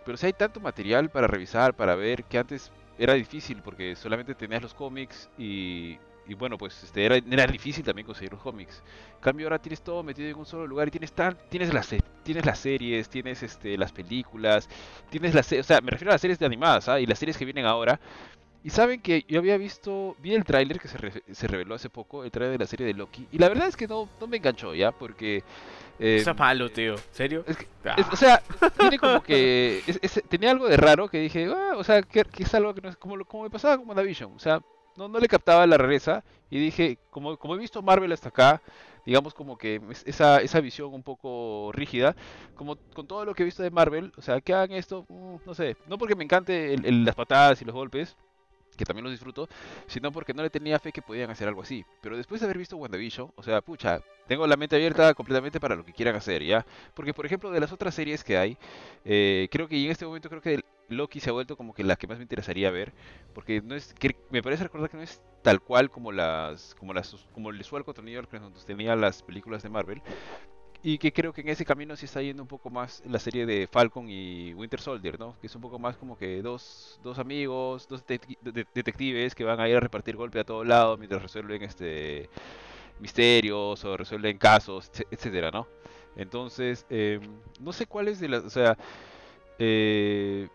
pero 0.03 0.17
si 0.17 0.25
hay 0.25 0.33
tanto 0.33 0.59
material 0.59 1.09
para 1.09 1.25
revisar, 1.25 1.73
para 1.73 1.95
ver, 1.95 2.25
que 2.25 2.37
antes 2.37 2.69
era 2.97 3.13
difícil 3.13 3.61
porque 3.61 3.95
solamente 3.95 4.35
tenías 4.35 4.61
los 4.61 4.73
cómics 4.73 5.29
y, 5.37 5.97
y 6.27 6.33
bueno, 6.33 6.57
pues 6.57 6.83
este, 6.83 7.05
era, 7.05 7.15
era 7.15 7.47
difícil 7.47 7.85
también 7.85 8.05
conseguir 8.05 8.33
los 8.33 8.41
cómics. 8.41 8.83
En 9.15 9.21
cambio 9.21 9.47
ahora 9.47 9.59
tienes 9.59 9.81
todo 9.81 10.03
metido 10.03 10.27
en 10.27 10.35
un 10.35 10.45
solo 10.45 10.67
lugar 10.67 10.89
y 10.89 10.91
tienes 10.91 11.13
tan, 11.13 11.37
tienes 11.49 11.73
las 11.73 11.89
tienes 12.23 12.45
las 12.45 12.59
series, 12.59 13.07
tienes 13.07 13.41
este 13.41 13.77
las 13.77 13.93
películas, 13.93 14.67
tienes 15.09 15.33
las, 15.33 15.49
o 15.53 15.63
sea, 15.63 15.79
me 15.79 15.91
refiero 15.91 16.11
a 16.11 16.15
las 16.15 16.21
series 16.21 16.37
de 16.37 16.45
animadas, 16.45 16.89
¿ah? 16.89 16.99
y 16.99 17.05
las 17.05 17.17
series 17.17 17.37
que 17.37 17.45
vienen 17.45 17.65
ahora. 17.65 17.99
Y 18.63 18.71
saben 18.71 19.01
que 19.01 19.23
yo 19.27 19.39
había 19.39 19.57
visto, 19.57 20.15
vi 20.19 20.33
el 20.35 20.43
tráiler 20.43 20.79
que 20.79 20.89
se, 20.89 20.97
re- 20.97 21.23
se 21.31 21.47
reveló 21.47 21.75
hace 21.75 21.89
poco, 21.89 22.25
el 22.25 22.31
tráiler 22.31 22.57
de 22.57 22.63
la 22.63 22.67
serie 22.67 22.85
de 22.85 22.93
Loki, 22.93 23.25
y 23.31 23.37
la 23.37 23.47
verdad 23.47 23.67
es 23.69 23.77
que 23.77 23.87
no, 23.87 24.09
no 24.19 24.27
me 24.27 24.35
enganchó 24.37 24.75
ya, 24.75 24.91
porque 24.91 25.43
eh, 25.97 26.17
Eso 26.17 26.31
es 26.31 26.37
malo, 26.37 26.69
tío. 26.69 26.95
¿Serio? 27.11 27.43
es 27.47 27.55
que- 27.57 27.67
Ah. 27.85 27.95
es- 27.97 28.07
o 28.11 28.15
sea, 28.17 28.41
tiene 28.77 28.99
como 28.99 29.21
que. 29.23 29.81
es- 29.87 30.21
tenía 30.27 30.51
algo 30.51 30.67
de 30.67 30.75
raro 30.77 31.07
que 31.09 31.19
dije, 31.19 31.49
"Ah, 31.55 31.73
o 31.77 31.83
sea, 31.85 32.01
que, 32.01 32.23
que 32.25 32.43
es 32.43 32.53
algo 32.53 32.73
que 32.73 32.81
no 32.81 32.89
es 32.89 32.97
como, 32.97 33.23
como 33.25 33.43
me 33.43 33.49
pasaba 33.49 33.77
con 33.77 33.87
WandaVision. 33.87 34.33
O 34.35 34.39
sea, 34.39 34.61
no, 34.97 35.07
no 35.07 35.19
le 35.19 35.27
captaba 35.29 35.65
la 35.65 35.77
rareza. 35.77 36.23
Y 36.49 36.59
dije, 36.59 36.97
como, 37.11 37.37
como 37.37 37.55
he 37.55 37.57
visto 37.59 37.81
Marvel 37.81 38.11
hasta 38.11 38.29
acá, 38.29 38.61
digamos 39.05 39.33
como 39.33 39.57
que 39.57 39.79
es- 39.91 40.03
esa, 40.05 40.41
esa 40.41 40.59
visión 40.59 40.93
un 40.93 41.03
poco 41.03 41.71
rígida, 41.73 42.15
como 42.55 42.75
con 42.93 43.07
todo 43.07 43.23
lo 43.23 43.33
que 43.33 43.43
he 43.43 43.45
visto 43.45 43.63
de 43.63 43.71
Marvel, 43.71 44.11
o 44.17 44.21
sea, 44.21 44.41
que 44.41 44.53
hagan 44.53 44.71
esto, 44.73 45.05
mm, 45.07 45.35
no 45.45 45.53
sé, 45.53 45.77
no 45.87 45.97
porque 45.97 46.15
me 46.15 46.23
encante 46.25 46.73
el- 46.73 46.85
el- 46.85 47.05
las 47.05 47.15
patadas 47.15 47.61
y 47.61 47.65
los 47.65 47.73
golpes, 47.75 48.17
que 48.79 48.85
también 48.85 49.03
los 49.03 49.11
disfruto, 49.11 49.49
sino 49.87 50.11
porque 50.11 50.33
no 50.33 50.41
le 50.41 50.49
tenía 50.49 50.79
fe 50.79 50.93
que 50.93 51.01
podían 51.01 51.29
hacer 51.29 51.49
algo 51.49 51.61
así. 51.61 51.85
Pero 52.01 52.15
después 52.15 52.39
de 52.39 52.45
haber 52.45 52.57
visto 52.57 52.77
WandaVision, 52.77 53.31
o 53.35 53.43
sea, 53.43 53.61
pucha, 53.61 54.01
tengo 54.25 54.47
la 54.47 54.55
mente 54.55 54.77
abierta 54.77 55.13
completamente 55.13 55.59
para 55.59 55.75
lo 55.75 55.83
que 55.83 55.91
quieran 55.91 56.15
hacer, 56.15 56.43
¿ya? 56.43 56.65
Porque, 56.93 57.13
por 57.13 57.25
ejemplo, 57.25 57.51
de 57.51 57.59
las 57.59 57.73
otras 57.73 57.93
series 57.93 58.23
que 58.23 58.37
hay, 58.37 58.57
eh, 59.03 59.49
creo 59.51 59.67
que 59.67 59.83
en 59.83 59.91
este 59.91 60.05
momento 60.05 60.29
creo 60.29 60.41
que 60.41 60.61
Loki 60.87 61.19
se 61.19 61.29
ha 61.29 61.33
vuelto 61.33 61.57
como 61.57 61.73
que 61.73 61.83
la 61.83 61.97
que 61.97 62.07
más 62.07 62.17
me 62.17 62.23
interesaría 62.23 62.71
ver, 62.71 62.93
porque 63.33 63.61
no 63.61 63.75
es, 63.75 63.93
me 64.29 64.41
parece 64.41 64.63
recordar 64.63 64.89
que 64.89 64.97
no 64.97 65.03
es 65.03 65.21
tal 65.41 65.61
cual 65.61 65.89
como 65.89 66.11
las, 66.11 66.73
como 66.75 66.93
las, 66.93 67.15
como 67.33 67.49
el 67.49 67.59
usual 67.59 67.83
contenido 67.83 68.23
que 68.27 68.39
nos 68.39 68.65
tenía 68.65 68.95
las 68.95 69.23
películas 69.23 69.61
de 69.61 69.69
Marvel, 69.69 70.01
y 70.81 70.97
que 70.97 71.11
creo 71.11 71.33
que 71.33 71.41
en 71.41 71.49
ese 71.49 71.65
camino 71.65 71.95
sí 71.97 72.05
está 72.05 72.21
yendo 72.21 72.41
un 72.41 72.47
poco 72.47 72.69
más 72.69 73.03
la 73.05 73.19
serie 73.19 73.45
de 73.45 73.67
Falcon 73.67 74.05
y 74.09 74.53
Winter 74.53 74.79
Soldier, 74.79 75.19
¿no? 75.19 75.35
Que 75.41 75.47
es 75.47 75.55
un 75.55 75.61
poco 75.61 75.77
más 75.79 75.97
como 75.97 76.17
que 76.17 76.41
dos, 76.41 76.99
dos 77.03 77.19
amigos, 77.19 77.87
dos 77.89 78.05
detec- 78.05 78.37
de- 78.41 78.65
detectives 78.73 79.35
que 79.35 79.43
van 79.43 79.59
a 79.59 79.67
ir 79.67 79.75
a 79.75 79.81
repartir 79.81 80.15
golpe 80.15 80.39
a 80.39 80.45
todo 80.45 80.63
lado 80.63 80.97
mientras 80.97 81.21
resuelven 81.21 81.63
este 81.63 82.29
misterios 82.99 83.83
o 83.85 83.97
resuelven 83.97 84.37
casos, 84.37 84.91
etc- 84.93 85.07
etcétera, 85.11 85.51
¿no? 85.51 85.67
Entonces, 86.15 86.85
eh, 86.89 87.19
no 87.59 87.73
sé 87.73 87.87
cuáles 87.87 88.19
de 88.19 88.29
las, 88.29 88.43
o 88.45 88.49
sea, 88.49 88.77
eh, 89.59 90.47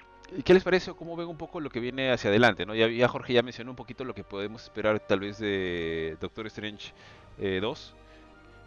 ¿qué 0.45 0.55
les 0.55 0.63
parece 0.65 0.91
o 0.91 0.97
cómo 0.97 1.17
ven 1.17 1.29
un 1.29 1.37
poco 1.37 1.61
lo 1.61 1.71
que 1.71 1.81
viene 1.81 2.11
hacia 2.13 2.31
adelante, 2.31 2.67
¿no? 2.67 2.75
Ya, 2.75 2.89
ya 2.89 3.09
Jorge 3.09 3.33
ya 3.35 3.43
mencionó 3.43 3.71
un 3.73 3.77
poquito 3.77 4.05
lo 4.05 4.15
que 4.15 4.25
podemos 4.25 4.63
esperar 4.65 5.01
tal 5.01 5.21
vez 5.21 5.39
de 5.39 6.17
Doctor 6.21 6.47
Strange 6.47 6.93
eh, 7.39 7.59
2. 7.61 7.95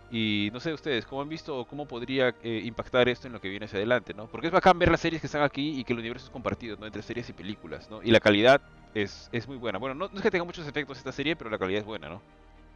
Y 0.10 0.50
no 0.54 0.60
sé 0.62 0.74
ustedes, 0.74 1.06
¿cómo 1.06 1.22
han 1.22 1.28
visto 1.28 1.60
o 1.60 1.66
cómo 1.66 1.86
podría 1.86 2.34
eh, 2.42 2.62
impactar 2.64 3.10
esto 3.10 3.28
en 3.28 3.34
lo 3.34 3.42
que 3.42 3.50
viene 3.50 3.66
hacia 3.66 3.78
adelante, 3.78 4.14
¿no? 4.14 4.28
Porque 4.28 4.48
es 4.48 4.54
bacán 4.54 4.80
ver 4.80 4.90
las 4.90 5.02
series 5.02 5.22
que 5.22 5.28
están 5.28 5.44
aquí 5.44 5.80
y 5.80 5.84
que 5.84 5.92
el 5.92 6.00
universo 6.00 6.28
es 6.28 6.32
compartido, 6.32 6.78
¿no? 6.80 6.86
Entre 6.86 7.02
series 7.02 7.28
y 7.30 7.34
películas, 7.34 7.90
¿no? 7.90 8.02
Y 8.02 8.12
la 8.12 8.22
calidad 8.22 8.62
es, 8.94 9.30
es 9.34 9.48
muy 9.48 9.58
buena. 9.58 9.80
Bueno, 9.80 9.96
no, 9.96 10.06
es 10.06 10.22
que 10.22 10.32
tenga 10.32 10.46
muchos 10.46 10.66
efectos 10.66 10.98
esta 10.98 11.12
serie, 11.12 11.36
pero 11.36 11.50
la 11.50 11.58
calidad 11.58 11.82
es 11.82 11.86
buena, 11.86 12.08
¿no? 12.08 12.22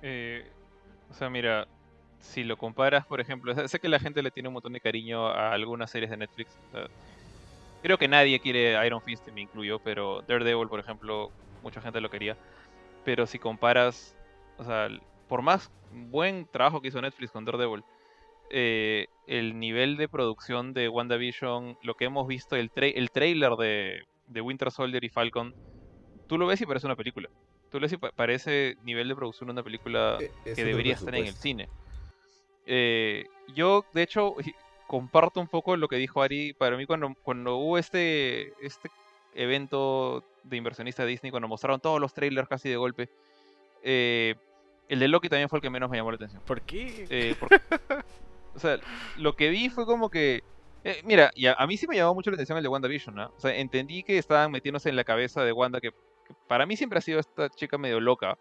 Eh, 0.02 0.46
o 1.10 1.14
sea, 1.14 1.30
mira, 1.30 1.68
si 2.20 2.44
lo 2.44 2.58
comparas, 2.58 3.06
por 3.06 3.22
ejemplo, 3.22 3.56
sé 3.68 3.80
que 3.80 3.88
la 3.88 4.00
gente 4.00 4.22
le 4.22 4.32
tiene 4.32 4.50
un 4.50 4.54
montón 4.54 4.74
de 4.74 4.82
cariño 4.82 5.28
a 5.28 5.54
algunas 5.54 5.90
series 5.90 6.12
de 6.12 6.18
Netflix. 6.18 6.58
creo 7.82 7.98
que 7.98 8.10
nadie 8.10 8.42
quiere 8.42 8.86
Iron 8.86 9.02
Fist, 9.02 9.26
me 9.30 9.42
incluyo, 9.42 9.80
pero 9.80 10.22
Daredevil, 10.28 10.68
por 10.68 10.82
ejemplo, 10.82 11.32
mucha 11.64 11.80
gente 11.80 12.02
lo 12.02 12.10
quería. 12.10 12.36
Pero 13.06 13.26
si 13.26 13.40
comparas, 13.40 14.14
o 14.58 14.66
sea, 14.66 14.90
por 15.32 15.42
más 15.44 15.72
buen 15.92 16.46
trabajo 16.52 16.82
que 16.82 16.90
hizo 16.90 17.02
Netflix 17.02 17.32
con 17.32 17.46
Daredevil, 17.46 17.84
eh, 18.50 19.08
el 19.28 19.58
nivel 19.58 19.96
de 19.96 20.10
producción 20.10 20.74
de 20.74 20.90
WandaVision, 20.90 21.78
lo 21.84 21.94
que 21.96 22.04
hemos 22.04 22.28
visto, 22.28 22.58
el, 22.58 22.70
tra- 22.70 22.92
el 22.94 23.12
trailer 23.12 23.52
de, 23.54 24.04
de 24.28 24.42
Winter 24.42 24.72
Soldier 24.72 25.02
y 25.06 25.08
Falcon, 25.10 25.56
tú 26.28 26.38
lo 26.38 26.48
ves 26.48 26.60
y 26.60 26.66
parece 26.66 26.86
una 26.86 26.98
película. 26.98 27.30
Tú 27.72 27.78
lo 27.80 27.84
ves 27.84 27.94
y 27.94 27.98
pa- 27.98 28.12
parece 28.14 28.76
nivel 28.84 29.08
de 29.08 29.16
producción 29.16 29.48
de 29.48 29.54
una 29.54 29.64
película 29.64 30.18
Eh, 30.20 30.30
ese 30.44 30.56
que 30.56 30.66
debería 30.66 30.96
estar 30.96 31.16
en 31.16 31.22
el 31.22 31.34
cine. 31.38 31.70
Eh, 32.66 33.24
yo, 33.56 33.86
de 33.94 34.02
hecho, 34.04 34.36
comparto 34.88 35.40
un 35.40 35.48
poco 35.48 35.78
lo 35.78 35.88
que 35.88 35.96
dijo 35.96 36.22
Ari. 36.22 36.52
Para 36.56 36.76
mí, 36.76 36.86
cuando, 36.86 37.14
cuando 37.24 37.56
hubo 37.56 37.78
este, 37.78 38.50
este 38.66 38.90
evento 39.34 40.26
de 40.44 40.58
inversionista 40.58 41.04
de 41.04 41.10
Disney, 41.12 41.32
cuando 41.32 41.48
mostraron 41.48 41.80
todos 41.80 42.02
los 42.02 42.14
trailers 42.14 42.50
casi 42.50 42.68
de 42.68 42.76
golpe, 42.76 43.08
eh, 43.84 44.36
el 44.94 45.00
de 45.00 45.08
Loki 45.08 45.30
también 45.30 45.50
fue 45.50 45.58
el 45.58 45.62
que 45.64 45.70
menos 45.70 45.89
me 45.89 45.98
llamó 45.98 46.12
la 46.12 46.16
atención. 46.16 46.42
¿Por 46.46 46.62
qué? 46.62 47.08
Eh, 47.10 47.36
porque- 47.39 47.60
o 48.56 48.60
sea, 48.60 48.78
lo 49.18 49.34
que 49.36 49.50
vi 49.50 49.70
fue 49.70 49.86
como 49.86 50.10
que. 50.10 50.42
eh, 50.84 51.02
mira, 51.06 51.32
y 51.36 51.48
a, 51.48 51.54
a 51.54 51.68
mí 51.68 51.78
sí 51.78 51.88
me 51.88 51.96
llamó 51.96 52.14
mucho 52.14 52.30
la 52.32 52.36
atención 52.36 52.58
el 52.58 52.64
de 52.64 52.70
WandaVision, 52.70 53.16
¿no? 53.16 53.28
O 53.36 53.39
sea, 53.39 53.56
entendí 53.56 54.04
que 54.04 54.18
estaban 54.18 54.52
metiéndose 54.52 54.89
en 54.89 54.96
la 54.96 55.04
cabeza 55.04 55.44
de 55.44 55.52
Wanda, 55.54 55.80
que, 55.82 55.92
que 55.92 56.34
para 56.48 56.66
mí 56.66 56.76
siempre 56.78 57.00
ha 57.00 57.02
sido 57.02 57.20
esta 57.20 57.50
chica 57.50 57.78
medio 57.78 58.00
loca, 58.00 58.38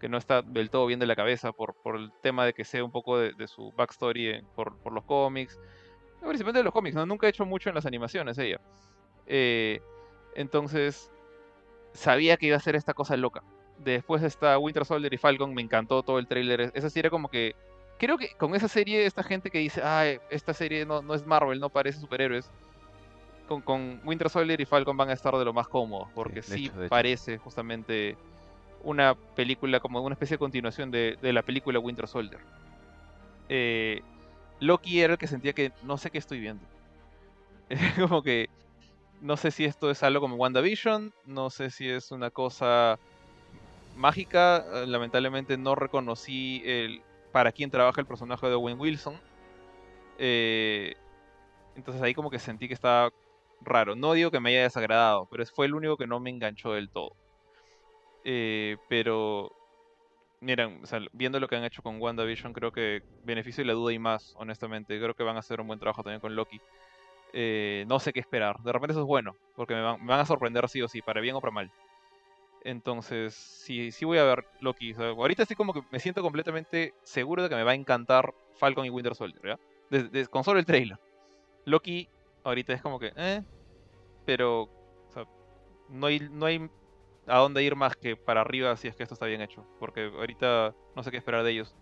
que 0.00 0.08
no 0.08 0.16
está 0.18 0.42
del 0.42 0.70
todo 0.70 0.86
bien 0.86 1.00
de 1.00 1.06
la 1.06 1.16
cabeza 1.16 1.52
por, 1.52 1.74
por 1.82 1.96
el 1.96 2.10
tema 2.22 2.46
de 2.46 2.54
que 2.54 2.64
sé 2.64 2.82
un 2.82 2.90
poco 2.92 3.18
de, 3.18 3.32
de 3.34 3.46
su 3.48 3.70
backstory 3.76 4.28
en- 4.30 4.46
por, 4.56 4.78
por 4.78 4.92
los 4.92 5.04
cómics. 5.04 5.58
No, 6.22 6.28
Principalmente 6.28 6.58
de 6.60 6.64
los 6.64 6.72
cómics, 6.72 6.96
¿no? 6.96 7.04
Nunca 7.06 7.26
ha 7.26 7.30
hecho 7.30 7.44
mucho 7.46 7.68
en 7.68 7.74
las 7.74 7.86
animaciones 7.86 8.38
ella. 8.38 8.60
Eh, 9.26 9.80
entonces, 10.34 11.10
sabía 11.92 12.36
que 12.36 12.46
iba 12.46 12.56
a 12.56 12.60
ser 12.60 12.76
esta 12.76 12.94
cosa 12.94 13.16
loca. 13.16 13.42
Después 13.84 14.22
está 14.22 14.58
Winter 14.58 14.84
Soldier 14.84 15.12
y 15.12 15.16
Falcon, 15.16 15.54
me 15.54 15.62
encantó 15.62 16.02
todo 16.02 16.18
el 16.18 16.26
tráiler. 16.26 16.70
Esa 16.74 16.98
era 16.98 17.10
como 17.10 17.28
que 17.28 17.54
creo 17.98 18.16
que 18.16 18.30
con 18.30 18.54
esa 18.54 18.66
serie, 18.66 19.04
esta 19.04 19.22
gente 19.22 19.50
que 19.50 19.58
dice, 19.58 19.82
ah, 19.84 20.06
esta 20.30 20.54
serie 20.54 20.86
no, 20.86 21.02
no 21.02 21.14
es 21.14 21.26
Marvel, 21.26 21.60
no 21.60 21.68
parece 21.68 22.00
superhéroes, 22.00 22.50
con, 23.46 23.60
con 23.60 24.00
Winter 24.04 24.30
Soldier 24.30 24.60
y 24.60 24.64
Falcon 24.64 24.96
van 24.96 25.10
a 25.10 25.12
estar 25.12 25.36
de 25.36 25.44
lo 25.44 25.52
más 25.52 25.68
cómodos, 25.68 26.08
porque 26.14 26.40
sí, 26.40 26.66
hecho, 26.66 26.78
de 26.78 26.86
hecho. 26.86 26.90
parece 26.90 27.38
justamente 27.38 28.16
una 28.82 29.14
película, 29.14 29.80
como 29.80 30.00
una 30.00 30.14
especie 30.14 30.34
de 30.34 30.38
continuación 30.38 30.90
de, 30.90 31.18
de 31.20 31.32
la 31.32 31.42
película 31.42 31.78
Winter 31.78 32.08
Soldier. 32.08 32.40
Eh, 33.50 34.00
Loki 34.60 35.00
era 35.00 35.14
el 35.14 35.18
que 35.18 35.26
sentía 35.26 35.52
que 35.52 35.72
no 35.82 35.98
sé 35.98 36.10
qué 36.10 36.18
estoy 36.18 36.40
viendo. 36.40 36.64
como 38.08 38.22
que 38.22 38.48
no 39.20 39.36
sé 39.36 39.50
si 39.50 39.64
esto 39.64 39.90
es 39.90 40.02
algo 40.02 40.20
como 40.22 40.36
WandaVision, 40.36 41.12
no 41.26 41.50
sé 41.50 41.70
si 41.70 41.88
es 41.88 42.10
una 42.12 42.30
cosa 42.30 42.98
mágica. 44.00 44.64
eh, 44.74 44.86
Lamentablemente 44.86 45.56
no 45.56 45.74
reconocí 45.76 46.62
el 46.64 47.02
para 47.32 47.52
quién 47.52 47.70
trabaja 47.70 48.00
el 48.00 48.06
personaje 48.06 48.48
de 48.48 48.54
Owen 48.54 48.80
Wilson. 48.80 49.20
Eh, 50.18 50.96
entonces 51.76 52.02
ahí 52.02 52.14
como 52.14 52.30
que 52.30 52.40
sentí 52.40 52.66
que 52.66 52.74
estaba 52.74 53.10
raro. 53.60 53.94
No 53.94 54.14
digo 54.14 54.30
que 54.30 54.40
me 54.40 54.50
haya 54.50 54.62
desagradado, 54.62 55.28
pero 55.30 55.46
fue 55.46 55.66
el 55.66 55.74
único 55.74 55.96
que 55.96 56.08
no 56.08 56.18
me 56.18 56.30
enganchó 56.30 56.72
del 56.72 56.90
todo. 56.90 57.12
Eh, 58.24 58.76
pero, 58.88 59.52
miren, 60.40 60.82
viendo 61.12 61.38
lo 61.38 61.48
que 61.48 61.56
han 61.56 61.64
hecho 61.64 61.82
con 61.82 62.00
WandaVision, 62.00 62.52
creo 62.52 62.72
que 62.72 63.02
beneficio 63.24 63.62
y 63.62 63.66
la 63.66 63.74
duda 63.74 63.92
y 63.92 63.98
más, 63.98 64.34
honestamente. 64.36 64.98
Creo 64.98 65.14
que 65.14 65.22
van 65.22 65.36
a 65.36 65.40
hacer 65.40 65.60
un 65.60 65.68
buen 65.68 65.78
trabajo 65.78 66.02
también 66.02 66.20
con 66.20 66.34
Loki. 66.34 66.60
No 67.86 68.00
sé 68.00 68.12
qué 68.12 68.20
esperar. 68.20 68.58
De 68.60 68.72
repente 68.72 68.92
eso 68.92 69.02
es 69.02 69.06
bueno, 69.06 69.36
porque 69.54 69.74
me 69.74 69.82
van, 69.82 70.00
me 70.00 70.08
van 70.08 70.20
a 70.20 70.26
sorprender 70.26 70.68
sí 70.68 70.82
o 70.82 70.88
sí, 70.88 71.00
para 71.00 71.20
bien 71.20 71.36
o 71.36 71.40
para 71.40 71.52
mal. 71.52 71.70
Entonces, 72.62 73.34
sí, 73.34 73.90
sí 73.92 74.04
voy 74.04 74.18
a 74.18 74.24
ver 74.24 74.44
Loki. 74.60 74.92
Ahorita 74.94 75.42
estoy 75.42 75.56
como 75.56 75.72
que 75.72 75.82
me 75.90 75.98
siento 76.00 76.22
completamente 76.22 76.94
seguro 77.04 77.42
de 77.42 77.48
que 77.48 77.54
me 77.56 77.64
va 77.64 77.72
a 77.72 77.74
encantar 77.74 78.34
Falcon 78.56 78.84
y 78.86 78.90
Winter 78.90 79.14
Soldier, 79.14 79.42
¿ya? 79.46 79.58
Desde- 79.90 80.26
con 80.28 80.44
solo 80.44 80.58
el 80.58 80.66
trailer. 80.66 80.98
Loki, 81.66 82.08
ahorita 82.44 82.72
es 82.74 82.82
como 82.82 82.98
que, 83.00 83.12
eh, 83.16 83.42
pero, 84.26 84.70
no 85.88 86.06
hay, 86.06 86.20
no 86.30 86.46
hay 86.46 86.68
a 87.26 87.38
dónde 87.38 87.62
ir 87.62 87.76
más 87.76 87.96
que 87.96 88.16
para 88.16 88.40
arriba 88.40 88.76
si 88.76 88.88
es 88.88 88.96
que 88.96 89.02
esto 89.02 89.14
está 89.14 89.26
bien 89.26 89.40
hecho. 89.42 89.66
Porque 89.78 90.04
ahorita 90.06 90.74
no 90.94 91.02
sé 91.02 91.10
qué 91.10 91.16
esperar 91.18 91.44
de 91.44 91.52
ellos. 91.52 91.74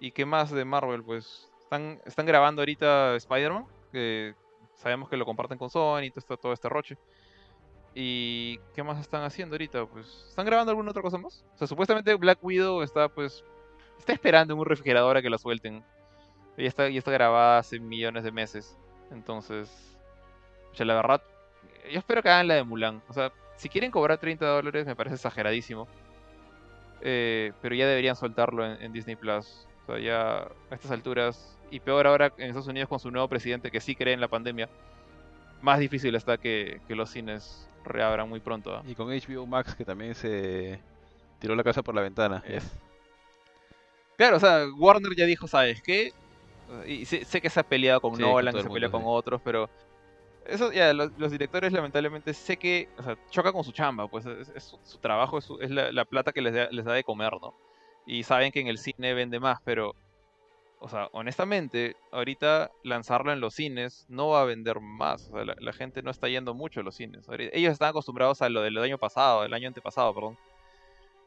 ¿Y 0.00 0.12
qué 0.12 0.26
más 0.26 0.50
de 0.50 0.64
Marvel? 0.64 1.04
Pues 1.04 1.50
están, 1.62 2.00
están 2.06 2.26
grabando 2.26 2.62
ahorita 2.62 3.16
Spider-Man, 3.16 3.66
que 3.92 4.34
sabemos 4.76 5.08
que 5.08 5.16
lo 5.16 5.26
comparten 5.26 5.58
con 5.58 5.70
Sony 5.70 6.04
y 6.04 6.10
todo, 6.10 6.20
este- 6.20 6.36
todo 6.38 6.52
este 6.52 6.68
roche. 6.68 6.96
¿Y 8.00 8.60
qué 8.76 8.84
más 8.84 9.00
están 9.00 9.24
haciendo 9.24 9.54
ahorita? 9.54 9.84
Pues 9.86 10.06
están 10.28 10.46
grabando 10.46 10.70
alguna 10.70 10.92
otra 10.92 11.02
cosa 11.02 11.18
más. 11.18 11.44
O 11.56 11.58
sea, 11.58 11.66
supuestamente 11.66 12.14
Black 12.14 12.38
Widow 12.40 12.80
está 12.82 13.08
pues 13.08 13.42
está 13.98 14.12
esperando 14.12 14.54
en 14.54 14.60
un 14.60 14.66
refrigerador 14.66 15.16
a 15.16 15.22
que 15.22 15.28
la 15.28 15.36
suelten. 15.36 15.82
Ya 16.56 16.68
está, 16.68 16.88
ya 16.88 16.98
está 16.98 17.10
grabada 17.10 17.58
hace 17.58 17.80
millones 17.80 18.22
de 18.22 18.30
meses. 18.30 18.78
Entonces, 19.10 19.68
o 20.70 20.76
sea, 20.76 20.86
la 20.86 20.94
verdad, 20.94 21.20
yo 21.90 21.98
espero 21.98 22.22
que 22.22 22.28
hagan 22.28 22.46
la 22.46 22.54
de 22.54 22.62
Mulan. 22.62 23.02
O 23.08 23.12
sea, 23.12 23.32
si 23.56 23.68
quieren 23.68 23.90
cobrar 23.90 24.18
30 24.18 24.46
dólares 24.46 24.86
me 24.86 24.94
parece 24.94 25.16
exageradísimo. 25.16 25.88
Eh, 27.00 27.50
pero 27.60 27.74
ya 27.74 27.88
deberían 27.88 28.14
soltarlo 28.14 28.64
en, 28.64 28.92
Disney 28.92 29.16
Plus. 29.16 29.66
O 29.82 29.86
sea, 29.86 29.98
ya 29.98 30.36
a 30.42 30.74
estas 30.74 30.92
alturas, 30.92 31.58
y 31.68 31.80
peor 31.80 32.06
ahora 32.06 32.32
en 32.38 32.46
Estados 32.46 32.68
Unidos 32.68 32.88
con 32.88 33.00
su 33.00 33.10
nuevo 33.10 33.26
presidente 33.26 33.72
que 33.72 33.80
sí 33.80 33.96
cree 33.96 34.14
en 34.14 34.20
la 34.20 34.28
pandemia, 34.28 34.68
más 35.62 35.80
difícil 35.80 36.14
está 36.14 36.38
que 36.38 36.80
los 36.88 37.10
cines 37.10 37.68
reabran 37.88 38.28
muy 38.28 38.40
pronto. 38.40 38.74
¿ah? 38.76 38.82
Y 38.86 38.94
con 38.94 39.08
HBO 39.10 39.46
Max 39.46 39.74
que 39.74 39.84
también 39.84 40.14
se 40.14 40.80
tiró 41.40 41.54
la 41.56 41.64
casa 41.64 41.82
por 41.82 41.94
la 41.94 42.02
ventana. 42.02 42.42
Es- 42.46 42.70
Claro, 44.16 44.36
o 44.36 44.40
sea, 44.40 44.64
Warner 44.76 45.14
ya 45.16 45.26
dijo, 45.26 45.46
¿sabes 45.46 45.80
qué? 45.80 46.12
Y 46.86 47.04
sé, 47.06 47.24
sé 47.24 47.40
que 47.40 47.48
se 47.48 47.60
ha 47.60 47.62
peleado 47.62 48.00
con 48.00 48.16
Sí, 48.16 48.22
Nolan, 48.22 48.52
que 48.52 48.62
se 48.62 48.68
mundo, 48.68 48.90
con 48.90 49.02
otros, 49.06 49.40
pero 49.44 49.70
eso 50.44 50.72
ya, 50.72 50.92
los, 50.92 51.16
los 51.16 51.30
directores 51.30 51.72
lamentablemente 51.72 52.34
sé 52.34 52.56
que, 52.56 52.88
o 52.98 53.02
sea, 53.02 53.16
choca 53.30 53.52
con 53.52 53.62
su 53.64 53.70
chamba, 53.72 54.08
pues 54.08 54.26
es, 54.26 54.48
es 54.48 54.64
su, 54.64 54.78
su 54.82 54.98
trabajo, 54.98 55.38
es, 55.38 55.44
su- 55.44 55.60
es 55.60 55.70
la, 55.70 55.92
la 55.92 56.04
plata 56.04 56.32
que 56.32 56.42
les 56.42 56.52
da, 56.52 56.68
les 56.70 56.84
da 56.84 56.92
de 56.94 57.04
comer, 57.04 57.32
¿no? 57.40 57.54
Y 58.06 58.24
saben 58.24 58.50
que 58.50 58.60
en 58.60 58.66
el 58.66 58.78
cine 58.78 59.14
vende 59.14 59.38
más, 59.38 59.58
pero, 59.64 59.94
o 60.80 60.88
sea, 60.88 61.08
honestamente, 61.12 61.96
ahorita 62.12 62.70
lanzarlo 62.82 63.32
en 63.32 63.40
los 63.40 63.54
cines 63.54 64.06
no 64.08 64.28
va 64.28 64.42
a 64.42 64.44
vender 64.44 64.80
más, 64.80 65.28
o 65.28 65.32
sea, 65.34 65.44
la, 65.44 65.56
la 65.58 65.72
gente 65.72 66.02
no 66.02 66.10
está 66.10 66.28
yendo 66.28 66.54
mucho 66.54 66.80
a 66.80 66.82
los 66.82 66.94
cines. 66.94 67.26
Ellos 67.52 67.72
están 67.72 67.90
acostumbrados 67.90 68.42
a 68.42 68.48
lo 68.48 68.62
del 68.62 68.78
año 68.78 68.98
pasado, 68.98 69.42
del 69.42 69.54
año 69.54 69.68
antepasado, 69.68 70.14
perdón. 70.14 70.38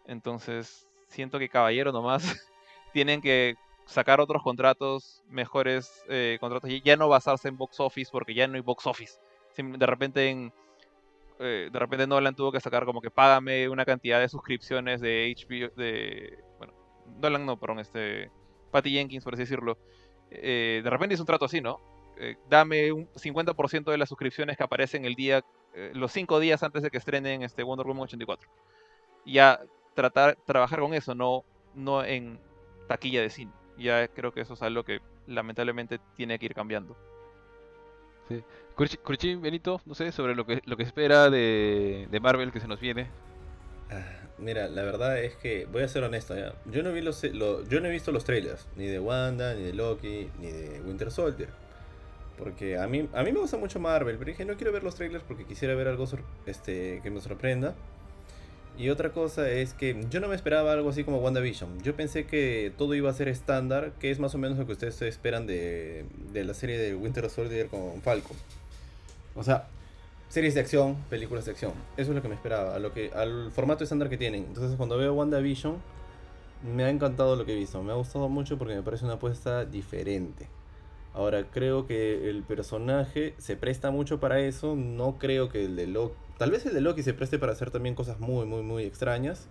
Entonces, 0.06 0.88
siento 1.08 1.40
que 1.40 1.50
Caballero 1.50 1.92
nomás 1.92 2.24
tienen 2.94 3.22
que 3.22 3.56
sacar 3.86 4.22
otros 4.22 4.42
contratos, 4.42 5.24
mejores 5.28 6.04
eh, 6.08 6.38
contratos, 6.40 6.70
y 6.70 6.82
ya 6.82 6.96
no 6.96 7.10
basarse 7.10 7.50
en 7.50 7.58
box 7.58 7.80
office, 7.80 8.10
porque 8.12 8.34
ya 8.34 8.48
no 8.48 8.56
hay 8.56 8.62
box 8.62 8.88
office. 8.88 9.20
De 9.58 9.86
repente 9.86 10.30
en 10.30 10.54
eh, 11.40 11.70
de 11.72 11.80
repente 11.80 12.06
Nolan 12.06 12.36
tuvo 12.36 12.52
que 12.52 12.60
sacar 12.60 12.86
como 12.86 13.02
que 13.02 13.10
págame 13.10 13.68
una 13.68 13.84
cantidad 13.84 14.20
de 14.20 14.30
suscripciones 14.30 15.02
de 15.02 15.36
HBO, 15.36 15.76
de, 15.76 16.38
bueno, 16.60 16.74
Nolan 17.20 17.48
no, 17.48 17.60
perdón, 17.60 17.80
este, 17.80 18.30
Patty 18.72 18.92
Jenkins, 18.92 19.24
por 19.24 19.34
así 19.34 19.44
decirlo. 19.44 19.78
Eh, 20.32 20.82
de 20.84 20.90
repente 20.90 21.14
hizo 21.16 21.24
un 21.24 21.28
trato 21.28 21.46
así, 21.46 21.62
¿no? 21.62 21.80
Eh, 22.18 22.38
dame 22.50 22.92
un 22.92 23.08
50% 23.16 23.92
de 23.92 23.98
las 23.98 24.10
suscripciones 24.10 24.58
que 24.58 24.64
aparecen 24.64 25.06
el 25.06 25.16
día, 25.16 25.44
eh, 25.74 25.92
los 25.94 26.12
5 26.12 26.40
días 26.40 26.64
antes 26.64 26.84
de 26.84 26.90
que 26.92 26.98
estrenen 26.98 27.44
este 27.44 27.64
Wonder 27.64 27.86
Woman 27.88 28.04
84. 28.04 28.50
Y 29.26 29.34
ya 29.34 29.60
tratar, 29.94 30.38
trabajar 30.46 30.80
con 30.80 30.94
eso, 30.94 31.16
no, 31.16 31.44
no 31.76 32.04
en 32.04 32.40
taquilla 32.88 33.22
de 33.22 33.30
cine. 33.30 33.52
Ya 33.78 34.08
creo 34.08 34.32
que 34.32 34.42
eso 34.42 34.54
es 34.54 34.62
algo 34.62 34.84
que 34.84 35.00
lamentablemente 35.28 36.00
tiene 36.16 36.38
que 36.40 36.46
ir 36.46 36.54
cambiando. 36.54 36.96
Curchi- 38.78 38.98
Curchín, 39.02 39.42
Benito, 39.42 39.82
no 39.86 39.94
sé, 39.96 40.12
sobre 40.12 40.36
lo 40.36 40.46
que, 40.46 40.62
lo 40.66 40.78
que 40.78 40.84
espera 40.84 41.30
de, 41.30 42.08
de 42.10 42.20
Marvel 42.20 42.52
que 42.52 42.60
se 42.62 42.68
nos 42.68 42.80
viene. 42.80 43.08
Mira, 44.42 44.68
la 44.68 44.82
verdad 44.82 45.20
es 45.24 45.36
que 45.36 45.66
voy 45.72 45.84
a 45.84 45.88
ser 45.88 46.04
honesto 46.04 46.36
ya. 46.36 46.54
Yo 46.66 46.82
no 46.84 46.92
vi 46.92 47.02
los, 47.02 47.24
lo- 47.26 47.64
yo 47.68 47.80
no 47.80 47.88
he 47.88 47.92
visto 47.92 48.12
los 48.12 48.24
trailers, 48.24 48.68
ni 48.76 48.88
de 48.88 49.00
Wanda, 49.00 49.54
ni 49.54 49.64
de 49.64 49.74
Loki, 49.74 50.30
ni 50.40 50.48
de 50.52 50.82
Winter 50.82 51.12
Soldier. 51.12 51.50
Porque 52.38 52.78
a 52.80 52.88
mí, 52.88 53.08
a 53.14 53.22
mí 53.24 53.32
me 53.32 53.40
gusta 53.40 53.58
mucho 53.58 53.80
Marvel, 53.80 54.18
pero 54.18 54.32
dije 54.32 54.46
no 54.46 54.56
quiero 54.56 54.72
ver 54.72 54.84
los 54.84 54.96
trailers 54.96 55.24
porque 55.28 55.46
quisiera 55.46 55.76
ver 55.76 55.88
algo 55.88 56.08
este, 56.48 57.00
que 57.04 57.12
me 57.12 57.22
sorprenda. 57.22 57.76
Y 58.80 58.90
otra 58.90 59.12
cosa 59.12 59.48
es 59.52 59.76
que 59.76 60.06
yo 60.10 60.20
no 60.22 60.28
me 60.28 60.34
esperaba 60.36 60.72
algo 60.74 60.90
así 60.90 61.04
como 61.04 61.20
WandaVision. 61.20 61.82
Yo 61.84 61.96
pensé 61.96 62.26
que 62.26 62.72
todo 62.78 62.96
iba 62.96 63.12
a 63.12 63.14
ser 63.14 63.28
estándar, 63.28 63.92
que 64.00 64.10
es 64.10 64.18
más 64.18 64.34
o 64.34 64.40
menos 64.40 64.58
lo 64.58 64.66
que 64.66 64.72
ustedes 64.72 65.00
esperan 65.04 65.46
de, 65.46 66.06
de 66.34 66.44
la 66.46 66.56
serie 66.56 66.80
de 66.80 66.96
Winter 66.96 67.30
Soldier 67.30 67.68
con 67.68 68.02
Falcon. 68.02 68.36
O 69.36 69.44
sea, 69.44 69.68
series 70.32 70.54
de 70.54 70.62
acción, 70.62 70.96
películas 71.10 71.44
de 71.44 71.52
acción. 71.52 71.74
Eso 71.98 72.12
es 72.12 72.16
lo 72.16 72.22
que 72.22 72.30
me 72.30 72.36
esperaba, 72.36 72.74
al 72.76 73.52
formato 73.52 73.84
estándar 73.84 74.10
que 74.10 74.18
tienen. 74.18 74.46
Entonces 74.46 74.78
cuando 74.78 74.98
veo 74.98 75.14
WandaVision, 75.14 75.76
me 76.74 76.86
ha 76.86 76.90
encantado 76.90 77.36
lo 77.36 77.46
que 77.46 77.52
he 77.52 77.56
visto. 77.56 77.84
Me 77.84 77.92
ha 77.92 77.96
gustado 77.96 78.30
mucho 78.30 78.58
porque 78.58 78.74
me 78.74 78.82
parece 78.82 79.04
una 79.04 79.16
apuesta 79.16 79.66
diferente. 79.66 80.48
Ahora, 81.14 81.44
creo 81.52 81.86
que 81.86 82.30
el 82.30 82.44
personaje 82.44 83.36
se 83.40 83.58
presta 83.58 83.92
mucho 83.92 84.22
para 84.22 84.40
eso. 84.40 84.78
No 84.78 85.18
creo 85.20 85.50
que 85.50 85.66
el 85.66 85.76
de 85.76 85.88
Loki... 85.88 86.16
Tal 86.38 86.50
vez 86.50 86.66
el 86.66 86.74
de 86.76 86.80
Loki 86.80 87.04
se 87.04 87.14
preste 87.14 87.38
para 87.38 87.52
hacer 87.52 87.70
también 87.70 87.94
cosas 87.94 88.22
muy, 88.22 88.46
muy, 88.46 88.62
muy 88.62 88.86
extrañas. 88.86 89.50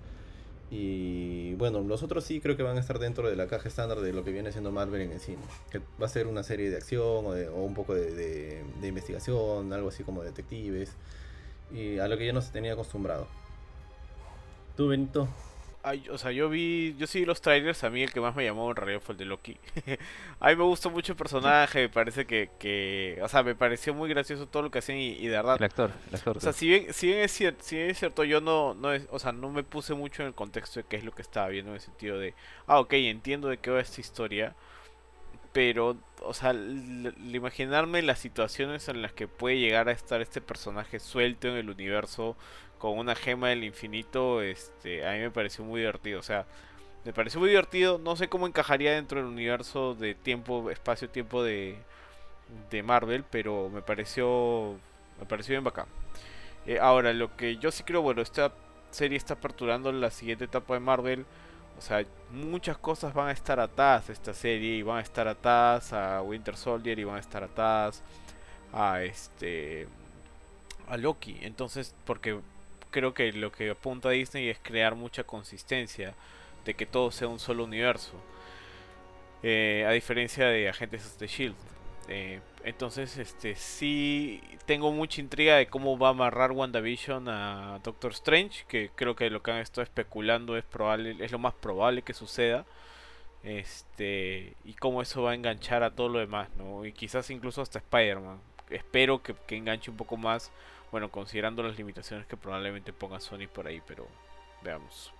Y 0.72 1.54
bueno, 1.56 1.80
los 1.80 2.02
otros 2.04 2.22
sí 2.24 2.40
creo 2.40 2.56
que 2.56 2.62
van 2.62 2.76
a 2.76 2.80
estar 2.80 2.98
dentro 3.00 3.28
de 3.28 3.34
la 3.34 3.48
caja 3.48 3.66
estándar 3.68 4.00
de 4.00 4.12
lo 4.12 4.22
que 4.22 4.30
viene 4.30 4.52
siendo 4.52 4.70
Marvel 4.70 5.00
en 5.00 5.10
el 5.12 5.20
cine. 5.20 5.38
Que 5.70 5.80
va 6.00 6.06
a 6.06 6.08
ser 6.08 6.26
una 6.28 6.42
serie 6.44 6.70
de 6.70 6.76
acción 6.76 7.26
o, 7.26 7.32
de- 7.32 7.48
o 7.48 7.56
un 7.62 7.74
poco 7.74 7.94
de, 7.94 8.62
de- 8.80 8.86
investigación, 8.88 9.72
algo 9.72 9.88
así 9.88 10.04
como 10.04 10.22
detectives. 10.22 10.92
Y 11.72 11.98
a 11.98 12.06
lo 12.08 12.16
que 12.18 12.32
no 12.32 12.40
se 12.40 12.52
tenía 12.52 12.74
acostumbrado. 12.74 13.26
¿Tú, 14.76 14.88
Benito? 14.88 15.28
Ay, 15.82 16.06
o 16.10 16.18
sea, 16.18 16.30
yo 16.30 16.50
vi, 16.50 16.94
yo 16.98 17.06
sí 17.06 17.24
los 17.24 17.40
trailers, 17.40 17.84
a 17.84 17.90
mí 17.90 18.02
el 18.02 18.12
que 18.12 18.20
más 18.20 18.36
me 18.36 18.44
llamó 18.44 18.68
en 18.68 18.76
realidad 18.76 19.00
fue 19.00 19.14
el 19.14 19.18
de 19.18 19.24
Loki. 19.24 19.56
a 20.40 20.48
mí 20.50 20.56
me 20.56 20.64
gustó 20.64 20.90
mucho 20.90 21.12
el 21.12 21.16
personaje, 21.16 21.80
me 21.82 21.88
parece 21.88 22.26
que, 22.26 22.50
que, 22.58 23.18
o 23.22 23.28
sea, 23.28 23.42
me 23.42 23.54
pareció 23.54 23.94
muy 23.94 24.10
gracioso 24.10 24.46
todo 24.46 24.64
lo 24.64 24.70
que 24.70 24.80
hacían 24.80 24.98
y, 24.98 25.12
y 25.12 25.28
de 25.28 25.36
verdad, 25.36 25.56
El 25.58 25.64
actor, 25.64 25.90
el 26.08 26.14
actor. 26.14 26.36
o 26.36 26.40
sea, 26.40 26.52
si 26.52 26.68
bien, 26.68 26.92
si 26.92 27.06
bien 27.06 27.20
es 27.20 27.32
cierto, 27.32 27.64
si 27.64 27.76
bien 27.76 27.88
es 27.88 27.98
cierto, 27.98 28.24
yo 28.24 28.42
no, 28.42 28.74
no 28.74 28.92
es, 28.92 29.06
o 29.10 29.18
sea, 29.18 29.32
no 29.32 29.48
me 29.50 29.62
puse 29.62 29.94
mucho 29.94 30.22
en 30.22 30.28
el 30.28 30.34
contexto 30.34 30.80
de 30.80 30.86
qué 30.86 30.96
es 30.96 31.04
lo 31.04 31.12
que 31.12 31.22
estaba 31.22 31.48
viendo 31.48 31.70
en 31.70 31.76
el 31.76 31.80
sentido 31.80 32.18
de, 32.18 32.34
ah, 32.66 32.78
ok, 32.80 32.92
entiendo 32.94 33.48
de 33.48 33.56
qué 33.56 33.70
va 33.70 33.80
esta 33.80 34.02
historia, 34.02 34.54
pero, 35.52 35.96
o 36.22 36.34
sea, 36.34 36.52
imaginarme 36.52 38.02
las 38.02 38.18
situaciones 38.18 38.88
en 38.88 39.02
las 39.02 39.12
que 39.12 39.28
puede 39.28 39.58
llegar 39.58 39.88
a 39.88 39.92
estar 39.92 40.20
este 40.20 40.40
personaje 40.40 41.00
suelto 41.00 41.48
en 41.48 41.56
el 41.56 41.70
universo 41.70 42.36
con 42.78 42.98
una 42.98 43.14
gema 43.14 43.48
del 43.48 43.64
infinito, 43.64 44.42
este, 44.42 45.06
a 45.06 45.12
mí 45.12 45.18
me 45.18 45.30
pareció 45.30 45.64
muy 45.64 45.80
divertido, 45.80 46.20
o 46.20 46.22
sea, 46.22 46.46
me 47.04 47.12
pareció 47.12 47.40
muy 47.40 47.48
divertido, 47.50 47.98
no 47.98 48.16
sé 48.16 48.28
cómo 48.28 48.46
encajaría 48.46 48.92
dentro 48.92 49.20
del 49.20 49.28
universo 49.28 49.94
de 49.94 50.14
tiempo, 50.14 50.70
espacio-tiempo 50.70 51.42
de, 51.42 51.76
de 52.70 52.82
Marvel, 52.82 53.24
pero 53.30 53.68
me 53.70 53.82
pareció, 53.82 54.76
me 55.18 55.26
pareció 55.26 55.54
bien 55.54 55.64
bacán. 55.64 55.86
Eh, 56.66 56.78
ahora, 56.78 57.12
lo 57.12 57.36
que 57.36 57.56
yo 57.56 57.70
sí 57.70 57.82
creo, 57.84 58.02
bueno, 58.02 58.22
esta 58.22 58.52
serie 58.90 59.16
está 59.16 59.34
aperturando 59.34 59.90
la 59.92 60.10
siguiente 60.10 60.44
etapa 60.44 60.74
de 60.74 60.80
Marvel. 60.80 61.26
O 61.80 61.82
sea, 61.82 62.04
muchas 62.30 62.76
cosas 62.76 63.14
van 63.14 63.28
a 63.28 63.32
estar 63.32 63.58
atadas 63.58 64.10
a 64.10 64.12
esta 64.12 64.34
serie 64.34 64.76
y 64.76 64.82
van 64.82 64.98
a 64.98 65.00
estar 65.00 65.26
atadas 65.26 65.94
a 65.94 66.20
Winter 66.20 66.54
Soldier 66.54 66.98
y 66.98 67.04
van 67.04 67.16
a 67.16 67.20
estar 67.20 67.42
atadas 67.42 68.02
a 68.70 69.02
este 69.02 69.88
a 70.88 70.98
Loki. 70.98 71.38
Entonces, 71.40 71.94
porque 72.04 72.38
creo 72.90 73.14
que 73.14 73.32
lo 73.32 73.50
que 73.50 73.70
apunta 73.70 74.10
Disney 74.10 74.50
es 74.50 74.58
crear 74.62 74.94
mucha 74.94 75.24
consistencia 75.24 76.12
de 76.66 76.74
que 76.74 76.84
todo 76.84 77.10
sea 77.10 77.28
un 77.28 77.38
solo 77.38 77.64
universo. 77.64 78.12
Eh, 79.42 79.86
a 79.88 79.92
diferencia 79.92 80.48
de 80.48 80.68
Agentes 80.68 81.18
de 81.18 81.26
Shield. 81.28 81.56
Eh, 82.08 82.40
entonces, 82.64 83.16
este 83.18 83.54
sí 83.54 84.42
tengo 84.66 84.92
mucha 84.92 85.20
intriga 85.20 85.56
de 85.56 85.66
cómo 85.68 85.98
va 85.98 86.08
a 86.08 86.10
amarrar 86.10 86.52
WandaVision 86.52 87.28
a 87.28 87.80
Doctor 87.82 88.12
Strange, 88.12 88.64
que 88.68 88.90
creo 88.94 89.14
que 89.16 89.30
lo 89.30 89.42
que 89.42 89.52
han 89.52 89.58
estado 89.58 89.82
especulando 89.82 90.56
es 90.56 90.64
probable, 90.64 91.16
es 91.20 91.32
lo 91.32 91.38
más 91.38 91.54
probable 91.54 92.02
que 92.02 92.14
suceda. 92.14 92.64
Este, 93.42 94.54
y 94.64 94.74
cómo 94.74 95.00
eso 95.02 95.22
va 95.22 95.30
a 95.32 95.34
enganchar 95.34 95.82
a 95.82 95.94
todo 95.94 96.08
lo 96.08 96.18
demás, 96.18 96.48
¿no? 96.58 96.84
Y 96.84 96.92
quizás 96.92 97.30
incluso 97.30 97.62
hasta 97.62 97.78
Spider-Man. 97.78 98.38
Espero 98.70 99.22
que, 99.22 99.34
que 99.46 99.56
enganche 99.56 99.90
un 99.90 99.96
poco 99.96 100.16
más, 100.16 100.52
bueno, 100.92 101.10
considerando 101.10 101.62
las 101.62 101.78
limitaciones 101.78 102.26
que 102.26 102.36
probablemente 102.36 102.92
ponga 102.92 103.20
Sony 103.20 103.48
por 103.52 103.66
ahí, 103.66 103.80
pero 103.86 104.06
veamos. 104.62 105.12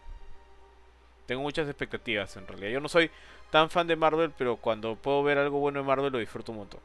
Tengo 1.26 1.42
muchas 1.42 1.68
expectativas 1.68 2.36
en 2.36 2.46
realidad. 2.46 2.70
Yo 2.70 2.80
no 2.80 2.88
soy 2.88 3.10
tan 3.50 3.68
fan 3.70 3.86
de 3.86 3.96
Marvel, 3.96 4.32
pero 4.36 4.56
cuando 4.56 4.96
puedo 4.96 5.22
ver 5.22 5.38
algo 5.38 5.58
bueno 5.58 5.80
de 5.80 5.86
Marvel 5.86 6.12
lo 6.12 6.18
disfruto 6.18 6.52
un 6.52 6.58
montón. 6.58 6.80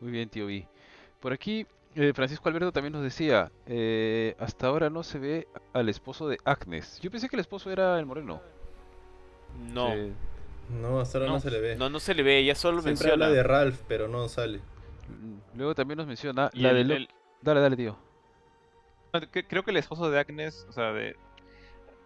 Muy 0.00 0.10
bien, 0.12 0.28
tío 0.28 0.46
B. 0.46 0.66
Por 1.20 1.32
aquí, 1.32 1.66
eh, 1.94 2.12
Francisco 2.14 2.48
Alberto 2.48 2.72
también 2.72 2.92
nos 2.92 3.02
decía, 3.02 3.50
eh, 3.66 4.36
hasta 4.38 4.66
ahora 4.66 4.90
no 4.90 5.02
se 5.02 5.18
ve 5.18 5.48
al 5.72 5.88
esposo 5.88 6.28
de 6.28 6.38
Agnes. 6.44 7.00
Yo 7.00 7.10
pensé 7.10 7.28
que 7.28 7.36
el 7.36 7.40
esposo 7.40 7.70
era 7.70 7.98
el 7.98 8.06
moreno. 8.06 8.40
No, 9.72 9.94
No, 10.68 11.00
hasta 11.00 11.18
ahora 11.18 11.28
no, 11.28 11.34
No, 11.34 11.40
se 11.40 11.50
le 11.50 11.60
ve. 11.60 11.76
no, 11.76 11.88
no 11.88 12.00
se 12.00 12.14
le 12.14 12.22
ve, 12.22 12.38
ella 12.38 12.54
solo 12.54 12.82
Siempre 12.82 12.90
menciona. 13.06 13.26
habla 13.26 13.36
de 13.36 13.42
Ralph, 13.42 13.80
pero 13.88 14.08
no 14.08 14.28
sale. 14.28 14.58
mm, 15.08 15.56
luego 15.56 15.74
también 15.74 15.96
nos 15.98 16.06
menciona 16.06 16.50
la 16.54 16.72
de 16.74 16.80
el- 16.80 16.88
Lo- 16.88 16.94
el- 16.96 17.08
Dale, 17.40 17.60
dale, 17.60 17.76
tío. 17.76 17.96
Cre- 19.12 19.46
Creo 19.48 19.62
que 19.62 19.70
el 19.70 19.76
esposo 19.78 20.10
de 20.10 20.18
Agnes, 20.18 20.66
o 20.68 20.72
sea, 20.72 20.92
de... 20.92 21.16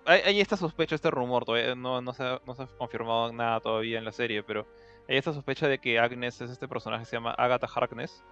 hay, 0.05 0.41
esta 0.41 0.57
sospecha, 0.57 0.95
este 0.95 1.11
rumor, 1.11 1.45
todavía 1.45 1.75
no, 1.75 2.13
se 2.13 2.23
ha, 2.23 2.41
confirmado 2.79 3.33
nada 3.33 3.61
todavía 3.61 3.99
en 3.99 4.05
la 4.05 4.13
serie, 4.13 4.43
pero 4.43 4.67
hay 5.09 5.17
esta 5.17 5.33
sospecha 5.33 5.69
de 5.69 5.79
que 5.79 5.99
Agnes 5.99 6.41
es 6.41 6.51
este 6.51 6.69
personaje 6.69 7.03
que 7.03 7.11
se 7.11 7.17
llama 7.17 7.33
Agatha 7.33 7.69
Harkness, 7.75 8.23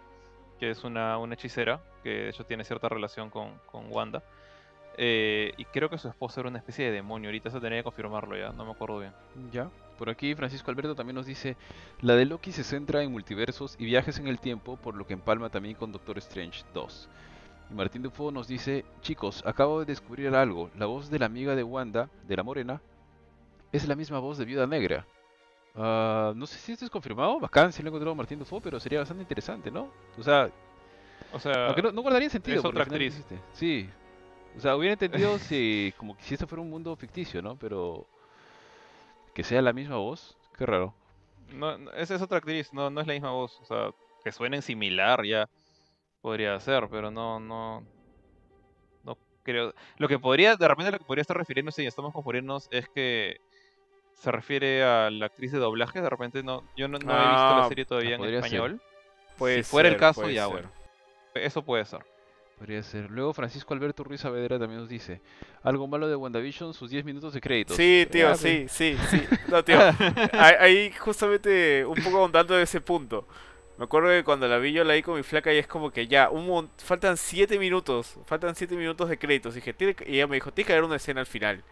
que 0.59 0.71
es 0.71 0.85
una, 0.85 1.19
una 1.19 1.35
hechicera, 1.35 1.81
que 2.03 2.11
de 2.11 2.29
hecho 2.31 2.45
tiene 2.45 2.65
cierta 2.65 2.89
relación 2.89 3.31
con, 3.31 3.59
con 3.67 3.93
Wanda. 3.93 4.23
Eh, 5.01 5.53
y 5.57 5.65
creo 5.67 5.89
que 5.89 5.97
su 5.97 6.09
esposo 6.09 6.41
era 6.41 6.49
una 6.49 6.59
especie 6.59 6.87
de 6.87 6.91
demonio, 6.91 7.29
ahorita 7.29 7.51
se 7.51 7.61
tenía 7.61 7.79
que 7.79 7.85
confirmarlo 7.85 8.37
ya, 8.37 8.51
no 8.51 8.65
me 8.65 8.73
acuerdo 8.73 8.99
bien. 8.99 9.13
Ya. 9.53 9.71
Por 9.97 10.11
aquí 10.11 10.35
Francisco 10.35 10.71
Alberto 10.71 10.97
también 10.97 11.15
nos 11.15 11.27
dice, 11.27 11.57
la 12.01 12.15
de 12.15 12.25
Loki 12.25 12.51
se 12.51 12.65
centra 12.65 13.03
en 13.03 13.13
multiversos 13.13 13.77
y 13.79 13.85
viajes 13.85 14.19
en 14.19 14.27
el 14.27 14.41
tiempo, 14.41 14.77
por 14.77 14.97
lo 14.97 15.07
que 15.07 15.13
empalma 15.15 15.51
también 15.51 15.77
con 15.77 15.93
Doctor 15.93 16.19
Strange 16.19 16.65
2. 16.75 17.09
Y 17.71 17.75
Martín 17.75 18.03
Dufo 18.03 18.31
nos 18.31 18.49
dice, 18.49 18.85
chicos, 19.03 19.43
acabo 19.47 19.81
de 19.81 19.87
descubrir 19.87 20.35
algo, 20.35 20.71
la 20.77 20.87
voz 20.87 21.11
de 21.11 21.19
la 21.19 21.27
amiga 21.27 21.55
de 21.55 21.63
Wanda, 21.63 22.09
de 22.27 22.37
la 22.37 22.43
Morena, 22.43 22.81
es 23.73 23.87
la 23.87 23.95
misma 23.95 24.19
voz 24.19 24.39
de 24.39 24.45
Viuda 24.47 24.67
Negra. 24.67 25.07
Ah, 25.75 26.33
no 26.35 26.47
sé 26.47 26.59
si 26.59 26.73
esto 26.73 26.85
es 26.87 26.91
confirmado, 26.91 27.39
bacán 27.39 27.73
si 27.73 27.83
lo 27.83 27.89
ha 27.89 27.91
encontrado 27.91 28.15
Martín 28.15 28.39
Dufo, 28.39 28.61
pero 28.61 28.81
sería 28.81 29.01
bastante 29.01 29.23
interesante, 29.23 29.71
¿no? 29.71 29.91
O 30.19 30.23
sea, 30.23 30.51
O 31.33 31.39
sea, 31.39 31.75
no, 31.83 31.93
no 31.93 32.03
guardaría 32.03 32.31
sentido. 32.31 32.59
es 32.59 32.65
otra 32.65 32.85
actriz. 32.85 33.23
Sí. 33.53 33.89
O 34.57 34.61
sea, 34.61 34.75
hubiera 34.77 34.95
entendido 34.95 35.39
si, 35.39 35.93
como 35.99 36.17
que 36.17 36.23
si 36.23 36.35
esto 36.35 36.47
fuera 36.47 36.63
un 36.63 36.71
mundo 36.71 36.97
ficticio, 36.97 37.43
¿no? 37.43 37.57
Pero 37.57 38.07
que 39.35 39.45
sea 39.45 39.61
la 39.63 39.73
misma 39.75 39.97
voz, 39.97 40.37
qué 40.57 40.65
raro. 40.67 40.95
no, 41.53 41.77
no, 41.79 41.93
esa 41.93 42.15
es 42.15 42.23
otra 42.23 42.39
actriz, 42.39 42.73
no, 42.73 42.89
no 42.91 43.01
es 43.03 43.07
la 43.07 43.13
misma 43.13 43.31
voz. 43.33 43.61
O 43.61 43.65
sea, 43.67 43.91
que 44.25 44.33
suenen 44.33 44.63
similar 44.63 45.25
ya 45.25 45.49
podría 46.21 46.59
ser, 46.61 46.89
pero 46.91 47.11
no, 47.11 47.41
no, 47.41 47.85
no 49.05 49.17
creo. 49.43 49.75
Lo 49.99 50.09
que 50.09 50.19
podría, 50.19 50.57
de 50.57 50.69
repente 50.69 50.93
lo 50.93 50.99
que 50.99 51.05
podría 51.05 51.23
estar 51.23 51.37
refiriéndose 51.37 51.83
y 51.83 51.87
estamos 51.87 52.13
confundiéndonos 52.13 52.69
es 52.71 52.89
que 52.89 53.41
se 54.15 54.33
refiere 54.33 54.83
a 54.83 55.11
la 55.11 55.27
actriz 55.27 55.53
de 55.53 55.59
doblaje. 55.59 56.01
De 56.01 56.11
repente 56.11 56.43
no, 56.43 56.65
yo 56.77 56.89
no, 56.89 56.99
no 56.99 57.13
he 57.13 57.17
visto 57.29 57.33
Ah, 57.39 57.59
la 57.63 57.69
serie 57.69 57.85
todavía 57.85 58.17
en 58.17 58.25
español. 58.25 58.81
Puede 59.37 59.63
si 59.63 59.71
fuera 59.71 59.89
el 59.89 59.97
caso, 59.97 60.29
ya 60.29 60.45
ser. 60.45 60.53
bueno. 60.53 60.71
Eso 61.35 61.63
puede 61.63 61.85
ser. 61.85 62.01
Podría 62.59 62.83
ser. 62.83 63.09
Luego 63.09 63.33
Francisco 63.33 63.73
Alberto 63.73 64.03
Ruiz 64.03 64.23
Saavedra 64.23 64.59
también 64.59 64.81
nos 64.81 64.89
dice, 64.89 65.21
algo 65.63 65.87
malo 65.87 66.09
de 66.09 66.17
WandaVision, 66.17 66.75
sus 66.75 66.91
10 66.91 67.05
minutos 67.05 67.33
de 67.33 67.41
créditos. 67.41 67.77
Sí, 67.77 68.05
tío, 68.11 68.31
Ah, 68.31 68.35
sí, 68.35 68.67
sí, 68.69 68.97
sí. 69.09 69.23
No, 69.49 69.63
tío. 69.63 69.79
ahí, 70.33 70.55
ahí 70.59 70.93
justamente 70.99 71.87
un 71.87 71.95
poco 72.03 72.19
ahondando 72.19 72.57
en 72.57 72.63
ese 72.63 72.81
punto. 72.81 73.29
Me 73.79 73.85
acuerdo 73.85 74.09
que 74.09 74.25
cuando 74.25 74.49
la 74.49 74.59
vi 74.59 74.73
yo 74.73 74.83
la 74.83 74.95
vi 74.95 75.03
con 75.03 75.15
mi 75.15 75.23
flaca 75.23 75.55
y 75.55 75.59
es 75.59 75.69
como 75.69 75.93
que 75.93 76.09
ya, 76.09 76.31
un 76.31 76.69
faltan 76.79 77.17
7 77.17 77.61
minutos, 77.61 78.19
faltan 78.27 78.57
7 78.57 78.75
minutos 78.75 79.09
de 79.09 79.19
créditos. 79.19 79.57
Y, 79.57 79.61
dije, 79.61 79.95
y 80.05 80.17
ella 80.17 80.27
me 80.27 80.35
dijo, 80.35 80.53
tiene 80.53 80.67
que 80.67 80.73
haber 80.73 80.85
una 80.85 80.97
escena 80.97 81.21
al 81.21 81.27
final. 81.27 81.63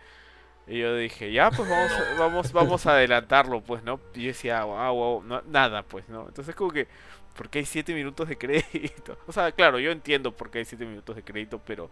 Y 0.68 0.78
yo 0.78 0.96
dije, 0.96 1.32
ya, 1.32 1.50
pues 1.50 1.68
vamos, 1.68 1.92
vamos, 2.18 2.52
vamos 2.52 2.86
a 2.86 2.92
adelantarlo, 2.92 3.60
pues, 3.60 3.82
¿no? 3.82 4.00
Y 4.14 4.22
yo 4.22 4.28
decía, 4.28 4.64
wow, 4.64 4.94
wow, 4.94 5.22
no, 5.24 5.42
nada, 5.48 5.82
pues, 5.82 6.08
¿no? 6.08 6.28
Entonces 6.28 6.54
como 6.54 6.70
que, 6.70 6.86
¿por 7.36 7.48
qué 7.48 7.58
hay 7.58 7.66
7 7.66 7.92
minutos 7.92 8.28
de 8.28 8.38
crédito? 8.38 9.18
O 9.26 9.32
sea, 9.32 9.50
claro, 9.50 9.80
yo 9.80 9.90
entiendo 9.90 10.30
por 10.30 10.50
qué 10.50 10.58
hay 10.58 10.64
7 10.64 10.86
minutos 10.86 11.16
de 11.16 11.24
crédito, 11.24 11.60
pero, 11.66 11.90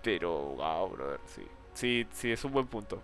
pero, 0.00 0.30
wow, 0.30 0.90
brother, 0.90 1.20
sí. 1.26 1.42
Sí, 1.74 2.06
sí, 2.12 2.30
es 2.30 2.44
un 2.44 2.52
buen 2.52 2.68
punto. 2.68 3.02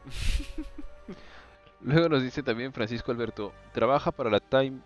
Luego 1.83 2.09
nos 2.09 2.23
dice 2.23 2.45
también 2.45 2.73
Francisco 2.73 3.11
Alberto, 3.11 3.53
trabaja 3.73 4.13
para 4.13 4.31
la 4.31 4.39
Time 4.39 4.79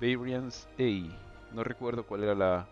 Variance 0.00 0.66
A. 0.78 1.54
No 1.54 1.64
recuerdo 1.64 2.04
cuál 2.04 2.22
era 2.24 2.34
la... 2.34 2.66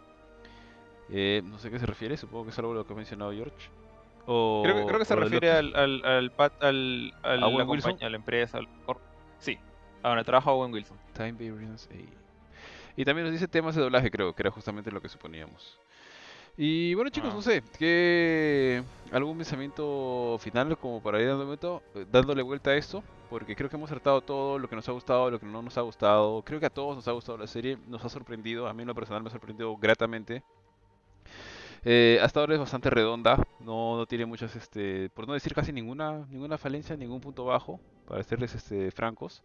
eh, 1.08 1.42
no 1.44 1.58
sé 1.58 1.68
a 1.68 1.70
qué 1.70 1.78
se 1.78 1.86
refiere, 1.86 2.16
supongo 2.16 2.44
que 2.44 2.50
es 2.50 2.58
algo 2.58 2.72
a 2.72 2.76
lo 2.76 2.86
que 2.86 2.92
ha 2.92 2.96
mencionado 2.96 3.32
George. 3.32 3.70
O, 4.26 4.62
Creo 4.62 4.76
que, 4.76 4.86
creo 4.86 4.98
que 4.98 5.04
se 5.04 5.16
refiere 5.16 5.50
al, 5.50 5.74
al, 5.74 6.04
al, 6.04 6.32
al, 6.38 6.60
al- 6.60 7.12
¿A 7.22 7.36
la 7.36 7.64
Wilson? 7.64 7.66
compañía, 7.66 8.06
a 8.06 8.10
la 8.10 8.16
empresa, 8.16 8.58
al 8.58 8.68
Sí, 9.38 9.58
a 10.02 10.08
donde 10.10 10.24
trabaja 10.24 10.50
Owen 10.52 10.72
Wilson. 10.72 10.98
Time 11.14 11.32
Variance 11.32 11.88
A. 11.92 11.96
Y 12.96 13.04
también 13.04 13.24
nos 13.24 13.32
dice 13.32 13.48
temas 13.48 13.74
de 13.74 13.82
doblaje, 13.82 14.10
creo, 14.10 14.34
que 14.34 14.42
era 14.42 14.50
justamente 14.50 14.90
lo 14.90 15.00
que 15.00 15.08
suponíamos. 15.08 15.78
Y 16.56 16.94
bueno 16.94 17.10
chicos, 17.10 17.30
Ah. 17.32 17.36
no 17.36 17.42
sé, 17.42 17.62
¿qué 17.78 18.82
algún 19.12 19.36
pensamiento 19.38 20.36
final 20.40 20.76
como 20.76 21.00
para 21.02 21.20
ir 21.20 21.28
dando 21.28 21.44
momento- 21.44 21.82
dándole 22.10 22.42
vuelta 22.42 22.70
a 22.70 22.76
esto? 22.76 23.02
Porque 23.30 23.54
creo 23.56 23.70
que 23.70 23.76
hemos 23.76 23.88
tratado 23.88 24.20
todo 24.20 24.58
lo 24.58 24.68
que 24.68 24.76
nos 24.76 24.88
ha 24.88 24.92
gustado, 24.92 25.30
lo 25.30 25.38
que 25.38 25.46
no 25.46 25.62
nos 25.62 25.78
ha 25.78 25.82
gustado. 25.82 26.42
Creo 26.42 26.60
que 26.60 26.66
a 26.66 26.70
todos 26.70 26.96
nos 26.96 27.06
ha 27.08 27.12
gustado 27.12 27.38
la 27.38 27.46
serie, 27.46 27.78
nos 27.86 28.04
ha 28.04 28.08
sorprendido, 28.08 28.66
a 28.66 28.74
mí 28.74 28.82
en 28.82 28.88
lo 28.88 28.94
personal 28.94 29.22
me 29.22 29.28
ha 29.28 29.32
sorprendido 29.32 29.76
gratamente. 29.76 30.42
Eh, 31.84 32.18
hasta 32.22 32.40
ahora 32.40 32.54
es 32.54 32.60
bastante 32.60 32.90
redonda, 32.90 33.36
no, 33.60 33.96
no 33.96 34.04
tiene 34.04 34.26
muchas, 34.26 34.54
este, 34.54 35.08
por 35.10 35.26
no 35.26 35.32
decir 35.32 35.54
casi 35.54 35.72
ninguna, 35.72 36.26
ninguna 36.28 36.58
falencia, 36.58 36.94
ningún 36.94 37.22
punto 37.22 37.44
bajo, 37.46 37.80
para 38.06 38.22
serles 38.22 38.54
este, 38.54 38.90
francos. 38.90 39.42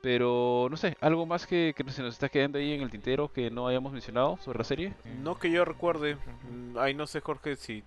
Pero 0.00 0.68
no 0.70 0.76
sé, 0.76 0.96
algo 1.00 1.26
más 1.26 1.46
que, 1.46 1.74
que 1.76 1.90
se 1.90 2.02
nos 2.02 2.14
está 2.14 2.28
quedando 2.28 2.58
ahí 2.58 2.72
en 2.72 2.82
el 2.82 2.90
tintero 2.90 3.32
que 3.32 3.50
no 3.50 3.66
hayamos 3.66 3.92
mencionado 3.92 4.36
sobre 4.38 4.58
la 4.58 4.64
serie. 4.64 4.94
No 5.22 5.38
que 5.38 5.50
yo 5.50 5.64
recuerde. 5.64 6.16
mm, 6.50 6.78
Ahí 6.78 6.94
no 6.94 7.06
sé, 7.06 7.20
Jorge, 7.20 7.56
si 7.56 7.82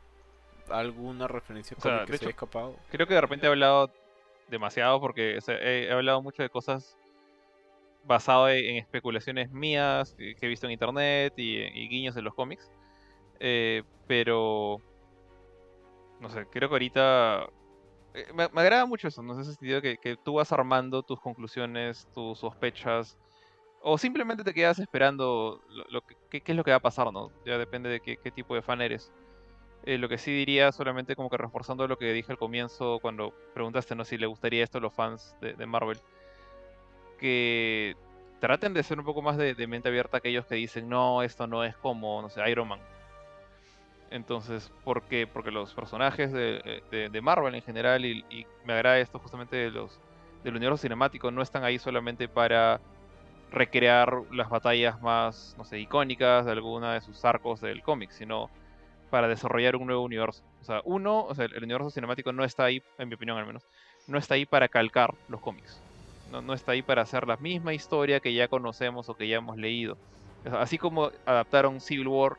alguna 0.69 1.27
referencia 1.27 1.75
O 1.77 1.81
sea, 1.81 1.99
de 2.01 2.07
se 2.07 2.13
ha 2.13 2.15
hecho- 2.17 2.29
escapado. 2.29 2.75
Creo 2.91 3.07
que 3.07 3.13
de 3.13 3.21
repente 3.21 3.45
he 3.45 3.49
hablado 3.49 3.91
demasiado 4.49 4.99
porque 4.99 5.37
o 5.37 5.41
sea, 5.41 5.55
he, 5.55 5.85
he 5.85 5.91
hablado 5.91 6.21
mucho 6.21 6.43
de 6.43 6.49
cosas 6.49 6.97
basado 8.03 8.49
en, 8.49 8.65
en 8.65 8.75
especulaciones 8.77 9.49
mías 9.51 10.13
que 10.17 10.35
he 10.41 10.47
visto 10.47 10.65
en 10.65 10.73
internet 10.73 11.33
y, 11.37 11.57
y 11.59 11.87
guiños 11.87 12.13
de 12.15 12.21
los 12.23 12.33
cómics. 12.33 12.69
Eh, 13.39 13.83
pero 14.07 14.81
no 16.19 16.29
sé, 16.29 16.45
creo 16.51 16.67
que 16.67 16.75
ahorita 16.75 17.47
me, 18.33 18.49
me 18.49 18.61
agrada 18.61 18.85
mucho 18.85 19.07
eso, 19.07 19.21
¿no? 19.21 19.39
Ese 19.39 19.53
sentido 19.53 19.81
que, 19.81 19.97
que 19.97 20.17
tú 20.17 20.33
vas 20.35 20.51
armando 20.51 21.03
tus 21.03 21.19
conclusiones, 21.19 22.07
tus 22.13 22.39
sospechas, 22.39 23.17
o 23.81 23.97
simplemente 23.97 24.43
te 24.43 24.53
quedas 24.53 24.79
esperando 24.79 25.61
lo, 25.69 25.83
lo 25.89 26.01
qué 26.29 26.43
es 26.45 26.55
lo 26.55 26.63
que 26.63 26.71
va 26.71 26.77
a 26.77 26.81
pasar, 26.81 27.11
¿no? 27.11 27.31
Ya 27.45 27.57
depende 27.57 27.89
de 27.89 27.99
qué, 27.99 28.17
qué 28.17 28.31
tipo 28.31 28.55
de 28.55 28.61
fan 28.61 28.81
eres. 28.81 29.11
Eh, 29.83 29.97
lo 29.97 30.07
que 30.07 30.19
sí 30.19 30.31
diría, 30.31 30.71
solamente 30.71 31.15
como 31.15 31.29
que 31.29 31.37
reforzando 31.37 31.87
lo 31.87 31.97
que 31.97 32.13
dije 32.13 32.31
al 32.31 32.37
comienzo 32.37 32.99
cuando 33.01 33.33
preguntaste, 33.53 33.95
¿no? 33.95 34.05
Si 34.05 34.17
le 34.17 34.27
gustaría 34.27 34.63
esto 34.63 34.77
a 34.77 34.81
los 34.81 34.93
fans 34.93 35.35
de, 35.41 35.53
de 35.53 35.65
Marvel. 35.65 35.99
Que 37.19 37.95
traten 38.39 38.73
de 38.73 38.83
ser 38.83 38.99
un 38.99 39.05
poco 39.05 39.21
más 39.21 39.37
de, 39.37 39.55
de 39.55 39.67
mente 39.67 39.89
abierta 39.89 40.17
aquellos 40.17 40.45
que 40.45 40.55
dicen, 40.55 40.87
no, 40.89 41.23
esto 41.23 41.47
no 41.47 41.63
es 41.63 41.75
como, 41.77 42.21
no 42.21 42.29
sé, 42.29 42.47
Iron 42.49 42.67
Man. 42.67 42.79
Entonces, 44.11 44.71
¿por 44.83 45.07
qué? 45.07 45.27
Porque 45.27 45.51
los 45.51 45.73
personajes 45.75 46.31
de, 46.33 46.83
de- 46.91 47.21
Marvel 47.21 47.55
en 47.55 47.63
general, 47.63 48.05
y, 48.05 48.25
y 48.29 48.45
me 48.63 48.73
agrada 48.73 48.99
esto 48.99 49.19
justamente 49.19 49.55
de 49.57 49.71
los, 49.71 50.01
del 50.43 50.55
universo 50.57 50.81
cinemático, 50.83 51.31
no 51.31 51.41
están 51.41 51.63
ahí 51.63 51.79
solamente 51.79 52.29
para 52.29 52.81
recrear 53.49 54.13
las 54.31 54.49
batallas 54.49 54.99
más, 55.01 55.53
no 55.57 55.65
sé, 55.65 55.79
icónicas 55.79 56.45
de 56.45 56.51
alguna 56.53 56.93
de 56.95 57.01
sus 57.01 57.23
arcos 57.25 57.59
del 57.61 57.81
cómic, 57.83 58.11
sino 58.11 58.51
para 59.09 59.27
desarrollar 59.27 59.75
un 59.77 59.87
nuevo 59.87 60.03
universo. 60.03 60.43
O 60.61 60.65
sea, 60.65 60.81
uno, 60.85 61.25
o 61.25 61.35
sea, 61.35 61.45
el 61.45 61.63
universo 61.63 61.91
cinemático 61.91 62.31
no 62.33 62.43
está 62.45 62.65
ahí, 62.65 62.81
en 62.97 63.09
mi 63.09 63.15
opinión 63.15 63.37
al 63.37 63.45
menos, 63.47 63.67
no 64.07 64.17
está 64.17 64.35
ahí 64.35 64.45
para 64.45 64.69
calcar 64.69 65.11
los 65.27 65.41
cómics. 65.41 65.83
No, 66.25 66.41
no 66.41 66.53
está 66.53 66.73
ahí 66.73 66.81
para 66.83 67.01
hacer 67.03 67.27
la 67.27 67.37
misma 67.37 67.73
historia 67.73 68.19
que 68.21 68.33
ya 68.33 68.47
conocemos 68.47 69.09
o 69.09 69.15
que 69.15 69.27
ya 69.27 69.37
hemos 69.37 69.57
leído. 69.57 69.99
Así 70.43 70.77
como 70.77 71.11
adaptaron 71.25 71.81
Civil 71.81 72.07
War, 72.07 72.33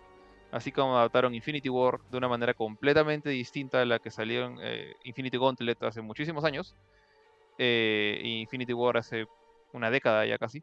así 0.52 0.72
como 0.72 0.96
adaptaron 0.96 1.34
Infinity 1.34 1.68
War 1.68 1.98
de 2.10 2.18
una 2.18 2.28
manera 2.28 2.54
completamente 2.54 3.30
distinta 3.30 3.82
a 3.82 3.84
la 3.86 3.98
que 3.98 4.10
salió 4.10 4.46
en 4.46 4.58
eh, 4.62 4.94
Infinity 5.04 5.38
Gauntlet 5.38 5.82
hace 5.82 6.02
muchísimos 6.02 6.44
años, 6.44 6.74
eh, 7.58 8.20
Infinity 8.24 8.72
War 8.72 8.96
hace 8.98 9.26
una 9.72 9.90
década 9.90 10.26
ya 10.26 10.38
casi, 10.38 10.62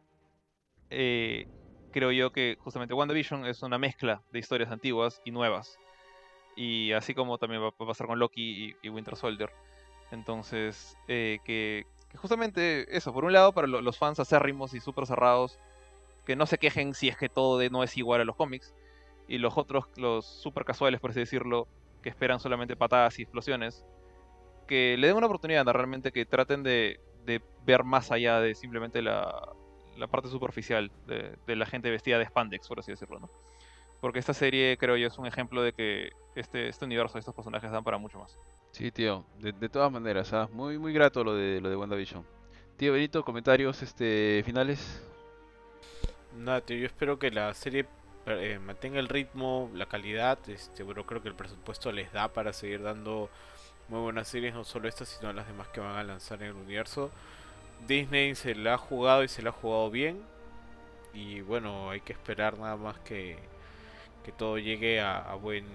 eh, 0.89 1.45
creo 1.91 2.11
yo 2.11 2.31
que 2.31 2.57
justamente 2.59 2.93
WandaVision 2.93 3.45
es 3.45 3.63
una 3.63 3.77
mezcla 3.77 4.21
de 4.31 4.39
historias 4.39 4.71
antiguas 4.71 5.21
y 5.25 5.31
nuevas. 5.31 5.77
Y 6.55 6.91
así 6.93 7.13
como 7.13 7.37
también 7.37 7.61
va 7.63 7.69
a 7.69 7.71
pasar 7.71 8.07
con 8.07 8.19
Loki 8.19 8.75
y, 8.81 8.89
Winter 8.89 9.15
Soldier. 9.15 9.49
Entonces, 10.11 10.97
eh, 11.07 11.39
que, 11.45 11.85
justamente 12.15 12.95
eso, 12.95 13.13
por 13.13 13.25
un 13.25 13.33
lado, 13.33 13.53
para 13.53 13.67
lo- 13.67 13.81
los 13.81 13.97
fans 13.97 14.19
acérrimos 14.19 14.73
y 14.73 14.79
súper 14.79 15.05
cerrados, 15.05 15.57
que 16.25 16.35
no 16.35 16.45
se 16.45 16.57
quejen 16.57 16.93
si 16.93 17.07
es 17.07 17.17
que 17.17 17.29
todo 17.29 17.61
no 17.69 17.83
es 17.83 17.97
igual 17.97 18.21
a 18.21 18.25
los 18.25 18.35
cómics. 18.35 18.73
Y 19.29 19.37
los 19.37 19.57
otros, 19.57 19.85
los 19.95 20.25
súper 20.25 20.65
casuales, 20.65 20.99
por 20.99 21.11
así 21.11 21.21
decirlo, 21.21 21.67
que 22.01 22.09
esperan 22.09 22.39
solamente 22.39 22.75
patadas 22.75 23.17
y 23.19 23.21
explosiones, 23.21 23.85
que 24.67 24.97
le 24.97 25.07
den 25.07 25.15
una 25.15 25.27
oportunidad, 25.27 25.63
¿no? 25.63 25.71
realmente 25.71 26.11
que 26.11 26.25
traten 26.25 26.63
de, 26.63 26.99
de 27.25 27.41
ver 27.65 27.83
más 27.83 28.11
allá 28.11 28.41
de 28.41 28.55
simplemente 28.55 29.01
la, 29.01 29.53
la 29.97 30.07
parte 30.07 30.29
superficial 30.29 30.91
de, 31.07 31.37
de 31.45 31.55
la 31.55 31.65
gente 31.65 31.91
vestida 31.91 32.17
de 32.17 32.25
spandex, 32.25 32.67
por 32.67 32.79
así 32.79 32.91
decirlo, 32.91 33.19
¿no? 33.19 33.29
Porque 34.01 34.19
esta 34.19 34.33
serie, 34.33 34.77
creo 34.77 34.95
yo, 34.95 35.07
es 35.07 35.17
un 35.17 35.27
ejemplo 35.27 35.61
de 35.61 35.73
que 35.73 36.11
este, 36.35 36.69
este 36.69 36.85
universo, 36.85 37.17
estos 37.17 37.35
personajes 37.35 37.69
dan 37.69 37.83
para 37.83 37.97
mucho 37.97 38.17
más. 38.17 38.37
Sí, 38.71 38.91
tío, 38.91 39.25
de, 39.39 39.51
de 39.51 39.69
todas 39.69 39.91
maneras, 39.91 40.31
ah, 40.33 40.47
muy 40.51 40.77
muy 40.77 40.93
grato 40.93 41.23
lo 41.23 41.35
de 41.35 41.59
lo 41.59 41.69
de 41.69 41.75
WandaVision. 41.75 42.25
Tío 42.77 42.93
Benito, 42.93 43.25
comentarios 43.25 43.81
este 43.83 44.41
finales. 44.45 45.05
Nada, 46.37 46.61
tío, 46.61 46.77
yo 46.77 46.85
espero 46.85 47.19
que 47.19 47.29
la 47.29 47.53
serie 47.53 47.85
eh, 48.31 48.59
mantenga 48.59 48.99
el 48.99 49.07
ritmo, 49.07 49.69
la 49.73 49.85
calidad. 49.87 50.37
Este, 50.49 50.83
bueno, 50.83 51.05
creo 51.05 51.21
que 51.21 51.29
el 51.29 51.35
presupuesto 51.35 51.91
les 51.91 52.11
da 52.11 52.27
para 52.29 52.53
seguir 52.53 52.83
dando 52.83 53.29
muy 53.89 54.01
buenas 54.01 54.27
series, 54.27 54.53
no 54.53 54.63
solo 54.63 54.87
estas, 54.87 55.09
sino 55.09 55.33
las 55.33 55.47
demás 55.47 55.67
que 55.69 55.79
van 55.79 55.95
a 55.95 56.03
lanzar 56.03 56.41
en 56.41 56.49
el 56.49 56.55
universo. 56.55 57.11
Disney 57.87 58.35
se 58.35 58.55
la 58.55 58.75
ha 58.75 58.77
jugado 58.77 59.23
y 59.23 59.27
se 59.27 59.41
la 59.41 59.49
ha 59.49 59.53
jugado 59.53 59.89
bien. 59.89 60.21
Y 61.13 61.41
bueno, 61.41 61.89
hay 61.89 62.01
que 62.01 62.13
esperar 62.13 62.57
nada 62.59 62.77
más 62.77 62.99
que, 62.99 63.37
que 64.23 64.31
todo 64.31 64.57
llegue 64.59 65.01
a, 65.01 65.33
buen 65.35 65.65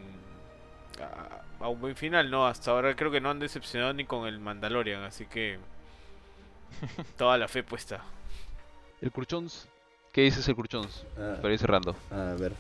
a, 1.61 1.69
un 1.69 1.81
buen 1.81 1.97
final, 1.97 2.31
¿no? 2.31 2.47
Hasta 2.47 2.71
ahora 2.71 2.95
creo 2.95 3.11
que 3.11 3.21
no 3.21 3.31
han 3.31 3.41
decepcionado 3.41 3.93
ni 3.93 4.05
con 4.05 4.29
el 4.29 4.39
Mandalorian, 4.39 5.03
así 5.03 5.27
que 5.27 5.59
toda 7.19 7.37
la 7.39 7.49
fe 7.49 7.63
puesta. 7.63 8.01
El 9.01 9.11
Curchons, 9.11 9.69
¿qué 10.15 10.23
dices 10.23 10.49
el 10.49 10.55
Curchons? 10.55 11.05
Ah. 11.19 11.39
para 11.43 11.53
ir 11.53 11.59
cerrando. 11.59 11.95
A 12.11 12.35
ver. 12.39 12.53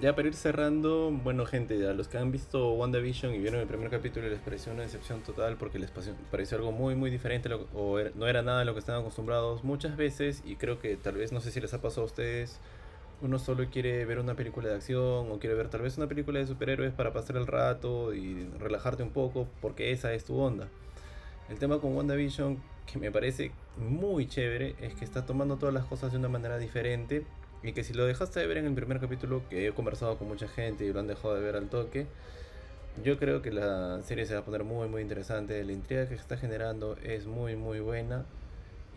Ya 0.00 0.16
para 0.16 0.26
ir 0.26 0.34
cerrando, 0.34 1.12
bueno 1.22 1.46
gente, 1.46 1.88
a 1.88 1.92
los 1.94 2.08
que 2.08 2.18
han 2.18 2.32
visto 2.32 2.72
WandaVision 2.72 3.32
y 3.32 3.38
vieron 3.38 3.60
el 3.60 3.68
primer 3.68 3.88
capítulo 3.88 4.28
les 4.28 4.40
pareció 4.40 4.72
una 4.72 4.82
decepción 4.82 5.20
total 5.20 5.56
porque 5.56 5.78
les 5.78 5.92
pareció, 5.92 6.58
algo 6.58 6.72
muy 6.72 6.96
muy 6.96 7.08
diferente 7.08 7.48
o 7.72 8.00
no 8.16 8.26
era 8.26 8.42
nada 8.42 8.58
de 8.58 8.64
lo 8.64 8.72
que 8.72 8.80
estaban 8.80 9.02
acostumbrados 9.02 9.62
muchas 9.62 9.96
veces 9.96 10.42
y 10.44 10.56
creo 10.56 10.80
que 10.80 10.96
tal 10.96 11.14
vez 11.14 11.30
no 11.30 11.40
sé 11.40 11.52
si 11.52 11.60
les 11.60 11.72
ha 11.72 11.80
pasado 11.80 12.02
a 12.02 12.06
ustedes, 12.06 12.58
uno 13.22 13.38
solo 13.38 13.64
quiere 13.70 14.04
ver 14.06 14.18
una 14.18 14.34
película 14.34 14.68
de 14.68 14.74
acción 14.74 15.30
o 15.30 15.38
quiere 15.38 15.54
ver 15.54 15.68
tal 15.68 15.82
vez 15.82 15.96
una 15.98 16.08
película 16.08 16.40
de 16.40 16.48
superhéroes 16.48 16.92
para 16.92 17.12
pasar 17.12 17.36
el 17.36 17.46
rato 17.46 18.12
y 18.12 18.48
relajarte 18.58 19.04
un 19.04 19.10
poco 19.10 19.46
porque 19.62 19.92
esa 19.92 20.12
es 20.14 20.24
tu 20.24 20.36
onda. 20.36 20.66
El 21.48 21.60
tema 21.60 21.78
con 21.78 21.96
WandaVision 21.96 22.60
que 22.86 22.98
me 22.98 23.10
parece 23.10 23.50
muy 23.76 24.26
chévere 24.26 24.74
es 24.80 24.94
que 24.94 25.04
está 25.04 25.26
tomando 25.26 25.56
todas 25.56 25.74
las 25.74 25.84
cosas 25.84 26.12
de 26.12 26.18
una 26.18 26.28
manera 26.28 26.58
diferente 26.58 27.24
y 27.62 27.72
que 27.72 27.84
si 27.84 27.92
lo 27.92 28.06
dejaste 28.06 28.40
de 28.40 28.46
ver 28.46 28.58
en 28.58 28.66
el 28.66 28.74
primer 28.74 29.00
capítulo, 29.00 29.42
que 29.48 29.66
he 29.66 29.72
conversado 29.72 30.18
con 30.18 30.28
mucha 30.28 30.48
gente 30.48 30.84
y 30.84 30.92
lo 30.92 31.00
han 31.00 31.06
dejado 31.06 31.34
de 31.34 31.40
ver 31.40 31.56
al 31.56 31.68
toque, 31.68 32.06
yo 33.04 33.18
creo 33.18 33.42
que 33.42 33.50
la 33.50 34.02
serie 34.02 34.24
se 34.24 34.34
va 34.34 34.40
a 34.40 34.44
poner 34.44 34.64
muy 34.64 34.88
muy 34.88 35.02
interesante, 35.02 35.62
la 35.64 35.72
intriga 35.72 36.08
que 36.08 36.14
está 36.14 36.36
generando 36.36 36.96
es 37.02 37.26
muy 37.26 37.56
muy 37.56 37.80
buena 37.80 38.24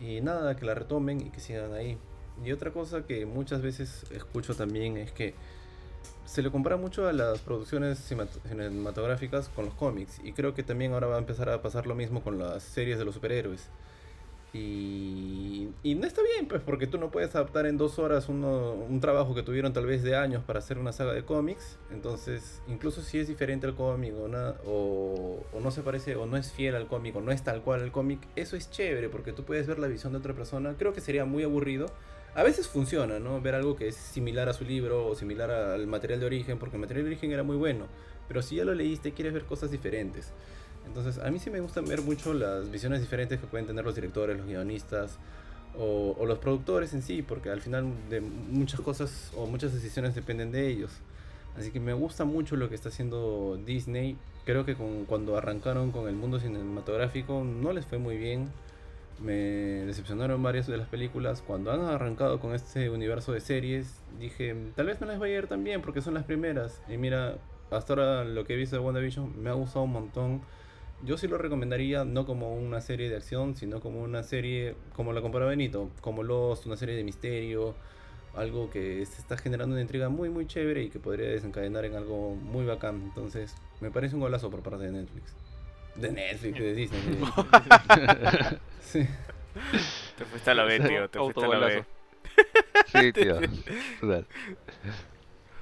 y 0.00 0.20
nada, 0.20 0.56
que 0.56 0.64
la 0.64 0.74
retomen 0.74 1.20
y 1.20 1.30
que 1.30 1.40
sigan 1.40 1.74
ahí. 1.74 1.98
Y 2.44 2.52
otra 2.52 2.70
cosa 2.70 3.06
que 3.06 3.26
muchas 3.26 3.60
veces 3.60 4.04
escucho 4.12 4.54
también 4.54 4.96
es 4.96 5.12
que 5.12 5.34
se 6.30 6.42
le 6.42 6.50
compara 6.52 6.76
mucho 6.76 7.08
a 7.08 7.12
las 7.12 7.40
producciones 7.40 7.98
cinematográficas 7.98 9.48
con 9.48 9.64
los 9.64 9.74
cómics 9.74 10.20
y 10.22 10.32
creo 10.32 10.54
que 10.54 10.62
también 10.62 10.92
ahora 10.92 11.08
va 11.08 11.16
a 11.16 11.18
empezar 11.18 11.48
a 11.48 11.60
pasar 11.60 11.88
lo 11.88 11.96
mismo 11.96 12.22
con 12.22 12.38
las 12.38 12.62
series 12.62 13.00
de 13.00 13.04
los 13.04 13.16
superhéroes. 13.16 13.68
Y, 14.52 15.68
y, 15.82 15.94
no 15.96 16.06
está 16.06 16.22
bien, 16.22 16.46
pues, 16.46 16.62
porque 16.62 16.86
tú 16.86 16.98
no 16.98 17.10
puedes 17.10 17.34
adaptar 17.34 17.66
en 17.66 17.76
dos 17.78 17.98
horas 17.98 18.28
un 18.28 18.98
trabajo 19.00 19.34
que 19.34 19.42
tuvieron 19.42 19.72
tal 19.72 19.86
vez 19.86 20.04
de 20.04 20.14
años 20.16 20.44
para 20.44 20.60
hacer 20.60 20.78
una 20.78 20.92
saga 20.92 21.12
de 21.12 21.24
cómics. 21.24 21.78
Entonces, 21.90 22.62
incluso 22.68 23.02
si 23.02 23.18
es 23.18 23.26
diferente 23.26 23.66
al 23.66 23.74
cómic 23.74 24.14
o, 24.14 24.26
o, 24.66 25.46
o, 25.52 25.60
no 25.60 25.70
se 25.72 25.82
parece 25.82 26.14
o 26.14 26.26
no 26.26 26.36
es 26.36 26.52
fiel 26.52 26.76
al 26.76 26.86
cómic 26.86 27.16
o 27.16 27.20
no 27.20 27.32
es 27.32 27.42
tal 27.42 27.62
cual 27.62 27.82
el 27.82 27.90
cómic, 27.90 28.20
eso 28.36 28.56
es 28.56 28.70
chévere 28.70 29.08
porque 29.08 29.32
tú 29.32 29.44
puedes 29.44 29.66
ver 29.66 29.80
la 29.80 29.88
visión 29.88 30.12
de 30.12 30.18
otra 30.18 30.34
persona. 30.34 30.74
Creo 30.78 30.92
que 30.92 31.00
sería 31.00 31.24
muy 31.24 31.42
aburrido. 31.42 31.86
A 32.34 32.42
veces 32.44 32.68
funciona, 32.68 33.18
¿no? 33.18 33.40
Ver 33.40 33.56
algo 33.56 33.74
que 33.76 33.88
es 33.88 33.96
similar 33.96 34.48
a 34.48 34.52
su 34.52 34.64
libro 34.64 35.06
o 35.06 35.16
similar 35.16 35.50
al 35.50 35.86
material 35.86 36.20
de 36.20 36.26
origen, 36.26 36.58
porque 36.58 36.76
el 36.76 36.80
material 36.80 37.04
de 37.04 37.10
origen 37.10 37.32
era 37.32 37.42
muy 37.42 37.56
bueno. 37.56 37.86
Pero 38.28 38.42
si 38.42 38.56
ya 38.56 38.64
lo 38.64 38.74
leíste, 38.74 39.12
quieres 39.12 39.32
ver 39.32 39.44
cosas 39.44 39.72
diferentes. 39.72 40.32
Entonces, 40.86 41.18
a 41.18 41.30
mí 41.30 41.38
sí 41.38 41.50
me 41.50 41.60
gusta 41.60 41.80
ver 41.80 42.02
mucho 42.02 42.32
las 42.32 42.70
visiones 42.70 43.00
diferentes 43.00 43.40
que 43.40 43.46
pueden 43.46 43.66
tener 43.66 43.84
los 43.84 43.94
directores, 43.94 44.36
los 44.36 44.46
guionistas 44.46 45.18
o, 45.76 46.24
los 46.24 46.38
productores 46.38 46.94
en 46.94 47.02
sí, 47.02 47.22
porque 47.22 47.50
al 47.50 47.60
final 47.60 47.92
de 48.08 48.20
muchas 48.20 48.80
cosas 48.80 49.32
o 49.36 49.46
muchas 49.46 49.74
decisiones 49.74 50.14
dependen 50.14 50.52
de 50.52 50.68
ellos. 50.68 50.90
Así 51.56 51.72
que 51.72 51.80
me 51.80 51.92
gusta 51.94 52.24
mucho 52.24 52.54
lo 52.56 52.68
que 52.68 52.76
está 52.76 52.90
haciendo 52.90 53.58
Disney. 53.66 54.16
Creo 54.44 54.64
que 54.64 54.76
cuando 54.76 55.36
arrancaron 55.36 55.90
con 55.90 56.08
el 56.08 56.14
mundo 56.14 56.38
cinematográfico 56.38 57.44
no 57.44 57.72
les 57.72 57.86
fue 57.86 57.98
muy 57.98 58.16
bien. 58.16 58.48
Me 59.20 59.84
decepcionaron 59.84 60.42
varias 60.42 60.66
de 60.66 60.76
las 60.76 60.88
películas. 60.88 61.42
Cuando 61.42 61.72
han 61.72 61.80
arrancado 61.80 62.40
con 62.40 62.54
este 62.54 62.88
universo 62.90 63.32
de 63.32 63.40
series, 63.40 64.00
dije, 64.18 64.56
tal 64.76 64.86
vez 64.86 65.00
no 65.00 65.06
les 65.06 65.18
vaya 65.18 65.34
a 65.34 65.38
ir 65.38 65.46
tan 65.46 65.62
bien 65.62 65.82
porque 65.82 66.00
son 66.00 66.14
las 66.14 66.24
primeras. 66.24 66.82
Y 66.88 66.96
mira, 66.96 67.36
hasta 67.70 67.92
ahora 67.92 68.24
lo 68.24 68.44
que 68.44 68.54
he 68.54 68.56
visto 68.56 68.76
de 68.76 68.82
WandaVision 68.82 69.42
me 69.42 69.50
ha 69.50 69.54
gustado 69.54 69.84
un 69.84 69.92
montón 69.92 70.40
yo 71.04 71.16
sí 71.16 71.28
lo 71.28 71.38
recomendaría 71.38 72.04
no 72.04 72.26
como 72.26 72.54
una 72.54 72.80
serie 72.80 73.08
de 73.08 73.16
acción, 73.16 73.56
sino 73.56 73.80
como 73.80 74.02
una 74.02 74.22
serie, 74.22 74.74
como 74.94 75.12
la 75.12 75.22
compara 75.22 75.46
Benito, 75.46 75.90
como 76.00 76.22
Lost, 76.22 76.66
una 76.66 76.76
serie 76.76 76.94
de 76.94 77.04
misterio, 77.04 77.74
algo 78.34 78.70
que 78.70 79.02
está 79.02 79.36
generando 79.36 79.74
una 79.74 79.82
intriga 79.82 80.08
muy 80.08 80.28
muy 80.28 80.46
chévere 80.46 80.82
y 80.84 80.90
que 80.90 80.98
podría 80.98 81.28
desencadenar 81.28 81.84
en 81.84 81.94
algo 81.94 82.34
muy 82.34 82.66
bacán. 82.66 83.02
Entonces, 83.02 83.54
me 83.80 83.90
parece 83.90 84.14
un 84.14 84.20
golazo 84.20 84.50
por 84.50 84.62
parte 84.62 84.84
de 84.84 84.92
Netflix. 84.92 85.34
De 85.94 86.12
Netflix, 86.12 86.58
de 86.58 86.74
Disney. 86.74 87.00
sí. 88.80 89.06
Te 90.16 90.24
fuiste 90.24 90.50
a 90.50 90.54
la 90.54 90.64
B, 90.64 90.80
tío, 90.80 91.08
te 91.08 91.18
fuiste 91.18 91.44
a 91.44 91.48
la 91.48 91.66
B. 91.66 91.84
Sí, 92.86 93.12
tío. 93.12 93.38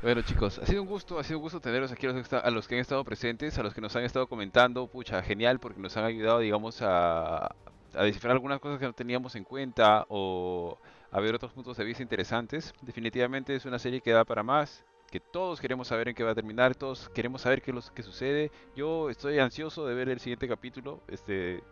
Bueno 0.00 0.22
chicos, 0.22 0.60
ha 0.60 0.66
sido 0.66 0.82
un 0.82 0.88
gusto, 0.88 1.18
ha 1.18 1.24
sido 1.24 1.38
un 1.38 1.42
gusto 1.42 1.60
tenerlos 1.60 1.90
aquí 1.90 2.06
a 2.06 2.12
los, 2.12 2.28
que 2.28 2.36
a 2.36 2.50
los 2.50 2.68
que 2.68 2.76
han 2.76 2.80
estado 2.80 3.04
presentes, 3.04 3.58
a 3.58 3.62
los 3.64 3.74
que 3.74 3.80
nos 3.80 3.96
han 3.96 4.04
estado 4.04 4.28
comentando, 4.28 4.86
pucha, 4.86 5.22
genial 5.22 5.58
porque 5.58 5.80
nos 5.80 5.96
han 5.96 6.04
ayudado, 6.04 6.38
digamos, 6.38 6.80
a, 6.82 7.46
a 7.46 8.02
descifrar 8.04 8.32
algunas 8.32 8.60
cosas 8.60 8.78
que 8.78 8.84
no 8.84 8.92
teníamos 8.92 9.34
en 9.34 9.44
cuenta 9.44 10.06
o 10.08 10.78
a 11.10 11.20
ver 11.20 11.34
otros 11.34 11.52
puntos 11.52 11.76
de 11.76 11.84
vista 11.84 12.02
interesantes. 12.02 12.72
Definitivamente 12.82 13.56
es 13.56 13.64
una 13.64 13.78
serie 13.78 14.00
que 14.00 14.12
da 14.12 14.24
para 14.24 14.42
más, 14.42 14.84
que 15.10 15.20
todos 15.20 15.60
queremos 15.60 15.88
saber 15.88 16.08
en 16.08 16.14
qué 16.14 16.24
va 16.24 16.32
a 16.32 16.34
terminar, 16.34 16.74
todos 16.74 17.08
queremos 17.10 17.42
saber 17.42 17.62
qué, 17.62 17.70
es 17.70 17.74
lo 17.74 17.94
que 17.94 18.02
sucede. 18.02 18.50
Yo 18.76 19.10
estoy 19.10 19.38
ansioso 19.38 19.86
de 19.86 19.94
ver 19.94 20.08
el 20.08 20.20
siguiente 20.20 20.48
capítulo, 20.48 21.00
este... 21.08 21.62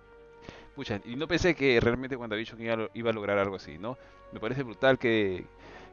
Pucha, 0.74 1.00
y 1.06 1.16
no 1.16 1.26
pensé 1.26 1.54
que 1.54 1.80
realmente 1.80 2.16
dicho 2.36 2.56
que 2.56 2.88
iba 2.92 3.10
a 3.10 3.12
lograr 3.14 3.38
algo 3.38 3.56
así, 3.56 3.78
¿no? 3.78 3.96
Me 4.30 4.40
parece 4.40 4.62
brutal 4.62 4.98
que 4.98 5.46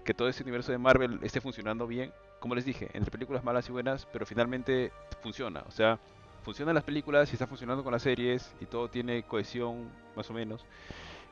que 0.03 0.13
todo 0.13 0.27
este 0.27 0.43
universo 0.43 0.71
de 0.71 0.77
Marvel 0.77 1.19
esté 1.23 1.41
funcionando 1.41 1.87
bien. 1.87 2.11
Como 2.39 2.55
les 2.55 2.65
dije, 2.65 2.89
entre 2.93 3.11
películas 3.11 3.43
malas 3.43 3.67
y 3.69 3.71
buenas, 3.71 4.05
pero 4.11 4.25
finalmente 4.25 4.91
funciona. 5.21 5.63
O 5.67 5.71
sea, 5.71 5.99
funcionan 6.43 6.75
las 6.75 6.83
películas 6.83 7.31
y 7.31 7.33
está 7.33 7.47
funcionando 7.47 7.83
con 7.83 7.93
las 7.93 8.03
series 8.03 8.53
y 8.59 8.65
todo 8.65 8.89
tiene 8.89 9.23
cohesión 9.23 9.89
más 10.15 10.29
o 10.29 10.33
menos. 10.33 10.65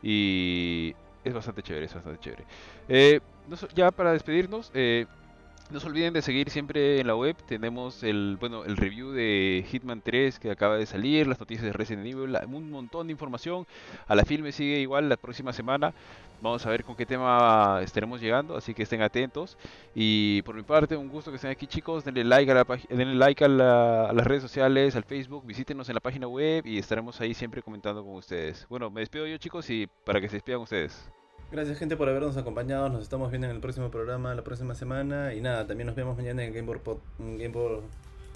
Y 0.02 0.96
es 1.24 1.34
bastante 1.34 1.62
chévere, 1.62 1.86
es 1.86 1.94
bastante 1.94 2.20
chévere. 2.20 2.46
Eh, 2.88 3.20
ya 3.76 3.92
para 3.92 4.14
despedirnos, 4.14 4.72
eh, 4.74 5.06
no 5.72 5.80
se 5.80 5.88
olviden 5.88 6.14
de 6.14 6.22
seguir 6.22 6.50
siempre 6.50 7.00
en 7.00 7.08
la 7.08 7.16
web. 7.16 7.36
Tenemos 7.48 8.04
el 8.04 8.38
bueno 8.40 8.66
el 8.66 8.76
review 8.76 9.12
de 9.12 9.66
Hitman 9.70 10.02
3 10.02 10.40
que 10.40 10.52
acaba 10.52 10.78
de 10.78 10.86
salir, 10.86 11.28
las 11.28 11.40
noticias 11.40 11.66
de 11.66 11.72
Resident 11.72 12.06
Evil, 12.06 12.38
un 12.48 12.70
montón 12.70 13.08
de 13.08 13.12
información. 13.12 13.66
A 14.08 14.16
la 14.16 14.26
filme 14.26 14.52
sigue 14.52 14.80
igual 14.80 15.08
la 15.08 15.18
próxima 15.18 15.54
semana. 15.54 15.94
Vamos 16.42 16.66
a 16.66 16.70
ver 16.72 16.84
con 16.84 16.96
qué 16.96 17.06
tema 17.06 17.80
estaremos 17.84 18.20
llegando, 18.20 18.58
así 18.58 18.74
que 18.74 18.84
estén 18.84 19.02
atentos. 19.02 19.58
Y 19.96 20.42
por 20.42 20.56
mi 20.56 20.64
parte, 20.64 20.98
un 20.98 21.08
gusto 21.08 21.32
que 21.32 21.36
estén 21.36 21.52
aquí 21.52 21.68
chicos. 21.68 22.04
Denle 22.04 22.24
like 22.24 22.52
a, 22.52 22.56
la 22.56 22.66
denle 22.90 23.16
like 23.16 23.46
a, 23.46 23.48
las 23.48 24.28
redes 24.28 24.42
sociales, 24.42 24.96
al 24.96 25.04
Facebook, 25.04 25.46
visítenos 25.46 25.88
en 25.90 25.96
la 25.96 26.02
página 26.02 26.28
web 26.28 26.66
y 26.66 26.80
estaremos 26.80 27.22
ahí 27.22 27.34
siempre 27.34 27.62
comentando 27.62 28.04
con 28.04 28.16
ustedes. 28.16 28.66
Bueno, 28.70 28.90
me 28.90 29.02
despido 29.02 29.26
yo 29.28 29.38
chicos 29.38 29.70
y 29.70 29.88
para 30.04 30.20
que 30.20 30.28
se 30.28 30.38
despidan 30.38 30.62
ustedes. 30.62 31.12
Gracias 31.52 31.80
gente 31.80 31.98
por 31.98 32.08
habernos 32.08 32.38
acompañado. 32.38 32.88
Nos 32.88 33.02
estamos 33.02 33.30
viendo 33.30 33.46
en 33.46 33.54
el 33.54 33.60
próximo 33.60 33.92
programa 33.92 34.34
la 34.34 34.42
próxima 34.42 34.74
semana. 34.74 35.34
Y 35.34 35.42
nada, 35.42 35.68
también 35.68 35.86
nos 35.86 35.98
vemos 35.98 36.16
mañana 36.16 36.46
en 36.46 36.54
Gameboard, 36.54 36.80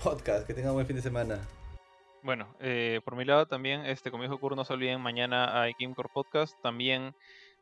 Podcast. 0.03 0.45
Que 0.45 0.53
tengan 0.53 0.71
un 0.71 0.75
buen 0.75 0.85
fin 0.85 0.97
de 0.97 1.01
semana. 1.01 1.39
Bueno, 2.23 2.45
eh, 2.59 2.99
por 3.05 3.15
mi 3.15 3.23
lado 3.23 3.45
también, 3.45 3.85
este, 3.85 4.11
como 4.11 4.23
dijo 4.23 4.37
Kuro, 4.37 4.57
no 4.57 4.65
se 4.65 4.73
olviden, 4.73 4.99
mañana 4.99 5.61
hay 5.61 5.73
Gamecore 5.79 6.09
Podcast. 6.13 6.61
También, 6.61 7.15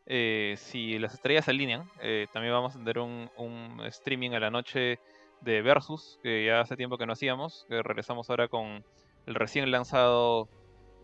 eh, 0.07 0.55
si 0.57 0.97
las 0.97 1.13
estrellas 1.13 1.45
se 1.45 1.51
alinean, 1.51 1.88
eh, 2.01 2.25
también 2.34 2.51
vamos 2.51 2.75
a 2.75 2.80
tener 2.80 2.97
un, 2.97 3.80
streaming 3.85 4.31
a 4.31 4.39
la 4.39 4.49
noche 4.49 4.97
de 5.41 5.61
Versus, 5.61 6.17
que 6.23 6.45
ya 6.47 6.61
hace 6.61 6.75
tiempo 6.75 6.97
que 6.97 7.05
no 7.05 7.13
hacíamos. 7.13 7.67
Que 7.69 7.84
regresamos 7.84 8.27
ahora 8.31 8.47
con 8.47 8.84
el 9.27 9.35
recién 9.35 9.69
lanzado. 9.69 10.49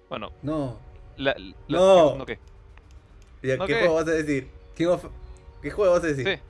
Bueno, 0.10 0.32
no. 0.42 0.80
no. 1.68 2.16
¿no 2.16 2.26
qué? 2.26 2.40
¿Qué 3.42 3.58
juego 3.58 3.96
vas 3.96 4.08
a 4.08 4.12
decir? 4.12 4.48
¿Qué 4.76 4.86
juego 5.72 5.92
vas 5.94 6.04
a 6.04 6.08
decir? 6.08 6.28
Sí, 6.28 6.42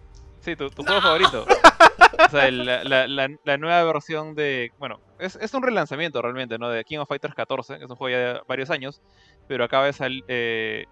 sí 0.41 0.55
tu, 0.55 0.69
juego 0.69 1.01
favorito. 1.01 1.45
o 2.27 2.29
sea, 2.29 2.51
la, 2.51 3.07
la, 3.07 3.57
nueva 3.57 3.83
versión 3.83 4.35
de. 4.35 4.71
Bueno, 4.77 4.99
es, 5.19 5.35
es, 5.35 5.53
un 5.53 5.63
relanzamiento 5.63 6.21
realmente, 6.21 6.57
¿no? 6.57 6.69
De 6.69 6.83
King 6.83 6.99
of 6.99 7.07
Fighters 7.07 7.33
14, 7.35 7.77
que 7.77 7.85
es 7.85 7.89
un 7.89 7.95
juego 7.95 8.17
ya 8.17 8.33
de 8.33 8.41
varios 8.47 8.69
años, 8.69 9.01
pero 9.47 9.63
acaba 9.63 9.85
de 9.85 9.93
salir. 9.93 10.23
Eh, 10.27 10.85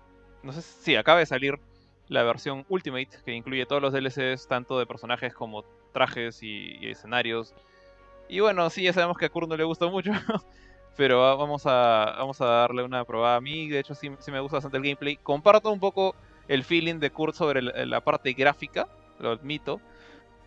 no 0.43 0.51
sé 0.51 0.61
si 0.61 0.95
acaba 0.95 1.19
de 1.19 1.25
salir 1.25 1.59
la 2.09 2.23
versión 2.23 2.65
Ultimate, 2.69 3.09
que 3.25 3.33
incluye 3.33 3.65
todos 3.65 3.81
los 3.81 3.93
DLCs, 3.93 4.47
tanto 4.47 4.79
de 4.79 4.85
personajes 4.85 5.33
como 5.33 5.63
trajes 5.93 6.41
y, 6.41 6.77
escenarios. 6.89 7.53
Y 8.29 8.39
bueno, 8.39 8.69
sí, 8.69 8.83
ya 8.83 8.93
sabemos 8.93 9.17
que 9.17 9.25
a 9.25 9.29
Kurt 9.29 9.47
no 9.47 9.57
le 9.57 9.63
gusta 9.63 9.87
mucho, 9.87 10.11
pero 10.97 11.37
vamos 11.37 11.63
a, 11.65 12.15
vamos 12.17 12.41
a 12.41 12.45
darle 12.45 12.83
una 12.83 13.05
probada 13.05 13.37
a 13.37 13.41
mí. 13.41 13.69
De 13.69 13.79
hecho, 13.79 13.95
sí, 13.95 14.11
sí, 14.19 14.31
me 14.31 14.39
gusta 14.41 14.57
bastante 14.57 14.77
el 14.77 14.83
gameplay. 14.83 15.15
Comparto 15.17 15.71
un 15.71 15.79
poco 15.79 16.15
el 16.49 16.63
feeling 16.63 16.95
de 16.99 17.11
Kurt 17.11 17.35
sobre 17.35 17.61
la 17.61 18.01
parte 18.01 18.33
gráfica, 18.33 18.87
lo 19.19 19.29
admito. 19.31 19.79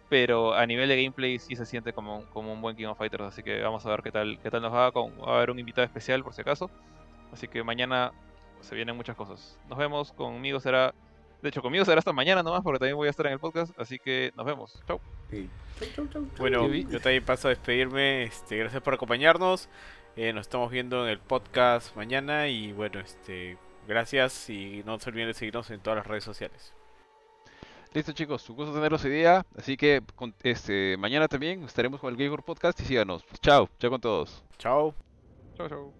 pero 0.08 0.54
a 0.54 0.66
nivel 0.66 0.88
de 0.88 0.96
gameplay 1.00 1.38
sí 1.38 1.54
se 1.54 1.64
siente 1.64 1.92
como, 1.92 2.18
un- 2.18 2.24
como 2.26 2.52
un 2.52 2.60
buen 2.60 2.74
King 2.76 2.86
of 2.86 2.98
Fighters, 2.98 3.22
así 3.22 3.44
que 3.44 3.60
vamos 3.62 3.86
a 3.86 3.90
ver 3.90 4.02
qué 4.02 4.10
tal, 4.10 4.40
qué 4.42 4.50
tal 4.50 4.60
nos 4.60 4.72
va, 4.74 4.90
con, 4.90 5.12
va 5.20 5.34
a 5.34 5.36
haber 5.36 5.52
un 5.52 5.58
invitado 5.60 5.84
especial 5.84 6.24
por 6.24 6.34
si 6.34 6.40
acaso, 6.40 6.68
así 7.32 7.46
que 7.46 7.62
mañana 7.62 8.10
se 8.60 8.74
vienen 8.74 8.96
muchas 8.96 9.14
cosas. 9.14 9.56
Nos 9.68 9.78
vemos, 9.78 10.10
conmigo 10.12 10.58
será, 10.58 10.92
de 11.42 11.48
hecho 11.48 11.62
conmigo 11.62 11.84
será 11.84 12.00
hasta 12.00 12.12
mañana 12.12 12.42
nomás, 12.42 12.62
porque 12.64 12.80
también 12.80 12.96
voy 12.96 13.06
a 13.06 13.10
estar 13.10 13.24
en 13.26 13.34
el 13.34 13.38
podcast, 13.38 13.72
así 13.78 14.00
que 14.00 14.32
nos 14.34 14.44
vemos. 14.44 14.82
Chau. 14.88 15.00
Sí. 15.30 15.48
Chau, 15.78 15.88
chau, 15.94 16.06
chau, 16.08 16.22
chau. 16.26 16.36
Bueno, 16.38 16.66
yo 16.66 17.00
también 17.00 17.24
paso 17.24 17.46
a 17.46 17.50
despedirme. 17.50 18.24
Este, 18.24 18.56
gracias 18.56 18.82
por 18.82 18.94
acompañarnos. 18.94 19.68
Eh, 20.22 20.34
nos 20.34 20.42
estamos 20.42 20.70
viendo 20.70 21.04
en 21.06 21.12
el 21.12 21.18
podcast 21.18 21.96
mañana 21.96 22.46
y 22.46 22.72
bueno, 22.72 23.00
este, 23.00 23.56
gracias 23.88 24.50
y 24.50 24.82
no 24.84 24.98
se 24.98 25.08
olviden 25.08 25.28
de 25.28 25.32
seguirnos 25.34 25.70
en 25.70 25.80
todas 25.80 25.96
las 25.96 26.06
redes 26.06 26.24
sociales. 26.24 26.74
Listo 27.94 28.12
chicos, 28.12 28.46
un 28.50 28.56
gusto 28.56 28.74
tenerlos 28.74 29.02
hoy 29.02 29.12
día, 29.12 29.46
así 29.56 29.78
que 29.78 30.02
con- 30.16 30.34
este, 30.42 30.98
mañana 30.98 31.26
también 31.26 31.64
estaremos 31.64 32.00
con 32.00 32.10
el 32.12 32.22
Gamer 32.22 32.42
Podcast 32.42 32.78
y 32.80 32.84
síganos. 32.84 33.24
Chao, 33.40 33.70
chao 33.78 33.90
con 33.90 34.00
todos. 34.02 34.44
Chao. 34.58 34.94
Chau, 35.56 35.68
chau. 35.70 35.99